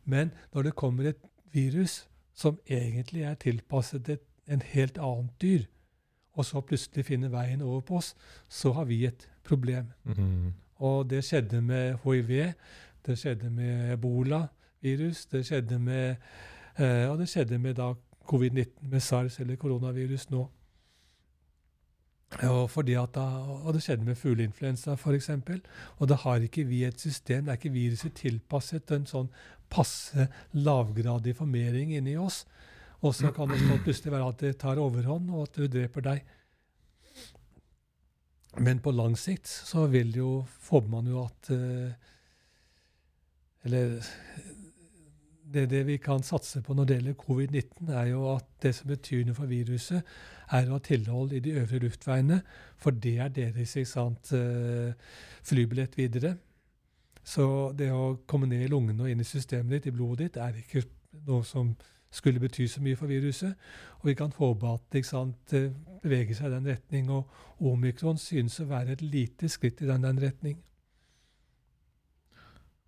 Men 0.05 0.31
når 0.53 0.69
det 0.69 0.75
kommer 0.75 1.11
et 1.11 1.19
virus 1.51 2.05
som 2.33 2.59
egentlig 2.65 3.23
er 3.27 3.35
tilpasset 3.35 4.09
et, 4.09 4.23
en 4.47 4.61
helt 4.73 4.97
annet 4.97 5.35
dyr, 5.41 5.67
og 6.33 6.45
så 6.45 6.61
plutselig 6.61 7.05
finner 7.05 7.29
veien 7.29 7.61
over 7.61 7.81
på 7.81 7.99
oss, 8.01 8.15
så 8.49 8.71
har 8.73 8.85
vi 8.89 9.05
et 9.05 9.29
problem. 9.43 9.91
Mm. 10.03 10.53
Og 10.83 11.09
det 11.09 11.23
skjedde 11.23 11.61
med 11.61 11.97
hiv, 12.03 12.53
det 13.05 13.19
skjedde 13.19 13.49
med 13.49 13.93
ebola-virus, 13.93 15.25
det 15.25 15.45
skjedde 15.45 15.79
med 15.79 16.15
Eh, 16.79 17.05
og 17.09 17.19
det 17.21 17.29
skjedde 17.29 17.59
med 17.61 17.79
covid-19, 18.25 18.89
med 18.89 18.99
SARS 18.99 19.39
eller 19.39 19.55
koronavirus 19.55 20.29
nå. 20.29 20.47
Og, 22.33 22.87
da, 22.87 23.25
og, 23.61 23.73
det 23.73 23.83
skjedde 23.83 24.05
med 24.05 24.15
fugleinfluensa 24.17 24.95
f.eks. 24.97 25.29
Og 25.97 26.09
da 26.09 26.15
har 26.15 26.41
ikke 26.41 26.63
vi 26.65 26.83
et 26.83 26.99
system, 26.99 27.45
det 27.45 27.51
er 27.51 27.59
ikke 27.61 27.75
viruset 27.75 28.15
tilpasset 28.17 28.91
en 28.91 29.05
sånn 29.05 29.29
passe 29.69 30.25
lavgradig 30.57 31.35
formering 31.37 31.93
inni 31.93 32.17
oss. 32.17 32.47
Og 33.03 33.11
så 33.15 33.33
kan 33.35 33.51
det 33.51 33.59
plutselig 33.83 34.13
være 34.13 34.29
at 34.31 34.39
det 34.39 34.57
tar 34.61 34.79
overhånd, 34.79 35.29
og 35.33 35.47
at 35.47 35.59
det 35.59 35.71
dreper 35.73 36.05
deg. 36.05 36.23
Men 38.63 38.79
på 38.79 38.93
lang 38.93 39.17
sikt 39.17 39.49
så 39.49 39.87
vil 39.91 40.13
jo, 40.15 40.31
får 40.61 40.87
man 40.87 41.07
jo 41.09 41.23
at 41.23 41.49
uh, 41.49 41.89
Eller 43.65 43.97
det, 45.53 45.65
det, 45.71 45.83
vi 45.87 45.97
kan 45.97 46.23
satse 46.23 46.61
på 46.61 46.73
når 46.73 46.85
det 46.85 46.95
gjelder 46.97 47.19
covid-19, 47.19 47.91
er 47.93 48.07
jo 48.09 48.23
at 48.33 48.47
det 48.63 48.73
som 48.75 48.89
betyr 48.89 49.25
noe 49.27 49.37
for 49.37 49.47
viruset, 49.47 50.01
er 50.53 50.67
å 50.67 50.77
ha 50.77 50.79
tilhold 50.83 51.35
i 51.37 51.41
de 51.43 51.53
øvre 51.61 51.79
luftveiene. 51.83 52.39
For 52.81 52.95
det 53.05 53.13
er 53.21 53.29
deres 53.33 53.75
sant, 53.89 54.33
eh, 54.33 54.91
flybillett 55.45 55.97
videre. 55.97 56.33
Så 57.23 57.45
det 57.77 57.91
å 57.93 58.17
komme 58.27 58.49
ned 58.49 58.65
i 58.65 58.71
lungene 58.71 59.05
og 59.05 59.13
inn 59.13 59.23
i 59.23 59.27
systemet 59.27 59.77
ditt, 59.77 59.91
i 59.93 59.95
blodet 59.95 60.25
ditt, 60.25 60.41
er 60.41 60.57
ikke 60.59 60.83
noe 61.27 61.45
som 61.47 61.71
skulle 62.13 62.41
bety 62.41 62.67
så 62.69 62.81
mye 62.83 62.97
for 62.99 63.09
viruset. 63.09 63.55
Og 64.01 64.11
vi 64.11 64.17
kan 64.17 64.33
håpe 64.37 64.69
at 64.69 64.83
det 64.93 65.05
sant, 65.07 65.55
beveger 66.03 66.37
seg 66.37 66.51
i 66.51 66.53
den 66.55 66.69
retning. 66.69 67.09
Og 67.11 67.71
omikron 67.73 68.19
synes 68.21 68.59
å 68.61 68.67
være 68.69 68.97
et 68.97 69.01
lite 69.01 69.49
skritt 69.49 69.81
i 69.81 69.89
den, 69.89 70.05
den 70.05 70.21
retning. 70.21 70.59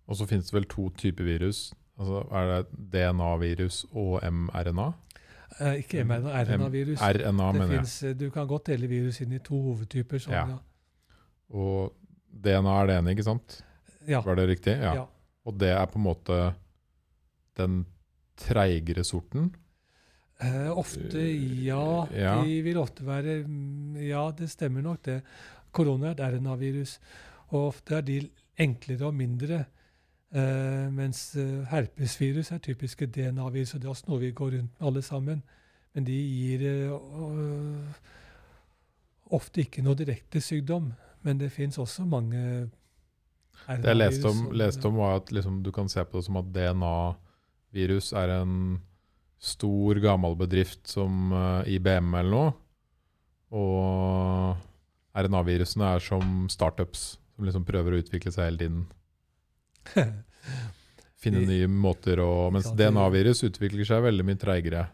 Og 0.06 0.20
så 0.20 0.28
finnes 0.30 0.46
det 0.50 0.54
vel 0.54 0.68
to 0.70 0.88
typer 0.94 1.26
virus. 1.26 1.72
Altså, 1.98 2.22
er 2.30 2.52
det 2.52 2.92
DNA-virus 2.92 3.84
og 3.90 4.20
mRNA? 4.22 4.92
Eh, 5.60 5.78
ikke 5.80 6.04
mRNA, 6.04 6.42
RNA-virus. 6.44 7.00
RNA, 7.00 7.52
det 7.56 7.68
finnes, 7.70 7.96
jeg. 8.02 8.18
Du 8.20 8.28
kan 8.30 8.46
godt 8.46 8.68
dele 8.70 8.90
virus 8.90 9.20
inn 9.24 9.32
i 9.32 9.42
to 9.42 9.58
hovedtyper. 9.70 10.22
Sånn, 10.22 10.36
ja. 10.36 10.44
ja. 10.54 11.56
Og 11.56 11.96
DNA 12.30 12.78
er 12.82 12.90
det 12.90 12.98
ene, 13.00 13.16
ikke 13.16 13.26
sant? 13.26 13.60
Ja. 14.06 14.20
Var 14.22 14.38
det 14.38 14.48
riktig? 14.52 14.76
Ja. 14.78 14.94
ja. 15.00 15.04
Og 15.46 15.58
det 15.58 15.72
er 15.74 15.86
på 15.90 15.98
en 15.98 16.06
måte 16.06 16.40
den 17.56 17.84
treigere 18.36 19.04
sorten? 19.04 19.50
Eh, 20.38 20.78
ofte 20.78 21.22
ja. 21.64 22.08
ja. 22.12 22.44
De 22.44 22.58
vil 22.62 22.76
ofte 22.76 23.06
være 23.06 23.38
Ja, 24.04 24.30
det 24.36 24.50
stemmer 24.52 24.84
nok, 24.84 25.04
det. 25.04 25.20
Korona 25.72 26.12
er 26.12 26.18
et 26.18 26.34
RNA-virus. 26.34 26.98
Og 27.48 27.68
ofte 27.68 27.96
er 27.96 28.04
de 28.04 28.20
enklere 28.58 29.06
og 29.06 29.14
mindre. 29.14 29.64
Eh, 30.34 30.92
mens 30.92 31.36
uh, 31.38 31.62
herpesvirus 31.70 32.50
er 32.52 32.58
typiske 32.58 33.06
DNA-virus, 33.06 33.74
og 33.74 33.80
det 33.80 33.86
er 33.86 33.94
også 33.94 34.08
noe 34.10 34.20
vi 34.20 34.32
går 34.34 34.56
rundt 34.58 34.80
med 34.80 34.88
alle 34.88 35.02
sammen. 35.02 35.42
Men 35.94 36.04
de 36.04 36.16
gir 36.16 36.64
uh, 36.92 38.00
ofte 39.32 39.62
ikke 39.64 39.84
noe 39.86 39.96
direkte 39.96 40.40
sykdom. 40.40 40.92
Men 41.24 41.40
det 41.40 41.52
fins 41.52 41.78
også 41.78 42.04
mange 42.04 42.40
RNA-virus. 43.66 43.82
Det 43.82 43.88
jeg 43.88 43.96
leste 44.02 44.28
om, 44.28 44.42
leste 44.52 44.88
om 44.90 45.00
var 45.00 45.22
at 45.22 45.32
liksom, 45.32 45.62
du 45.62 45.72
kan 45.72 45.88
se 45.88 46.04
på 46.04 46.18
det 46.18 46.26
som 46.28 46.36
at 46.42 46.52
DNA-virus 47.76 48.12
er 48.16 48.32
en 48.40 48.78
stor, 49.38 49.98
gammel 50.00 50.36
bedrift 50.36 50.88
som 50.88 51.32
IBM 51.68 52.14
eller 52.16 52.32
noe. 52.32 52.52
Og 53.56 54.56
RNA-virusene 55.16 55.92
er 55.96 56.00
som 56.02 56.46
startups 56.52 57.18
som 57.36 57.44
liksom 57.44 57.66
prøver 57.68 57.92
å 57.92 58.00
utvikle 58.00 58.32
seg 58.32 58.48
hele 58.48 58.62
tiden. 58.62 58.86
Finne 61.22 61.44
nye 61.48 61.68
måter 61.68 62.20
å 62.20 62.48
Mens 62.54 62.70
DNA-virus 62.76 63.44
utvikler 63.46 63.86
seg 63.88 64.04
veldig 64.04 64.26
mye 64.26 64.40
treigere. 64.40 64.86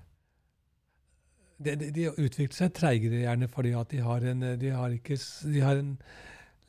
De, 1.63 1.77
de, 1.79 1.91
de, 1.95 2.09
utvikler 2.11 2.57
seg 2.57 2.75
treigere 2.75 3.23
gjerne 3.23 3.49
fordi 3.51 3.75
at 3.79 3.91
de 3.93 4.03
har 4.03 4.27
en, 4.33 4.45
de 4.59 4.75
har 4.75 4.95
ikke, 4.97 5.19
de 5.47 5.63
har 5.63 5.79
en 5.79 5.95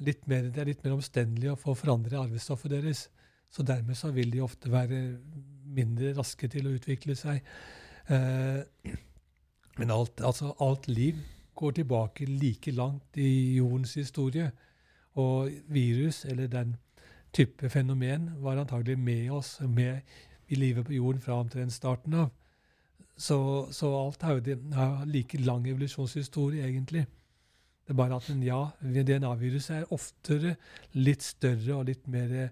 litt 0.04 0.26
mer, 0.30 0.50
Det 0.54 0.62
er 0.62 0.70
litt 0.70 0.84
mer 0.86 0.96
omstendelig 0.98 1.54
å 1.54 1.60
få 1.60 1.74
forandre 1.78 2.20
arvestoffet 2.22 2.74
deres. 2.74 3.08
Så 3.54 3.66
dermed 3.66 3.98
så 3.98 4.10
vil 4.14 4.32
de 4.34 4.42
ofte 4.42 4.70
være 4.74 5.00
mindre 5.76 6.14
raske 6.18 6.48
til 6.52 6.68
å 6.68 6.76
utvikle 6.78 7.16
seg. 7.18 7.42
Eh, 8.12 8.94
men 9.78 9.94
alt, 9.94 10.22
altså 10.22 10.54
alt 10.62 10.88
liv 10.88 11.20
går 11.56 11.72
tilbake 11.80 12.26
like 12.30 12.72
langt 12.72 13.18
i 13.18 13.56
jordens 13.58 13.94
historie. 13.94 14.52
Og 15.14 15.52
virus, 15.70 16.26
eller 16.26 16.48
den 16.48 16.76
type 17.34 17.70
fenomen 17.70 18.30
var 18.42 18.58
antagelig 18.62 18.98
med 19.00 19.32
oss 19.32 19.60
med 19.62 20.02
i 20.48 20.56
livet 20.56 20.86
på 20.86 20.94
jorden 20.94 21.22
fra 21.22 21.40
omtrent 21.42 21.74
starten 21.74 22.14
av. 22.14 22.32
Så, 23.18 23.68
så 23.72 23.90
alt 24.06 24.22
har 24.22 24.40
jo 24.40 25.06
like 25.06 25.38
lang 25.38 25.68
evolusjonshistorie, 25.68 26.66
egentlig. 26.66 27.06
Det 27.84 27.94
er 27.94 28.00
bare 28.00 28.16
at 28.16 28.30
en 28.32 28.44
ja, 28.44 28.62
DNA-viruset 28.82 29.76
er 29.76 29.92
oftere 29.94 30.56
litt 30.94 31.24
større 31.24 31.76
og 31.76 31.90
litt 31.90 32.08
mer 32.08 32.50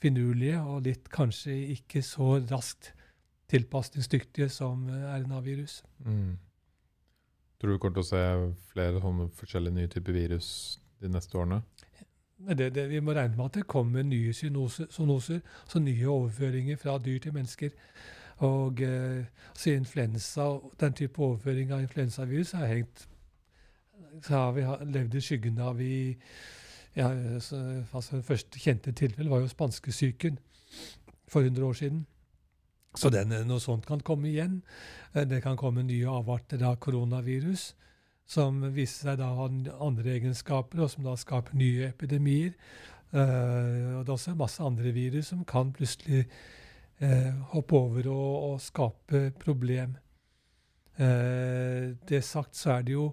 finurlige, 0.00 0.60
og 0.60 0.86
litt 0.86 1.10
kanskje 1.12 1.56
ikke 1.76 2.02
så 2.04 2.38
raskt 2.50 2.92
tilpasningsdyktige 3.50 4.48
som 4.52 4.86
RNA-virus. 4.88 5.82
Mm. 6.06 6.38
Tror 7.60 7.68
du 7.68 7.74
vi 7.74 7.82
kommer 7.82 7.98
til 7.98 8.06
å 8.06 8.10
se 8.10 8.22
flere 8.72 9.02
sånne 9.02 9.28
forskjellige 9.36 9.76
nye 9.76 9.90
typer 9.92 10.16
virus 10.16 10.48
de 11.02 11.10
neste 11.12 11.38
årene? 11.38 11.60
det, 12.40 12.70
det, 12.74 12.86
vi 12.88 13.02
må 13.04 13.12
regne 13.12 13.36
med 13.36 13.50
at 13.50 13.58
det 13.58 13.66
kommer 13.68 14.02
nye 14.06 14.32
zoonoser, 14.32 15.42
altså 15.60 15.82
nye 15.82 16.08
overføringer 16.08 16.78
fra 16.80 16.96
dyr 16.98 17.18
til 17.20 17.34
mennesker. 17.36 17.74
Og 18.46 18.80
eh, 18.80 19.26
altså 19.50 19.74
influensa, 19.74 20.46
den 20.80 20.96
type 20.96 21.20
overføring 21.20 21.74
av 21.76 21.82
influensavirus 21.84 22.54
har 22.56 22.70
hengt 22.70 23.10
så 24.22 24.34
har 24.34 24.52
vi 24.52 24.64
levd 24.92 25.14
i 25.14 25.22
skyggen 25.22 25.60
av 25.62 25.80
i 25.82 26.16
ja, 26.96 27.10
så, 27.40 27.58
altså 27.92 28.16
Det 28.18 28.26
første 28.26 28.58
kjente 28.58 28.92
tilfellet 28.92 29.30
var 29.30 29.44
jo 29.44 29.50
spanskesyken 29.50 30.38
for 31.30 31.46
100 31.46 31.66
år 31.66 31.76
siden. 31.78 32.06
Så 32.98 33.10
den, 33.14 33.30
noe 33.46 33.62
sånt 33.62 33.86
kan 33.86 34.00
komme 34.02 34.28
igjen. 34.32 34.62
Eh, 35.14 35.26
det 35.28 35.42
kan 35.44 35.58
komme 35.58 35.84
nye 35.86 36.10
avarter 36.10 36.62
av 36.66 36.80
koronavirus 36.82 37.70
som 38.30 38.60
viser 38.74 39.08
seg 39.10 39.18
da 39.18 39.30
å 39.32 39.40
ha 39.40 39.48
andre 39.86 40.14
egenskaper, 40.14 40.84
og 40.84 40.90
som 40.92 41.06
da 41.06 41.16
skaper 41.18 41.56
nye 41.58 41.88
epidemier. 41.90 42.54
Uh, 43.10 43.98
og 43.98 44.04
det 44.06 44.12
er 44.12 44.14
også 44.14 44.36
masse 44.38 44.62
andre 44.62 44.92
virus 44.94 45.32
som 45.32 45.42
kan 45.42 45.72
plutselig 45.74 46.28
uh, 47.02 47.32
hoppe 47.50 47.74
over 47.74 48.06
og, 48.12 48.52
og 48.52 48.60
skape 48.62 49.24
problem. 49.40 49.96
Uh, 50.94 51.98
det 52.06 52.22
sagt 52.26 52.54
så 52.58 52.76
er 52.76 52.86
det 52.86 52.94
jo 52.94 53.10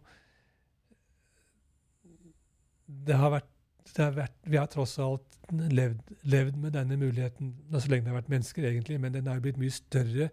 Det 2.87 3.15
har 3.19 3.33
vært, 3.33 3.49
har 3.95 4.13
vært 4.15 4.35
Vi 4.43 4.57
har 4.59 4.67
tross 4.71 4.97
alt 4.99 5.37
levd, 5.51 5.99
levd, 6.27 6.57
med 6.59 6.73
denne 6.75 6.97
muligheten 6.99 7.53
så 7.71 7.87
lenge 7.87 8.03
det 8.03 8.11
har 8.11 8.19
vært 8.19 8.31
mennesker, 8.33 8.67
egentlig, 8.67 8.99
men 8.99 9.13
den 9.15 9.27
er 9.31 9.39
blitt 9.39 9.59
mye 9.61 9.71
større 9.71 10.29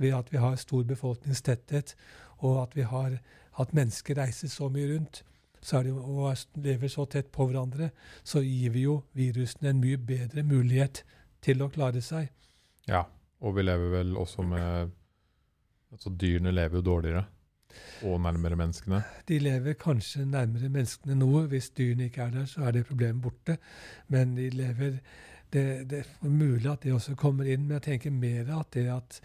ved 0.00 0.16
at 0.16 0.32
vi 0.32 0.40
har 0.40 0.56
stor 0.56 0.84
befolkningstetthet, 0.88 1.94
og 2.40 2.62
at 2.62 2.76
vi 2.76 2.86
har 2.88 3.18
at 3.60 3.74
mennesker 3.76 4.16
reiser 4.18 4.48
så 4.50 4.70
mye 4.72 4.88
rundt 4.94 5.22
så 5.64 5.80
det, 5.82 5.92
og 5.92 6.60
lever 6.60 6.90
så 6.92 7.06
tett 7.08 7.30
på 7.32 7.46
hverandre, 7.48 7.88
så 8.24 8.42
gir 8.44 8.74
vi 8.74 8.82
jo 8.84 8.98
virusene 9.16 9.70
en 9.72 9.80
mye 9.80 9.96
bedre 9.96 10.42
mulighet 10.44 11.00
til 11.44 11.64
å 11.64 11.70
klare 11.72 12.02
seg. 12.04 12.28
Ja, 12.88 13.06
og 13.40 13.56
vi 13.56 13.64
lever 13.64 13.96
vel 14.00 14.12
også 14.20 14.44
med 14.48 14.92
Altså 15.94 16.10
dyrene 16.10 16.50
lever 16.50 16.80
jo 16.80 16.82
dårligere. 16.82 17.20
Og 18.02 18.20
nærmere 18.20 18.56
menneskene. 18.56 19.02
De 19.28 19.38
lever 19.38 19.76
kanskje 19.80 20.24
nærmere 20.26 20.68
menneskene 20.68 21.16
nå. 21.18 21.46
Hvis 21.52 21.70
dyrene 21.70 22.08
ikke 22.10 22.22
er 22.22 22.30
der, 22.30 22.44
så 22.50 22.64
er 22.64 22.76
det 22.76 22.86
problemet 22.86 23.22
borte. 23.22 23.58
Men 24.08 24.36
de 24.36 24.48
lever 24.50 24.98
det, 25.54 25.90
det, 25.90 25.98
er 25.98 26.28
mulig 26.28 26.70
at 26.70 26.82
det 26.82 26.92
også 26.92 27.14
kommer 27.14 27.44
inn, 27.44 27.66
men 27.66 27.78
jeg 27.78 27.82
tenker 27.82 28.10
mer 28.10 28.50
at 28.58 28.72
det 28.74 28.88
at 28.90 29.20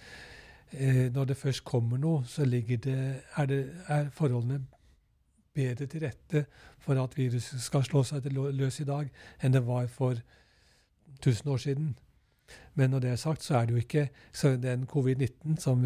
eh, 0.72 1.08
når 1.14 1.32
det 1.32 1.38
først 1.38 1.64
kommer 1.66 1.98
noe, 1.98 2.26
så 2.26 2.46
ligger 2.46 2.78
det, 2.78 3.00
er, 3.36 3.46
det, 3.46 3.64
er 3.88 4.12
forholdene 4.14 4.62
bedre 5.54 5.86
til 5.90 6.06
rette 6.06 6.46
for 6.80 7.02
at 7.04 7.18
viruset 7.18 7.62
skal 7.62 7.84
slå 7.84 8.04
seg 8.06 8.30
løs 8.34 8.80
i 8.80 8.88
dag, 8.88 9.10
enn 9.42 9.56
det 9.56 9.66
var 9.68 9.90
for 9.92 10.22
1000 11.20 11.52
år 11.52 11.58
siden. 11.66 11.90
Men 12.74 12.90
når 12.90 13.00
det 13.00 13.10
er 13.10 13.16
sagt, 13.16 13.44
så 13.44 13.58
er 13.58 13.66
det 13.66 13.72
jo 13.72 13.78
ikke 13.78 14.10
så 14.34 14.56
Den 14.58 14.88
covid-19 14.88 15.60
som, 15.60 15.86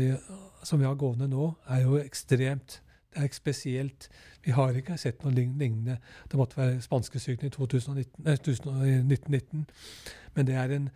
som, 0.64 0.80
vi 0.80 0.86
har 0.86 0.96
gående 0.96 1.28
nå, 1.28 1.54
er 1.68 1.82
jo 1.82 1.98
ekstremt. 1.98 2.82
Det 3.14 3.20
er 3.20 3.24
ikke 3.24 3.36
spesielt. 3.36 4.10
Vi 4.46 4.52
har 4.52 4.72
ikke 4.74 4.98
sett 4.98 5.24
noe 5.24 5.34
lignende. 5.34 5.98
Det 6.32 6.38
måtte 6.38 6.58
være 6.58 6.82
spanskesyken 6.82 7.48
i 7.48 7.50
2019, 7.50 8.26
eh, 8.28 8.34
1919. 8.34 9.66
Men 10.36 10.48
det 10.48 10.56
er 10.56 10.72
en 10.72 10.90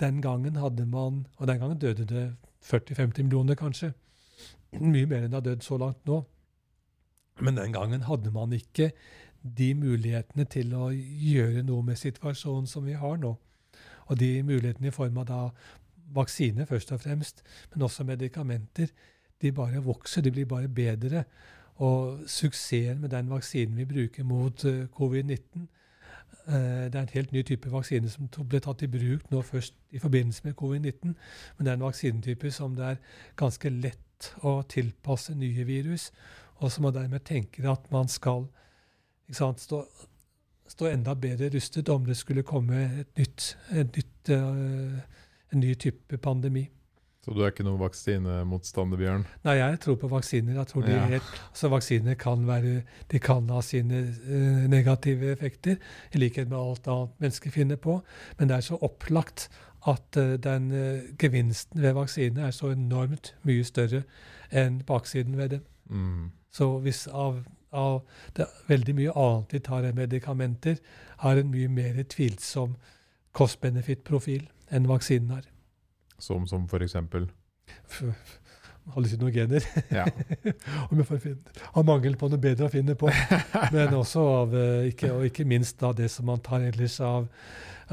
Den 0.00 0.22
gangen 0.22 0.56
hadde 0.56 0.86
man 0.86 1.26
Og 1.36 1.46
den 1.46 1.58
gangen 1.58 1.78
døde 1.78 2.04
det 2.04 2.36
40-50 2.62 3.22
millioner, 3.22 3.54
kanskje. 3.54 3.92
Mye 4.80 5.06
mer 5.06 5.24
enn 5.24 5.32
det 5.32 5.34
har 5.34 5.40
dødd 5.40 5.62
så 5.62 5.76
langt 5.78 6.06
nå. 6.06 6.24
Men 7.40 7.56
den 7.56 7.72
gangen 7.72 8.02
hadde 8.02 8.30
man 8.30 8.52
ikke 8.52 8.92
de 9.44 9.74
mulighetene 9.74 10.46
til 10.48 10.72
å 10.74 10.88
gjøre 10.90 11.64
noe 11.66 11.84
med 11.84 12.00
situasjonen 12.00 12.66
som 12.70 12.86
vi 12.86 12.96
har 12.98 13.18
nå. 13.20 13.34
Og 14.06 14.20
de 14.20 14.42
mulighetene 14.42 14.90
i 14.90 14.94
form 14.94 15.18
av 15.22 15.26
da 15.28 15.40
vaksine, 16.14 16.66
først 16.66 16.92
og 16.92 17.00
fremst, 17.00 17.42
men 17.74 17.82
også 17.82 18.04
medikamenter, 18.04 18.86
de 19.42 19.52
bare 19.52 19.82
vokser. 19.82 20.22
De 20.22 20.30
blir 20.30 20.46
bare 20.46 20.68
bedre. 20.68 21.24
Og 21.76 22.18
suksessen 22.26 23.00
med 23.00 23.08
den 23.08 23.30
vaksinen 23.30 23.76
vi 23.76 23.84
bruker 23.84 24.24
mot 24.24 24.64
uh, 24.64 24.84
covid-19 25.00 25.66
uh, 26.46 26.54
Det 26.54 26.94
er 26.94 27.00
en 27.00 27.08
helt 27.14 27.32
ny 27.32 27.42
type 27.42 27.70
vaksine 27.70 28.10
som 28.10 28.28
ble 28.28 28.60
tatt 28.62 28.84
i 28.86 28.86
bruk 28.86 29.26
nå 29.32 29.42
først 29.42 29.74
i 29.90 29.98
forbindelse 29.98 30.44
med 30.44 30.54
covid-19. 30.62 31.14
Men 31.56 31.66
det 31.66 31.72
er 31.72 31.74
en 31.74 31.86
vaksinetype 31.88 32.50
som 32.50 32.76
det 32.76 32.84
er 32.84 33.02
ganske 33.36 33.70
lett 33.70 34.30
å 34.46 34.60
tilpasse 34.68 35.34
nye 35.34 35.64
virus, 35.66 36.12
og 36.62 36.72
som 36.72 36.86
man 36.86 36.94
dermed 36.94 37.26
tenker 37.26 37.66
at 37.72 37.90
man 37.92 38.08
skal 38.08 38.46
sant, 39.32 39.60
stå 39.60 39.82
stå 40.74 40.90
enda 40.90 41.14
bedre 41.14 41.50
rustet 41.54 41.88
om 41.92 42.06
det 42.06 42.16
skulle 42.18 42.42
komme 42.46 42.86
et 43.00 43.18
nytt, 43.18 43.50
et 43.72 43.96
nytt, 43.96 44.30
uh, 44.30 44.98
en 45.52 45.60
ny 45.62 45.74
type 45.78 46.18
pandemi. 46.22 46.66
Så 47.24 47.32
du 47.32 47.40
er 47.40 47.54
ikke 47.54 47.64
noen 47.64 47.80
vaksinemotstander, 47.80 49.00
Bjørn? 49.00 49.22
Nei, 49.46 49.54
jeg 49.56 49.78
tror 49.80 49.94
på 50.02 50.10
vaksiner. 50.12 50.58
Jeg 50.58 50.68
tror 50.68 50.88
ja. 50.90 51.06
helt, 51.08 51.30
altså 51.46 51.70
Vaksiner 51.72 52.18
kan, 52.20 52.42
være, 52.44 52.82
de 53.12 53.20
kan 53.22 53.48
ha 53.54 53.62
sine 53.64 54.02
uh, 54.26 54.66
negative 54.68 55.30
effekter, 55.32 55.78
i 56.12 56.20
likhet 56.20 56.50
med 56.50 56.58
alt 56.58 56.90
annet 56.90 57.14
mennesker 57.24 57.54
finner 57.54 57.80
på. 57.80 58.00
Men 58.38 58.50
det 58.50 58.58
er 58.58 58.66
så 58.68 58.80
opplagt 58.84 59.48
at 59.88 60.20
uh, 60.20 60.34
den 60.42 60.68
gevinsten 61.20 61.80
ved 61.80 61.96
vaksine 61.96 62.44
er 62.44 62.52
så 62.56 62.74
enormt 62.74 63.32
mye 63.48 63.64
større 63.64 64.04
enn 64.52 64.82
baksiden 64.84 65.38
ved 65.40 65.56
dem. 65.56 65.64
Mm. 65.88 66.28
Så 66.52 66.68
hvis 66.84 67.06
av 67.08 67.40
av 67.74 68.02
det, 68.36 68.46
veldig 68.68 68.94
mye 69.00 69.16
annet 69.24 69.56
vi 69.56 69.62
tar 69.66 69.88
av 69.88 69.98
medikamenter, 69.98 70.78
har 71.24 71.40
en 71.40 71.50
mye 71.50 71.68
mer 71.68 72.00
tvilsom 72.10 72.78
cost-benefit-profil 73.34 74.46
enn 74.70 74.88
vaksinen 74.88 75.36
har. 75.36 75.50
Som, 76.22 76.46
som 76.46 76.68
for 76.70 76.84
eksempel? 76.86 77.28
hallusinogener. 78.92 79.64
Ja. 79.88 80.06
Har 81.74 81.82
mangel 81.82 82.16
på 82.20 82.28
noe 82.28 82.40
bedre 82.40 82.68
å 82.68 82.72
finne 82.72 82.96
på. 82.98 83.10
Men 83.72 83.94
også 83.96 84.24
av, 84.40 84.56
eh, 84.58 84.90
ikke, 84.92 85.12
og 85.14 85.28
ikke 85.28 85.46
minst 85.48 85.82
av 85.86 85.96
det 85.98 86.10
som 86.12 86.28
man 86.28 86.42
tar 86.44 86.66
ellers 86.68 86.98
av, 87.04 87.28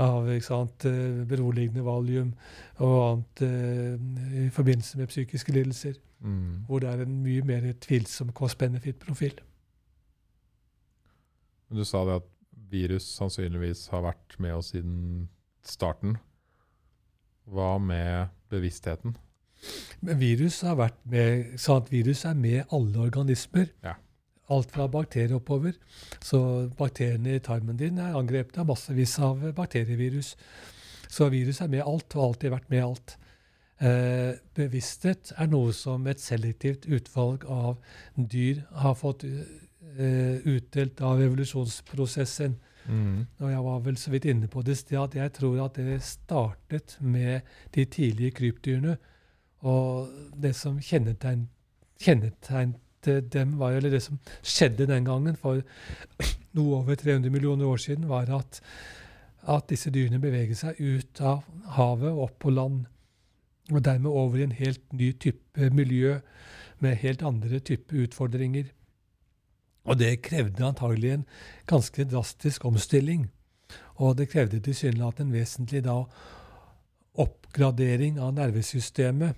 av 0.01 0.27
sant, 0.43 0.85
eh, 0.89 1.21
beroligende 1.27 1.85
valium 1.85 2.33
og 2.81 2.97
annet 3.05 3.41
uh, 3.45 4.41
i 4.41 4.47
forbindelse 4.49 4.97
med 4.97 5.11
psykiske 5.11 5.53
lidelser. 5.53 5.95
Mm. 6.21 6.65
Hvor 6.67 6.81
det 6.81 6.89
er 6.89 7.03
en 7.03 7.19
mye 7.23 7.45
mer 7.45 7.67
tvilsom 7.81 8.31
cost-benefit-profil. 8.33 9.35
Men 9.37 9.50
du 11.72 11.85
sa 11.88 12.03
det 12.07 12.19
at 12.22 12.30
virus 12.72 13.07
sannsynligvis 13.18 13.88
har 13.91 14.06
vært 14.06 14.38
med 14.43 14.56
oss 14.57 14.72
siden 14.73 15.27
starten. 15.68 16.18
Hva 17.52 17.76
med 17.81 18.31
bevisstheten? 18.52 19.18
Men 20.02 20.19
virus 20.22 20.61
har 20.65 20.77
vært 20.80 20.99
med, 21.10 21.57
sant? 21.61 21.91
Virus 21.93 22.23
er 22.26 22.38
med 22.38 22.64
alle 22.73 23.03
organismer. 23.03 23.69
Ja. 23.85 23.98
Alt 24.52 24.72
fra 24.73 24.88
bakterier 24.91 25.38
oppover. 25.38 25.76
Så 26.23 26.69
bakteriene 26.77 27.38
i 27.38 27.43
tarmen 27.43 27.80
din 27.80 27.99
er 28.02 28.18
angrepet 28.18 28.57
av 28.61 28.69
massevis 28.72 29.18
av 29.23 29.43
bakterievirus. 29.56 30.35
Så 31.11 31.30
virus 31.31 31.61
er 31.61 31.69
med 31.72 31.85
alt, 31.85 32.15
og 32.15 32.31
alltid 32.31 32.56
vært 32.56 32.72
med 32.72 32.85
alt. 32.85 33.18
Eh, 33.81 34.38
bevissthet 34.57 35.34
er 35.41 35.48
noe 35.49 35.73
som 35.73 36.06
et 36.07 36.22
selektivt 36.22 36.85
utvalg 36.85 37.45
av 37.49 37.80
dyr 38.15 38.61
har 38.77 38.93
fått 38.99 39.26
uh, 39.26 39.39
utdelt 39.81 41.01
av 41.01 41.21
evolusjonsprosessen. 41.21 42.55
Mm. 42.85 43.25
Og 43.39 43.49
jeg 43.51 43.63
var 43.65 43.81
vel 43.85 43.97
så 43.99 44.11
vidt 44.13 44.27
inne 44.31 44.49
på 44.49 44.63
det 44.65 44.77
at 44.97 45.15
jeg 45.15 45.33
tror 45.37 45.59
at 45.65 45.77
det 45.77 46.01
startet 46.05 46.97
med 46.99 47.41
de 47.75 47.85
tidlige 47.85 48.31
krypdyrene. 48.31 48.97
Og 49.61 50.09
det 50.41 50.55
som 50.57 50.79
kjennetegn, 50.81 51.45
kjennetegnte 52.01 53.19
dem, 53.33 53.57
var, 53.59 53.77
eller 53.77 53.93
det 53.93 54.01
som 54.03 54.17
skjedde 54.41 54.89
den 54.89 55.05
gangen 55.05 55.37
for 55.37 55.61
noe 56.57 56.81
over 56.81 56.97
300 56.97 57.29
millioner 57.33 57.65
år 57.69 57.77
siden, 57.77 58.09
var 58.09 58.29
at, 58.33 58.61
at 59.49 59.69
disse 59.69 59.93
dyrene 59.93 60.21
beveget 60.21 60.63
seg 60.63 60.81
ut 60.81 61.21
av 61.21 61.45
havet 61.77 62.09
og 62.09 62.25
opp 62.29 62.39
på 62.41 62.53
land. 62.53 62.85
Og 63.71 63.85
dermed 63.85 64.09
over 64.09 64.39
i 64.39 64.47
en 64.47 64.57
helt 64.57 64.83
ny 64.93 65.11
type 65.13 65.69
miljø 65.73 66.17
med 66.81 66.97
helt 67.03 67.21
andre 67.21 67.59
type 67.59 67.93
utfordringer. 67.93 68.71
Og 69.83 69.97
det 69.99 70.21
krevde 70.21 70.65
antagelig 70.65 71.13
en 71.15 71.27
ganske 71.69 72.05
drastisk 72.05 72.65
omstilling. 72.65 73.29
Og 74.01 74.17
det 74.17 74.29
krevde 74.29 74.59
tilsynelatende 74.59 75.31
en 75.31 75.39
vesentlig 75.39 75.83
da 75.85 76.03
oppgradering 77.21 78.19
av 78.19 78.33
nervesystemet. 78.37 79.35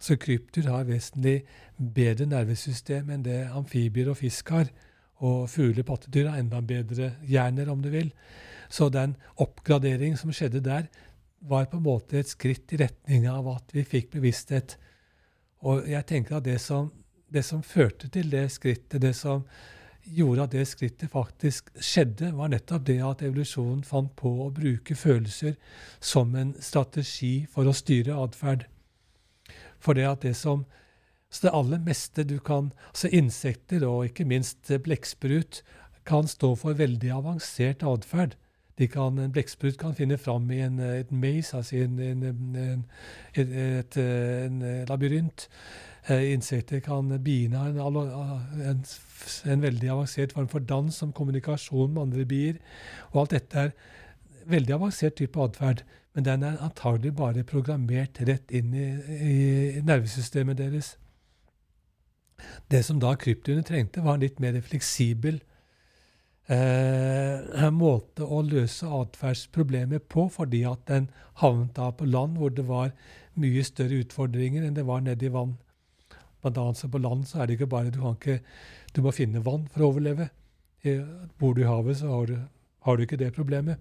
Så 0.00 0.16
krypdyr 0.16 0.70
har 0.72 0.88
vesentlig 0.88 1.42
bedre 1.76 2.26
nervesystem 2.28 3.10
enn 3.12 3.24
det 3.24 3.42
amfibier 3.52 4.10
og 4.10 4.20
fisk 4.22 4.52
har. 4.54 4.70
Og 5.20 5.50
fugler 5.52 5.84
og 5.84 5.90
pattedyr 5.90 6.30
har 6.30 6.40
enda 6.40 6.62
bedre 6.64 7.12
hjerner, 7.28 7.68
om 7.68 7.82
du 7.84 7.90
vil. 7.92 8.08
Så 8.72 8.88
den 8.88 9.16
oppgradering 9.36 10.16
som 10.18 10.32
skjedde 10.32 10.64
der, 10.64 10.88
var 11.40 11.70
på 11.72 11.78
en 11.78 11.86
måte 11.86 12.18
et 12.20 12.28
skritt 12.28 12.72
i 12.72 12.78
retning 12.82 13.26
av 13.28 13.46
at 13.48 13.72
vi 13.72 13.84
fikk 13.88 14.10
bevissthet. 14.12 14.76
Og 15.64 15.88
jeg 15.88 16.04
tenker 16.08 16.36
at 16.36 16.44
det 16.44 16.58
som 16.60 16.90
det 17.32 17.44
som 17.46 17.62
førte 17.62 18.08
til 18.12 18.30
det 18.32 18.48
skrittet, 18.54 19.00
det 19.02 19.14
som 19.16 19.44
gjorde 20.10 20.46
at 20.46 20.54
det 20.54 20.66
skrittet 20.68 21.12
faktisk 21.12 21.70
skjedde, 21.76 22.32
var 22.36 22.50
nettopp 22.50 22.86
det 22.88 22.98
at 23.04 23.22
evolusjonen 23.22 23.84
fant 23.86 24.12
på 24.18 24.32
å 24.46 24.50
bruke 24.54 24.96
følelser 24.96 25.56
som 26.00 26.34
en 26.38 26.54
strategi 26.62 27.46
for 27.50 27.68
å 27.68 27.76
styre 27.76 28.16
atferd. 28.18 28.66
For 29.80 29.96
det 29.96 30.08
at 30.08 30.26
det 30.26 30.36
som 30.38 30.66
så 31.30 31.46
det 31.46 31.54
aller 31.54 31.78
meste 31.78 32.24
du 32.26 32.40
kan 32.42 32.72
altså 32.88 33.08
Insekter 33.14 33.84
og 33.86 34.08
ikke 34.08 34.26
minst 34.26 34.72
blekksprut 34.82 35.60
kan 36.08 36.26
stå 36.26 36.56
for 36.58 36.74
veldig 36.74 37.12
avansert 37.14 37.84
atferd. 37.86 38.34
En 38.80 39.20
blekksprut 39.30 39.76
kan 39.78 39.94
finne 39.94 40.16
fram 40.18 40.48
i 40.50 40.62
en, 40.64 40.78
et 40.80 41.10
maze, 41.12 41.52
altså 41.56 41.76
en, 41.76 41.98
en, 42.00 42.22
en, 42.56 42.84
et, 43.36 43.50
et, 43.52 43.96
en 44.00 44.62
labyrint. 44.88 45.44
Eh, 46.08 46.32
insekter 46.32 46.80
kan 46.80 47.10
Biene 47.24 47.58
har 47.60 47.68
en, 47.68 48.62
en, 48.64 48.84
en, 49.44 49.62
veldig 49.62 49.90
avansert 49.92 50.32
form 50.32 50.48
for 50.48 50.64
dans 50.64 50.96
som 50.96 51.12
kommunikasjon 51.12 51.92
med 51.92 52.02
andre 52.02 52.24
bier. 52.24 52.60
Og 53.12 53.24
alt 53.24 53.36
dette 53.36 53.66
er 53.66 53.74
veldig 54.48 54.78
avansert 54.78 55.18
type 55.20 55.40
atferd, 55.40 55.84
men 56.14 56.24
den 56.24 56.42
er 56.42 56.62
antagelig 56.64 57.12
bare 57.16 57.44
programmert 57.44 58.22
rett 58.26 58.50
inn 58.50 58.72
i, 58.74 58.88
i 59.28 59.84
nervesystemet 59.84 60.58
deres. 60.58 60.94
Det 62.72 62.80
som 62.86 63.00
da 63.00 63.12
krypdyrene 63.20 63.66
trengte, 63.66 64.00
var 64.00 64.16
en 64.16 64.24
litt 64.24 64.40
mer 64.40 64.56
fleksibel 64.64 65.42
eh, 66.48 67.70
måte 67.76 68.24
å 68.24 68.40
løse 68.46 68.88
atferdsproblemet 68.88 70.08
på, 70.08 70.30
fordi 70.32 70.64
at 70.64 70.86
den 70.88 71.10
havnet 71.44 71.74
da 71.76 71.90
på 71.92 72.08
land 72.08 72.40
hvor 72.40 72.56
det 72.56 72.64
var 72.68 72.94
mye 73.40 73.64
større 73.64 74.00
utfordringer 74.00 74.64
enn 74.64 74.78
det 74.78 74.88
var 74.88 75.04
nede 75.04 75.28
i 75.28 75.34
vann. 75.34 75.58
Annet 76.48 76.78
så 76.80 76.88
på 76.88 76.98
land 76.98 77.26
så 77.28 77.40
er 77.40 77.46
det 77.46 77.58
ikke 77.58 77.70
bare 77.70 77.90
Du, 77.92 78.00
ikke, 78.10 78.40
du 78.96 79.02
må 79.04 79.12
finne 79.12 79.44
vann 79.44 79.68
for 79.68 79.84
å 79.84 79.90
overleve. 79.92 80.30
Bor 81.38 81.54
du 81.54 81.62
i 81.62 81.68
havet, 81.68 81.98
så 82.00 82.08
har 82.08 82.26
du, 82.30 82.36
har 82.86 82.96
du 82.96 83.04
ikke 83.04 83.20
det 83.20 83.34
problemet. 83.36 83.76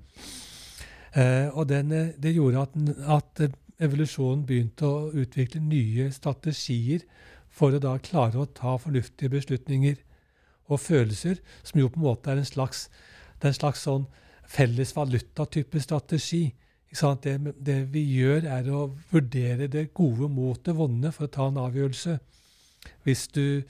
Eh, 1.16 1.48
og 1.58 1.70
den, 1.70 1.92
eh, 1.92 2.14
det 2.22 2.36
gjorde 2.36 2.68
at, 2.68 2.76
at, 3.08 3.58
evolusjonen 3.80 4.44
begynte 4.44 4.84
å 4.84 5.12
utvikle 5.16 5.62
nye 5.64 6.10
strategier 6.12 7.06
for 7.48 7.72
å 7.72 7.80
da 7.80 7.94
klare 8.04 8.42
å 8.42 8.50
ta 8.52 8.74
fornuftige 8.76 9.32
beslutninger 9.32 9.96
og 10.68 10.82
følelser, 10.84 11.40
som 11.64 11.80
jo 11.80 11.88
på 11.88 12.02
en 12.02 12.10
måte 12.10 12.30
er 12.30 12.42
en 12.42 12.50
slags, 12.50 12.90
er 13.40 13.48
en 13.48 13.56
slags 13.56 13.86
sånn 13.88 14.10
felles 14.44 14.92
valutatype 14.98 15.80
strategi. 15.80 16.50
Det, 16.92 17.38
det, 17.56 17.78
vi 17.94 18.04
gjør, 18.18 18.50
er 18.50 18.68
å 18.74 18.90
vurdere 19.14 19.70
det 19.72 19.94
gode 19.94 20.28
mot 20.28 20.60
det 20.66 20.76
vonde 20.76 21.14
for 21.16 21.30
å 21.30 21.32
ta 21.32 21.48
en 21.48 21.62
avgjørelse. 21.64 22.18
Hvis 23.04 23.28
du 23.28 23.62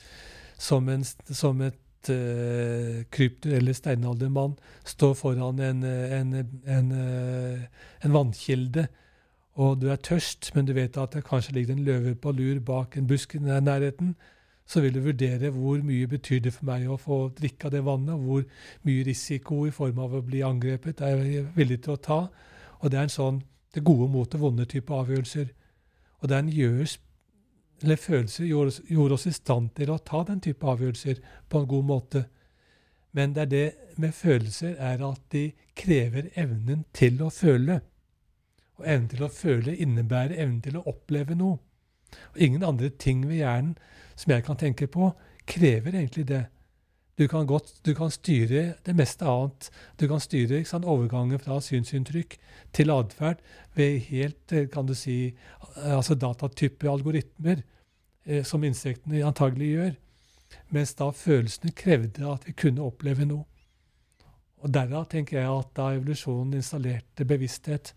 som, 0.59 0.89
en, 0.89 1.03
som 1.03 1.61
et 1.61 2.09
uh, 2.09 3.03
krypto- 3.11 3.53
eller 3.55 3.73
steinaldermann 3.73 4.57
står 4.85 5.13
foran 5.13 5.59
en, 5.59 5.83
en, 5.83 6.33
en, 6.67 6.91
uh, 6.91 7.61
en, 8.03 8.13
vannkilde, 8.13 8.87
og 9.59 9.81
du 9.81 9.89
er 9.91 9.95
tørst, 9.95 10.51
men 10.55 10.67
du 10.67 10.73
vet 10.73 10.97
at 10.97 11.13
det 11.13 11.25
kanskje 11.27 11.53
ligger 11.53 11.75
en 11.75 11.83
løve 11.83 12.15
på 12.15 12.31
lur 12.31 12.59
bak 12.59 12.97
en 12.97 13.07
busk 13.07 13.35
i 13.35 13.39
nærheten, 13.39 14.15
så 14.69 14.81
vil 14.81 14.93
du 14.93 14.99
vurdere 15.01 15.49
hvor 15.49 15.81
mye 15.83 16.07
betyr 16.07 16.43
det 16.45 16.53
for 16.53 16.67
meg 16.69 16.85
å 16.87 16.99
få 17.01 17.17
drikke 17.33 17.67
av 17.67 17.73
det 17.73 17.81
vannet, 17.85 18.13
og 18.13 18.21
hvor 18.21 18.43
mye 18.85 19.05
risiko 19.07 19.63
i 19.65 19.73
form 19.73 19.99
av 19.99 20.13
å 20.13 20.21
bli 20.21 20.43
angrepet 20.45 21.01
er 21.01 21.23
jeg 21.25 21.47
villig 21.55 21.81
til 21.83 21.95
å 21.95 22.03
ta. 22.05 22.19
Og 22.79 22.91
det 22.91 22.99
er 22.99 23.07
en 23.07 23.15
sånn 23.15 23.39
det 23.73 23.83
gode 23.85 24.07
mot 24.13 24.29
det 24.29 24.39
vonde 24.41 24.67
type 24.69 24.93
avgjørelser. 24.93 25.49
Og 26.21 26.29
den 26.29 26.51
gjør, 26.53 26.85
eller 27.83 27.95
følelser 27.95 28.45
gjorde, 28.45 28.81
gjorde 28.87 29.13
oss 29.15 29.27
i 29.29 29.33
stand 29.35 29.71
til 29.77 29.91
å 29.93 30.01
ta 30.03 30.23
den 30.27 30.41
type 30.43 30.67
avgjørelser 30.67 31.21
på 31.49 31.61
en 31.61 31.69
god 31.69 31.87
måte. 31.87 32.25
Men 33.11 33.33
det 33.33 33.41
er 33.41 33.51
det 33.53 33.67
med 33.97 34.13
følelser 34.13 34.75
er 34.77 35.01
at 35.05 35.21
de 35.33 35.49
krever 35.79 36.29
evnen 36.39 36.85
til 36.93 37.21
å 37.23 37.31
føle. 37.33 37.79
Og 38.79 38.85
evnen 38.85 39.09
til 39.11 39.25
å 39.25 39.31
føle 39.33 39.75
innebærer 39.75 40.37
evnen 40.37 40.61
til 40.63 40.79
å 40.79 40.85
oppleve 40.91 41.35
noe. 41.35 41.57
Og 42.33 42.41
ingen 42.41 42.63
andre 42.65 42.89
ting 42.89 43.25
ved 43.27 43.41
hjernen 43.41 43.75
som 44.15 44.33
jeg 44.33 44.45
kan 44.45 44.59
tenke 44.59 44.87
på, 44.91 45.11
krever 45.47 45.95
egentlig 45.95 46.27
det. 46.27 46.45
Du 47.19 47.27
kan, 47.27 47.43
godt, 47.47 47.73
du 47.83 47.91
kan 47.95 48.11
styre 48.11 48.61
det 48.85 48.93
meste 48.95 49.27
annet. 49.27 49.67
Du 49.99 50.05
kan 50.07 50.21
styre 50.23 50.61
sant, 50.63 50.85
overgangen 50.87 51.41
fra 51.43 51.57
synsinntrykk 51.59 52.37
til 52.71 52.93
atferd 52.93 53.41
ved 53.75 53.97
helt 54.07 54.53
eh, 54.55 54.69
kan 54.71 54.87
du 54.87 54.93
si, 54.95 55.33
altså 55.83 56.15
datatype 56.15 56.87
algoritmer, 56.87 57.59
eh, 58.23 58.45
som 58.47 58.63
insektene 58.63 59.25
antagelig 59.27 59.71
gjør. 59.73 59.91
Mens 60.71 60.95
da 60.95 61.09
følelsene 61.11 61.75
krevde 61.75 62.23
at 62.31 62.47
vi 62.47 62.55
kunne 62.55 62.87
oppleve 62.87 63.27
noe. 63.27 63.43
Og 64.63 64.71
Derav 64.71 65.09
tenker 65.11 65.41
jeg 65.41 65.51
at 65.51 65.75
da 65.75 65.89
evolusjonen 65.97 66.55
installerte 66.61 67.27
bevissthet, 67.27 67.93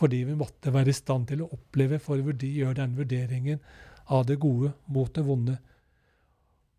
fordi 0.00 0.24
vi 0.30 0.38
måtte 0.40 0.72
være 0.72 0.90
i 0.90 0.96
stand 0.96 1.28
til 1.28 1.44
å 1.44 1.52
oppleve 1.52 2.00
for 2.02 2.32
de 2.32 2.50
gjør 2.56 2.72
den 2.80 2.96
vurderingen 2.96 3.60
av 4.08 4.24
det 4.28 4.40
gode 4.40 4.72
mot 4.88 5.12
det 5.12 5.28
vonde. 5.28 5.60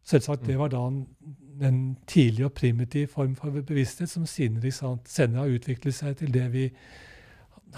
Selvsagt, 0.05 0.45
det 0.45 0.57
var 0.59 0.69
da 0.69 0.83
en, 0.85 0.99
en 1.65 1.79
tidlig 2.05 2.45
og 2.45 2.53
primitiv 2.57 3.07
form 3.15 3.33
for 3.37 3.55
bevissthet 3.65 4.11
som 4.11 4.27
senere, 4.29 4.69
senere 5.09 5.41
har 5.41 5.55
utviklet 5.55 5.97
seg 5.97 6.19
til 6.19 6.33
det 6.33 6.45
vi 6.53 6.67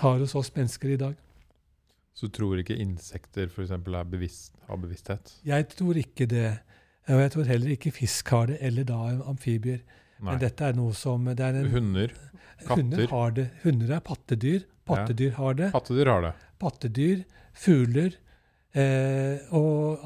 har 0.02 0.20
hos 0.20 0.36
oss 0.36 0.52
mennesker 0.56 0.92
i 0.96 1.00
dag. 1.00 1.16
Så 2.18 2.28
tror 2.34 2.60
ikke 2.60 2.76
insekter 2.82 3.48
f.eks. 3.48 3.72
Bevisst, 4.10 4.58
har 4.68 4.82
bevissthet? 4.82 5.38
Jeg 5.46 5.70
tror 5.72 6.00
ikke 6.02 6.26
det. 6.28 6.50
Og 7.08 7.22
jeg 7.22 7.32
tror 7.32 7.48
heller 7.54 7.76
ikke 7.78 7.94
fisk 7.96 8.34
har 8.34 8.50
det, 8.52 8.58
eller 8.60 8.88
da 8.90 8.98
amfibier. 9.30 9.80
Nei. 10.18 10.32
Men 10.34 10.42
dette 10.42 10.66
er 10.66 10.76
noe 10.76 10.96
som 10.98 11.30
er 11.30 11.44
en, 11.46 11.70
Hunder? 11.72 12.12
Katter? 12.68 12.82
Hunder 12.82 13.12
har 13.14 13.36
det. 13.38 13.48
Hunder 13.64 13.96
er 13.96 14.04
pattedyr. 14.04 14.66
Pattedyr 14.88 15.30
ja. 15.30 15.36
har 15.38 15.60
det. 15.62 15.72
Pattedyr 15.76 16.12
har 16.12 16.26
det. 16.26 16.34
Pattedyr, 16.58 17.24
fugler 17.54 18.16
eh, 18.74 19.54
og, 19.56 20.02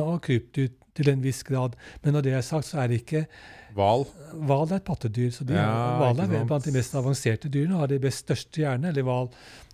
og 0.00 0.20
krypdyr 0.24 0.72
til 1.00 1.12
en 1.14 1.24
viss 1.24 1.42
grad. 1.46 1.74
Men 2.04 2.16
når 2.16 2.26
det 2.26 2.36
er 2.36 2.46
sagt, 2.46 2.68
så 2.70 2.82
er 2.82 2.92
det 2.92 3.02
ikke 3.04 3.26
Hval? 3.74 4.04
Hval 4.34 4.70
er 4.70 4.80
et 4.80 4.86
pattedyr. 4.86 5.30
så 5.30 5.44
Hval 5.46 6.18
ja, 6.18 6.26
er 6.26 6.46
blant 6.48 6.64
de 6.66 6.72
mest 6.74 6.94
avanserte 6.98 7.50
dyrene 7.52 7.76
og 7.76 7.84
har 7.84 7.92
de 7.92 8.00
best 8.02 8.24
største 8.26 8.64
hjernene. 8.64 8.90
eller 8.90 9.06
hval. 9.06 9.28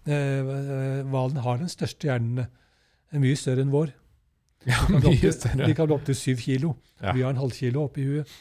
Hvalen 0.06 1.38
eh, 1.38 1.44
har 1.46 1.62
den 1.62 1.70
største 1.72 2.10
hjernen. 2.10 2.44
Mye 3.16 3.38
større 3.38 3.64
enn 3.64 3.72
vår. 3.72 3.94
Ja, 4.66 4.82
mye 4.90 5.32
større. 5.32 5.64
De 5.64 5.76
kan 5.78 5.88
bli 5.88 5.96
opptil 5.96 6.18
syv 6.18 6.42
kilo. 6.44 6.74
Ja. 7.00 7.14
Vi 7.16 7.24
har 7.24 7.32
en 7.32 7.40
halvkilo 7.40 7.86
oppi 7.86 8.04
huet. 8.06 8.36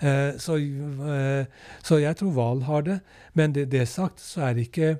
Eh, 0.00 0.36
så, 0.40 0.56
eh, 0.56 1.46
så, 1.82 2.00
jeg 2.00 2.16
tror 2.20 2.34
hval 2.36 2.64
har 2.68 2.84
det. 2.86 2.98
Men 3.34 3.54
det, 3.56 3.70
det 3.72 3.88
sagt, 3.88 4.20
så 4.20 4.48
er 4.48 4.58
det 4.58 4.68
ikke 4.68 4.98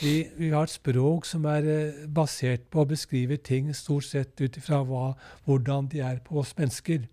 vi, 0.00 0.28
vi, 0.36 0.50
har 0.50 0.66
et 0.66 0.70
språk 0.70 1.26
som 1.26 1.44
er 1.48 1.64
eh, 1.64 2.04
basert 2.08 2.68
på 2.70 2.82
å 2.82 2.88
beskrive 2.88 3.36
ting 3.36 3.72
stort 3.74 4.04
sett 4.04 4.40
ut 4.40 4.56
ifra 4.56 4.82
hvordan 4.82 5.88
de 5.88 6.00
er 6.00 6.20
på 6.24 6.38
oss 6.40 6.52
mennesker. 6.58 7.06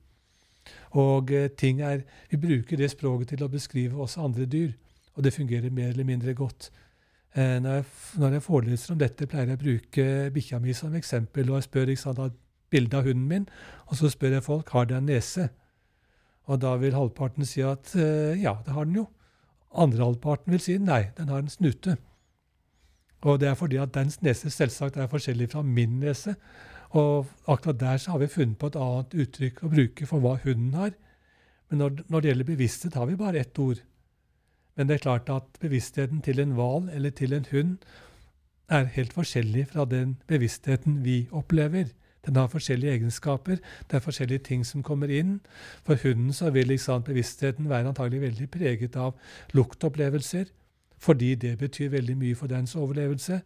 Og 0.91 1.31
eh, 1.31 1.49
ting 1.49 1.81
er, 1.81 2.03
Vi 2.29 2.37
bruker 2.37 2.77
det 2.77 2.91
språket 2.91 3.29
til 3.29 3.43
å 3.43 3.49
beskrive 3.49 3.95
oss 3.95 4.17
andre 4.17 4.45
dyr, 4.45 4.73
og 5.15 5.23
det 5.23 5.33
fungerer 5.33 5.69
mer 5.71 5.89
eller 5.89 6.03
mindre 6.03 6.33
godt. 6.33 6.71
Eh, 7.35 7.61
når, 7.61 7.73
jeg, 7.73 7.85
når, 8.17 8.33
jeg, 8.33 8.43
foreleser 8.43 8.93
om 8.93 8.99
dette, 8.99 9.27
pleier 9.27 9.47
jeg 9.47 9.59
å 9.59 9.63
bruke 9.63 10.31
bikkja 10.33 10.59
mi 10.59 10.73
som 10.73 10.95
eksempel. 10.95 11.49
og 11.49 11.61
Jeg 11.61 11.69
spør 11.69 11.93
ikke 11.93 12.01
sant, 12.01 12.35
bilde 12.69 12.97
av 12.97 13.07
hunden 13.07 13.27
min, 13.27 13.47
og 13.87 13.95
så 13.97 14.09
spør 14.09 14.35
jeg 14.35 14.43
folk 14.43 14.69
har 14.69 14.85
den 14.85 15.07
nese. 15.09 15.49
Og 16.49 16.59
da 16.61 16.75
vil 16.81 16.97
halvparten 16.97 17.45
si 17.45 17.61
at 17.61 17.93
ja, 17.93 18.57
det 18.65 18.73
har 18.73 18.85
den 18.85 19.03
jo. 19.03 19.07
Andre 19.69 20.03
halvparten 20.03 20.51
vil 20.51 20.61
si 20.61 20.77
nei, 20.81 21.11
den 21.17 21.29
har 21.29 21.43
en 21.43 21.49
snute. 21.49 21.97
Og 23.21 23.39
det 23.39 23.49
er 23.49 23.57
fordi 23.59 23.79
at 23.81 23.93
dens 23.95 24.21
nese 24.23 24.51
selvsagt 24.53 24.97
er 24.97 25.11
forskjellig 25.11 25.49
fra 25.51 25.61
min 25.61 25.99
nese. 25.99 26.35
Og 26.89 27.27
akkurat 27.47 27.79
der 27.79 27.97
så 27.97 28.11
har 28.11 28.23
vi 28.23 28.27
funnet 28.27 28.57
på 28.57 28.67
et 28.71 28.79
annet 28.79 29.13
uttrykk 29.13 29.63
å 29.63 29.71
bruke 29.73 30.07
for 30.09 30.23
hva 30.23 30.37
hunden 30.43 30.73
har. 30.73 30.95
Men 31.69 31.83
når, 31.83 32.03
når 32.07 32.21
det 32.21 32.29
gjelder 32.31 32.49
bevissthet, 32.49 32.95
har 32.97 33.05
vi 33.05 33.15
bare 33.19 33.39
ett 33.39 33.59
ord. 33.59 33.81
Men 34.75 34.87
det 34.87 34.95
er 34.95 35.05
klart 35.05 35.29
at 35.29 35.59
bevisstheten 35.59 36.21
til 36.25 36.39
en 36.39 36.55
hval 36.57 36.89
eller 36.95 37.11
til 37.11 37.33
en 37.35 37.45
hund 37.51 37.77
er 38.69 38.89
helt 38.95 39.13
forskjellig 39.13 39.67
fra 39.73 39.85
den 39.85 40.15
bevisstheten 40.27 41.01
vi 41.03 41.27
opplever. 41.31 41.91
Den 42.25 42.35
har 42.35 42.47
forskjellige 42.47 42.91
egenskaper. 42.91 43.59
Det 43.89 43.97
er 43.97 44.03
forskjellige 44.05 44.45
ting 44.47 44.65
som 44.65 44.83
kommer 44.83 45.11
inn. 45.11 45.39
For 45.83 45.99
hunden 46.03 46.33
så 46.33 46.49
vil 46.55 46.67
liksom, 46.71 47.03
bevisstheten 47.03 47.69
være 47.69 47.91
antagelig 47.91 48.21
veldig 48.21 48.49
preget 48.51 48.95
av 48.95 49.15
luktopplevelser 49.53 50.49
fordi 50.99 51.35
det 51.35 51.57
betyr 51.57 51.89
veldig 51.89 52.17
mye 52.17 52.35
for 52.35 52.51
dens 52.51 52.75
overlevelse. 52.75 53.41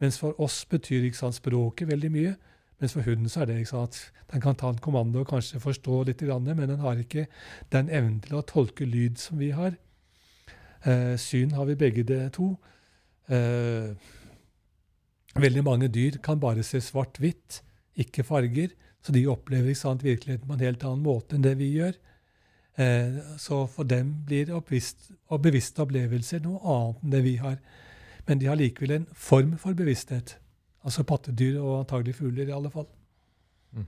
Mens 0.00 0.18
for 0.18 0.40
oss 0.40 0.64
betyr 0.64 1.06
sant, 1.14 1.34
språket 1.34 1.88
veldig 1.90 2.10
mye. 2.12 2.34
Mens 2.80 2.94
for 2.94 3.06
hunden 3.06 3.30
så 3.30 3.42
er 3.42 3.50
det 3.50 3.68
sant, 3.68 3.96
den 4.32 4.42
kan 4.42 4.56
ta 4.58 4.68
en 4.70 4.78
kommando 4.82 5.22
og 5.22 5.30
kanskje 5.30 5.60
forstå 5.62 6.02
litt, 6.08 6.22
men 6.22 6.68
den 6.68 6.82
har 6.82 6.98
ikke 6.98 7.26
den 7.72 7.88
evnen 7.88 8.20
til 8.20 8.38
å 8.38 8.46
tolke 8.46 8.84
lyd 8.84 9.18
som 9.18 9.38
vi 9.38 9.50
har. 9.50 9.76
Eh, 10.84 11.16
syn 11.16 11.54
har 11.54 11.64
vi 11.64 11.78
begge 11.80 12.02
de 12.02 12.28
to. 12.30 12.56
Eh, 13.28 13.94
veldig 15.34 15.64
mange 15.64 15.88
dyr 15.88 16.18
kan 16.22 16.40
bare 16.40 16.62
se 16.62 16.80
svart-hvitt, 16.80 17.62
ikke 17.96 18.24
farger. 18.24 18.74
Så 19.04 19.12
de 19.12 19.26
opplever 19.28 19.74
sant, 19.74 20.04
virkeligheten 20.04 20.48
på 20.48 20.54
en 20.54 20.64
helt 20.64 20.84
annen 20.84 21.04
måte 21.04 21.36
enn 21.36 21.44
det 21.44 21.58
vi 21.60 21.74
gjør. 21.76 21.96
Eh, 22.76 23.18
så 23.38 23.66
for 23.70 23.86
dem 23.86 24.10
blir 24.26 24.50
oppvist, 24.54 25.10
og 25.30 25.42
bevisste 25.46 25.84
opplevelser 25.84 26.42
noe 26.42 26.58
annet 26.62 27.02
enn 27.04 27.12
det 27.12 27.22
vi 27.26 27.36
har. 27.38 27.58
Men 28.26 28.40
de 28.40 28.48
har 28.50 28.58
likevel 28.58 28.96
en 28.96 29.10
form 29.14 29.54
for 29.60 29.76
bevissthet. 29.78 30.38
Altså 30.84 31.04
pattedyr 31.06 31.60
og 31.60 31.84
antagelig 31.84 32.16
fugler, 32.18 32.48
i 32.48 32.56
alle 32.56 32.72
fall. 32.72 32.88
Mm. 33.72 33.86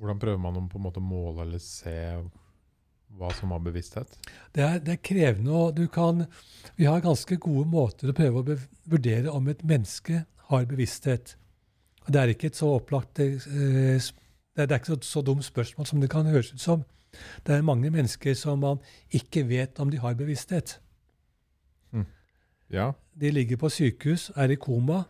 Hvordan 0.00 0.22
prøver 0.24 0.40
man 0.40 0.58
å 0.58 0.64
på 0.70 0.80
en 0.80 0.86
måte 0.88 1.04
måle 1.04 1.46
eller 1.46 1.62
se 1.62 1.94
hva 3.14 3.30
som 3.38 3.54
har 3.54 3.62
bevissthet? 3.62 4.18
Det 4.52 4.64
er, 4.64 4.82
det 4.82 4.96
er 4.96 5.06
krevende. 5.10 5.52
og 5.52 5.76
du 5.78 5.86
kan, 5.88 6.26
Vi 6.76 6.84
har 6.84 7.04
ganske 7.04 7.36
gode 7.36 7.68
måter 7.70 8.10
å 8.10 8.16
prøve 8.16 8.42
å 8.42 8.58
vurdere 8.90 9.30
om 9.30 9.48
et 9.48 9.62
menneske 9.62 10.24
har 10.50 10.66
bevissthet. 10.66 11.36
Og 12.04 12.12
Det 12.12 12.20
er 12.20 12.34
ikke 12.34 12.50
et 12.50 12.58
så 12.58 12.74
opplagt 12.74 13.20
eh, 13.20 14.10
det 14.56 14.70
er 14.70 14.78
ikke 14.78 14.94
så, 14.94 14.98
så 15.02 15.22
dumt 15.22 15.44
spørsmål 15.44 15.86
som 15.86 16.00
det 16.00 16.10
kan 16.10 16.26
høres 16.26 16.52
ut 16.52 16.60
som. 16.60 16.84
Det 17.46 17.54
er 17.54 17.62
mange 17.62 17.90
mennesker 17.90 18.34
som 18.34 18.58
man 18.58 18.78
ikke 19.10 19.48
vet 19.48 19.80
om 19.80 19.90
de 19.90 19.98
har 19.98 20.14
bevissthet. 20.14 20.80
Mm. 21.92 22.06
Ja. 22.70 22.90
De 23.20 23.30
ligger 23.30 23.56
på 23.56 23.68
sykehus, 23.68 24.30
er 24.36 24.50
i 24.50 24.54
koma. 24.54 25.02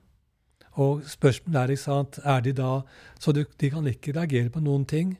Og 0.72 1.04
spørsmålet 1.06 1.60
er 1.60 1.74
ikke 1.74 1.82
sant, 1.82 2.18
er 2.24 2.40
de 2.40 2.52
da 2.52 2.80
Så 3.20 3.32
de, 3.32 3.44
de 3.60 3.70
kan 3.70 3.86
ikke 3.86 4.12
reagere 4.16 4.50
på 4.50 4.60
noen 4.60 4.84
ting. 4.84 5.18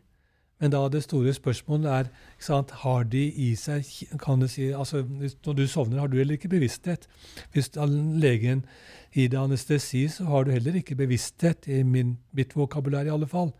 Men 0.60 0.70
da 0.70 0.88
det 0.88 1.02
store 1.02 1.32
spørsmålet 1.34 1.90
er 1.90 2.08
ikke 2.08 2.46
sant, 2.46 2.70
har 2.70 3.04
de 3.04 3.22
i 3.28 3.54
seg 3.58 3.84
kan 4.22 4.40
du 4.40 4.48
si, 4.48 4.70
altså 4.72 5.02
Når 5.46 5.52
du 5.52 5.66
sovner, 5.66 6.00
har 6.00 6.06
du 6.06 6.16
heller 6.16 6.38
ikke 6.38 6.48
bevissthet. 6.48 7.08
Hvis 7.52 7.70
legen 7.76 8.64
gir 9.12 9.28
deg 9.28 9.40
anestesi, 9.40 10.08
så 10.08 10.24
har 10.24 10.44
du 10.44 10.50
heller 10.50 10.74
ikke 10.74 10.94
bevissthet, 10.94 11.68
i 11.68 11.82
min, 11.82 12.18
mitt 12.32 12.56
vokabular 12.56 13.06
i 13.06 13.12
alle 13.14 13.26
fall. 13.26 13.52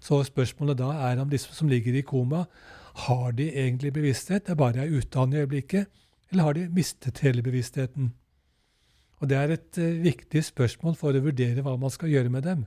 Så 0.00 0.22
spørsmålet 0.26 0.78
da 0.78 0.90
er 1.08 1.20
om 1.22 1.30
disse 1.30 1.54
som 1.56 1.68
ligger 1.68 1.96
i 1.96 2.04
koma, 2.06 2.44
har 3.06 3.32
de 3.32 3.48
egentlig 3.48 3.92
bevissthet? 3.94 4.46
Det 4.46 4.54
er 4.54 4.60
bare 4.60 4.84
er 4.84 4.90
den 4.90 5.32
i 5.32 5.42
øyeblikket. 5.42 5.86
eller 6.30 6.42
har 6.42 6.52
de 6.52 6.68
mistet 6.68 7.18
hele 7.18 7.42
bevisstheten? 7.42 8.12
Og 9.20 9.28
det 9.28 9.36
er 9.36 9.50
et 9.50 9.78
uh, 9.78 10.02
viktig 10.02 10.44
spørsmål 10.44 10.94
for 10.96 11.12
å 11.12 11.22
vurdere 11.22 11.62
hva 11.62 11.76
man 11.76 11.90
skal 11.90 12.08
gjøre 12.08 12.32
med 12.32 12.42
dem. 12.42 12.66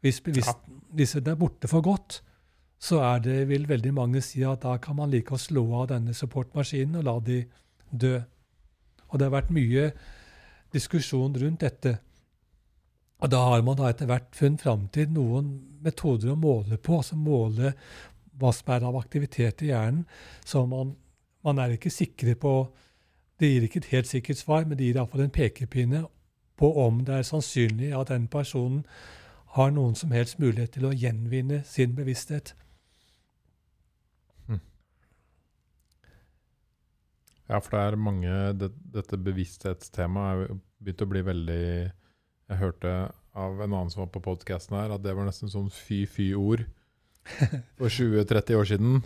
Hvis, 0.00 0.20
bevisst, 0.20 0.48
ja. 0.48 0.80
disse 0.98 1.20
er 1.20 1.34
borte 1.38 1.68
for 1.68 1.84
godt, 1.84 2.22
så 2.82 2.98
er 3.06 3.20
det, 3.22 3.48
vil 3.48 3.68
veldig 3.68 3.92
mange 3.94 4.20
si 4.24 4.42
at 4.42 4.64
da 4.64 4.76
kan 4.82 4.96
man 4.98 5.10
like 5.10 5.34
å 5.34 5.38
slå 5.38 5.62
av 5.82 5.90
denne 5.92 6.14
supportmaskinen 6.14 6.98
og 6.98 7.04
la 7.06 7.18
de 7.22 7.44
dø. 7.90 8.16
Og 9.12 9.18
det 9.18 9.28
har 9.28 9.36
vært 9.36 9.52
mye 9.54 9.92
diskusjon 10.74 11.36
rundt 11.38 11.62
dette. 11.62 11.98
Og 13.22 13.30
da 13.30 13.38
har 13.46 13.62
man 13.62 13.78
da 13.78 13.90
etter 13.92 14.08
hvert 14.10 14.34
funnet 14.34 14.64
fram 14.64 14.88
til 14.94 15.10
noen 15.14 15.52
metoder 15.82 16.32
å 16.32 16.38
måle 16.38 16.78
på, 16.82 16.98
altså 16.98 17.18
måle 17.18 17.74
hva 18.40 18.50
som 18.54 18.72
er 18.74 18.86
av 18.88 18.98
aktivitet 18.98 19.62
i 19.62 19.70
hjernen. 19.70 20.02
Så 20.44 20.64
man, 20.66 20.96
man 21.46 21.60
er 21.62 21.76
ikke 21.76 21.92
sikre 21.92 22.34
på 22.38 22.54
Det 23.40 23.48
gir 23.48 23.64
ikke 23.66 23.80
et 23.80 23.88
helt 23.90 24.06
sikkert 24.06 24.38
svar, 24.38 24.66
men 24.68 24.78
det 24.78 24.86
gir 24.86 24.98
iallfall 25.00 25.24
en 25.24 25.32
pekepinne 25.34 26.04
på 26.60 26.68
om 26.78 27.00
det 27.02 27.16
er 27.16 27.24
sannsynlig 27.26 27.88
at 27.98 28.12
den 28.12 28.28
personen 28.30 28.84
har 29.56 29.72
noen 29.74 29.96
som 29.98 30.12
helst 30.14 30.38
mulighet 30.38 30.76
til 30.76 30.86
å 30.86 30.92
gjenvinne 30.94 31.62
sin 31.66 31.96
bevissthet. 31.96 32.52
Hm. 34.46 34.60
Ja, 37.48 37.58
for 37.58 37.74
det 37.74 37.82
er 37.82 37.98
mange 37.98 38.36
det, 38.60 38.70
Dette 38.94 39.18
bevissthetstemaet 39.18 40.44
er 40.44 40.62
begynt 40.78 41.02
å 41.02 41.10
bli 41.10 41.24
veldig 41.32 41.66
Jeg 42.52 42.60
hørte 42.60 42.92
av 43.32 43.60
en 43.64 43.70
annen 43.70 43.90
som 43.92 44.02
var 44.04 44.10
på 44.12 44.20
podkasten 44.24 44.76
her, 44.76 44.92
at 44.92 45.04
det 45.04 45.14
var 45.16 45.24
nesten 45.24 45.48
sånn 45.48 45.70
fy-fy-ord 45.72 46.66
for 47.78 47.88
20-30 47.88 48.58
år 48.58 48.68
siden. 48.68 49.02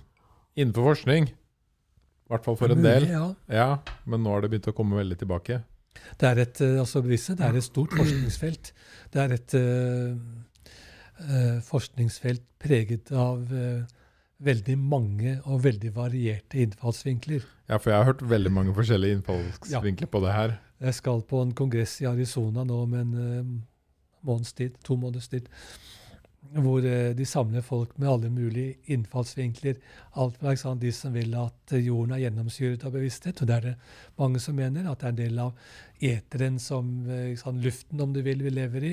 Innenfor 0.57 0.91
forskning. 0.91 1.31
I 1.31 2.33
hvert 2.33 2.47
fall 2.47 2.59
for 2.59 2.75
en 2.75 2.83
del. 2.83 3.07
Ja. 3.13 3.27
ja. 3.53 3.69
Men 4.09 4.25
nå 4.27 4.35
har 4.35 4.43
det 4.43 4.51
begynt 4.51 4.67
å 4.73 4.75
komme 4.75 4.99
veldig 4.99 5.21
tilbake. 5.21 5.61
Det 6.19 6.27
er 6.29 6.43
et, 6.43 6.59
altså 6.83 7.05
altså, 7.05 7.37
det 7.39 7.47
er 7.47 7.59
et 7.61 7.67
stort 7.67 7.95
forskningsfelt. 7.95 8.73
Det 9.15 9.23
er 9.23 9.37
et 9.37 9.55
uh, 9.63 10.17
forskningsfelt 11.71 12.43
preget 12.63 13.15
av 13.15 13.47
uh, 13.47 13.87
veldig 14.43 14.77
mange 14.81 15.39
og 15.47 15.63
veldig 15.65 15.95
varierte 15.97 16.59
innfallsvinkler. 16.65 17.47
Ja, 17.71 17.79
for 17.79 17.93
jeg 17.93 18.01
har 18.01 18.11
hørt 18.11 18.27
veldig 18.27 18.53
mange 18.53 18.75
forskjellige 18.77 19.21
innfallsvinkler 19.21 20.11
ja. 20.11 20.13
på 20.13 20.25
det 20.27 20.35
her. 20.35 20.59
Jeg 20.81 20.95
skal 20.95 21.23
på 21.25 21.41
en 21.43 21.55
kongress 21.57 22.01
i 22.03 22.09
Arizona 22.11 22.65
nå 22.65 22.83
om 22.85 22.95
en 22.95 23.13
måneds 24.27 24.53
tid, 24.53 24.77
to 24.85 24.97
måneders 25.01 25.31
tid 25.33 25.49
hvor 26.55 26.85
eh, 26.85 27.13
de 27.17 27.27
samler 27.27 27.65
folk 27.65 27.97
med 27.99 28.09
alle 28.11 28.31
mulige 28.31 28.77
innfallsvinkler. 28.93 29.79
Alt 30.21 30.39
fra 30.41 30.55
sant, 30.59 30.83
de 30.83 30.93
som 30.95 31.15
vil 31.15 31.35
at 31.39 31.75
eh, 31.75 31.87
jorden 31.87 32.15
er 32.17 32.25
gjennomsyret 32.27 32.85
av 32.87 32.95
bevissthet, 32.97 33.41
og 33.43 33.49
det 33.49 33.57
er 33.57 33.65
det 33.71 33.75
mange 34.21 34.43
som 34.43 34.57
mener. 34.59 34.89
At 34.91 35.03
det 35.03 35.09
er 35.09 35.15
en 35.15 35.23
del 35.23 35.41
av 35.43 35.73
eteren 36.13 36.61
som 36.63 36.93
eh, 37.11 37.33
sant, 37.41 37.63
luften, 37.65 38.03
om 38.03 38.13
du 38.15 38.23
vil, 38.27 38.45
vi 38.47 38.53
lever 38.55 38.93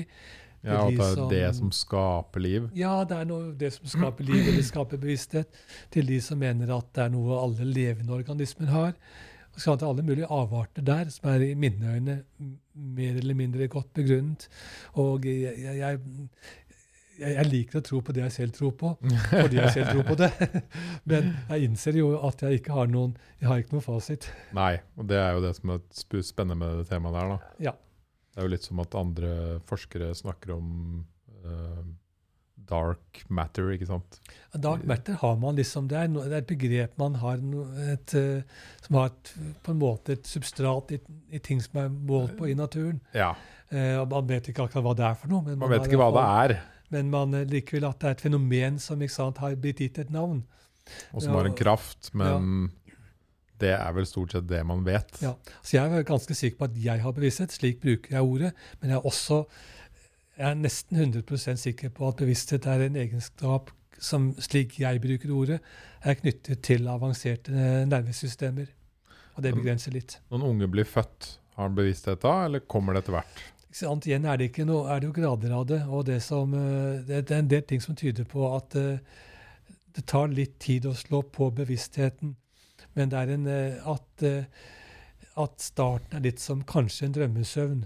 Ja, 0.64 0.86
At 0.86 0.94
det 0.96 1.04
er 1.04 1.14
som, 1.18 1.28
det 1.28 1.48
som 1.58 1.72
skaper 1.76 2.40
liv? 2.40 2.70
Ja, 2.76 2.96
det 3.04 3.18
er 3.20 3.28
noe, 3.28 3.52
det 3.60 3.74
som 3.74 3.90
skaper 3.92 4.24
liv, 4.24 4.40
eller 4.48 4.64
skaper 4.64 5.00
bevissthet. 5.00 5.60
Til 5.92 6.08
de 6.08 6.20
som 6.24 6.40
mener 6.40 6.72
at 6.72 6.88
det 6.96 7.04
er 7.04 7.12
noe 7.12 7.36
alle 7.42 7.68
levende 7.68 8.16
organismer 8.16 8.72
har. 8.72 8.94
Og 9.54 9.60
så 9.62 9.74
er 9.74 9.86
alle 9.86 10.02
mulige 10.02 10.30
avarter 10.30 10.82
der 10.86 11.10
som 11.14 11.28
er 11.30 11.44
i 11.46 11.54
mine 11.54 11.94
øyne 11.94 12.16
mer 12.74 13.18
eller 13.20 13.34
mindre 13.38 13.68
godt 13.70 13.92
begrunnet. 13.94 14.48
Og 15.00 15.26
jeg, 15.26 15.54
jeg, 15.62 15.76
jeg, 15.78 16.00
jeg, 17.20 17.46
liker 17.46 17.78
å 17.78 17.84
tro 17.86 18.00
på 18.02 18.14
det 18.16 18.24
jeg 18.24 18.36
selv 18.38 18.56
tror 18.58 18.74
på, 18.80 18.92
fordi 19.30 19.60
jeg 19.60 19.72
selv 19.76 19.92
tror 19.92 20.08
på 20.10 20.18
det. 20.18 20.30
Men 21.10 21.30
jeg 21.52 21.70
innser 21.70 22.00
jo 22.00 22.12
at 22.26 22.42
jeg 22.42 22.60
ikke 22.60 22.74
har 22.74 22.90
noen 22.90 23.14
jeg 23.38 23.50
har 23.50 23.62
ikke 23.62 23.76
noen 23.76 23.86
fasit. 23.86 24.28
Nei, 24.56 24.74
og 24.98 25.08
det 25.10 25.20
er 25.22 25.36
jo 25.38 25.44
det 25.46 25.54
som 25.60 25.76
er 25.76 26.22
spennende 26.26 26.58
med 26.60 26.82
det 26.82 26.88
temaet 26.90 27.20
der. 27.20 27.34
da. 27.36 27.58
Ja. 27.70 27.76
Det 28.34 28.42
er 28.42 28.48
jo 28.48 28.54
litt 28.56 28.66
som 28.66 28.82
at 28.82 28.96
andre 28.98 29.34
forskere 29.68 30.10
snakker 30.18 30.56
om 30.56 30.70
uh, 31.46 31.84
dark 32.68 33.22
matter, 33.28 33.72
ikke 33.74 33.88
sant? 33.88 34.20
Dark 34.54 34.84
matter 34.88 35.18
har 35.20 35.38
man 35.40 35.58
liksom, 35.58 35.88
det 35.90 35.98
er, 35.98 36.12
no, 36.12 36.22
det 36.24 36.38
er 36.38 36.44
et 36.44 36.50
begrep 36.50 36.98
man 37.00 37.18
har 37.22 37.40
et, 37.88 38.14
uh, 38.14 38.68
som 38.84 39.00
har 39.00 39.10
et, 39.12 39.32
på 39.64 39.74
en 39.74 39.80
måte 39.80 40.18
et 40.18 40.28
substrat 40.28 40.94
i, 40.94 41.00
i, 41.34 41.42
ting 41.42 41.62
som 41.64 41.82
er 41.84 41.90
målt 41.90 42.36
på 42.38 42.50
i 42.50 42.58
naturen. 42.58 43.02
Ja. 43.16 43.34
Og 43.74 44.06
man 44.12 44.28
vet 44.28 44.46
ikke 44.52 44.68
akkurat 44.68 44.84
hva 44.86 44.92
det 44.94 45.04
er 45.08 45.14
for 45.18 45.32
noe. 45.32 45.42
man, 45.48 45.58
man 45.64 45.72
vet 45.72 45.88
ikke 45.88 45.98
hva 45.98 46.12
det 46.14 46.24
er 46.44 46.52
men 46.94 47.10
man 47.12 47.34
eh, 47.34 47.46
likevel 47.50 47.88
at 47.88 48.00
det 48.00 48.10
er 48.10 48.16
et 48.18 48.24
fenomen 48.28 48.80
som 48.82 49.02
sant, 49.10 49.42
har 49.42 49.58
blitt 49.60 49.82
gitt 49.82 50.00
et 50.02 50.12
navn. 50.14 50.42
Og 51.12 51.24
som 51.24 51.36
har 51.38 51.48
en 51.48 51.56
kraft, 51.56 52.10
men 52.12 52.50
ja. 52.90 52.96
det 53.62 53.72
er 53.78 53.94
vel 53.96 54.08
stort 54.08 54.34
sett 54.36 54.48
det 54.50 54.60
man 54.68 54.84
vet. 54.86 55.16
Ja, 55.24 55.34
så 55.62 55.78
Jeg 55.78 55.92
er 55.98 56.06
ganske 56.06 56.36
sikker 56.36 56.60
på 56.60 56.68
at 56.68 56.82
jeg 56.84 57.04
har 57.04 57.16
bevissthet, 57.16 57.54
slik 57.54 57.80
bruker 57.82 58.18
jeg 58.18 58.28
ordet. 58.34 58.52
Men 58.80 58.92
jeg 58.92 59.00
er 59.00 59.08
også 59.08 59.44
jeg 60.38 60.50
er 60.50 60.58
nesten 60.58 60.98
100% 60.98 61.60
sikker 61.62 61.92
på 61.94 62.08
at 62.08 62.18
bevissthet 62.18 62.66
er 62.66 62.86
en 62.88 62.96
egenskap 62.98 63.70
som, 64.02 64.32
slik 64.42 64.78
jeg 64.80 65.00
bruker 65.02 65.32
ordet, 65.32 65.60
er 66.02 66.18
knyttet 66.18 66.62
til 66.66 66.88
avanserte 66.90 67.54
nervesystemer. 67.88 68.72
Og 69.34 69.42
det 69.42 69.54
begrenser 69.54 69.94
litt. 69.94 70.18
Når 70.30 70.46
unge 70.46 70.68
blir 70.70 70.86
født, 70.86 71.38
har 71.56 71.68
han 71.68 71.76
bevissthet 71.76 72.22
da, 72.22 72.34
eller 72.48 72.64
kommer 72.70 72.94
det 72.94 73.04
etter 73.04 73.16
hvert? 73.16 73.42
Sant? 73.74 74.06
Igjen 74.06 74.26
er 74.30 74.38
det, 74.38 74.52
ikke 74.52 74.66
noe, 74.68 74.86
er 74.90 75.02
det 75.02 75.08
jo 75.08 75.16
grader 75.16 75.54
av 75.54 75.66
det. 75.66 75.80
Og 75.90 76.04
det, 76.06 76.20
som, 76.22 76.54
eh, 76.54 77.02
det, 77.06 77.24
er 77.26 77.40
en 77.40 77.50
del 77.50 77.64
ting 77.66 77.82
som 77.82 77.98
tyder 77.98 78.26
på 78.30 78.46
at 78.54 78.76
uh, 78.78 78.98
det 79.94 80.04
tar 80.10 80.30
litt 80.30 80.60
tid 80.62 80.86
å 80.86 80.94
slå 80.94 81.24
på 81.34 81.50
bevisstheten. 81.54 82.36
Men 82.94 83.10
det 83.10 83.18
er 83.18 83.32
en, 83.34 83.48
uh, 83.50 83.96
at, 83.96 84.26
at, 85.42 85.58
starten 85.62 86.18
er 86.18 86.26
litt 86.28 86.42
som 86.42 86.62
kanskje 86.62 87.08
en 87.08 87.18
drømmesøvn. 87.18 87.82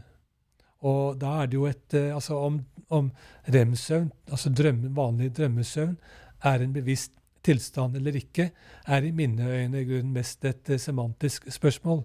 Og 0.87 1.19
da 1.21 1.41
er 1.43 1.49
det 1.51 1.59
jo 1.59 1.67
et 1.67 1.95
Altså 1.99 2.37
om, 2.39 2.61
om 2.95 3.11
rem-søvn, 3.49 4.13
altså 4.31 4.53
drømme, 4.55 4.93
vanlig 4.97 5.33
drømmesøvn, 5.37 5.97
er 6.45 6.63
en 6.63 6.73
bevisst 6.73 7.13
tilstand 7.43 7.97
eller 7.97 8.19
ikke, 8.19 8.51
er 8.87 9.03
i 9.03 9.11
mine 9.11 9.43
øyne 9.43 9.81
i 9.81 9.89
grunnen 9.89 10.13
mest 10.13 10.45
et 10.45 10.71
semantisk 10.81 11.51
spørsmål. 11.53 12.03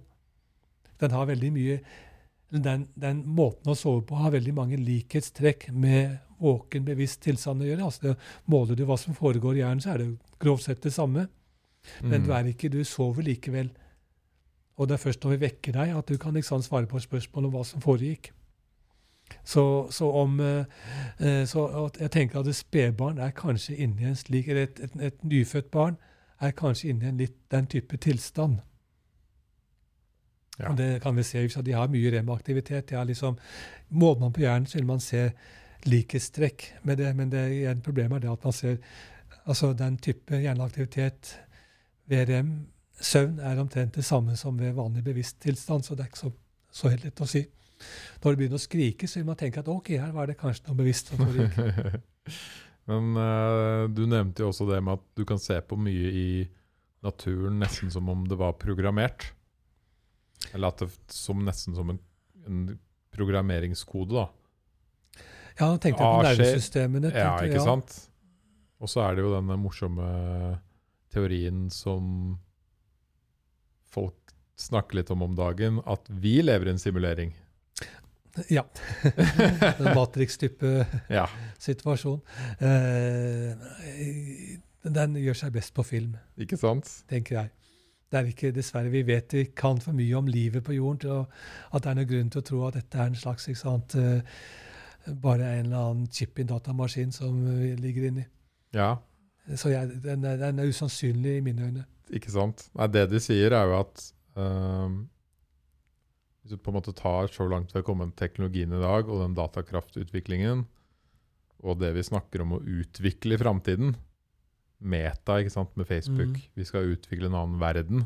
Den 1.02 1.12
har 1.12 1.26
veldig 1.26 1.54
mye 1.54 1.80
den, 2.54 2.88
den, 2.96 3.24
måten 3.26 3.72
å 3.72 3.78
sove 3.78 4.04
på 4.06 4.18
har 4.20 4.34
veldig 4.36 4.54
mange 4.54 4.78
likhetstrekk 4.78 5.72
med 5.74 6.20
våken, 6.44 6.86
bevisst 6.86 7.24
tilstand 7.26 7.64
å 7.64 7.70
gjøre. 7.70 7.88
Altså 7.88 8.14
Måler 8.52 8.78
du 8.78 8.84
hva 8.86 8.98
som 9.00 9.18
foregår 9.18 9.58
i 9.58 9.64
hjernen, 9.64 9.82
så 9.82 9.94
er 9.94 10.04
det 10.04 10.38
grovt 10.42 10.68
sett 10.68 10.84
det 10.84 10.94
samme. 10.94 11.26
Men 12.04 12.22
mm. 12.22 12.28
du 12.28 12.30
er 12.36 12.52
ikke, 12.52 12.70
du 12.70 12.84
sover 12.88 13.26
likevel. 13.26 13.72
Og 14.78 14.90
det 14.90 14.98
er 14.98 15.02
først 15.02 15.26
når 15.26 15.36
vi 15.36 15.42
vekker 15.48 15.78
deg, 15.80 15.96
at 15.98 16.10
du 16.10 16.20
kan 16.22 16.38
liksom 16.38 16.62
svare 16.66 16.90
på 16.90 17.02
spørsmål 17.02 17.50
om 17.50 17.58
hva 17.58 17.66
som 17.68 17.84
foregikk. 17.84 18.32
Så, 19.44 19.88
så, 19.92 20.10
om, 20.12 20.40
eh, 20.40 21.46
så 21.46 21.90
jeg 22.00 22.12
tenker 22.12 22.40
at 22.40 22.48
et 22.48 22.56
spedbarn 22.56 23.18
er 23.18 23.36
kanskje 23.36 23.76
inni 23.76 24.08
en 24.08 24.16
slik, 24.16 24.48
eller 24.48 24.64
et, 24.70 24.80
et, 24.80 25.00
et 25.12 25.24
nyfødt 25.24 25.72
barn 25.72 25.98
er 26.44 26.52
kanskje 26.58 26.90
inni 26.90 27.08
en 27.08 27.18
litt 27.18 27.38
den 27.52 27.68
type 27.72 27.98
tilstand. 27.98 28.60
Ja. 30.60 30.70
Og 30.70 30.78
det 30.78 31.02
kan 31.02 31.16
vi 31.16 31.24
se, 31.24 31.48
De 31.62 31.74
har 31.74 31.88
mye 31.88 32.12
remaktivitet. 32.12 32.90
De 32.90 33.06
liksom, 33.06 33.38
måler 33.90 34.20
man 34.20 34.34
på 34.34 34.42
hjernen, 34.42 34.68
så 34.68 34.78
vil 34.78 34.86
man 34.86 35.00
se 35.00 35.32
likhetstrekk 35.86 36.74
med 36.84 36.98
det. 36.98 37.16
Men 37.16 37.32
det 37.32 37.50
igjen, 37.52 37.82
problemet 37.82 38.16
er 38.16 38.28
det 38.28 38.32
at 38.32 38.44
man 38.44 38.54
ser 38.54 38.78
altså 39.46 39.74
den 39.74 39.98
type 39.98 40.38
hjerneaktivitet 40.40 41.40
ved 42.06 42.30
rem, 42.30 42.68
søvn, 43.02 43.40
er 43.40 43.60
omtrent 43.60 43.96
det 43.96 44.06
samme 44.06 44.36
som 44.36 44.60
ved 44.60 44.74
vanlig 44.74 45.04
bevisst 45.04 45.42
tilstand. 45.42 45.84
Så 45.84 45.96
det 45.96 46.06
er 46.06 46.12
ikke 46.12 46.26
så, 46.26 46.32
så 46.72 46.90
helt 46.90 47.04
lett 47.04 47.22
å 47.22 47.28
si. 47.28 47.46
Når 48.24 48.34
det 48.34 48.40
begynner 48.40 48.60
å 48.60 48.64
skrike, 48.64 49.08
så 49.10 49.20
vil 49.20 49.30
man 49.30 49.40
tenke 49.40 49.62
at 49.64 49.70
ok, 49.72 49.94
her 50.00 50.14
var 50.16 50.30
det 50.30 50.38
kanskje 50.40 50.70
noe 50.70 50.80
bevisst. 50.80 51.14
Men 52.90 53.16
uh, 53.16 53.86
du 53.92 54.04
nevnte 54.12 54.44
jo 54.44 54.52
også 54.52 54.68
det 54.68 54.82
med 54.84 55.00
at 55.00 55.06
du 55.16 55.24
kan 55.28 55.40
se 55.40 55.58
på 55.64 55.78
mye 55.80 56.12
i 56.12 56.28
naturen 57.04 57.60
nesten 57.60 57.92
som 57.92 58.08
om 58.12 58.24
det 58.28 58.38
var 58.40 58.56
programmert. 58.60 59.30
Eller 60.52 60.72
at 60.72 60.84
det 60.84 60.90
som 61.12 61.44
nesten 61.44 61.76
som 61.76 61.92
en, 61.94 62.00
en 62.48 62.64
programmeringskode, 63.16 64.24
da. 64.24 64.30
Ja, 65.60 65.70
nå 65.70 65.78
tenkte 65.78 66.02
jeg 66.02 66.18
på 66.18 66.26
nervesystemene. 66.26 67.12
Ja, 67.14 67.36
ikke 67.46 67.60
ja. 67.62 67.68
sant? 67.68 67.96
Og 68.84 68.90
så 68.92 69.04
er 69.06 69.16
det 69.16 69.24
jo 69.24 69.36
denne 69.36 69.58
morsomme 69.60 70.08
teorien 71.14 71.68
som 71.72 72.36
folk 73.94 74.18
snakker 74.60 75.00
litt 75.00 75.12
om 75.14 75.24
om 75.26 75.36
dagen, 75.38 75.80
at 75.86 76.10
vi 76.10 76.40
lever 76.44 76.70
i 76.70 76.74
en 76.74 76.82
simulering. 76.82 77.34
Ja. 78.50 78.64
en 79.80 79.90
Matrix-type 79.94 80.86
ja. 81.10 81.26
situasjon. 81.62 82.22
Eh, 82.60 83.52
den 84.84 85.20
gjør 85.22 85.38
seg 85.38 85.54
best 85.54 85.74
på 85.76 85.86
film. 85.86 86.16
Ikke 86.42 86.58
sant? 86.60 86.90
Tenker 87.12 87.42
jeg 87.42 87.54
det 88.14 88.20
er 88.20 88.28
ikke, 88.30 88.52
dessverre, 88.54 88.92
Vi 88.94 89.00
vet 89.08 89.34
vi 89.34 89.40
kan 89.58 89.80
for 89.82 89.98
mye 89.98 90.18
om 90.20 90.28
livet 90.30 90.62
på 90.62 90.76
jorden 90.76 91.00
til 91.02 91.14
å, 91.16 91.22
at 91.74 91.82
det 91.82 91.90
er 91.90 91.96
noen 91.98 92.10
grunn 92.12 92.28
til 92.30 92.44
å 92.44 92.46
tro 92.46 92.60
at 92.68 92.76
dette 92.78 93.00
er 93.02 93.10
en 93.10 93.18
slags 93.18 93.48
ikke 93.50 93.58
sant, 93.58 93.96
uh, 93.98 95.16
bare 95.24 95.48
en 95.56 95.66
eller 95.66 95.80
annen 95.80 96.04
chip 96.14 96.38
i 96.38 96.44
en 96.44 96.52
datamaskin 96.52 97.10
som 97.16 97.40
vi 97.42 97.72
ligger 97.74 98.12
inni. 98.12 98.28
Ja. 98.78 98.92
Så 99.58 99.74
jeg, 99.74 99.98
den, 100.04 100.28
er, 100.30 100.38
den, 100.38 100.62
er, 100.62 100.70
usannsynlig 100.70 101.40
i 101.40 101.42
mine 101.48 101.66
øyne. 101.66 101.88
Ikke 102.14 102.30
sant. 102.36 102.68
Nei, 102.78 102.92
det 102.94 103.08
de 103.16 103.24
sier, 103.24 103.58
er 103.58 103.66
jo 103.72 103.80
at 103.80 104.06
Ehm, 104.36 105.08
hvis 106.44 106.54
du 106.54 106.60
på 106.60 106.72
en 106.74 106.78
måte 106.78 106.94
tar 106.96 107.32
så 107.32 107.48
langt 107.48 107.72
vi 107.72 107.80
har 107.80 107.88
kommet 107.88 108.18
teknologien 108.20 108.74
i 108.76 108.82
dag, 108.82 109.08
og 109.08 109.22
den 109.24 109.36
datakraftutviklingen, 109.38 110.66
og 111.64 111.80
det 111.80 111.94
vi 111.96 112.04
snakker 112.04 112.44
om 112.44 112.58
å 112.58 112.64
utvikle 112.82 113.38
i 113.38 113.40
framtiden 113.40 113.96
Meta 114.84 115.38
ikke 115.40 115.54
sant, 115.54 115.72
med 115.80 115.88
Facebook. 115.88 116.36
Mm. 116.36 116.48
Vi 116.60 116.66
skal 116.68 116.90
utvikle 116.92 117.30
en 117.30 117.38
annen 117.40 117.60
verden. 117.62 118.04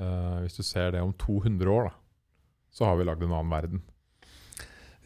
Uh, 0.00 0.40
hvis 0.40 0.56
du 0.56 0.62
ser 0.64 0.94
det 0.94 1.02
om 1.04 1.12
200 1.20 1.68
år, 1.68 1.90
da, 1.90 2.38
så 2.72 2.88
har 2.88 2.96
vi 2.96 3.04
lagd 3.04 3.26
en 3.26 3.34
annen 3.36 3.52
verden. 3.52 3.82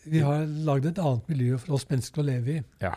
Vi 0.06 0.22
har 0.22 0.46
lagd 0.46 0.86
et 0.86 1.00
annet 1.02 1.26
miljø 1.32 1.58
for 1.58 1.74
oss 1.74 1.88
mennesker 1.90 2.22
å 2.22 2.28
leve 2.28 2.52
i. 2.54 2.60
Ja. 2.84 2.94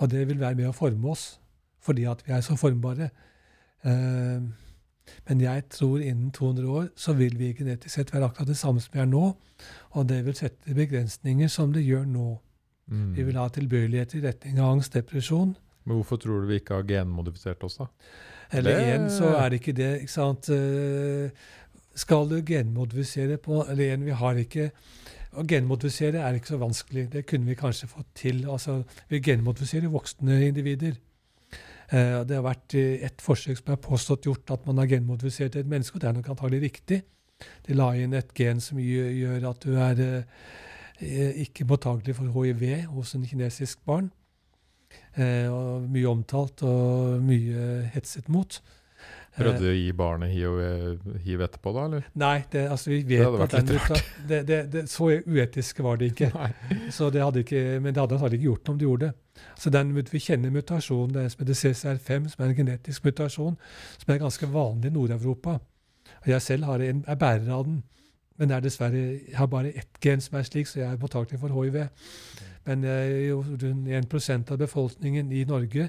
Og 0.00 0.12
det 0.12 0.26
vil 0.28 0.40
være 0.40 0.58
med 0.58 0.68
å 0.68 0.76
forme 0.76 1.14
oss, 1.14 1.38
fordi 1.80 2.04
at 2.08 2.20
vi 2.26 2.34
er 2.36 2.44
så 2.44 2.58
formbare. 2.60 3.08
Eh, 3.88 4.44
men 5.28 5.40
jeg 5.40 5.68
tror 5.68 5.98
innen 6.00 6.30
200 6.30 6.68
år 6.68 6.88
så 6.96 7.12
vil 7.16 7.36
vi 7.38 7.52
genetisk 7.52 7.94
sett 7.94 8.12
være 8.14 8.24
akkurat 8.30 8.48
det 8.48 8.56
samme 8.56 8.80
som 8.80 8.92
vi 8.94 9.00
er 9.00 9.06
nå. 9.10 9.36
Og 9.92 10.06
det 10.08 10.24
vil 10.26 10.34
sette 10.34 10.74
begrensninger 10.74 11.48
som 11.48 11.72
det 11.72 11.84
gjør 11.84 12.04
nå. 12.06 12.38
Mm. 12.90 13.14
Vi 13.16 13.22
vil 13.22 13.36
ha 13.38 13.48
tilbøyelighet 13.48 14.14
i 14.14 14.20
retning 14.26 14.58
av 14.58 14.72
angst, 14.76 14.92
depresjon. 14.94 15.56
Men 15.84 15.96
hvorfor 15.96 16.16
tror 16.20 16.42
du 16.42 16.46
vi 16.50 16.58
ikke 16.60 16.74
har 16.74 16.82
genmodifisert 16.88 17.62
oss, 17.64 17.76
da? 17.78 17.86
Eller 18.52 18.76
Det- 18.76 18.82
igjen 18.86 19.08
så 19.10 19.24
er 19.38 19.48
det 19.50 19.60
ikke 19.60 19.76
det. 19.76 20.00
ikke 20.02 20.12
sant? 20.12 20.48
Eh, 20.50 21.30
Skal 21.94 22.28
du 22.28 22.40
genmodifisere 22.42 23.36
på 23.36 23.64
Eller 23.68 23.84
igjen, 23.84 24.04
vi 24.04 24.10
har 24.12 24.34
ikke 24.34 24.70
Å 25.32 25.44
genmodifisere 25.46 26.18
er 26.18 26.34
ikke 26.34 26.46
så 26.46 26.58
vanskelig. 26.58 27.10
Det 27.10 27.26
kunne 27.26 27.46
vi 27.46 27.54
kanskje 27.54 27.86
fått 27.88 28.06
til. 28.14 28.44
altså 28.50 28.84
Vi 29.08 29.20
genmodifiserer 29.20 29.88
voksne 29.88 30.48
individer. 30.48 30.96
Eh, 31.90 32.20
Det 32.26 32.36
har 32.38 32.46
vært 32.46 32.74
eh, 32.78 33.02
et 33.06 33.22
forsøk 33.22 33.58
som 33.58 33.72
er 33.74 33.82
påstått 33.82 34.28
gjort 34.28 34.52
at 34.54 34.66
man 34.66 34.78
har 34.78 34.90
genmodifisert 34.92 35.56
et 35.58 35.66
menneske, 35.66 35.96
og 35.96 36.02
det 36.02 36.08
er 36.08 36.18
nok 36.18 36.30
antagelig 36.30 36.62
riktig. 36.68 37.02
De 37.66 37.74
la 37.74 37.90
inn 37.96 38.14
et 38.14 38.30
gen 38.36 38.60
som 38.62 38.78
gjør, 38.78 39.48
at 39.50 39.64
du 39.64 39.74
er 39.74 40.02
eh, 40.06 41.42
ikke 41.46 41.66
mottagelig 41.66 42.14
for 42.18 42.44
hiv 42.44 42.62
hos 42.94 43.14
en 43.14 43.26
kinesisk 43.26 43.82
barn. 43.84 44.10
Og 45.16 45.86
mye 45.90 46.08
omtalt 46.10 46.62
og 46.66 47.22
mye 47.22 47.88
hetset 47.94 48.28
mot. 48.28 48.60
Prøvde 49.36 49.62
du 49.62 49.68
å 49.70 49.74
gi 49.76 49.92
barnet 49.94 50.32
hiv, 50.34 50.56
hiv 51.24 51.42
etterpå, 51.46 51.72
da? 51.76 51.84
eller? 51.86 52.06
Nei, 52.18 52.42
det, 52.52 52.64
altså 52.70 52.90
vi 52.90 53.02
Det 53.06 53.20
vet 53.20 53.28
vært 53.38 53.54
at 53.54 53.66
den 53.66 53.76
muta- 53.76 54.26
det, 54.28 54.40
det, 54.48 54.58
det, 54.72 54.82
Så 54.90 55.06
uetisk 55.22 55.80
var 55.86 55.96
det 56.00 56.10
ikke. 56.12 56.30
Så 56.90 57.10
det 57.14 57.22
ikke, 57.44 57.62
men 57.80 57.94
det 57.94 58.02
hadde 58.02 58.18
antakelig 58.18 58.40
ikke 58.40 58.48
gjort 58.48 58.66
noe 58.66 58.74
om 58.74 58.78
de 58.80 58.88
gjorde 58.88 59.06
det. 59.10 59.44
Så 59.56 59.70
den, 59.70 59.92
Vi 60.10 60.18
kjenner 60.18 60.50
mutasjonen, 60.50 61.14
det 61.14 61.28
som 61.32 61.44
heter 61.46 61.60
CCR5, 61.62 62.28
som 62.34 62.44
er 62.44 62.48
en 62.50 62.58
genetisk 62.58 63.04
mutasjon, 63.06 63.56
som 64.02 64.14
er 64.14 64.18
ganske 64.18 64.50
vanlig 64.52 64.90
i 64.90 64.94
Nord-Europa. 64.98 65.58
Og 66.20 66.28
Jeg 66.28 66.42
selv 66.42 66.64
har 66.64 66.82
en, 66.84 67.04
er 67.06 67.14
bærer 67.16 67.48
av 67.54 67.64
den, 67.64 67.82
men 68.40 68.50
er 68.50 68.60
dessverre, 68.64 68.96
jeg 69.28 69.36
har 69.36 69.46
bare 69.52 69.70
ett 69.76 70.00
gen 70.02 70.20
som 70.20 70.38
er 70.38 70.42
slik, 70.48 70.66
så 70.66 70.80
jeg 70.80 70.88
er 70.92 70.98
mottakelig 71.00 71.38
for 71.40 71.52
hiv. 71.62 71.76
Men 72.68 72.84
eh, 72.84 73.30
rundt 73.32 74.14
1 74.14 74.50
av 74.52 74.58
befolkningen 74.60 75.32
i 75.32 75.44
Norge 75.48 75.88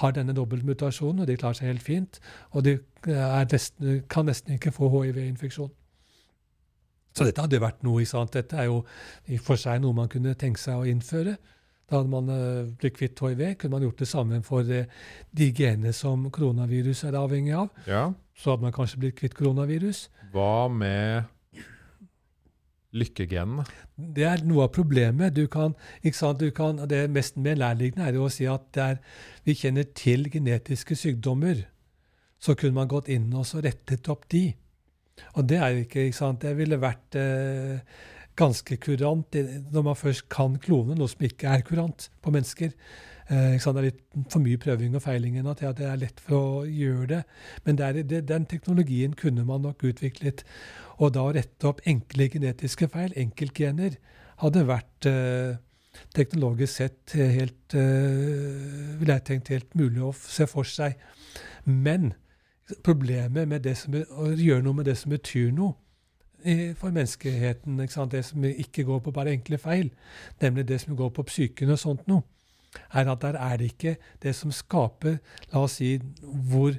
har 0.00 0.14
denne 0.16 0.34
dobbeltmutasjonen, 0.34 1.22
og 1.22 1.28
de 1.30 1.36
klarer 1.36 1.60
seg 1.60 1.70
helt 1.70 1.84
fint. 1.84 2.20
Og 2.50 2.64
de 2.66 2.78
er 3.06 3.46
nesten, 3.52 4.02
kan 4.10 4.26
nesten 4.26 4.58
ikke 4.58 4.74
få 4.74 4.90
hiv-infeksjon. 4.96 5.70
Så 7.18 7.26
dette 7.26 7.42
hadde 7.42 7.62
vært 7.62 7.82
noe, 7.86 8.02
ikke 8.02 8.14
sant? 8.14 8.34
Dette 8.34 8.58
er 8.58 8.68
jo 8.68 8.82
i 9.26 9.38
og 9.38 9.46
for 9.46 9.60
seg 9.60 9.80
noe 9.82 9.96
man 9.96 10.10
kunne 10.10 10.36
tenke 10.38 10.60
seg 10.62 10.78
å 10.78 10.86
innføre. 10.86 11.38
Da 11.88 11.96
hadde 11.96 12.12
man 12.12 12.28
uh, 12.28 12.68
blitt 12.78 12.98
kvitt 12.98 13.20
hiv, 13.24 13.40
kunne 13.56 13.78
man 13.78 13.86
gjort 13.86 14.02
det 14.02 14.10
samme 14.10 14.42
for 14.44 14.68
eh, 14.74 14.90
de 15.32 15.48
genene 15.56 15.94
som 15.96 16.26
koronavirus 16.30 17.06
er 17.08 17.16
avhengig 17.16 17.54
av. 17.56 17.70
Ja. 17.88 18.10
Så 18.36 18.52
hadde 18.52 18.66
man 18.66 18.76
kanskje 18.76 19.00
blitt 19.00 19.16
kvitt 19.18 19.36
koronavirus. 19.38 20.04
Hva 20.34 20.68
med 20.68 21.30
lykkegenene? 22.96 23.64
Det 23.96 24.24
er 24.28 24.44
noe 24.48 24.66
av 24.66 24.72
problemet. 24.74 25.34
Du 25.36 25.46
kan, 25.50 25.74
sant, 26.12 26.40
du 26.40 26.52
kan, 26.54 26.80
det 26.88 27.06
mest 27.12 27.36
mer 27.40 27.58
nærliggende 27.60 28.08
er 28.08 28.20
å 28.20 28.30
si 28.32 28.48
at 28.48 28.78
er, 28.80 29.02
vi 29.44 29.56
kjenner 29.58 29.88
til 29.96 30.28
genetiske 30.32 30.96
sykdommer. 30.98 31.66
Så 32.38 32.54
kunne 32.54 32.78
man 32.78 32.90
gått 32.90 33.10
inn 33.10 33.32
og 33.34 33.50
rettet 33.64 34.08
opp 34.12 34.28
de. 34.32 34.52
Og 35.34 35.48
det 35.50 35.58
er 35.58 35.74
jo 35.74 35.84
ikke, 35.84 36.06
ikke 36.06 36.20
sant, 36.20 36.44
det 36.44 36.54
ville 36.58 36.78
vært 36.80 37.18
eh, 37.18 37.82
ganske 38.38 38.78
kurant 38.78 39.34
når 39.34 39.84
man 39.84 39.98
først 39.98 40.28
kan 40.30 40.56
klone 40.62 40.96
noe 40.96 41.10
som 41.10 41.24
ikke 41.26 41.50
er 41.50 41.64
kurant 41.66 42.08
på 42.22 42.32
mennesker. 42.34 42.74
Eh. 43.28 43.56
Det 43.58 43.72
er 43.74 43.86
litt 43.88 44.02
for 44.32 44.44
mye 44.44 44.60
prøving 44.60 44.94
og 44.96 45.04
feiling 45.04 45.38
ennå 45.40 45.54
til 45.58 45.68
at 45.68 45.80
det 45.80 45.88
er 45.88 46.00
lett 46.00 46.22
for 46.22 46.38
å 46.38 46.62
gjøre 46.64 47.08
det. 47.10 47.22
Men 47.66 47.80
det 47.80 47.88
er, 47.88 48.02
det, 48.12 48.22
den 48.30 48.46
teknologien 48.48 49.16
kunne 49.18 49.44
man 49.48 49.66
nok 49.66 49.84
utviklet. 49.90 50.44
Og 50.98 51.14
da 51.14 51.24
å 51.24 51.32
rette 51.34 51.68
opp 51.68 51.82
enkle 51.86 52.28
genetiske 52.32 52.88
feil, 52.90 53.14
enkeltgener, 53.16 53.98
hadde 54.42 54.64
vært 54.66 55.08
eh, 55.10 55.58
teknologisk 56.14 56.72
sett 56.80 57.14
helt 57.18 57.74
eh, 57.74 58.94
ville 58.98 59.18
jeg 59.18 59.26
tenkt 59.26 59.52
helt 59.54 59.76
mulig 59.78 60.02
å 60.04 60.12
se 60.14 60.46
for 60.50 60.66
seg. 60.68 60.98
Men 61.64 62.12
problemet 62.86 63.48
med 63.48 63.68
som, 63.78 63.94
å 63.94 64.32
gjøre 64.34 64.64
noe 64.66 64.80
med 64.80 64.90
det 64.90 64.98
som 65.00 65.14
betyr 65.14 65.52
noe 65.54 65.76
for 66.78 66.94
menneskeheten, 66.94 67.80
det 67.82 68.24
som 68.24 68.44
ikke 68.46 68.84
går 68.86 69.00
på 69.02 69.10
bare 69.10 69.32
enkle 69.34 69.58
feil, 69.58 69.88
nemlig 70.40 70.68
det 70.68 70.80
som 70.80 70.94
går 70.96 71.10
på 71.10 71.24
psyken 71.26 71.72
og 71.74 71.80
sånt 71.82 72.04
noe, 72.06 72.22
er 72.94 73.10
at 73.10 73.22
der 73.24 73.34
er 73.34 73.56
det 73.58 73.72
ikke 73.72 73.96
det 74.22 74.34
som 74.38 74.52
skaper, 74.54 75.18
la 75.52 75.64
oss 75.64 75.80
si, 75.80 75.96
hvor 76.22 76.76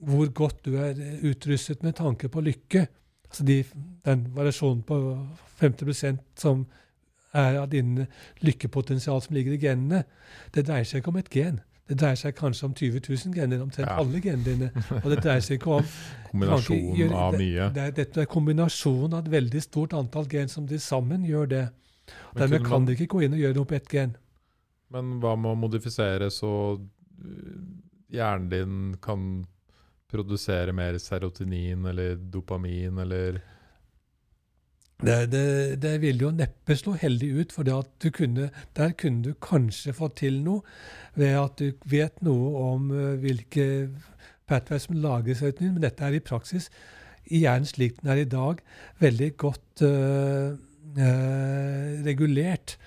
hvor 0.00 0.28
godt 0.32 0.60
du 0.64 0.76
er 0.78 0.94
utrustet 1.26 1.82
med 1.82 1.96
tanke 1.98 2.28
på 2.28 2.40
lykke. 2.40 2.86
Altså 3.28 3.44
de, 3.44 3.64
den 4.06 4.26
variasjonen 4.34 4.82
på 4.88 4.98
50% 5.60 6.18
som 6.38 6.66
er 7.34 7.58
av 7.60 7.68
din 7.70 8.06
lykkepotensial 8.40 9.20
som 9.22 9.34
ligger 9.36 9.52
i 9.52 9.60
genene, 9.60 10.04
det 10.54 10.64
dreier 10.68 10.86
seg 10.88 11.02
ikke 11.02 11.12
om 11.12 11.18
et 11.20 11.28
gen. 11.34 11.58
Det 11.88 11.96
dreier 12.00 12.16
seg 12.20 12.34
kanskje 12.36 12.66
om 12.68 12.74
20 12.76 13.00
000 13.08 13.34
gener, 13.36 13.62
omtrent 13.64 13.88
Ja. 13.88 13.96
alle 14.00 14.20
genene 14.20 14.44
dine. 14.44 14.70
Og 15.02 15.10
det 15.10 15.22
dreier 15.24 15.40
seg 15.44 15.58
ikke 15.58 15.78
om 15.80 15.84
Kombinasjon 16.30 16.96
gjør- 16.96 17.14
av 17.16 17.36
mye. 17.40 17.68
Det 17.72 17.74
det, 17.74 17.94
dette 17.96 18.20
er 18.22 18.26
kombinasjonen 18.32 19.14
av 19.16 19.24
et 19.26 19.30
veldig 19.32 19.62
stort 19.64 19.92
antall 19.96 20.26
gen 20.28 20.48
som 20.52 20.66
til 20.68 20.80
sammen 20.80 21.24
gjør 21.24 21.46
det. 21.48 21.62
Og 22.32 22.40
Dermed 22.40 22.62
kan 22.64 22.70
man- 22.70 22.86
du 22.86 22.92
ikke 22.92 23.06
gå 23.16 23.22
inn 23.24 23.32
og 23.36 23.40
gjøre 23.40 23.54
noe 23.56 23.64
på 23.68 23.74
ett 23.76 23.88
gen. 23.92 24.16
Men 24.90 25.18
hva 25.20 25.34
med 25.36 25.50
å 25.52 25.56
modifisere 25.60 26.30
så 26.32 26.52
øh, 26.78 27.64
hjernen 28.12 28.48
din 28.48 28.96
kan 29.02 29.46
produsere 30.08 30.72
mer 30.72 30.98
serotonin 31.02 31.86
eller 31.90 32.16
dopamin 32.16 32.98
eller 33.04 33.40
Det, 34.98 35.30
det, 35.30 35.80
det 35.82 36.00
ville 36.02 36.24
jo 36.24 36.30
neppe 36.34 36.74
slå 36.74 36.96
heldig 36.98 37.28
ut, 37.30 37.52
for 37.54 37.62
kunne, 38.10 38.50
der 38.74 38.92
kunne 38.98 39.22
du 39.22 39.34
kanskje 39.34 39.92
fått 39.94 40.16
til 40.24 40.40
noe 40.42 40.64
ved 41.14 41.36
at 41.38 41.60
du 41.60 41.72
vet 41.84 42.18
noe 42.26 42.48
om 42.72 42.90
eh, 42.90 43.14
hvilke 43.22 43.66
pathways 44.48 44.88
som 44.88 44.98
lager 44.98 45.34
serotonin, 45.38 45.76
men 45.76 45.84
dette 45.86 46.02
er 46.02 46.16
i 46.18 46.24
praksis 46.24 46.66
i 47.30 47.44
hjernen 47.44 47.68
slik 47.68 48.00
den 48.00 48.10
er 48.12 48.22
i 48.22 48.28
dag, 48.28 48.60
veldig 48.98 49.30
godt 49.40 49.84
eh, 49.86 50.56
eh, 50.98 52.02
regulert. 52.06 52.78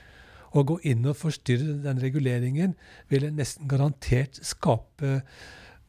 Å 0.51 0.65
gå 0.67 0.81
inn 0.91 1.05
og 1.07 1.15
forstyrre 1.15 1.77
den 1.85 2.01
reguleringen 2.03 2.73
ville 3.07 3.31
nesten 3.31 3.69
garantert 3.71 4.41
skape 4.43 5.21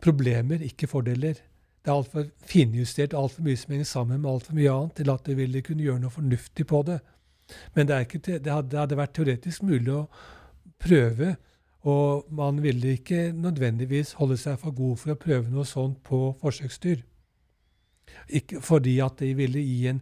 problemer, 0.02 0.62
ikke 0.66 0.90
fordeler. 0.90 1.38
Det 1.82 1.90
er 1.90 1.96
altfor 1.96 2.26
finjustert 2.46 3.14
altfor 3.18 3.42
mye 3.46 3.58
som 3.58 3.72
henger 3.74 3.88
sammen 3.88 4.20
med 4.22 4.30
altfor 4.30 4.54
mye 4.54 4.70
annet 4.70 5.00
til 5.00 5.10
at 5.10 5.24
du 5.26 5.34
ville 5.38 5.62
kunne 5.66 5.82
gjøre 5.82 6.02
noe 6.02 6.14
fornuftig 6.14 6.66
på 6.70 6.82
det. 6.86 7.00
Men 7.74 7.88
det, 7.88 8.00
ikke, 8.06 8.20
det, 8.38 8.52
hadde, 8.52 8.70
det 8.70 8.78
hadde 8.78 8.98
vært 9.00 9.14
teoretisk 9.16 9.64
mulig 9.66 9.94
å 9.94 10.04
prøve, 10.82 11.34
og 11.82 12.28
man 12.30 12.60
ville 12.62 12.94
ikke 12.96 13.32
nødvendigvis 13.34 14.14
holde 14.20 14.38
seg 14.38 14.60
for 14.62 14.74
god 14.76 15.00
for 15.00 15.14
å 15.14 15.18
prøve 15.18 15.50
noe 15.50 15.66
sånt 15.66 15.98
på 16.06 16.20
forsøksdyr. 16.40 17.02
Ikke 18.38 18.60
fordi 18.62 18.98
at 19.02 19.18
det 19.18 19.32
ville 19.38 19.62
gi 19.62 19.86
en 19.90 20.00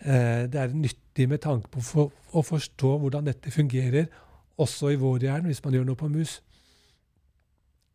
eh, 0.00 0.44
Det 0.50 0.60
er 0.60 0.74
nyttig 0.74 1.28
med 1.28 1.40
tanke 1.40 1.70
på 1.70 1.80
for, 1.80 2.12
å 2.32 2.42
forstå 2.42 2.98
hvordan 2.98 3.30
dette 3.30 3.50
fungerer, 3.50 4.10
også 4.58 4.92
i 4.92 4.98
vår 5.00 5.24
hjerne, 5.24 5.48
hvis 5.48 5.64
man 5.64 5.74
gjør 5.74 5.86
noe 5.88 5.98
på 5.98 6.08
mus. 6.08 6.40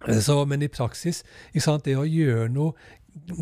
Eh, 0.08 0.20
Så, 0.20 0.46
men 0.46 0.62
i 0.62 0.68
praksis, 0.68 1.24
det 1.54 1.98
å 1.98 2.06
gjøre 2.06 2.50
noe 2.50 2.74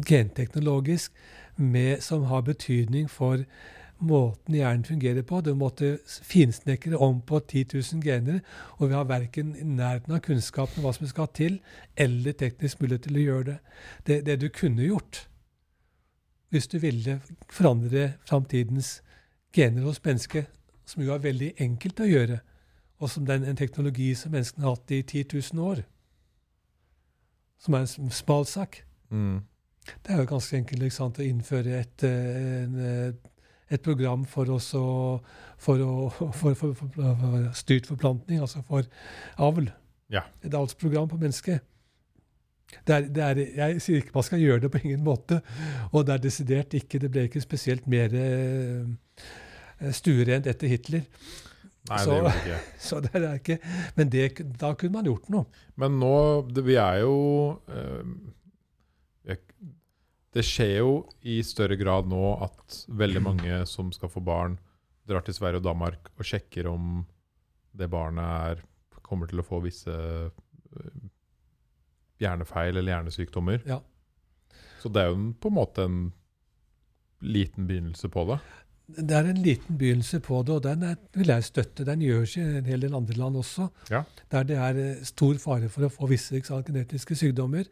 genteknologisk 0.05 1.11
med, 1.57 2.01
som 2.01 2.23
har 2.23 2.41
betydning 2.41 3.09
for 3.09 3.43
måten 3.99 4.55
hjernen 4.55 4.85
fungerer 4.85 5.21
på. 5.21 5.41
Du 5.41 5.53
måtte 5.55 5.97
finsnekre 6.05 6.97
om 6.97 7.21
på 7.21 7.39
10 7.39 7.65
000 7.73 8.03
gener, 8.03 8.39
og 8.77 8.89
vi 8.89 8.93
har 8.93 9.05
verken 9.05 9.55
nærheten 9.77 10.13
av 10.13 10.19
kunnskapen 10.19 10.79
om 10.79 10.85
hva 10.85 10.93
som 10.93 11.07
skal 11.07 11.27
til, 11.33 11.59
eller 11.95 12.31
teknisk 12.31 12.81
mulighet 12.81 13.03
til 13.03 13.17
å 13.17 13.25
gjøre 13.25 13.43
det. 13.43 13.57
Det, 14.07 14.25
det 14.25 14.41
du 14.41 14.49
kunne 14.49 14.85
gjort, 14.85 15.27
hvis 16.49 16.67
du 16.67 16.79
ville 16.79 17.19
forandre 17.49 18.13
framtidens 18.25 19.01
gener 19.53 19.83
hos 19.83 20.01
mennesket, 20.05 20.45
som 20.85 21.03
jo 21.03 21.13
er 21.13 21.25
veldig 21.25 21.53
enkelt 21.59 21.99
å 21.99 22.07
gjøre, 22.07 22.39
og 22.99 23.09
som 23.09 23.27
er 23.29 23.43
en 23.43 23.57
teknologi 23.57 24.13
som 24.15 24.31
menneskene 24.31 24.65
har 24.65 24.77
hatt 24.77 24.91
i 24.91 25.01
10 25.01 25.25
000 25.53 25.63
år, 25.63 25.83
som 27.59 27.77
er 27.77 27.85
en 27.85 28.11
smal 28.13 28.45
sak, 28.49 28.81
mm. 29.09 29.37
Det 29.87 30.13
er 30.13 30.21
jo 30.21 30.27
ganske 30.27 30.57
enkelt 30.57 30.93
sant, 30.93 31.19
å 31.19 31.25
innføre 31.25 31.79
et, 31.81 32.03
en, 32.07 32.75
eh, 32.83 33.31
et 33.73 33.83
program 33.83 34.25
for, 34.27 34.49
å, 34.51 34.59
for, 34.59 35.83
å, 35.83 36.09
for, 36.11 36.57
for, 36.59 36.75
for, 36.75 37.47
styrt 37.57 37.89
forplantning, 37.89 38.41
altså 38.43 38.63
for 38.67 38.87
avl. 39.43 39.69
Ja. 40.13 40.25
Et 40.43 40.53
avlsprogram 40.55 41.09
på 41.11 41.19
mennesket. 41.21 41.65
Det 42.87 42.95
er, 42.95 43.05
det 43.15 43.23
er, 43.23 43.41
jeg 43.55 43.81
sier 43.83 44.01
ikke 44.01 44.15
man 44.17 44.25
skal 44.27 44.41
gjøre 44.43 44.65
det 44.65 44.71
på 44.73 44.81
ingen 44.83 45.03
måte. 45.03 45.39
Og 45.93 46.03
det 46.07 46.17
er 46.17 46.23
desidert 46.25 46.73
ikke 46.75 46.99
Det 46.99 47.09
ble 47.13 47.23
ikke 47.27 47.43
spesielt 47.43 47.85
mer 47.87 48.11
eh, 48.11 49.91
stuerent 49.95 50.49
etter 50.51 50.71
Hitler. 50.71 51.05
Nei, 51.89 51.99
Så- 52.03 52.09
det 52.11 52.17
gjorde 52.17 52.31
det 52.33 52.41
ikke. 52.43 52.59
Så 52.87 53.01
det 53.05 53.15
er 53.21 53.35
ikke, 53.39 53.57
men 53.95 54.09
det, 54.13 54.25
da 54.59 54.73
kunne 54.75 54.97
man 54.97 55.05
gjort 55.09 55.29
noe. 55.33 55.45
Men 55.79 55.99
nå 56.01 56.13
det, 56.51 56.63
Vi 56.67 56.75
er 56.81 57.01
jo 57.05 57.61
eh, 57.71 58.15
Det 60.37 60.43
skjer 60.45 60.73
jo 60.83 60.89
i 61.25 61.39
større 61.41 61.77
grad 61.79 62.05
nå 62.11 62.19
at 62.45 62.81
veldig 62.99 63.21
mange 63.23 63.61
som 63.65 63.87
skal 63.95 64.11
få 64.11 64.21
barn, 64.21 64.57
drar 65.07 65.23
til 65.25 65.33
Sverige 65.33 65.61
og 65.61 65.65
Danmark 65.65 66.11
og 66.19 66.27
sjekker 66.27 66.67
om 66.69 67.05
det 67.77 67.87
barnet 67.89 68.27
er, 68.51 68.61
kommer 69.01 69.29
til 69.31 69.39
å 69.41 69.45
få 69.47 69.61
visse 69.63 69.89
eh, 69.95 70.99
hjernefeil 72.21 72.75
eller 72.75 72.91
hjernesykdommer. 72.91 73.63
Ja. 73.65 73.79
Så 74.81 74.91
det 74.93 75.05
er 75.05 75.13
jo 75.13 75.31
på 75.41 75.49
en 75.49 75.57
måte 75.57 75.85
en 75.87 75.99
liten 77.23 77.65
begynnelse 77.69 78.09
på 78.13 78.27
det. 78.29 78.37
Det 78.87 79.15
er 79.17 79.27
en 79.27 79.41
liten 79.43 79.77
begynnelse 79.77 80.21
på 80.23 80.41
det, 80.47 80.53
og 80.55 80.63
den 80.63 80.83
er, 80.87 80.99
vil 81.13 81.27
jeg 81.33 81.43
støtte. 81.43 81.85
Den 81.85 82.03
gjøres 82.05 82.37
i 82.37 82.43
en 82.45 82.69
hel 82.69 82.85
del 82.85 82.95
andre 82.95 83.17
land 83.19 83.39
også. 83.41 83.67
Ja. 83.91 84.03
Der 84.31 84.45
det 84.47 84.57
er 84.57 84.79
eh, 84.79 85.01
stor 85.07 85.35
fare 85.43 85.67
for 85.69 85.87
å 85.87 85.91
få 85.91 86.07
visse 86.07 86.39
sant, 86.47 86.69
genetiske 86.69 87.17
sykdommer. 87.19 87.67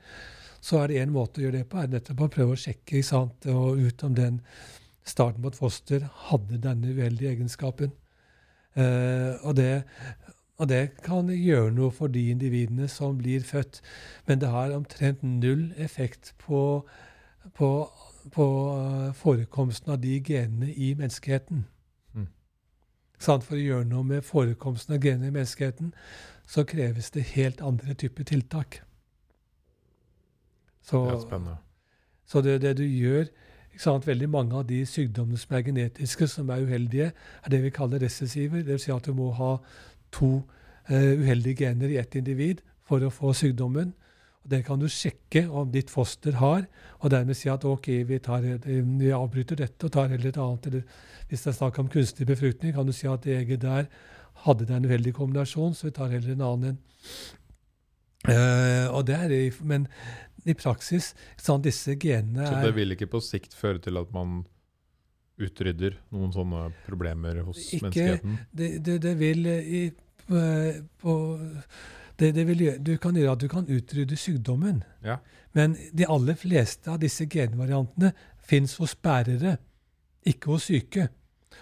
Så 0.60 0.82
er 0.82 0.92
det 0.92 1.04
én 1.04 1.14
måte 1.14 1.40
å 1.40 1.46
gjøre 1.46 1.62
det 1.62 1.70
på, 1.72 1.80
er 1.80 1.92
nettopp 1.94 2.26
å 2.26 2.32
prøve 2.34 2.56
å 2.56 2.60
sjekke 2.60 3.04
sant, 3.06 3.48
og 3.48 3.80
ut 3.80 4.04
om 4.04 4.16
den 4.18 4.42
starten 5.06 5.44
på 5.44 5.54
et 5.54 5.60
foster 5.60 6.08
hadde 6.28 6.60
denne 6.64 6.92
uheldige 6.92 7.36
egenskapen. 7.36 7.94
Eh, 8.76 9.36
og, 9.46 9.56
det, 9.56 9.86
og 10.60 10.68
det 10.72 10.84
kan 11.06 11.30
gjøre 11.32 11.72
noe 11.76 11.94
for 11.96 12.12
de 12.12 12.28
individene 12.34 12.90
som 12.92 13.16
blir 13.20 13.46
født, 13.46 13.80
men 14.28 14.42
det 14.42 14.52
har 14.52 14.74
omtrent 14.76 15.24
null 15.24 15.70
effekt 15.78 16.34
på, 16.44 16.82
på, 17.56 17.70
på 18.31 18.45
eh, 18.77 19.14
forekomsten 19.14 19.91
av 19.91 19.99
de 19.99 20.23
genene 20.23 20.73
i 20.73 20.93
menneskeheten. 20.93 21.65
Mm. 22.14 22.27
For 23.19 23.56
å 23.56 23.60
gjøre 23.60 23.85
noe 23.89 24.03
med 24.03 24.26
forekomsten 24.26 24.95
av 24.95 25.03
genene 25.03 25.27
i 25.30 25.35
menneskeheten, 25.35 25.93
så 26.47 26.64
kreves 26.64 27.11
det 27.11 27.23
helt 27.35 27.61
andre 27.61 27.93
typer 27.93 28.23
tiltak. 28.23 28.81
Så, 30.81 31.06
Det 31.06 31.14
er 31.14 31.22
spennende. 31.22 31.57
så 32.26 32.41
det, 32.41 32.61
det 32.61 32.77
du 32.77 32.84
gjør? 32.84 33.26
Veldig 34.06 34.30
mange 34.30 34.56
av 34.56 34.68
de 34.68 34.85
sykdommene 34.85 35.38
som 35.38 35.56
er 35.56 35.61
genetiske, 35.61 36.27
som 36.27 36.49
er 36.49 36.61
uheldige, 36.64 37.11
er 37.43 37.49
det 37.49 37.64
vi 37.64 37.69
kaller 37.69 37.99
recessiver. 37.99 38.61
Dvs. 38.61 38.81
Si 38.81 38.91
at 38.91 39.06
du 39.06 39.14
må 39.14 39.31
ha 39.31 39.57
to 40.11 40.47
uh, 40.89 41.19
uheldige 41.19 41.56
gener 41.56 41.89
i 41.89 41.97
ett 41.97 42.15
individ 42.15 42.61
for 42.84 43.03
å 43.03 43.10
få 43.10 43.34
sykdommen. 43.34 43.93
Det 44.46 44.62
kan 44.68 44.80
du 44.82 44.86
sjekke 44.92 45.48
om 45.50 45.72
ditt 45.74 45.90
foster 45.90 46.38
har, 46.38 46.68
og 47.02 47.12
dermed 47.14 47.38
si 47.38 47.50
at 47.50 47.66
ok, 47.66 47.88
vi, 48.10 48.20
tar, 48.22 48.46
eh, 48.46 48.82
vi 48.86 49.14
avbryter 49.16 49.58
dette 49.64 49.88
og 49.88 49.94
tar 49.96 50.12
heller 50.14 50.30
et 50.30 50.42
annet. 50.42 50.68
Eller 50.70 50.84
hvis 51.30 51.46
det 51.46 51.54
er 51.54 51.58
snakk 51.60 51.80
om 51.82 51.90
kunstig 51.90 52.28
befruktning, 52.30 52.76
kan 52.76 52.86
du 52.86 52.94
si 52.94 53.10
at 53.10 53.26
det 53.26 53.40
egget 53.40 53.64
der 53.66 53.90
hadde 54.46 54.68
det 54.68 54.76
en 54.76 54.86
uheldig 54.86 55.16
kombinasjon, 55.18 55.74
så 55.74 55.90
vi 55.90 55.96
tar 55.98 56.14
heller 56.14 56.36
en 56.36 56.46
annen 56.46 56.76
en. 56.76 56.80
Uh, 58.26 58.90
og 58.90 59.04
det 59.06 59.16
er, 59.16 59.28
det, 59.30 59.40
men 59.62 59.84
i 60.50 60.56
praksis 60.58 61.12
sånn, 61.42 61.62
disse 61.66 61.94
genene 62.02 62.42
er 62.46 62.56
Så 62.56 62.62
det 62.66 62.74
vil 62.78 62.96
ikke 62.96 63.10
på 63.12 63.22
sikt 63.22 63.54
føre 63.58 63.82
til 63.82 64.00
at 64.02 64.10
man 64.14 64.40
utrydder 65.42 65.98
noen 66.16 66.32
sånne 66.34 66.70
problemer 66.88 67.44
hos 67.46 67.60
Ikke- 67.68 67.90
menneskeheten? 67.90 68.40
det, 68.56 68.70
det, 68.86 68.98
det 69.04 69.14
vil 69.20 69.46
eh, 69.52 69.70
i, 69.82 69.84
på, 70.26 70.42
på 71.02 71.16
det, 72.20 72.36
det 72.36 72.46
gjøre, 72.48 72.78
Du 72.78 72.98
kan 72.98 73.16
gjøre 73.16 73.32
at 73.32 73.42
du 73.42 73.48
kan 73.48 73.68
utrydde 73.68 74.16
sykdommen. 74.16 74.84
Ja. 75.04 75.18
Men 75.54 75.76
de 75.98 76.08
aller 76.10 76.36
fleste 76.36 76.92
av 76.92 77.00
disse 77.00 77.26
genvariantene 77.26 78.14
fins 78.40 78.78
hos 78.78 78.96
bærere, 78.96 79.58
ikke 80.26 80.52
hos 80.52 80.70
syke. 80.70 81.08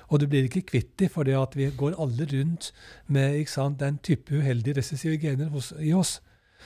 Og 0.09 0.19
du 0.19 0.27
blir 0.27 0.43
ikke 0.47 0.61
kvitt 0.61 0.99
dem, 0.99 1.09
for 1.09 1.23
vi 1.55 1.69
går 1.77 1.95
alle 2.01 2.27
rundt 2.33 2.73
med 3.07 3.45
sant, 3.47 3.79
den 3.79 3.97
type 3.97 4.35
uheldige 4.35 4.77
recessive 4.77 5.17
gener 5.17 5.49
hos, 5.49 5.73
i 5.79 5.93
oss. 5.93 6.21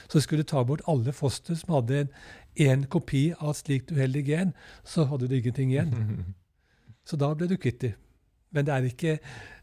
Så 0.08 0.20
skulle 0.20 0.44
du 0.44 0.48
ta 0.48 0.64
bort 0.64 0.82
alle 0.88 1.14
foster 1.14 1.56
som 1.56 1.74
hadde 1.74 2.02
en, 2.02 2.10
en 2.56 2.84
kopi 2.86 3.34
av 3.40 3.50
et 3.50 3.62
slikt 3.62 3.92
uheldig 3.92 4.26
gen, 4.26 4.54
så 4.84 5.06
hadde 5.06 5.28
du 5.28 5.36
ingenting 5.36 5.72
igjen. 5.72 5.94
Så 7.08 7.16
da 7.16 7.30
ble 7.34 7.48
du 7.48 7.56
kvitt 7.56 7.82
dem. 7.82 7.94
Men 8.52 8.66
det 8.68 8.74
er 8.74 8.86
ikke 8.88 9.20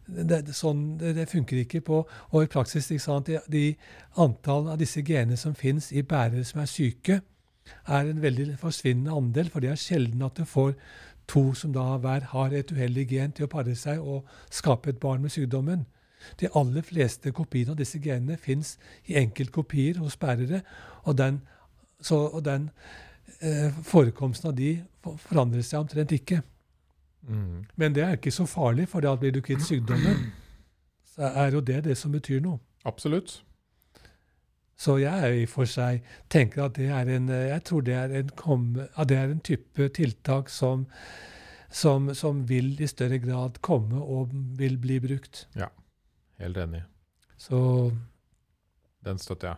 det, 0.07 0.41
det, 0.47 0.55
sånn, 0.57 0.99
det, 1.01 1.15
det 1.17 1.29
funker 1.31 1.63
ikke 1.63 1.81
på 1.85 2.03
Og 2.05 2.45
i 2.45 2.51
praksis 2.51 2.91
sant, 3.03 3.31
de, 3.31 3.41
de 3.49 3.77
antall 4.21 4.69
av 4.73 4.79
disse 4.81 5.03
genene 5.03 5.39
som 5.41 5.55
fins 5.57 5.91
i 5.93 6.03
bærere 6.03 6.45
som 6.45 6.61
er 6.61 6.71
syke, 6.71 7.21
er 7.89 8.11
en 8.11 8.21
veldig 8.23 8.59
forsvinnende 8.61 9.15
andel, 9.17 9.49
for 9.51 9.65
det 9.65 9.71
er 9.73 9.81
sjelden 9.81 10.23
at 10.27 10.37
du 10.37 10.45
får 10.45 10.75
to 11.31 11.55
som 11.57 11.73
da 11.73 11.97
hver 11.97 12.29
har 12.35 12.53
et 12.53 12.73
uheldig 12.73 13.07
gen 13.09 13.33
til 13.33 13.47
å 13.47 13.53
pare 13.53 13.73
seg 13.79 14.03
og 14.03 14.29
skape 14.53 14.93
et 14.93 15.01
barn 15.01 15.25
med 15.25 15.33
sykdommen. 15.33 15.87
De 16.41 16.51
aller 16.57 16.85
fleste 16.85 17.33
kopiene 17.37 17.73
av 17.73 17.81
disse 17.81 18.01
genene 18.01 18.37
fins 18.41 18.77
i 19.09 19.17
enkeltkopier 19.21 20.01
hos 20.01 20.17
bærere, 20.21 20.61
og 21.05 21.17
den, 21.19 21.41
så, 22.01 22.27
og 22.29 22.45
den 22.45 22.71
eh, 23.41 23.73
forekomsten 23.85 24.53
av 24.53 24.59
de 24.59 24.77
forandrer 25.29 25.65
seg 25.65 25.85
omtrent 25.85 26.13
ikke. 26.17 26.43
Mm. 27.29 27.65
Men 27.77 27.95
det 27.97 28.03
er 28.05 28.17
ikke 28.19 28.31
så 28.35 28.47
farlig, 28.47 28.89
for 28.89 29.01
da 29.05 29.15
blir 29.17 29.33
du 29.33 29.41
kvitt 29.45 29.63
sykdommen. 29.65 30.31
Så 31.15 31.23
er 31.31 31.53
jo 31.55 31.61
det 31.63 31.85
det 31.85 31.95
som 31.97 32.11
betyr 32.13 32.41
noe. 32.43 32.59
Absolutt. 32.85 33.37
Så 34.77 34.97
jeg 34.99 35.15
er 35.29 35.37
i 35.39 35.45
for 35.47 35.69
seg 35.71 36.03
tenker 36.33 36.65
at 36.65 36.75
det 36.75 36.89
er 36.91 37.07
en 37.15 37.29
jeg 37.31 37.61
tror 37.69 37.85
det 37.87 37.95
er 37.95 38.15
en, 38.19 38.33
kom, 38.37 38.65
det 38.75 39.17
er 39.17 39.31
en 39.31 39.39
type 39.47 39.87
tiltak 39.95 40.51
som, 40.51 40.83
som, 41.71 42.11
som 42.19 42.41
vil 42.51 42.73
i 42.83 42.89
større 42.91 43.21
grad 43.23 43.61
komme 43.63 44.03
og 44.03 44.35
vil 44.59 44.75
bli 44.83 44.99
brukt. 45.05 45.45
Ja. 45.55 45.71
Helt 46.43 46.59
enig. 46.59 46.83
Så 47.39 47.93
Den 49.05 49.19
støtter 49.23 49.53
jeg. 49.53 49.57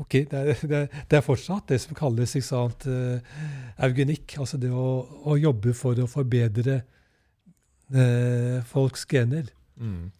ok, 0.00 0.12
det 0.30 0.32
er, 0.40 0.44
det, 0.66 0.80
er- 0.80 1.04
det 1.10 1.16
er 1.20 1.24
fortsatt 1.28 1.68
det 1.68 1.80
som 1.84 1.94
kalles 1.94 2.32
sant, 2.46 2.86
eh, 2.88 3.20
eugenikk. 3.84 4.38
Altså 4.40 4.56
det 4.56 4.70
å, 4.72 4.88
å 5.28 5.36
jobbe 5.36 5.74
for 5.76 6.00
å 6.00 6.08
forbedre 6.08 6.80
eh, 7.94 8.64
folks 8.66 9.06
gener. 9.08 9.50
Mm. 9.76 10.10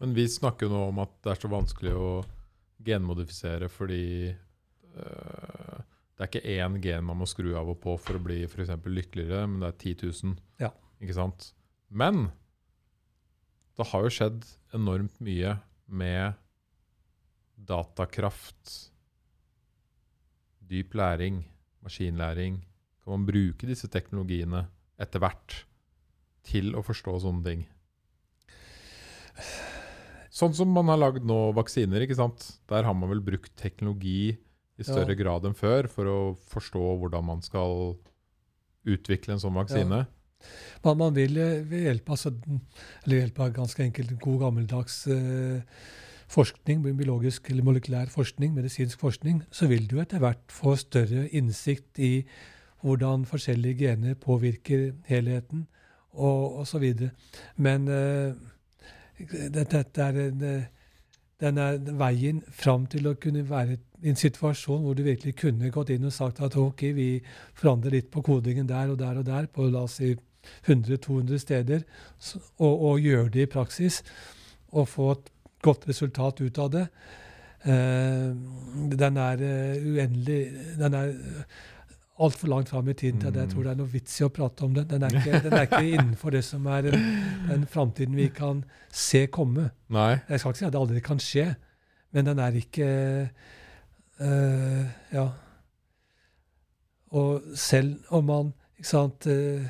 Men 0.00 0.14
vi 0.16 0.26
snakker 0.28 0.66
jo 0.66 0.72
nå 0.74 0.84
om 0.90 1.02
at 1.04 1.12
det 1.22 1.34
er 1.34 1.42
så 1.42 1.50
vanskelig 1.52 1.94
å 1.94 2.12
genmodifisere 2.82 3.68
fordi 3.70 4.32
øh, 4.32 5.82
det 6.16 6.24
er 6.24 6.30
ikke 6.30 6.54
én 6.56 6.78
gen 6.82 7.06
man 7.06 7.20
må 7.20 7.28
skru 7.30 7.52
av 7.58 7.70
og 7.70 7.78
på 7.82 7.94
for 8.00 8.18
å 8.18 8.22
bli 8.24 8.40
for 8.50 8.64
lykkeligere, 8.66 9.46
men 9.46 9.62
det 9.62 9.70
er 9.70 9.78
10 9.94 10.08
000. 10.24 10.34
Ja. 10.62 10.72
Ikke 11.02 11.16
sant? 11.18 11.52
Men 11.88 12.30
det 13.78 13.88
har 13.90 14.04
jo 14.04 14.12
skjedd 14.12 14.44
enormt 14.76 15.16
mye 15.24 15.56
med 15.86 16.38
datakraft, 17.56 18.90
dyp 20.58 20.94
læring, 20.98 21.42
maskinlæring. 21.84 22.62
Kan 23.02 23.16
man 23.16 23.26
bruke 23.26 23.68
disse 23.68 23.90
teknologiene 23.90 24.66
etter 25.00 25.22
hvert 25.22 25.62
til 26.46 26.74
å 26.76 26.82
forstå 26.84 27.18
sånne 27.24 27.44
ting? 27.46 27.66
Sånn 30.32 30.54
som 30.56 30.70
man 30.72 30.88
har 30.88 31.00
lagd 31.00 31.26
nå 31.28 31.52
vaksiner, 31.56 32.04
ikke 32.04 32.16
sant? 32.16 32.46
Der 32.70 32.86
har 32.88 32.96
man 32.96 33.10
vel 33.12 33.20
brukt 33.24 33.52
teknologi 33.60 34.32
i 34.80 34.86
større 34.86 35.12
Ja. 35.12 35.20
grad 35.20 35.44
enn 35.44 35.56
før 35.56 35.88
for 35.88 36.08
å 36.08 36.18
forstå 36.48 36.84
hvordan 37.00 37.24
man 37.24 37.42
skal 37.42 37.96
utvikle 38.88 39.34
en 39.34 39.42
sånn 39.42 39.54
vaksine. 39.54 40.06
Men 40.82 40.98
man 40.98 41.14
vil 41.14 41.36
eh, 41.38 41.60
ved 41.62 41.84
hjelp, 41.86 42.08
altså, 42.10 42.32
eller 43.04 43.20
hjelp 43.20 43.38
av 43.44 43.52
ganske 43.52 43.84
enkelt 43.84 44.16
god 44.18 44.40
gammeldags 44.40 45.06
eh, 45.06 45.60
forskning, 46.32 46.82
biologisk 46.82 47.50
eller 47.50 47.62
molekylær 47.62 48.10
forskning, 48.10 48.54
medisinsk 48.56 48.98
forskning, 48.98 49.42
så 49.52 49.68
vil 49.70 49.86
du 49.86 50.00
etter 50.00 50.18
hvert 50.22 50.42
få 50.50 50.74
større 50.80 51.28
innsikt 51.28 52.00
i 52.02 52.24
hvordan 52.82 53.28
forskjellige 53.28 53.84
gener 53.84 54.16
påvirker 54.18 54.92
helheten, 55.06 55.68
og 56.12 56.58
osv. 56.62 57.08
Men 57.56 57.88
eh, 57.88 58.34
det- 59.52 59.70
dette 59.70 60.02
er 60.02 60.18
en, 60.28 60.42
eh, 60.42 60.62
den 61.40 61.58
er 61.58 61.78
veien 61.78 62.42
fram 62.50 62.86
til 62.86 63.06
å 63.06 63.14
kunne 63.14 63.48
være 63.48 63.78
i 64.02 64.08
en 64.08 64.16
situasjon 64.16 64.82
hvor 64.82 64.94
du 64.94 65.02
virkelig 65.02 65.36
kunne 65.36 65.70
gått 65.70 65.90
inn 65.90 66.04
og 66.04 66.12
sagt 66.12 66.40
at 66.40 66.56
ok, 66.56 66.82
vi 66.94 67.22
forandrer 67.54 67.90
litt 67.90 68.10
på 68.10 68.22
kodingen 68.22 68.68
der 68.68 68.90
og 68.90 68.98
der 68.98 69.18
og 69.18 69.26
der, 69.26 69.46
på 69.46 69.68
la 69.70 69.82
oss 69.82 69.98
si 70.00 70.16
100-200 70.66 71.38
steder, 71.38 71.82
og, 72.58 72.82
og 72.82 73.00
gjøre 73.00 73.28
det 73.28 73.42
i 73.42 73.50
praksis, 73.50 74.02
og 74.72 74.88
få 74.88 75.10
et 75.12 75.30
godt 75.62 75.88
resultat 75.88 76.40
ut 76.40 76.58
av 76.58 76.70
det. 76.70 76.86
Uh, 77.62 78.34
den 78.90 79.16
er 79.22 79.38
uh, 79.38 79.84
uendelig 79.86 80.40
Den 80.80 80.94
er 80.98 81.12
altfor 82.24 82.50
langt 82.50 82.70
fram 82.72 82.88
i 82.88 82.94
tiden 82.94 83.20
til 83.20 83.30
at 83.32 83.36
jeg 83.36 83.52
tror 83.52 83.66
det 83.66 83.72
er 83.72 83.78
noe 83.80 83.92
vits 83.92 84.20
i 84.20 84.26
å 84.26 84.30
prate 84.32 84.64
om 84.66 84.74
det. 84.76 84.86
Den 84.90 85.04
er 85.06 85.16
ikke, 85.18 85.40
den 85.44 85.56
er 85.58 85.66
ikke 85.68 85.82
innenfor 85.96 86.34
det 86.34 86.42
som 86.46 86.66
er 86.66 86.86
den, 86.86 87.06
den 87.48 87.66
framtiden 87.70 88.16
vi 88.16 88.28
kan 88.34 88.64
se 88.88 89.26
komme. 89.26 89.70
Nei. 89.92 90.16
Jeg 90.28 90.42
skal 90.42 90.54
ikke 90.54 90.62
si 90.62 90.68
at 90.68 90.74
det 90.74 90.82
aldri 90.82 91.04
kan 91.04 91.22
skje, 91.22 91.46
men 92.12 92.28
den 92.28 92.42
er 92.42 92.60
ikke 92.62 92.90
øh, 94.20 94.84
Ja. 95.12 95.30
Og 97.12 97.42
selv 97.54 97.98
om 98.08 98.24
man 98.24 98.52
Ikke 98.78 98.88
sant 98.88 99.26
øh, 99.26 99.66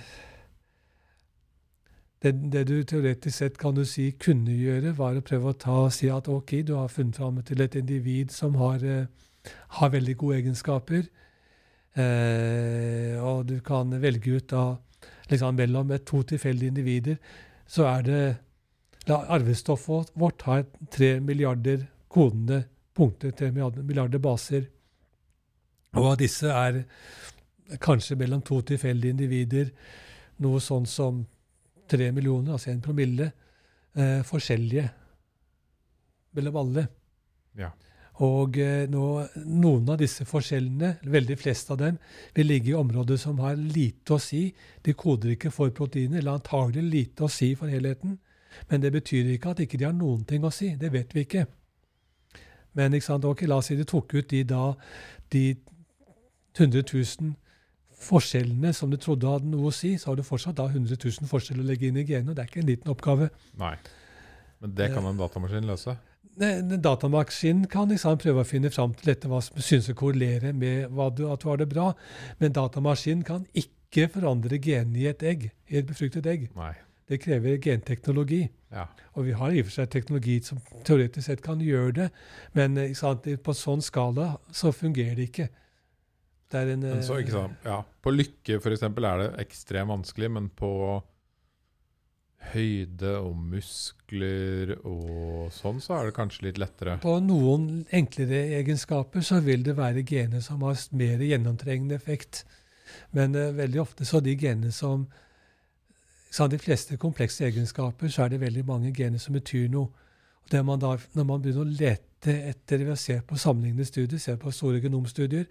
det, 2.23 2.53
det, 2.53 2.69
du 2.69 2.83
teoretisk 2.87 3.37
sett 3.37 3.59
kan 3.59 3.75
du 3.75 3.83
si 3.89 4.13
kunne 4.21 4.55
gjøre, 4.55 4.95
var 4.99 5.19
å 5.19 5.25
prøve 5.27 5.51
å 5.51 5.59
ta 5.59 5.79
si 5.91 6.07
at 6.13 6.29
ok, 6.31 6.61
du 6.69 6.77
har 6.79 6.93
funnet 6.93 7.19
fram 7.19 7.41
til 7.43 7.65
et 7.65 7.75
individ 7.79 8.31
som 8.31 8.55
har, 8.61 8.85
uh, 8.87 9.51
har 9.79 9.91
veldig 9.91 10.15
gode 10.21 10.39
egenskaper, 10.39 11.09
uh, 11.99 13.15
og 13.23 13.47
du 13.49 13.59
kan 13.65 13.93
velge 14.03 14.39
ut 14.39 14.49
da 14.53 14.65
liksom 15.31 15.57
mellom 15.57 15.93
to 16.05 16.23
tilfeldige 16.29 16.73
individer, 16.73 17.17
så 17.67 17.87
er 17.89 18.03
det 18.07 18.23
la, 19.09 19.23
Arvestoffet 19.37 20.13
vårt 20.15 20.43
har 20.49 20.65
tre 20.91 21.15
milliarder 21.21 21.87
kodende 22.13 22.65
punkter, 22.95 23.33
tre 23.33 23.51
milliarder 23.53 24.21
baser, 24.21 24.67
og 25.97 26.13
av 26.13 26.17
disse 26.21 26.49
er 26.49 26.83
kanskje 27.81 28.17
mellom 28.21 28.43
to 28.45 28.61
tilfeldige 28.69 29.15
individer 29.15 29.71
noe 30.45 30.61
sånn 30.61 30.87
som 30.89 31.23
tre 31.89 32.09
millioner, 32.15 32.55
altså 32.57 32.71
en 32.73 32.83
promille, 32.85 33.31
eh, 33.97 34.21
forskjellige 34.25 34.89
mellom 36.37 36.57
alle. 36.57 36.87
Ja. 37.59 37.71
Og 38.21 38.59
eh, 38.61 38.85
nå, 38.93 39.07
noen 39.49 39.89
av 39.89 39.97
disse 40.03 40.27
forskjellene, 40.29 40.99
veldig 41.09 41.37
flest 41.41 41.71
av 41.73 41.81
dem, 41.81 41.97
vil 42.37 42.51
ligge 42.51 42.73
i 42.73 42.77
områder 42.77 43.17
som 43.17 43.41
har 43.41 43.57
lite 43.57 44.19
å 44.19 44.21
si. 44.21 44.51
De 44.85 44.93
koder 44.93 45.33
ikke 45.33 45.53
for 45.55 45.73
proteiner, 45.73 46.21
eller 46.21 46.37
antagelig 46.37 46.85
lite 46.85 47.25
å 47.25 47.33
si 47.33 47.55
for 47.57 47.73
helheten. 47.73 48.19
Men 48.69 48.85
det 48.85 48.93
betyr 48.93 49.33
ikke 49.33 49.55
at 49.55 49.65
ikke 49.65 49.81
de 49.81 49.89
har 49.89 49.97
noen 49.97 50.27
ting 50.29 50.45
å 50.45 50.53
si. 50.53 50.75
Det 50.77 50.93
vet 50.93 51.15
vi 51.17 51.25
ikke. 51.25 51.47
Men 52.77 52.93
ikke 52.97 53.09
sant, 53.09 53.25
ok, 53.29 53.47
la 53.49 53.61
oss 53.61 53.71
si 53.73 53.77
de 53.77 53.89
tok 53.89 54.13
ut 54.19 54.29
de 54.29 54.43
da, 54.49 54.67
de 55.33 55.47
100 56.59 56.85
000 56.85 57.33
forskjellene 58.03 58.73
som 58.77 58.91
du 58.91 58.99
trodde 59.01 59.29
hadde 59.31 59.49
noe 59.49 59.71
å 59.71 59.75
si, 59.75 59.95
så 60.01 60.11
har 60.11 60.19
du 60.19 60.25
fortsatt 60.27 60.59
da 60.59 60.67
100 60.69 60.99
000 60.99 61.29
forskjeller 61.31 61.65
å 61.65 61.69
legge 61.69 61.89
inn 61.89 62.01
i 62.01 62.07
genet. 62.09 62.35
Det 62.37 62.45
er 62.45 62.51
ikke 62.51 62.63
en 62.63 62.71
liten 62.71 62.93
oppgave. 62.93 63.29
Nei. 63.61 63.77
Men 64.63 64.75
det 64.79 64.93
kan 64.95 65.07
en 65.09 65.19
datamaskin 65.19 65.67
løse? 65.67 65.97
En 66.41 66.71
datamaskin 66.81 67.67
kan 67.69 67.91
liksom 67.93 68.17
prøve 68.23 68.41
å 68.41 68.49
finne 68.49 68.71
fram 68.73 68.95
til 68.97 69.13
dette, 69.13 69.29
hva 69.29 69.43
som 69.45 69.59
synes 69.61 69.91
å 69.93 69.97
korrelere 69.99 70.55
med 70.57 70.89
du, 71.17 71.27
at 71.29 71.43
du 71.43 71.49
har 71.51 71.61
det 71.61 71.69
bra. 71.69 71.91
Men 72.41 72.55
datamaskinen 72.57 73.25
kan 73.27 73.45
ikke 73.53 74.09
forandre 74.15 74.57
genene 74.63 75.03
i 75.03 75.11
et 75.11 75.23
egg, 75.23 75.51
i 75.69 75.77
et 75.81 75.89
befruktet 75.89 76.27
egg. 76.27 76.49
Nei. 76.57 76.73
Det 77.11 77.19
krever 77.21 77.59
genteknologi. 77.61 78.47
Ja. 78.73 78.87
Og 79.13 79.27
vi 79.27 79.35
har 79.37 79.53
i 79.53 79.61
og 79.61 79.69
for 79.69 79.77
seg 79.77 79.91
teknologi 79.93 80.39
som 80.47 80.63
teoretisk 80.87 81.27
sett 81.27 81.43
kan 81.45 81.61
gjøre 81.61 81.93
det, 81.99 82.07
men 82.57 82.79
sant, 82.97 83.27
på 83.45 83.55
sånn 83.57 83.85
skala 83.85 84.31
så 84.55 84.73
fungerer 84.73 85.19
det 85.19 85.29
ikke. 85.29 85.49
Det 86.53 86.61
er 86.63 86.71
en, 86.75 86.87
så, 87.05 87.19
ikke 87.21 87.35
sant? 87.35 87.67
Ja. 87.69 87.83
På 88.05 88.13
lykke 88.13 88.59
for 88.61 88.73
eksempel, 88.73 89.05
er 89.09 89.21
det 89.21 89.29
ekstremt 89.45 89.93
vanskelig, 89.93 90.31
men 90.33 90.49
på 90.57 90.73
høyde 92.53 93.15
og 93.23 93.37
muskler 93.37 94.75
og 94.79 95.53
sånn, 95.55 95.81
så 95.81 95.97
er 95.99 96.09
det 96.09 96.17
kanskje 96.17 96.49
litt 96.49 96.61
lettere. 96.61 96.99
På 97.03 97.17
noen 97.25 97.85
enklere 97.95 98.43
egenskaper 98.59 99.25
så 99.25 99.41
vil 99.45 99.65
det 99.67 99.77
være 99.79 100.05
gener 100.09 100.43
som 100.45 100.65
har 100.67 100.79
mer 100.99 101.23
gjennomtrengende 101.23 101.97
effekt. 101.97 102.45
Men 103.17 103.37
uh, 103.39 103.53
veldig 103.57 103.81
ofte 103.81 104.05
så 104.09 104.21
de 104.21 104.37
genene 104.37 104.73
som 104.73 105.09
så 106.33 106.47
De 106.49 106.57
fleste 106.57 106.97
komplekse 106.97 107.45
egenskaper 107.45 108.09
så 108.09 108.23
er 108.25 108.31
det 108.33 108.39
veldig 108.41 108.63
mange 108.65 108.91
gener 108.97 109.21
som 109.21 109.35
betyr 109.37 109.67
noe. 109.69 109.91
Og 110.49 110.65
man 110.65 110.81
da, 110.81 110.95
når 111.13 111.27
man 111.29 111.43
begynner 111.45 111.67
å 111.67 111.75
lete 111.77 112.33
etter 112.49 112.87
ved 112.87 112.95
å 112.95 113.01
se 113.01 113.19
på 113.21 113.37
sammenlignende 113.37 113.85
studier, 113.85 114.21
se 114.21 114.39
på 114.41 114.53
store 114.53 114.81
genomstudier, 114.81 115.45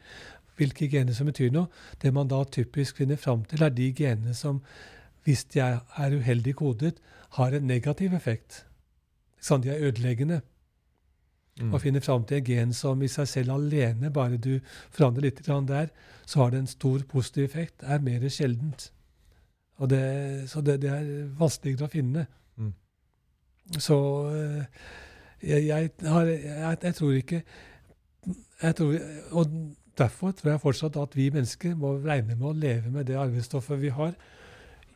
hvilke 0.57 0.89
gener 0.89 1.13
som 1.13 1.30
betyr 1.30 1.51
noe. 1.53 1.69
Det 2.01 2.09
man 2.13 2.30
da 2.31 2.41
typisk 2.49 2.97
finner 2.97 3.22
fram 3.22 3.45
til, 3.45 3.61
er 3.61 3.73
de 3.77 3.91
genene 3.93 4.34
som, 4.38 4.63
hvis 5.23 5.43
de 5.53 5.61
er 5.61 6.15
uheldig 6.18 6.56
kodet, 6.56 7.02
har 7.38 7.53
en 7.56 7.68
negativ 7.68 8.14
effekt. 8.14 8.65
Sånn 9.41 9.64
de 9.64 9.72
er 9.73 9.84
ødeleggende. 9.89 10.41
Mm. 11.60 11.73
Og 11.73 11.81
finner 11.84 12.03
fram 12.03 12.23
til 12.26 12.39
en 12.39 12.48
gen 12.48 12.73
som 12.73 13.02
i 13.03 13.10
seg 13.11 13.27
selv 13.27 13.53
alene, 13.56 14.11
bare 14.14 14.39
du 14.41 14.60
forandrer 14.89 15.27
litt 15.27 15.43
der, 15.45 15.91
så 16.26 16.43
har 16.43 16.52
det 16.52 16.60
en 16.60 16.68
stor 16.68 17.03
positiv 17.10 17.43
effekt, 17.43 17.84
er 17.84 17.99
mer 17.99 18.27
sjeldent. 18.30 18.91
Det, 19.89 20.49
så 20.49 20.61
det, 20.61 20.81
det, 20.81 20.89
er 20.89 21.30
vanskeligere 21.39 21.88
å 21.88 21.91
finne. 21.91 22.27
Mm. 22.56 22.73
Så 23.80 23.98
eh, 24.30 24.81
jeg, 25.41 25.65
jeg, 25.65 25.91
har, 26.06 26.26
jeg, 26.30 26.77
jeg, 26.84 26.95
tror 26.95 27.14
ikke 27.18 27.41
tror, 28.77 28.98
Og 29.31 29.56
Derfor 29.98 30.31
tror 30.31 30.52
jeg 30.52 30.61
fortsatt 30.61 30.98
at 30.98 31.15
vi 31.18 31.30
mennesker 31.34 31.73
må 31.76 31.98
regne 31.99 32.35
med 32.35 32.48
å 32.48 32.53
leve 32.56 32.91
med 32.93 33.10
det 33.10 33.18
arvestoffet 33.19 33.81
vi 33.81 33.89
har, 33.91 34.14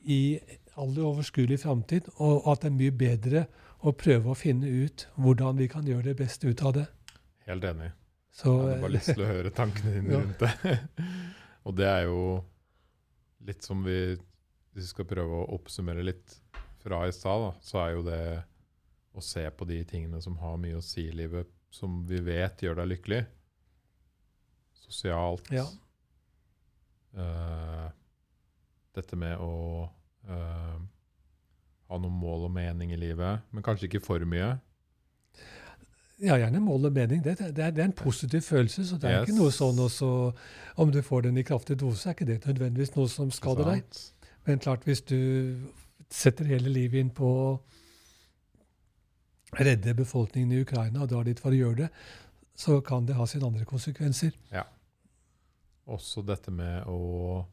i 0.06 0.40
all 0.76 0.96
overskuelig 1.00 1.62
framtid, 1.64 2.10
og 2.22 2.48
at 2.52 2.64
det 2.64 2.72
er 2.72 2.80
mye 2.80 2.96
bedre 2.96 3.46
å 3.86 3.94
prøve 3.96 4.32
å 4.32 4.38
finne 4.38 4.68
ut 4.68 5.06
hvordan 5.20 5.60
vi 5.60 5.70
kan 5.72 5.86
gjøre 5.88 6.10
det 6.12 6.18
beste 6.20 6.50
ut 6.50 6.64
av 6.66 6.76
det. 6.80 6.86
Helt 7.46 7.68
enig. 7.70 7.92
Så, 8.36 8.52
jeg 8.52 8.74
hadde 8.74 8.82
bare 8.84 8.96
lyst 8.98 9.12
til 9.14 9.24
å 9.24 9.30
høre 9.30 9.52
tankene 9.56 9.94
dine 9.96 10.12
ja. 10.16 10.22
rundt 10.24 10.42
det. 10.44 11.06
og 11.66 11.78
det 11.78 11.88
er 11.88 12.08
jo 12.10 12.20
litt 13.46 13.64
som 13.64 13.84
vi 13.86 14.00
Hvis 14.76 14.90
vi 14.90 14.90
skal 14.90 15.08
prøve 15.08 15.38
å 15.40 15.46
oppsummere 15.56 16.04
litt 16.04 16.34
fra 16.84 17.06
i 17.08 17.14
stad, 17.16 17.46
så 17.64 17.80
er 17.86 17.94
jo 17.94 18.02
det 18.04 18.24
å 19.16 19.22
se 19.24 19.46
på 19.56 19.64
de 19.70 19.78
tingene 19.88 20.20
som 20.22 20.36
har 20.42 20.58
mye 20.60 20.76
å 20.76 20.84
si 20.84 21.06
i 21.08 21.16
livet, 21.16 21.48
som 21.72 22.02
vi 22.10 22.20
vet 22.20 22.60
gjør 22.62 22.82
deg 22.82 22.90
lykkelig, 22.92 23.22
sosialt. 24.84 25.48
Ja. 25.56 25.64
Uh, 27.16 27.65
dette 28.96 29.18
med 29.20 29.40
å 29.42 29.86
uh, 30.30 30.78
ha 31.90 32.00
noen 32.02 32.18
mål 32.20 32.48
og 32.48 32.54
mening 32.56 32.94
i 32.96 33.00
livet, 33.00 33.46
men 33.52 33.66
kanskje 33.66 33.90
ikke 33.90 34.04
for 34.06 34.24
mye. 34.30 34.56
Ja, 36.24 36.38
gjerne 36.40 36.62
mål 36.64 36.88
og 36.90 36.96
mening. 36.96 37.22
Det, 37.24 37.36
det, 37.40 37.50
er, 37.60 37.72
det 37.76 37.84
er, 37.84 37.90
en 37.90 37.98
positiv 37.98 38.46
følelse. 38.48 38.86
så 38.88 38.98
det 38.98 39.10
er 39.10 39.18
yes. 39.20 39.28
ikke 39.28 39.40
noe 39.42 39.52
sånn 39.52 39.80
også, 39.84 40.10
Om 40.80 40.92
du 40.92 41.02
får 41.04 41.28
den 41.28 41.38
i 41.38 41.44
kraftig 41.44 41.76
dose, 41.80 42.08
er 42.08 42.16
ikke 42.16 42.28
det 42.30 42.40
nødvendigvis 42.46 42.96
noe 42.96 43.12
som 43.12 43.32
skader 43.36 43.68
deg. 43.74 44.00
Men 44.48 44.62
klart, 44.64 44.86
hvis 44.88 45.04
du 45.04 45.20
setter 46.12 46.48
hele 46.48 46.72
livet 46.72 47.02
inn 47.02 47.12
på 47.12 47.28
å 47.28 47.50
redde 49.60 49.96
befolkningen 49.98 50.56
i 50.56 50.62
Ukraina 50.64 51.04
og 51.04 51.12
drar 51.12 51.28
dit 51.28 51.40
for 51.40 51.52
å 51.52 51.60
gjøre 51.60 51.84
det, 51.84 51.90
så 52.56 52.80
kan 52.86 53.08
det 53.08 53.18
ha 53.20 53.28
sine 53.28 53.48
andre 53.50 53.68
konsekvenser. 53.68 54.32
Ja 54.56 54.64
også 55.86 56.24
dette 56.26 56.52
med 56.54 56.86
å 56.90 57.46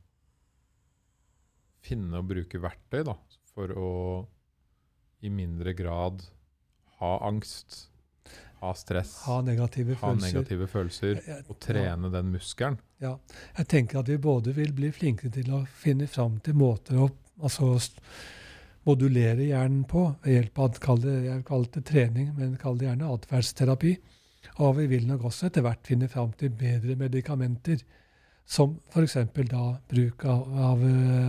finne 1.82 2.20
og 2.20 2.28
bruke 2.30 2.60
verktøy 2.62 3.02
da, 3.06 3.16
for 3.52 3.72
å 3.76 3.88
i 5.22 5.30
mindre 5.30 5.74
grad 5.78 6.22
ha 6.98 7.12
angst, 7.26 7.88
ha 8.62 8.72
stress, 8.78 9.16
ha 9.26 9.40
negative 9.42 9.96
ha 9.98 10.08
følelser, 10.08 10.36
negative 10.38 10.68
følelser 10.70 11.20
og 11.50 11.58
trene 11.62 12.08
ja. 12.08 12.12
den 12.16 12.30
muskelen. 12.34 12.78
Ja. 13.02 13.16
Jeg 13.58 13.68
tenker 13.70 14.02
at 14.02 14.10
vi 14.10 14.18
både 14.22 14.54
vil 14.56 14.74
bli 14.74 14.92
flinkere 14.94 15.34
til 15.34 15.50
å 15.54 15.64
finne 15.82 16.06
fram 16.10 16.38
til 16.42 16.58
måter 16.58 16.98
å 17.02 17.08
altså, 17.42 17.74
modulere 18.86 19.46
hjernen 19.46 19.84
på 19.90 20.08
ved 20.24 20.36
hjelp 20.36 20.62
av 20.62 21.02
det, 21.02 21.16
jeg 21.26 21.46
kaller 21.46 21.70
det 21.74 21.84
trening, 21.86 22.32
men 22.38 22.58
kall 22.58 22.78
det 22.78 22.88
gjerne 22.88 23.10
atferdsterapi. 23.14 23.96
Og 24.62 24.76
vi 24.78 24.88
vil 24.90 25.06
nok 25.06 25.28
også 25.30 25.48
etter 25.48 25.62
hvert 25.64 25.86
finne 25.86 26.08
fram 26.10 26.32
til 26.38 26.54
bedre 26.58 26.96
medikamenter 26.98 27.82
som 28.44 28.76
f.eks. 28.92 29.18
da 29.48 29.64
bruk 29.88 30.24
av, 30.28 30.46
av, 30.70 30.84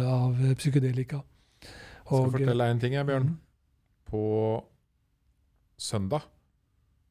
av 0.10 0.44
psykedelika. 0.60 1.22
jeg 1.64 2.03
skal 2.03 2.31
fortelle 2.34 2.60
deg 2.65 2.76
en 2.76 2.84
ting, 2.84 2.98
jeg, 2.98 3.07
Bjørn. 3.07 3.31
Mm. 3.34 3.40
På 4.10 4.23
søndag 5.80 6.27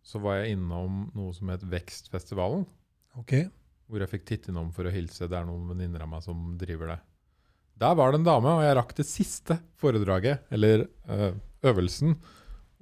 så 0.02 0.20
var 0.22 0.40
jeg 0.40 0.56
innom 0.56 1.06
noe 1.16 1.32
som 1.36 1.50
het 1.52 1.64
Vekstfestivalen. 1.64 2.66
Okay. 3.22 3.46
Hvor 3.86 4.02
jeg 4.02 4.10
fikk 4.10 4.28
titte 4.28 4.52
innom 4.52 4.72
for 4.74 4.88
å 4.88 4.92
hilse. 4.92 5.28
Det 5.30 5.38
er 5.38 5.46
noen 5.48 5.68
venninner 5.70 6.04
av 6.04 6.10
meg 6.10 6.24
som 6.24 6.52
driver 6.60 6.94
det. 6.94 7.00
Der 7.82 7.96
var 7.98 8.12
det 8.12 8.20
en 8.20 8.28
dame, 8.28 8.56
og 8.58 8.64
jeg 8.64 8.76
rakk 8.78 8.92
det 8.98 9.06
siste 9.08 9.56
foredraget, 9.80 10.44
eller 10.54 10.86
øh, 11.10 11.38
øvelsen. 11.66 12.16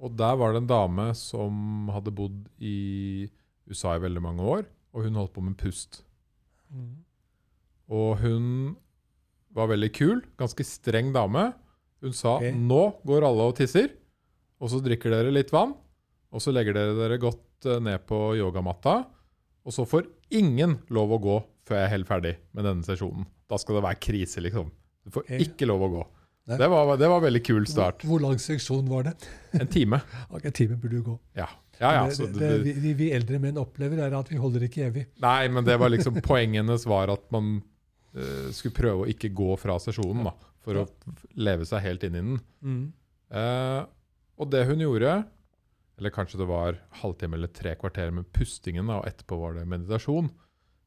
Og 0.01 0.17
der 0.17 0.35
var 0.37 0.53
det 0.53 0.63
en 0.63 0.69
dame 0.69 1.07
som 1.17 1.89
hadde 1.93 2.13
bodd 2.15 2.43
i 2.57 3.29
USA 3.69 3.95
i 3.95 4.03
veldig 4.03 4.23
mange 4.23 4.45
år, 4.57 4.65
og 4.91 5.05
hun 5.05 5.17
holdt 5.19 5.33
på 5.35 5.45
med 5.45 5.57
pust. 5.61 6.01
Mm. 6.73 6.99
Og 7.91 8.21
hun 8.23 8.45
var 9.55 9.71
veldig 9.71 9.91
kul. 9.95 10.21
Ganske 10.39 10.65
streng 10.67 11.11
dame. 11.15 11.49
Hun 12.01 12.15
sa 12.17 12.37
okay. 12.39 12.55
nå 12.55 12.83
går 13.05 13.27
alle 13.27 13.49
og 13.51 13.57
tisser, 13.59 13.91
og 14.61 14.71
så 14.71 14.79
drikker 14.81 15.13
dere 15.13 15.33
litt 15.33 15.51
vann. 15.53 15.75
Og 16.31 16.41
så 16.41 16.53
legger 16.55 16.77
dere 16.77 16.95
dere 16.97 17.19
godt 17.21 17.67
eh, 17.67 17.81
ned 17.83 18.05
på 18.07 18.31
yogamatta. 18.39 19.01
Og 19.67 19.75
så 19.75 19.85
får 19.85 20.07
ingen 20.33 20.79
lov 20.93 21.17
å 21.17 21.21
gå 21.21 21.37
før 21.67 21.77
jeg 21.77 21.89
er 21.89 21.93
helt 21.93 22.09
ferdig 22.09 22.33
med 22.55 22.65
denne 22.65 22.87
sesjonen. 22.87 23.27
Da 23.51 23.59
skal 23.61 23.77
det 23.77 23.85
være 23.85 24.01
krise, 24.01 24.41
liksom. 24.41 24.71
Du 25.05 25.13
får 25.13 25.27
ikke 25.43 25.67
lov 25.69 25.85
å 25.85 25.91
gå. 25.97 26.01
Det 26.51 26.67
var, 26.67 26.89
det 26.97 27.07
var 27.07 27.21
veldig 27.21 27.41
kul 27.45 27.67
start. 27.69 28.03
hvor 28.07 28.21
lang 28.23 28.39
seksjon 28.41 28.87
var 28.89 29.05
det? 29.09 29.13
En 29.59 29.69
time. 29.69 30.01
Ok, 30.33 30.47
En 30.49 30.55
time 30.57 30.77
burde 30.79 30.97
du 30.97 31.03
gå. 31.11 31.17
Ja. 31.37 31.47
Ja, 31.81 31.93
ja, 31.95 32.01
det, 32.05 32.15
så 32.17 32.27
det, 32.29 32.49
vi, 32.61 32.93
vi 32.93 33.07
eldre 33.13 33.39
menn 33.41 33.57
opplever, 33.57 34.03
er 34.05 34.13
at 34.13 34.27
vi 34.29 34.37
holder 34.37 34.67
ikke 34.67 34.83
evig. 34.85 35.07
nei, 35.23 35.47
men 35.49 35.65
det 35.65 35.79
var 35.81 35.89
liksom 35.89 36.19
poengenes 36.21 36.85
var 36.85 37.09
at 37.09 37.23
man 37.33 37.55
skulle 38.51 38.75
prøve 38.75 39.05
å 39.05 39.11
ikke 39.11 39.31
gå 39.35 39.53
fra 39.59 39.77
sesjonen, 39.79 40.25
da. 40.27 40.35
For 40.61 40.77
å 40.77 40.87
leve 41.39 41.65
seg 41.65 41.83
helt 41.85 42.03
inn 42.05 42.17
i 42.17 42.21
den. 42.21 42.39
Mm. 42.61 42.83
Eh, 43.33 43.81
og 44.41 44.49
det 44.51 44.65
hun 44.69 44.83
gjorde, 44.83 45.15
eller 45.97 46.13
kanskje 46.13 46.41
det 46.41 46.49
var 46.49 46.77
halvtime 47.01 47.37
eller 47.37 47.51
tre 47.55 47.73
kvarter 47.79 48.13
med 48.13 48.29
pustingen, 48.35 48.89
da, 48.89 48.99
og 49.01 49.09
etterpå 49.09 49.39
var 49.41 49.57
det 49.57 49.67
meditasjon, 49.69 50.29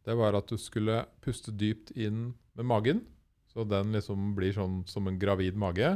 det 0.04 0.16
var 0.18 0.36
at 0.36 0.50
du 0.50 0.58
skulle 0.60 1.04
puste 1.24 1.54
dypt 1.56 1.94
inn 1.96 2.34
med 2.54 2.68
magen. 2.68 3.04
Så 3.48 3.64
den 3.64 3.94
liksom 3.94 4.32
blir 4.36 4.52
sånn 4.52 4.82
som 4.90 5.06
en 5.08 5.18
gravid 5.18 5.56
mage. 5.56 5.94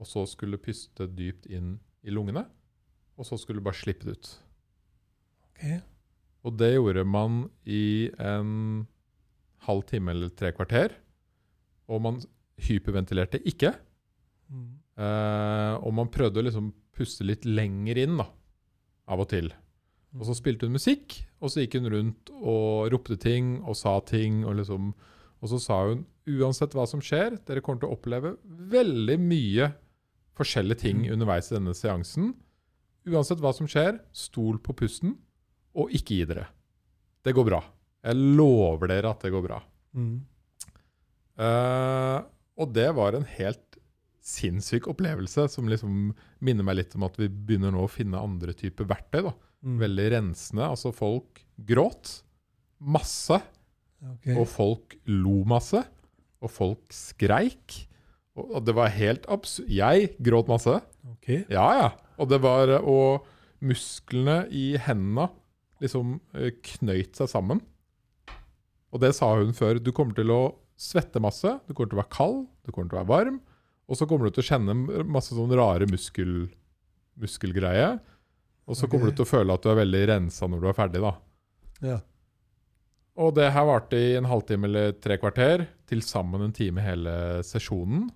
Og 0.00 0.08
så 0.08 0.26
skulle 0.28 0.58
du 0.58 0.64
puste 0.64 1.06
dypt 1.08 1.46
inn 1.48 1.78
i 2.04 2.12
lungene. 2.12 2.44
Og 3.16 3.28
så 3.28 3.38
skulle 3.40 3.62
du 3.62 3.66
bare 3.68 3.78
slippe 3.78 4.08
det 4.08 4.16
ut. 4.18 4.30
Ok. 5.48 5.64
Og 6.44 6.56
det 6.60 6.72
gjorde 6.74 7.04
man 7.08 7.42
i 7.68 8.10
en 8.18 8.84
halv 9.66 9.84
time 9.88 10.12
eller 10.12 10.32
tre 10.34 10.52
kvarter. 10.56 10.94
Og 11.90 12.02
man 12.04 12.20
hyperventilerte 12.60 13.40
ikke. 13.48 13.74
Mm. 14.50 14.68
Eh, 15.00 15.74
og 15.80 15.94
man 15.96 16.10
prøvde 16.12 16.42
å 16.42 16.46
liksom 16.46 16.72
puste 16.96 17.24
litt 17.24 17.46
lenger 17.48 17.98
inn, 18.02 18.18
da, 18.20 18.26
av 19.10 19.22
og 19.24 19.30
til. 19.32 19.50
Og 20.18 20.26
så 20.26 20.34
spilte 20.34 20.66
hun 20.66 20.74
musikk, 20.74 21.20
og 21.40 21.52
så 21.52 21.62
gikk 21.62 21.78
hun 21.78 21.90
rundt 21.92 22.32
og 22.40 22.90
ropte 22.92 23.16
ting 23.20 23.60
og 23.62 23.76
sa 23.78 23.96
ting. 24.04 24.42
Og, 24.44 24.56
liksom, 24.58 24.90
og 25.40 25.52
så 25.52 25.60
sa 25.62 25.78
hun 25.88 26.04
uansett 26.30 26.74
hva 26.76 26.86
som 26.90 27.02
skjer, 27.02 27.38
dere 27.46 27.62
kommer 27.64 27.82
til 27.84 27.90
å 27.90 27.96
oppleve 27.96 28.34
veldig 28.44 29.16
mye 29.22 29.70
forskjellige 30.38 30.82
ting 30.82 31.04
Mm. 31.04 31.12
underveis 31.14 31.50
i 31.50 31.56
denne 31.56 31.74
seansen. 31.74 32.34
Uansett 33.06 33.40
hva 33.40 33.52
som 33.54 33.66
skjer, 33.66 34.00
stol 34.12 34.58
på 34.58 34.74
pusten, 34.76 35.16
og 35.74 35.90
ikke 35.94 36.18
gi 36.18 36.24
dere. 36.28 36.48
Det 37.24 37.34
går 37.34 37.44
bra. 37.46 37.60
Jeg 38.06 38.16
lover 38.38 38.88
dere 38.92 39.10
at 39.12 39.24
det 39.24 39.32
går 39.34 39.44
bra. 39.44 39.58
Mm. 39.96 40.14
Uh, 41.40 42.20
og 42.60 42.72
det 42.76 42.88
var 42.96 43.16
en 43.16 43.26
helt 43.38 43.78
sinnssyk 44.30 44.86
opplevelse 44.92 45.46
som 45.50 45.68
liksom 45.70 46.10
minner 46.44 46.66
meg 46.66 46.76
litt 46.78 46.96
om 46.98 47.06
at 47.06 47.16
vi 47.18 47.28
begynner 47.32 47.72
nå 47.74 47.86
å 47.86 47.90
finne 47.90 48.20
andre 48.20 48.52
typer 48.56 48.88
verktøy. 48.88 49.22
da. 49.28 49.32
Mm. 49.64 49.78
Veldig 49.80 50.08
rensende. 50.16 50.66
Altså 50.68 50.92
folk 50.96 51.44
gråt 51.68 52.20
masse, 52.80 53.40
Okay. 54.00 54.32
og 54.32 54.46
folk 54.48 54.94
lo 55.12 55.42
masse. 55.44 55.82
Og 56.40 56.48
folk 56.48 56.94
skreik. 56.96 57.82
Og, 58.32 58.46
og 58.56 58.62
det 58.64 58.72
var 58.72 58.88
helt 58.94 59.26
absurd. 59.28 59.68
Jeg 59.68 60.14
gråt 60.24 60.48
masse. 60.48 60.78
Ok. 61.04 61.28
Ja, 61.52 61.66
ja. 61.76 61.90
Og 62.16 62.30
det 62.30 62.38
var 62.40 62.72
Og 62.80 63.26
musklene 63.60 64.46
i 64.48 64.78
hendene 64.80 65.26
liksom 65.84 66.14
eh, 66.32 66.48
knøyt 66.64 67.20
seg 67.20 67.28
sammen. 67.28 67.60
Og 68.92 69.00
det 69.00 69.12
sa 69.14 69.34
hun 69.38 69.52
før. 69.54 69.78
Du 69.82 69.92
kommer 69.92 70.14
til 70.16 70.30
å 70.34 70.54
svette 70.80 71.20
masse, 71.22 71.60
du 71.68 71.74
kommer 71.74 71.90
til 71.92 71.98
å 71.98 72.02
være 72.02 72.16
kald, 72.16 72.46
du 72.66 72.72
kommer 72.72 72.88
til 72.90 72.98
å 72.98 73.02
være 73.04 73.12
varm. 73.12 73.38
Og 73.90 73.96
så 73.98 74.04
kommer 74.08 74.24
du 74.26 74.30
til 74.36 74.44
å 74.44 74.50
kjenne 74.50 74.72
masse 75.06 75.34
sånn 75.34 75.54
rare 75.58 75.86
muskel, 75.90 76.32
muskelgreie. 77.20 77.90
Og 78.70 78.74
så 78.78 78.84
kommer 78.90 79.06
du 79.10 79.14
til 79.18 79.26
å 79.26 79.32
føle 79.32 79.52
at 79.54 79.62
du 79.62 79.68
er 79.72 79.80
veldig 79.82 80.04
rensa 80.12 80.44
når 80.48 80.58
du 80.62 80.66
er 80.70 80.78
ferdig, 80.78 81.00
da. 81.02 81.12
Ja. 81.82 81.98
Og 83.20 83.28
det 83.36 83.48
her 83.52 83.64
varte 83.66 83.96
i 83.98 84.14
en 84.16 84.24
halvtime 84.30 84.64
eller 84.70 84.92
tre 85.02 85.16
kvarter. 85.18 85.66
Til 85.90 86.00
sammen 86.06 86.40
en 86.46 86.52
time 86.54 86.80
hele 86.80 87.42
sesjonen. 87.44 88.06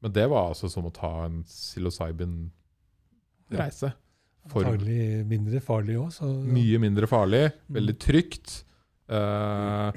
Men 0.00 0.12
det 0.14 0.28
var 0.30 0.48
altså 0.52 0.68
som 0.70 0.84
å 0.86 0.92
ta 0.94 1.24
en 1.26 1.40
psilocybin-reise. 1.42 3.90
Farlig, 4.52 5.24
mindre 5.26 5.58
farlig 5.60 5.96
òg, 5.98 6.12
Ja. 6.20 6.26
mye 6.54 6.78
mindre 6.78 7.06
farlig, 7.10 7.52
veldig 7.68 7.94
Mm. 7.96 7.98
trygt. 7.98 8.62
Eh, 9.08 9.92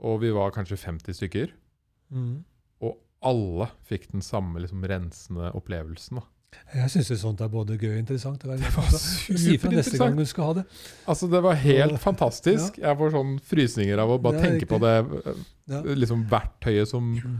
og 0.00 0.20
vi 0.20 0.30
var 0.34 0.50
kanskje 0.54 0.76
50 0.76 1.16
stykker. 1.20 1.52
Mm. 2.12 2.44
Og 2.82 2.96
alle 3.22 3.68
fikk 3.88 4.10
den 4.12 4.22
samme 4.22 4.60
liksom, 4.60 4.84
rensende 4.84 5.52
opplevelsen. 5.56 6.20
Da. 6.20 6.26
Jeg 6.74 6.88
syns 6.92 7.10
sånt 7.20 7.40
er 7.44 7.48
både 7.52 7.76
gøy 7.76 7.90
og 7.94 7.98
interessant. 8.00 8.40
Det 8.40 8.48
var, 8.48 8.56
Det 8.56 8.70
var 8.76 8.86
Si 9.38 9.56
fra 9.60 9.70
neste 9.74 9.98
gang 10.00 10.16
du 10.16 10.24
skal 10.24 10.44
ha 10.44 10.52
det. 10.60 10.64
Altså, 11.08 11.28
det 11.30 11.42
var 11.44 11.54
helt 11.60 11.92
Ja. 11.92 12.00
fantastisk. 12.00 12.78
Jeg 12.78 12.96
får 12.96 13.10
sånn 13.12 13.34
frysninger 13.40 13.98
av 13.98 14.08
å 14.14 14.18
bare 14.22 14.40
tenke 14.40 14.64
tenke 14.64 14.70
på 14.70 14.78
det 14.80 14.94
eh, 15.74 15.94
liksom, 15.94 16.24
verktøyet 16.30 16.88
som 16.88 17.14
Mm. 17.16 17.36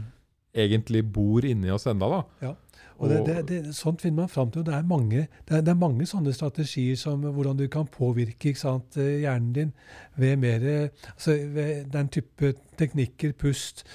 egentlig 0.53 1.03
bor 1.13 1.45
inni 1.45 1.69
oss 1.71 1.85
enda. 1.87 2.09
Da. 2.41 2.55
Og 2.97 3.09
det, 3.09 3.17
det, 3.27 3.41
det, 3.49 3.75
sånt 3.77 4.01
finner 4.01 4.23
man 4.23 4.29
fram 4.29 4.51
til. 4.51 4.65
Det 4.65 4.73
er 4.73 4.85
mange, 4.87 5.27
det 5.47 5.57
er, 5.57 5.61
det 5.61 5.73
er 5.73 5.79
mange 5.79 6.05
sånne 6.09 6.33
strategier 6.33 6.97
som 6.97 7.21
hvordan 7.21 7.57
du 7.59 7.67
kan 7.69 7.85
påvirke 7.85 8.55
sant, 8.57 8.97
eh, 8.97 9.19
hjernen 9.21 9.53
din 9.53 9.73
ved 10.17 10.37
mer 10.41 10.65
altså 11.13 11.37
ved 11.53 11.91
den 11.93 12.09
type 12.09 12.53
teknikker, 12.77 13.35
pust, 13.37 13.85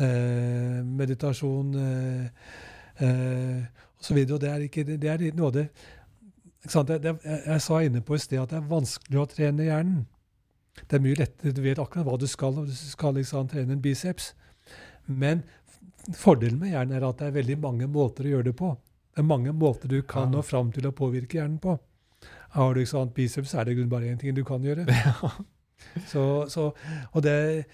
eh, 0.00 0.80
meditasjon 0.84 1.74
eh, 1.74 2.24
eh, 3.04 3.62
osv. 4.00 4.24
Og 4.24 4.40
det 4.40 4.50
er, 4.50 4.66
ikke, 4.68 4.84
det 4.84 5.10
er 5.10 5.28
noe 5.36 5.52
av 5.52 5.56
det 5.58 5.68
sant? 6.70 6.90
Jeg, 6.90 7.16
jeg 7.46 7.62
sa 7.62 7.80
inne 7.84 8.02
på 8.04 8.16
i 8.16 8.22
sted 8.22 8.42
at 8.42 8.52
det 8.52 8.60
er 8.60 8.70
vanskelig 8.70 9.22
å 9.22 9.28
trene 9.30 9.68
hjernen. 9.68 10.04
Det 10.76 10.98
er 10.98 11.04
mye 11.04 11.18
lettere, 11.18 11.54
Du 11.56 11.62
vet 11.64 11.78
akkurat 11.80 12.04
hva 12.04 12.18
du 12.20 12.26
skal 12.28 12.56
når 12.56 12.68
du 12.68 12.74
skal 12.76 13.16
liksom, 13.16 13.48
trene 13.48 13.76
en 13.76 13.82
biceps. 13.82 14.34
Men 15.06 15.44
Fordelen 16.14 16.58
med 16.60 16.70
hjernen 16.70 16.96
er 17.00 17.08
at 17.08 17.18
det 17.18 17.26
er 17.26 17.34
veldig 17.40 17.58
mange 17.58 17.86
måter 17.90 18.24
å 18.28 18.36
gjøre 18.36 18.44
det 18.50 18.56
på. 18.56 18.76
Det 19.16 19.22
er 19.22 19.26
mange 19.26 19.52
måter 19.52 19.88
du 19.88 20.02
kan 20.02 20.28
Ja. 20.28 20.36
nå 20.36 20.42
fram 20.44 20.70
til 20.72 20.86
å 20.86 20.92
påvirke 20.92 21.38
hjernen 21.40 21.58
på. 21.58 21.78
Har 22.50 22.74
du 22.74 22.80
ikke 22.80 22.90
sant 22.90 23.14
biceps, 23.14 23.54
er 23.54 23.64
det 23.64 23.88
bare 23.90 24.06
én 24.12 24.18
ting 24.18 24.34
du 24.34 24.44
kan 24.44 24.62
gjøre. 24.62 24.86
Så, 26.06 26.46
så, 26.48 26.72
og 27.12 27.22
det 27.22 27.64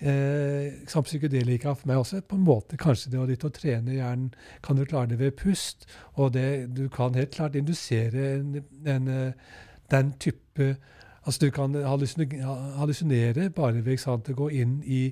eh, 0.00 0.72
psykedelika 0.88 1.74
for 1.74 1.88
meg 1.88 1.98
også 2.00 2.20
på 2.26 2.36
en 2.36 2.44
måte 2.44 2.76
kanskje 2.80 3.10
det 3.12 3.18
å, 3.20 3.26
litt 3.28 3.44
å 3.44 3.50
trene 3.52 3.94
hjernen. 3.98 4.30
Kan 4.64 4.76
du 4.76 4.84
klare 4.88 5.10
det 5.12 5.18
ved 5.20 5.36
pust? 5.36 5.84
Og 6.16 6.32
det, 6.32 6.74
du 6.74 6.88
kan 6.88 7.14
helt 7.14 7.34
klart 7.36 7.54
indusere 7.54 8.30
en, 8.38 8.64
en, 8.86 9.08
eh, 9.08 9.32
den 9.90 10.12
type 10.18 10.76
Altså 11.20 11.46
du 11.46 11.50
kan 11.52 11.74
hallusine- 11.76 12.40
hallusinere 12.78 13.50
bare 13.52 13.82
ved 13.84 13.98
sant, 14.00 14.28
å 14.32 14.34
gå 14.34 14.46
inn 14.56 14.78
i, 14.88 15.02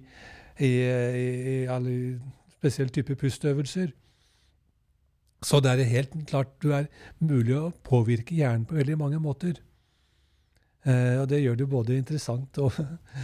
i, 0.58 0.70
i, 0.80 1.26
i 1.52 1.56
alle 1.68 1.92
spesielle 2.58 2.94
typer 2.94 3.18
pustøvelser. 3.18 3.94
Så 5.46 5.60
det 5.62 5.74
er 5.76 5.92
helt 5.92 6.14
klart 6.26 6.56
du 6.62 6.72
er 6.74 6.88
mulig 7.22 7.54
å 7.54 7.70
påvirke 7.86 8.34
hjernen 8.34 8.66
på 8.66 8.78
veldig 8.78 8.98
mange 8.98 9.20
måter. 9.22 9.60
Eh, 10.86 11.14
og 11.20 11.28
det 11.30 11.42
gjør 11.42 11.58
det 11.60 11.68
både 11.70 11.98
interessant 11.98 12.58
og 12.62 12.74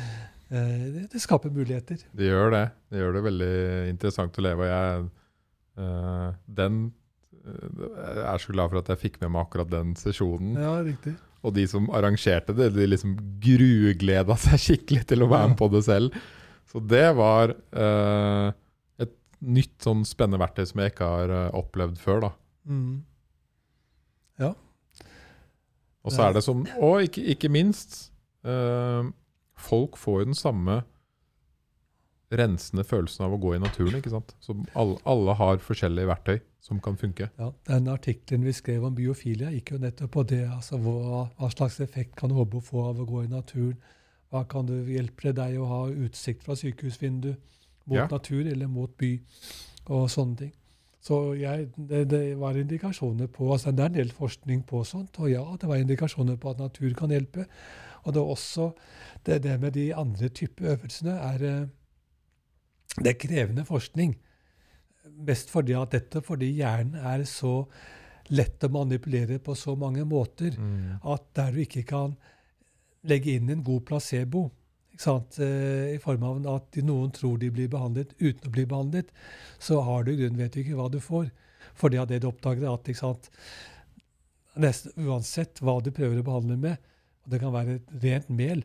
eh, 0.55 1.05
det, 1.11 1.23
skaper 1.23 1.55
muligheter. 1.55 2.05
Det 2.15 2.31
gjør 2.31 2.55
det. 2.55 2.65
Det 2.91 3.03
gjør 3.03 3.17
det 3.17 3.25
veldig 3.29 3.55
interessant 3.91 4.39
å 4.39 4.47
leve. 4.47 4.67
Og 4.67 4.73
jeg, 4.73 5.05
eh, 5.83 6.41
den 6.61 6.81
eh, 7.43 7.85
jeg 7.99 8.25
er 8.31 8.43
så 8.43 8.57
glad 8.57 8.71
for 8.71 8.83
at 8.83 8.95
jeg 8.95 9.03
fikk 9.07 9.23
med 9.25 9.35
meg 9.35 9.47
akkurat 9.49 9.75
den 9.75 9.95
sesjonen. 9.99 10.59
Ja, 10.61 10.79
riktig. 10.87 11.17
Og 11.45 11.53
de 11.59 11.67
som 11.69 11.91
arrangerte 11.93 12.55
det, 12.57 12.71
de 12.73 12.87
liksom 12.89 13.19
grugleda 13.43 14.39
seg 14.41 14.63
skikkelig 14.63 15.05
til 15.11 15.27
å 15.27 15.31
være 15.33 15.53
med 15.53 15.59
på 15.61 15.69
det 15.75 15.83
selv. 15.85 16.15
Så 16.71 16.81
det 16.81 17.09
var 17.19 17.53
eh, 17.53 18.55
nytt 19.45 19.85
sånn 19.85 20.05
spennende 20.09 20.41
verktøy 20.43 20.65
som 20.71 20.81
jeg 20.83 20.95
ikke 20.95 21.11
har 21.11 21.33
uh, 21.33 21.49
opplevd 21.59 22.01
før. 22.01 22.29
da. 22.29 22.31
Mm. 22.65 23.03
Og 26.05 26.13
så 26.13 26.27
er 26.27 26.35
det 26.37 26.45
som 26.45 26.65
Og 26.81 27.07
ikke, 27.09 27.23
ikke 27.35 27.51
minst 27.53 28.11
uh, 28.47 29.07
Folk 29.57 29.97
får 30.01 30.21
jo 30.21 30.33
den 30.33 30.39
samme 30.39 30.83
rensende 32.35 32.83
følelsen 32.83 33.23
av 33.23 33.35
å 33.37 33.39
gå 33.39 33.53
i 33.55 33.61
naturen. 33.63 34.01
ikke 34.01 34.11
sant? 34.11 34.33
Så 34.43 34.57
alle, 34.75 34.97
alle 35.07 35.37
har 35.39 35.61
forskjellige 35.63 36.09
verktøy 36.09 36.41
som 36.65 36.81
kan 36.83 36.97
funke. 36.99 37.29
Ja, 37.39 37.53
Den 37.69 37.87
artikkelen 37.93 38.43
vi 38.43 38.55
skrev 38.57 38.83
om 38.89 38.97
biofilia, 38.97 39.53
gikk 39.55 39.71
jo 39.77 39.79
nettopp 39.79 40.11
på 40.17 40.25
det. 40.33 40.41
altså 40.51 40.81
Hva, 40.83 41.21
hva 41.39 41.51
slags 41.53 41.79
effekt 41.85 42.17
kan 42.19 42.33
du 42.33 42.35
håpe 42.35 42.59
å 42.59 42.65
få 42.65 42.89
av 42.89 42.99
å 42.99 43.07
gå 43.07 43.23
i 43.23 43.31
naturen? 43.31 43.77
Hva 44.35 44.43
kan 44.51 44.67
det 44.67 44.81
hjelpe 44.91 45.31
deg 45.37 45.61
å 45.63 45.69
ha 45.71 45.81
utsikt 45.93 46.43
fra 46.49 46.57
sykehusvindu 46.59 47.37
mot 47.87 47.97
Ja. 47.99 48.07
natur 48.11 48.47
eller 48.47 48.67
mot 48.69 48.97
by? 48.99 49.21
Og 49.87 50.07
sånne 50.11 50.37
ting. 50.37 50.53
Så 51.05 51.35
jeg, 51.37 51.69
det, 51.77 52.07
det 52.09 52.39
var 52.41 52.57
indikasjoner 52.57 53.27
på 53.29 53.51
altså 53.53 53.71
Det 53.73 53.81
er 53.85 53.91
en 53.91 53.95
del 53.99 54.13
forskning 54.17 54.63
på 54.67 54.85
sånt, 54.89 55.19
og 55.21 55.29
ja, 55.31 55.43
det 55.61 55.69
var 55.69 55.77
indikasjoner 55.77 56.37
på 56.41 56.51
at 56.55 56.59
natur 56.63 56.95
kan 56.97 57.11
hjelpe. 57.13 57.45
Og 58.05 58.13
det 58.15 58.21
er 58.23 58.31
også 58.37 58.71
det, 59.27 59.43
det 59.45 59.61
med 59.61 59.73
de 59.77 59.91
andre 59.95 60.29
typer 60.29 60.71
øvelsene 60.77 61.11
er 61.11 61.45
eh, 61.45 61.67
det 63.03 63.11
er 63.11 63.19
krevende 63.21 63.65
forskning. 63.69 64.15
Mest 65.27 65.51
fordi 65.51 65.73
at 65.77 65.93
dette 65.93 66.23
fordi 66.25 66.53
hjernen 66.57 66.95
er 66.97 67.25
så 67.29 67.67
lett 68.33 68.65
å 68.65 68.71
manipulere 68.73 69.37
på 69.39 69.53
så 69.55 69.75
mange 69.77 70.05
måter 70.09 70.55
at 71.05 71.25
der 71.37 71.51
du 71.53 71.59
ikke 71.61 71.83
kan 71.83 72.15
legge 73.05 73.35
inn 73.37 73.51
en 73.53 73.63
god 73.67 73.83
placebo 73.85 74.47
I 74.95 75.99
form 76.03 76.23
av 76.23 76.45
at 76.55 76.77
noen 76.87 77.11
tror 77.15 77.39
de 77.43 77.51
blir 77.51 77.69
behandlet 77.69 78.15
uten 78.21 78.49
å 78.49 78.53
bli 78.55 78.67
behandlet, 78.71 79.11
så 79.59 79.81
har 79.83 80.05
du 80.05 80.13
i 80.13 80.29
vet 80.29 80.53
du 80.55 80.61
ikke 80.63 80.79
hva 80.79 80.89
du 80.93 81.01
får. 81.03 81.31
Fordi 81.75 81.99
av 81.99 82.07
det 82.07 82.21
du 82.23 82.29
oppdager, 82.29 82.69
at 82.71 82.91
sant? 82.97 83.31
Nesten, 84.55 84.93
uansett 85.03 85.59
hva 85.59 85.81
du 85.83 85.91
prøver 85.91 86.21
å 86.21 86.27
behandle 86.27 86.57
med, 86.57 86.77
og 87.25 87.33
det 87.33 87.41
kan 87.43 87.55
være 87.55 87.79
et 87.81 87.95
rent 88.05 88.29
mel, 88.31 88.63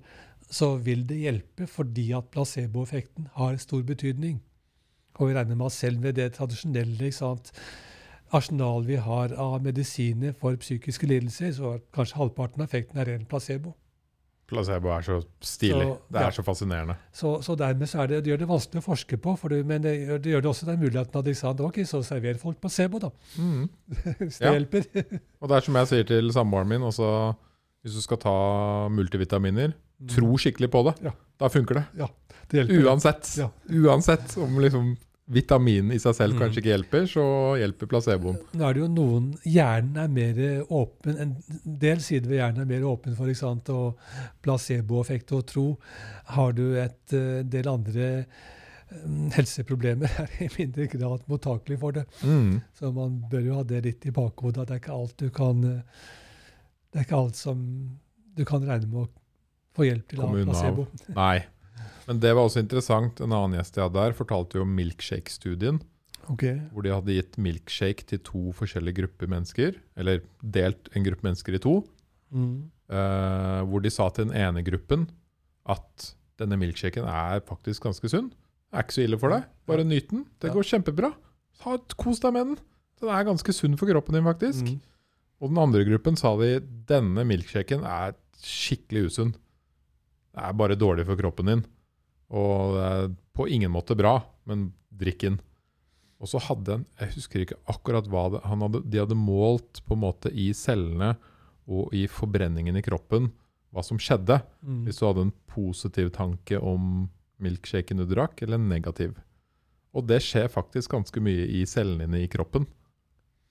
så 0.50 0.76
vil 0.78 1.06
det 1.10 1.18
hjelpe 1.24 1.66
fordi 1.70 2.12
at 2.18 2.30
placeboeffekten 2.34 3.30
har 3.34 3.58
stor 3.58 3.82
betydning. 3.86 4.40
Og 5.18 5.30
vi 5.30 5.36
regner 5.36 5.58
med 5.58 5.70
at 5.70 5.76
selv 5.76 6.02
med 6.04 6.18
det 6.20 6.34
tradisjonelle 6.38 7.12
sant, 7.16 7.52
arsenal 8.32 8.86
vi 8.86 9.00
har 9.02 9.34
av 9.34 9.64
medisiner 9.66 10.36
for 10.38 10.58
psykiske 10.62 11.10
lidelser, 11.10 11.52
så 11.58 11.78
kanskje 11.96 12.22
halvparten 12.22 12.62
av 12.62 12.70
effekten 12.70 13.02
er 13.02 13.10
ren 13.10 13.26
placebo. 13.30 13.74
Placebo 14.50 14.92
er 14.94 15.06
så 15.06 15.18
stilig. 15.46 15.86
Så, 15.86 15.98
det 16.10 16.20
er 16.22 16.28
ja. 16.28 16.36
så 16.36 16.46
fascinerende. 16.46 16.96
Så, 17.16 17.34
så 17.46 17.56
dermed 17.60 17.90
så 17.92 18.02
er 18.04 18.12
det, 18.12 18.22
det 18.26 18.34
gjør 18.34 18.42
det 18.44 18.50
vanskelig 18.50 18.82
å 18.84 18.86
forske 18.86 19.20
på, 19.22 19.36
for 19.40 19.54
det, 19.54 19.60
men 19.70 19.84
det 19.86 19.94
gjør, 19.98 20.24
det 20.24 20.34
gjør 20.34 20.46
det 20.46 20.52
også 20.54 20.70
den 20.70 20.80
muligheten 20.84 21.20
at 21.22 21.28
de 21.28 21.36
sa 21.38 21.54
ok, 21.54 21.82
så 21.88 22.02
serverer 22.06 22.42
folk 22.42 22.60
placebo, 22.62 23.02
da. 23.04 23.12
Mm. 23.38 23.68
Hvis 24.24 24.40
det 24.40 24.48
Ja. 24.48 24.56
hjelper. 24.58 24.90
Og 25.40 25.52
det 25.52 25.60
er 25.60 25.68
som 25.70 25.80
jeg 25.82 25.92
sier 25.94 26.10
til 26.10 26.34
samboeren 26.36 26.72
min 26.72 26.88
også, 26.90 27.12
hvis 27.84 27.96
du 27.96 28.02
skal 28.04 28.20
ta 28.20 28.34
multivitaminer, 28.92 29.72
tro 30.12 30.34
skikkelig 30.40 30.68
på 30.72 30.84
det. 30.90 30.96
Mm. 31.00 31.06
Ja. 31.10 31.14
Da 31.40 31.48
funker 31.52 31.80
det. 31.80 32.10
Uansett. 32.84 33.30
Ja. 33.40 33.48
Uansett 33.72 34.36
om 34.42 34.58
liksom 34.60 34.98
vitaminen 35.30 35.92
i 35.94 36.00
seg 36.02 36.16
selv 36.18 36.34
Mm. 36.34 36.40
kanskje 36.42 36.62
ikke 36.64 36.72
hjelper, 36.74 37.04
så 37.08 37.24
hjelper 37.62 37.90
placeboen. 37.92 38.38
Nå 38.58 38.66
er 38.66 38.74
det 38.74 38.82
jo 38.82 38.88
noen 38.90 39.28
Hjernen 39.46 39.98
er 40.02 40.08
mer 40.10 40.40
åpen 40.74 41.20
En 41.22 41.36
del 41.80 42.00
sider 42.02 42.28
ved 42.32 42.40
hjernen 42.40 42.64
er 42.64 42.70
mer 42.72 42.88
åpen 42.90 43.16
for 43.16 43.30
ikke 43.30 43.44
sant, 43.44 43.70
og 43.70 44.00
placeboeffekt 44.42 45.32
og 45.38 45.46
tro. 45.46 45.66
Har 46.34 46.52
du 46.58 46.64
et 46.82 47.14
eh, 47.14 47.44
del 47.46 47.70
andre 47.70 48.08
eh, 48.26 48.26
helseproblemer, 49.36 50.10
er 50.24 50.34
i 50.46 50.50
mindre 50.58 50.88
grad 50.90 51.22
mottakelig 51.30 51.78
for 51.80 51.92
det. 52.00 52.06
Mm. 52.24 52.60
Så 52.74 52.90
man 52.96 53.20
bør 53.30 53.46
jo 53.46 53.60
ha 53.60 53.64
det 53.70 53.84
litt 53.86 54.06
i 54.10 54.12
bakhodet, 54.16 54.64
at 54.64 54.68
det 54.72 54.80
er 54.80 54.84
ikke 54.84 54.98
alt 54.98 55.18
du 55.22 55.30
kan 55.30 55.64
eh, 55.64 55.82
Det 56.90 57.00
er 57.04 57.06
ikke 57.06 57.22
alt 57.22 57.38
som 57.38 57.60
du 58.36 58.46
kan 58.50 58.64
regne 58.66 58.88
med 58.90 59.04
å 59.04 59.10
få 59.78 59.86
hjelp 59.86 60.08
til 60.10 60.22
av. 60.26 60.34
placebo. 60.50 60.88
Nei. 61.14 61.44
Men 62.08 62.20
det 62.24 62.34
var 62.34 62.48
også 62.48 62.64
interessant. 62.64 63.22
En 63.22 63.34
annen 63.36 63.60
gjest 63.60 63.78
jeg 63.78 63.86
hadde 63.86 64.02
der, 64.02 64.18
fortalte 64.18 64.60
jo 64.60 64.66
om 64.66 64.76
milkshake-studien. 64.78 65.80
Okay. 66.30 66.60
Hvor 66.74 66.86
de 66.86 66.94
hadde 66.94 67.16
gitt 67.16 67.38
milkshake 67.42 68.06
til 68.10 68.22
to 68.26 68.50
forskjellige 68.58 69.02
grupper 69.02 69.30
mennesker. 69.32 69.78
Eller 69.98 70.24
delt 70.42 70.90
en 70.94 71.06
gruppe 71.06 71.26
mennesker 71.26 71.58
i 71.58 71.62
to. 71.64 71.80
Mm. 72.34 72.70
Uh, 72.90 73.62
hvor 73.70 73.84
de 73.86 73.92
sa 73.94 74.10
til 74.14 74.30
den 74.30 74.38
ene 74.38 74.64
gruppen 74.66 75.08
at 75.70 76.12
denne 76.42 76.58
milkshaken 76.58 77.06
er 77.10 77.44
faktisk 77.46 77.86
ganske 77.86 78.10
sunn. 78.10 78.32
Det 78.70 78.78
er 78.78 78.86
ikke 78.86 78.98
så 78.98 79.06
ille 79.06 79.20
for 79.22 79.34
deg. 79.34 79.46
Bare 79.70 79.86
nyt 79.86 80.10
den. 80.12 80.26
Det 80.42 80.50
Ja. 80.50 80.54
går 80.54 80.70
kjempebra. 80.70 81.14
Ha, 81.66 81.78
kos 81.98 82.22
deg 82.24 82.34
med 82.34 82.46
den. 82.48 82.58
Den 83.02 83.10
er 83.10 83.26
ganske 83.28 83.54
sunn 83.54 83.78
for 83.78 83.90
kroppen 83.90 84.14
din, 84.16 84.24
faktisk. 84.24 84.66
Mm. 84.66 84.82
Og 85.42 85.50
den 85.50 85.58
andre 85.62 85.86
gruppen 85.88 86.18
sa 86.20 86.36
de 86.38 86.60
denne 86.60 87.26
milkshaken 87.26 87.84
er 87.84 88.16
skikkelig 88.40 89.10
usunn. 89.10 89.34
Det 90.40 90.48
er 90.48 90.60
bare 90.62 90.80
dårlig 90.80 91.06
for 91.08 91.20
kroppen 91.20 91.52
din. 91.52 91.64
Og 92.30 92.76
det 92.76 92.88
er 92.88 93.14
på 93.36 93.48
ingen 93.52 93.74
måte 93.74 93.98
bra, 93.98 94.20
men 94.48 94.70
drikk 94.90 95.26
den. 95.26 95.40
Og 96.20 96.28
så 96.28 96.42
hadde 96.44 96.80
en 96.80 96.86
Jeg 97.00 97.14
husker 97.16 97.44
ikke 97.44 97.60
akkurat 97.72 98.08
hva 98.12 98.26
det, 98.34 98.42
han 98.44 98.64
hadde, 98.66 98.84
de 98.84 99.00
hadde 99.00 99.16
målt 99.16 99.82
på 99.88 99.96
en 99.96 100.04
måte 100.04 100.32
i 100.32 100.50
cellene 100.54 101.14
og 101.70 101.94
i 101.96 102.08
forbrenningen 102.12 102.76
i 102.76 102.84
kroppen 102.84 103.30
hva 103.70 103.84
som 103.86 104.00
skjedde 104.02 104.42
Mm. 104.66 104.84
hvis 104.86 105.00
du 105.00 105.06
hadde 105.06 105.22
en 105.28 105.38
positiv 105.48 106.10
tanke 106.12 106.58
om 106.58 107.10
milkshaken 107.40 107.98
du 107.98 108.06
drakk, 108.06 108.42
eller 108.42 108.56
en 108.56 108.70
negativ. 108.70 109.16
Og 109.94 110.06
det 110.08 110.22
skjer 110.22 110.50
faktisk 110.52 110.92
ganske 110.92 111.22
mye 111.22 111.46
i 111.48 111.66
cellene 111.66 112.06
dine 112.06 112.24
i 112.26 112.28
kroppen. 112.28 112.68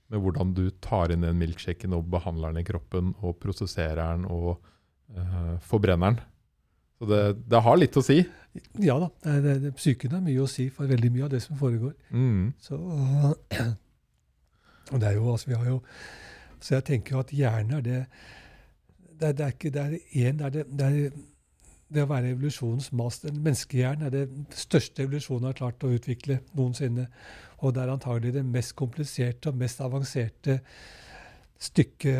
Med 0.08 0.20
hvordan 0.20 0.54
du 0.54 0.70
tar 0.70 1.12
inn 1.12 1.24
den 1.24 1.38
milkshaken 1.38 1.94
og 1.94 2.10
behandler 2.10 2.52
den 2.52 2.62
i 2.62 2.68
kroppen, 2.68 3.14
og 3.22 3.38
prosesserer 3.40 4.16
den 4.16 4.26
og 4.26 4.58
eh, 5.14 5.56
forbrenner 5.60 6.18
den. 6.18 6.20
Så 6.98 7.08
det, 7.10 7.22
det 7.50 7.62
har 7.62 7.78
litt 7.78 7.96
å 7.96 8.02
si. 8.04 8.18
Ja 8.82 8.98
da. 8.98 9.10
Det, 9.22 9.36
det, 9.44 9.54
det, 9.66 9.74
psyken 9.78 10.16
har 10.16 10.24
mye 10.24 10.42
å 10.42 10.50
si 10.50 10.68
for 10.74 10.90
veldig 10.90 11.12
mye 11.14 11.28
av 11.28 11.32
det 11.34 11.42
som 11.44 11.58
foregår. 11.60 11.94
Mm. 12.10 12.50
Så, 12.62 12.78
og 14.92 14.98
det 14.98 15.12
er 15.12 15.18
jo, 15.18 15.30
altså, 15.30 15.52
vi 15.52 15.58
har 15.60 15.72
jo 15.76 15.80
Så 16.60 16.74
jeg 16.74 16.84
tenker 16.88 17.14
jo 17.14 17.20
at 17.22 17.30
hjernen 17.30 17.76
er 17.78 17.82
det 17.86 17.98
Det 19.20 19.28
er, 19.28 19.32
det 19.32 19.44
er 19.44 19.52
ikke 19.54 19.70
det 19.74 19.82
er 19.82 19.98
en, 20.28 20.38
det 20.38 20.46
er 20.46 20.50
det, 20.56 20.64
det 20.78 21.12
det 21.88 22.04
å 22.04 22.08
være 22.10 22.34
evolusjonens 22.34 22.90
master. 22.96 23.32
Menneskehjernen 23.32 24.08
er 24.08 24.12
det 24.12 24.56
største 24.56 25.06
evolusjonen 25.06 25.48
har 25.48 25.56
klart 25.56 25.84
å 25.86 25.92
utvikle 25.94 26.40
noensinne. 26.56 27.06
Og 27.64 27.74
det 27.74 27.82
er 27.82 27.92
antagelig 27.94 28.34
det 28.36 28.44
mest 28.46 28.74
kompliserte 28.78 29.50
og 29.50 29.60
mest 29.62 29.80
avanserte 29.82 30.58
stykke 31.58 32.12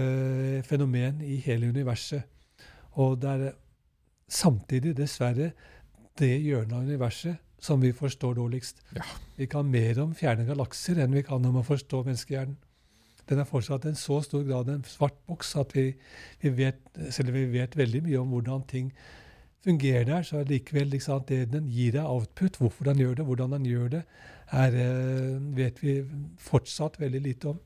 fenomen 0.67 1.21
i 1.23 1.37
hele 1.45 1.69
universet. 1.69 2.25
Og 2.99 3.21
det 3.23 3.35
er 3.35 3.59
samtidig, 4.29 4.95
dessverre, 4.99 5.53
det 6.19 6.33
hjørnet 6.43 6.75
av 6.77 6.87
universet 6.87 7.39
som 7.63 7.83
vi 7.83 7.93
forstår 7.93 8.37
dårligst. 8.39 8.83
Ja. 8.97 9.05
Vi 9.37 9.47
kan 9.51 9.71
mer 9.71 9.99
om 10.03 10.15
fjerne 10.15 10.47
galakser 10.47 11.01
enn 11.03 11.15
vi 11.17 11.25
kan 11.27 11.45
om 11.47 11.61
å 11.61 11.67
forstå 11.67 12.05
menneskehjernen. 12.07 12.59
Den 13.29 13.43
er 13.43 13.49
fortsatt 13.49 13.85
en 13.85 13.99
så 13.99 14.23
stor 14.25 14.45
grad 14.47 14.71
en 14.73 14.85
svart 14.89 15.17
boks 15.29 15.53
at 15.61 15.75
vi, 15.77 15.91
vi 16.41 16.53
vet, 16.63 16.79
selv 17.13 17.29
om 17.33 17.37
vi 17.37 17.59
vet 17.59 17.77
veldig 17.77 18.01
mye 18.07 18.21
om 18.23 18.31
hvordan 18.33 18.65
ting 18.71 18.93
fungerer 19.65 20.07
der, 20.09 20.25
så 20.25 20.39
er 20.41 20.49
likevel 20.49 20.95
liksom, 20.95 21.21
at 21.21 21.29
det 21.29 21.53
den 21.53 21.69
gir 21.69 21.93
deg 21.99 22.09
output, 22.09 22.57
hvorfor 22.57 22.89
den 22.89 23.03
gjør 23.03 23.19
det, 23.19 23.27
hvordan 23.29 23.57
den 23.59 23.67
gjør 23.69 23.91
det, 23.99 24.03
er, 24.49 24.77
eh, 24.81 25.35
vet 25.59 25.83
vi 25.83 25.99
fortsatt 26.41 26.97
veldig 27.01 27.21
lite 27.27 27.53
om. 27.53 27.59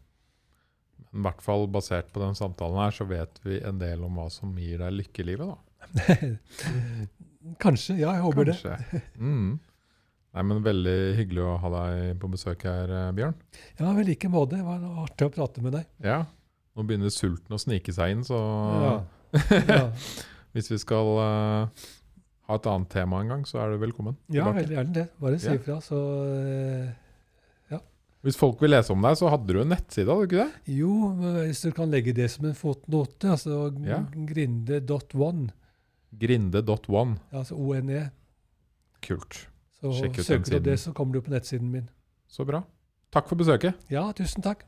Men 1.13 1.21
I 1.21 1.27
hvert 1.29 1.45
fall 1.45 1.69
basert 1.71 2.11
på 2.11 2.23
den 2.25 2.35
samtalen 2.35 2.81
her, 2.83 2.97
så 2.97 3.07
vet 3.07 3.39
vi 3.45 3.61
en 3.63 3.79
del 3.79 4.03
om 4.03 4.19
hva 4.19 4.27
som 4.33 4.57
gir 4.59 4.83
deg 4.83 4.97
lykke 4.97 5.23
i 5.23 5.29
livet. 5.31 5.53
da. 5.53 5.72
Kanskje. 7.63 7.97
Ja, 8.01 8.13
jeg 8.17 8.23
håper 8.25 8.45
det. 8.49 8.57
Kanskje. 8.63 9.01
Mm. 9.19 9.53
Nei, 10.33 10.43
men 10.49 10.63
Veldig 10.65 10.97
hyggelig 11.19 11.43
å 11.45 11.57
ha 11.61 11.71
deg 11.75 12.13
på 12.23 12.31
besøk 12.33 12.63
her, 12.65 12.89
eh, 12.89 13.09
Bjørn. 13.17 13.35
Ja, 13.81 13.91
vel 13.93 14.07
like 14.09 14.31
måte. 14.33 14.57
Det 14.57 14.65
var 14.65 14.85
artig 15.05 15.27
å 15.29 15.33
prate 15.35 15.65
med 15.65 15.75
deg. 15.77 15.89
Ja, 16.05 16.23
Nå 16.73 16.87
begynner 16.89 17.11
sulten 17.13 17.53
å 17.53 17.59
snike 17.61 17.93
seg 17.93 18.15
inn, 18.15 18.23
så 18.25 18.39
Ja. 18.81 18.93
ja. 19.69 19.83
hvis 20.57 20.71
vi 20.73 20.79
skal 20.81 21.11
uh, 21.21 21.83
ha 22.49 22.57
et 22.57 22.69
annet 22.73 22.89
tema 22.95 23.19
en 23.21 23.29
gang, 23.35 23.43
så 23.45 23.61
er 23.61 23.75
du 23.75 23.83
velkommen. 23.83 24.17
ja, 24.33 24.47
tilbake. 24.47 24.63
veldig 24.63 24.77
gjerne 24.79 24.95
det. 24.97 25.05
Bare 25.21 25.39
si 25.43 25.51
Ja. 25.51 25.59
ifra, 25.61 25.77
så 25.85 25.99
ja. 27.75 27.81
Hvis 28.25 28.39
folk 28.41 28.63
vil 28.65 28.73
lese 28.73 28.95
om 28.95 29.05
deg, 29.05 29.19
så 29.21 29.29
hadde 29.35 29.53
du 29.53 29.61
en 29.61 29.69
nettside, 29.75 30.09
hadde 30.09 30.25
du 30.25 30.31
ikke 30.31 30.47
det? 30.47 30.75
Jo, 30.79 30.95
hvis 31.43 31.61
du 31.67 31.71
kan 31.77 31.93
legge 31.93 32.15
det 32.17 32.31
som 32.33 32.47
en 32.49 32.57
fotnote, 32.57 33.29
altså 33.37 33.69
Ja. 33.85 34.01
grinde.one, 34.33 35.51
Grinde.one. 36.21 37.19
Ja, 37.33 37.39
altså 37.39 37.57
ONE, 37.57 38.11
Kult. 39.03 39.49
så 39.81 39.93
Sjekk 39.93 40.11
ut 40.11 40.17
den 40.17 40.25
søker 40.25 40.59
du 40.59 40.71
det, 40.71 40.79
så 40.81 40.93
kommer 40.93 41.15
du 41.15 41.21
på 41.21 41.31
nettsiden 41.33 41.71
min. 41.71 41.89
Så 42.29 42.45
bra. 42.45 42.63
Takk 43.13 43.29
for 43.29 43.37
besøket. 43.37 43.75
Ja, 43.91 44.07
tusen 44.17 44.43
takk. 44.43 44.65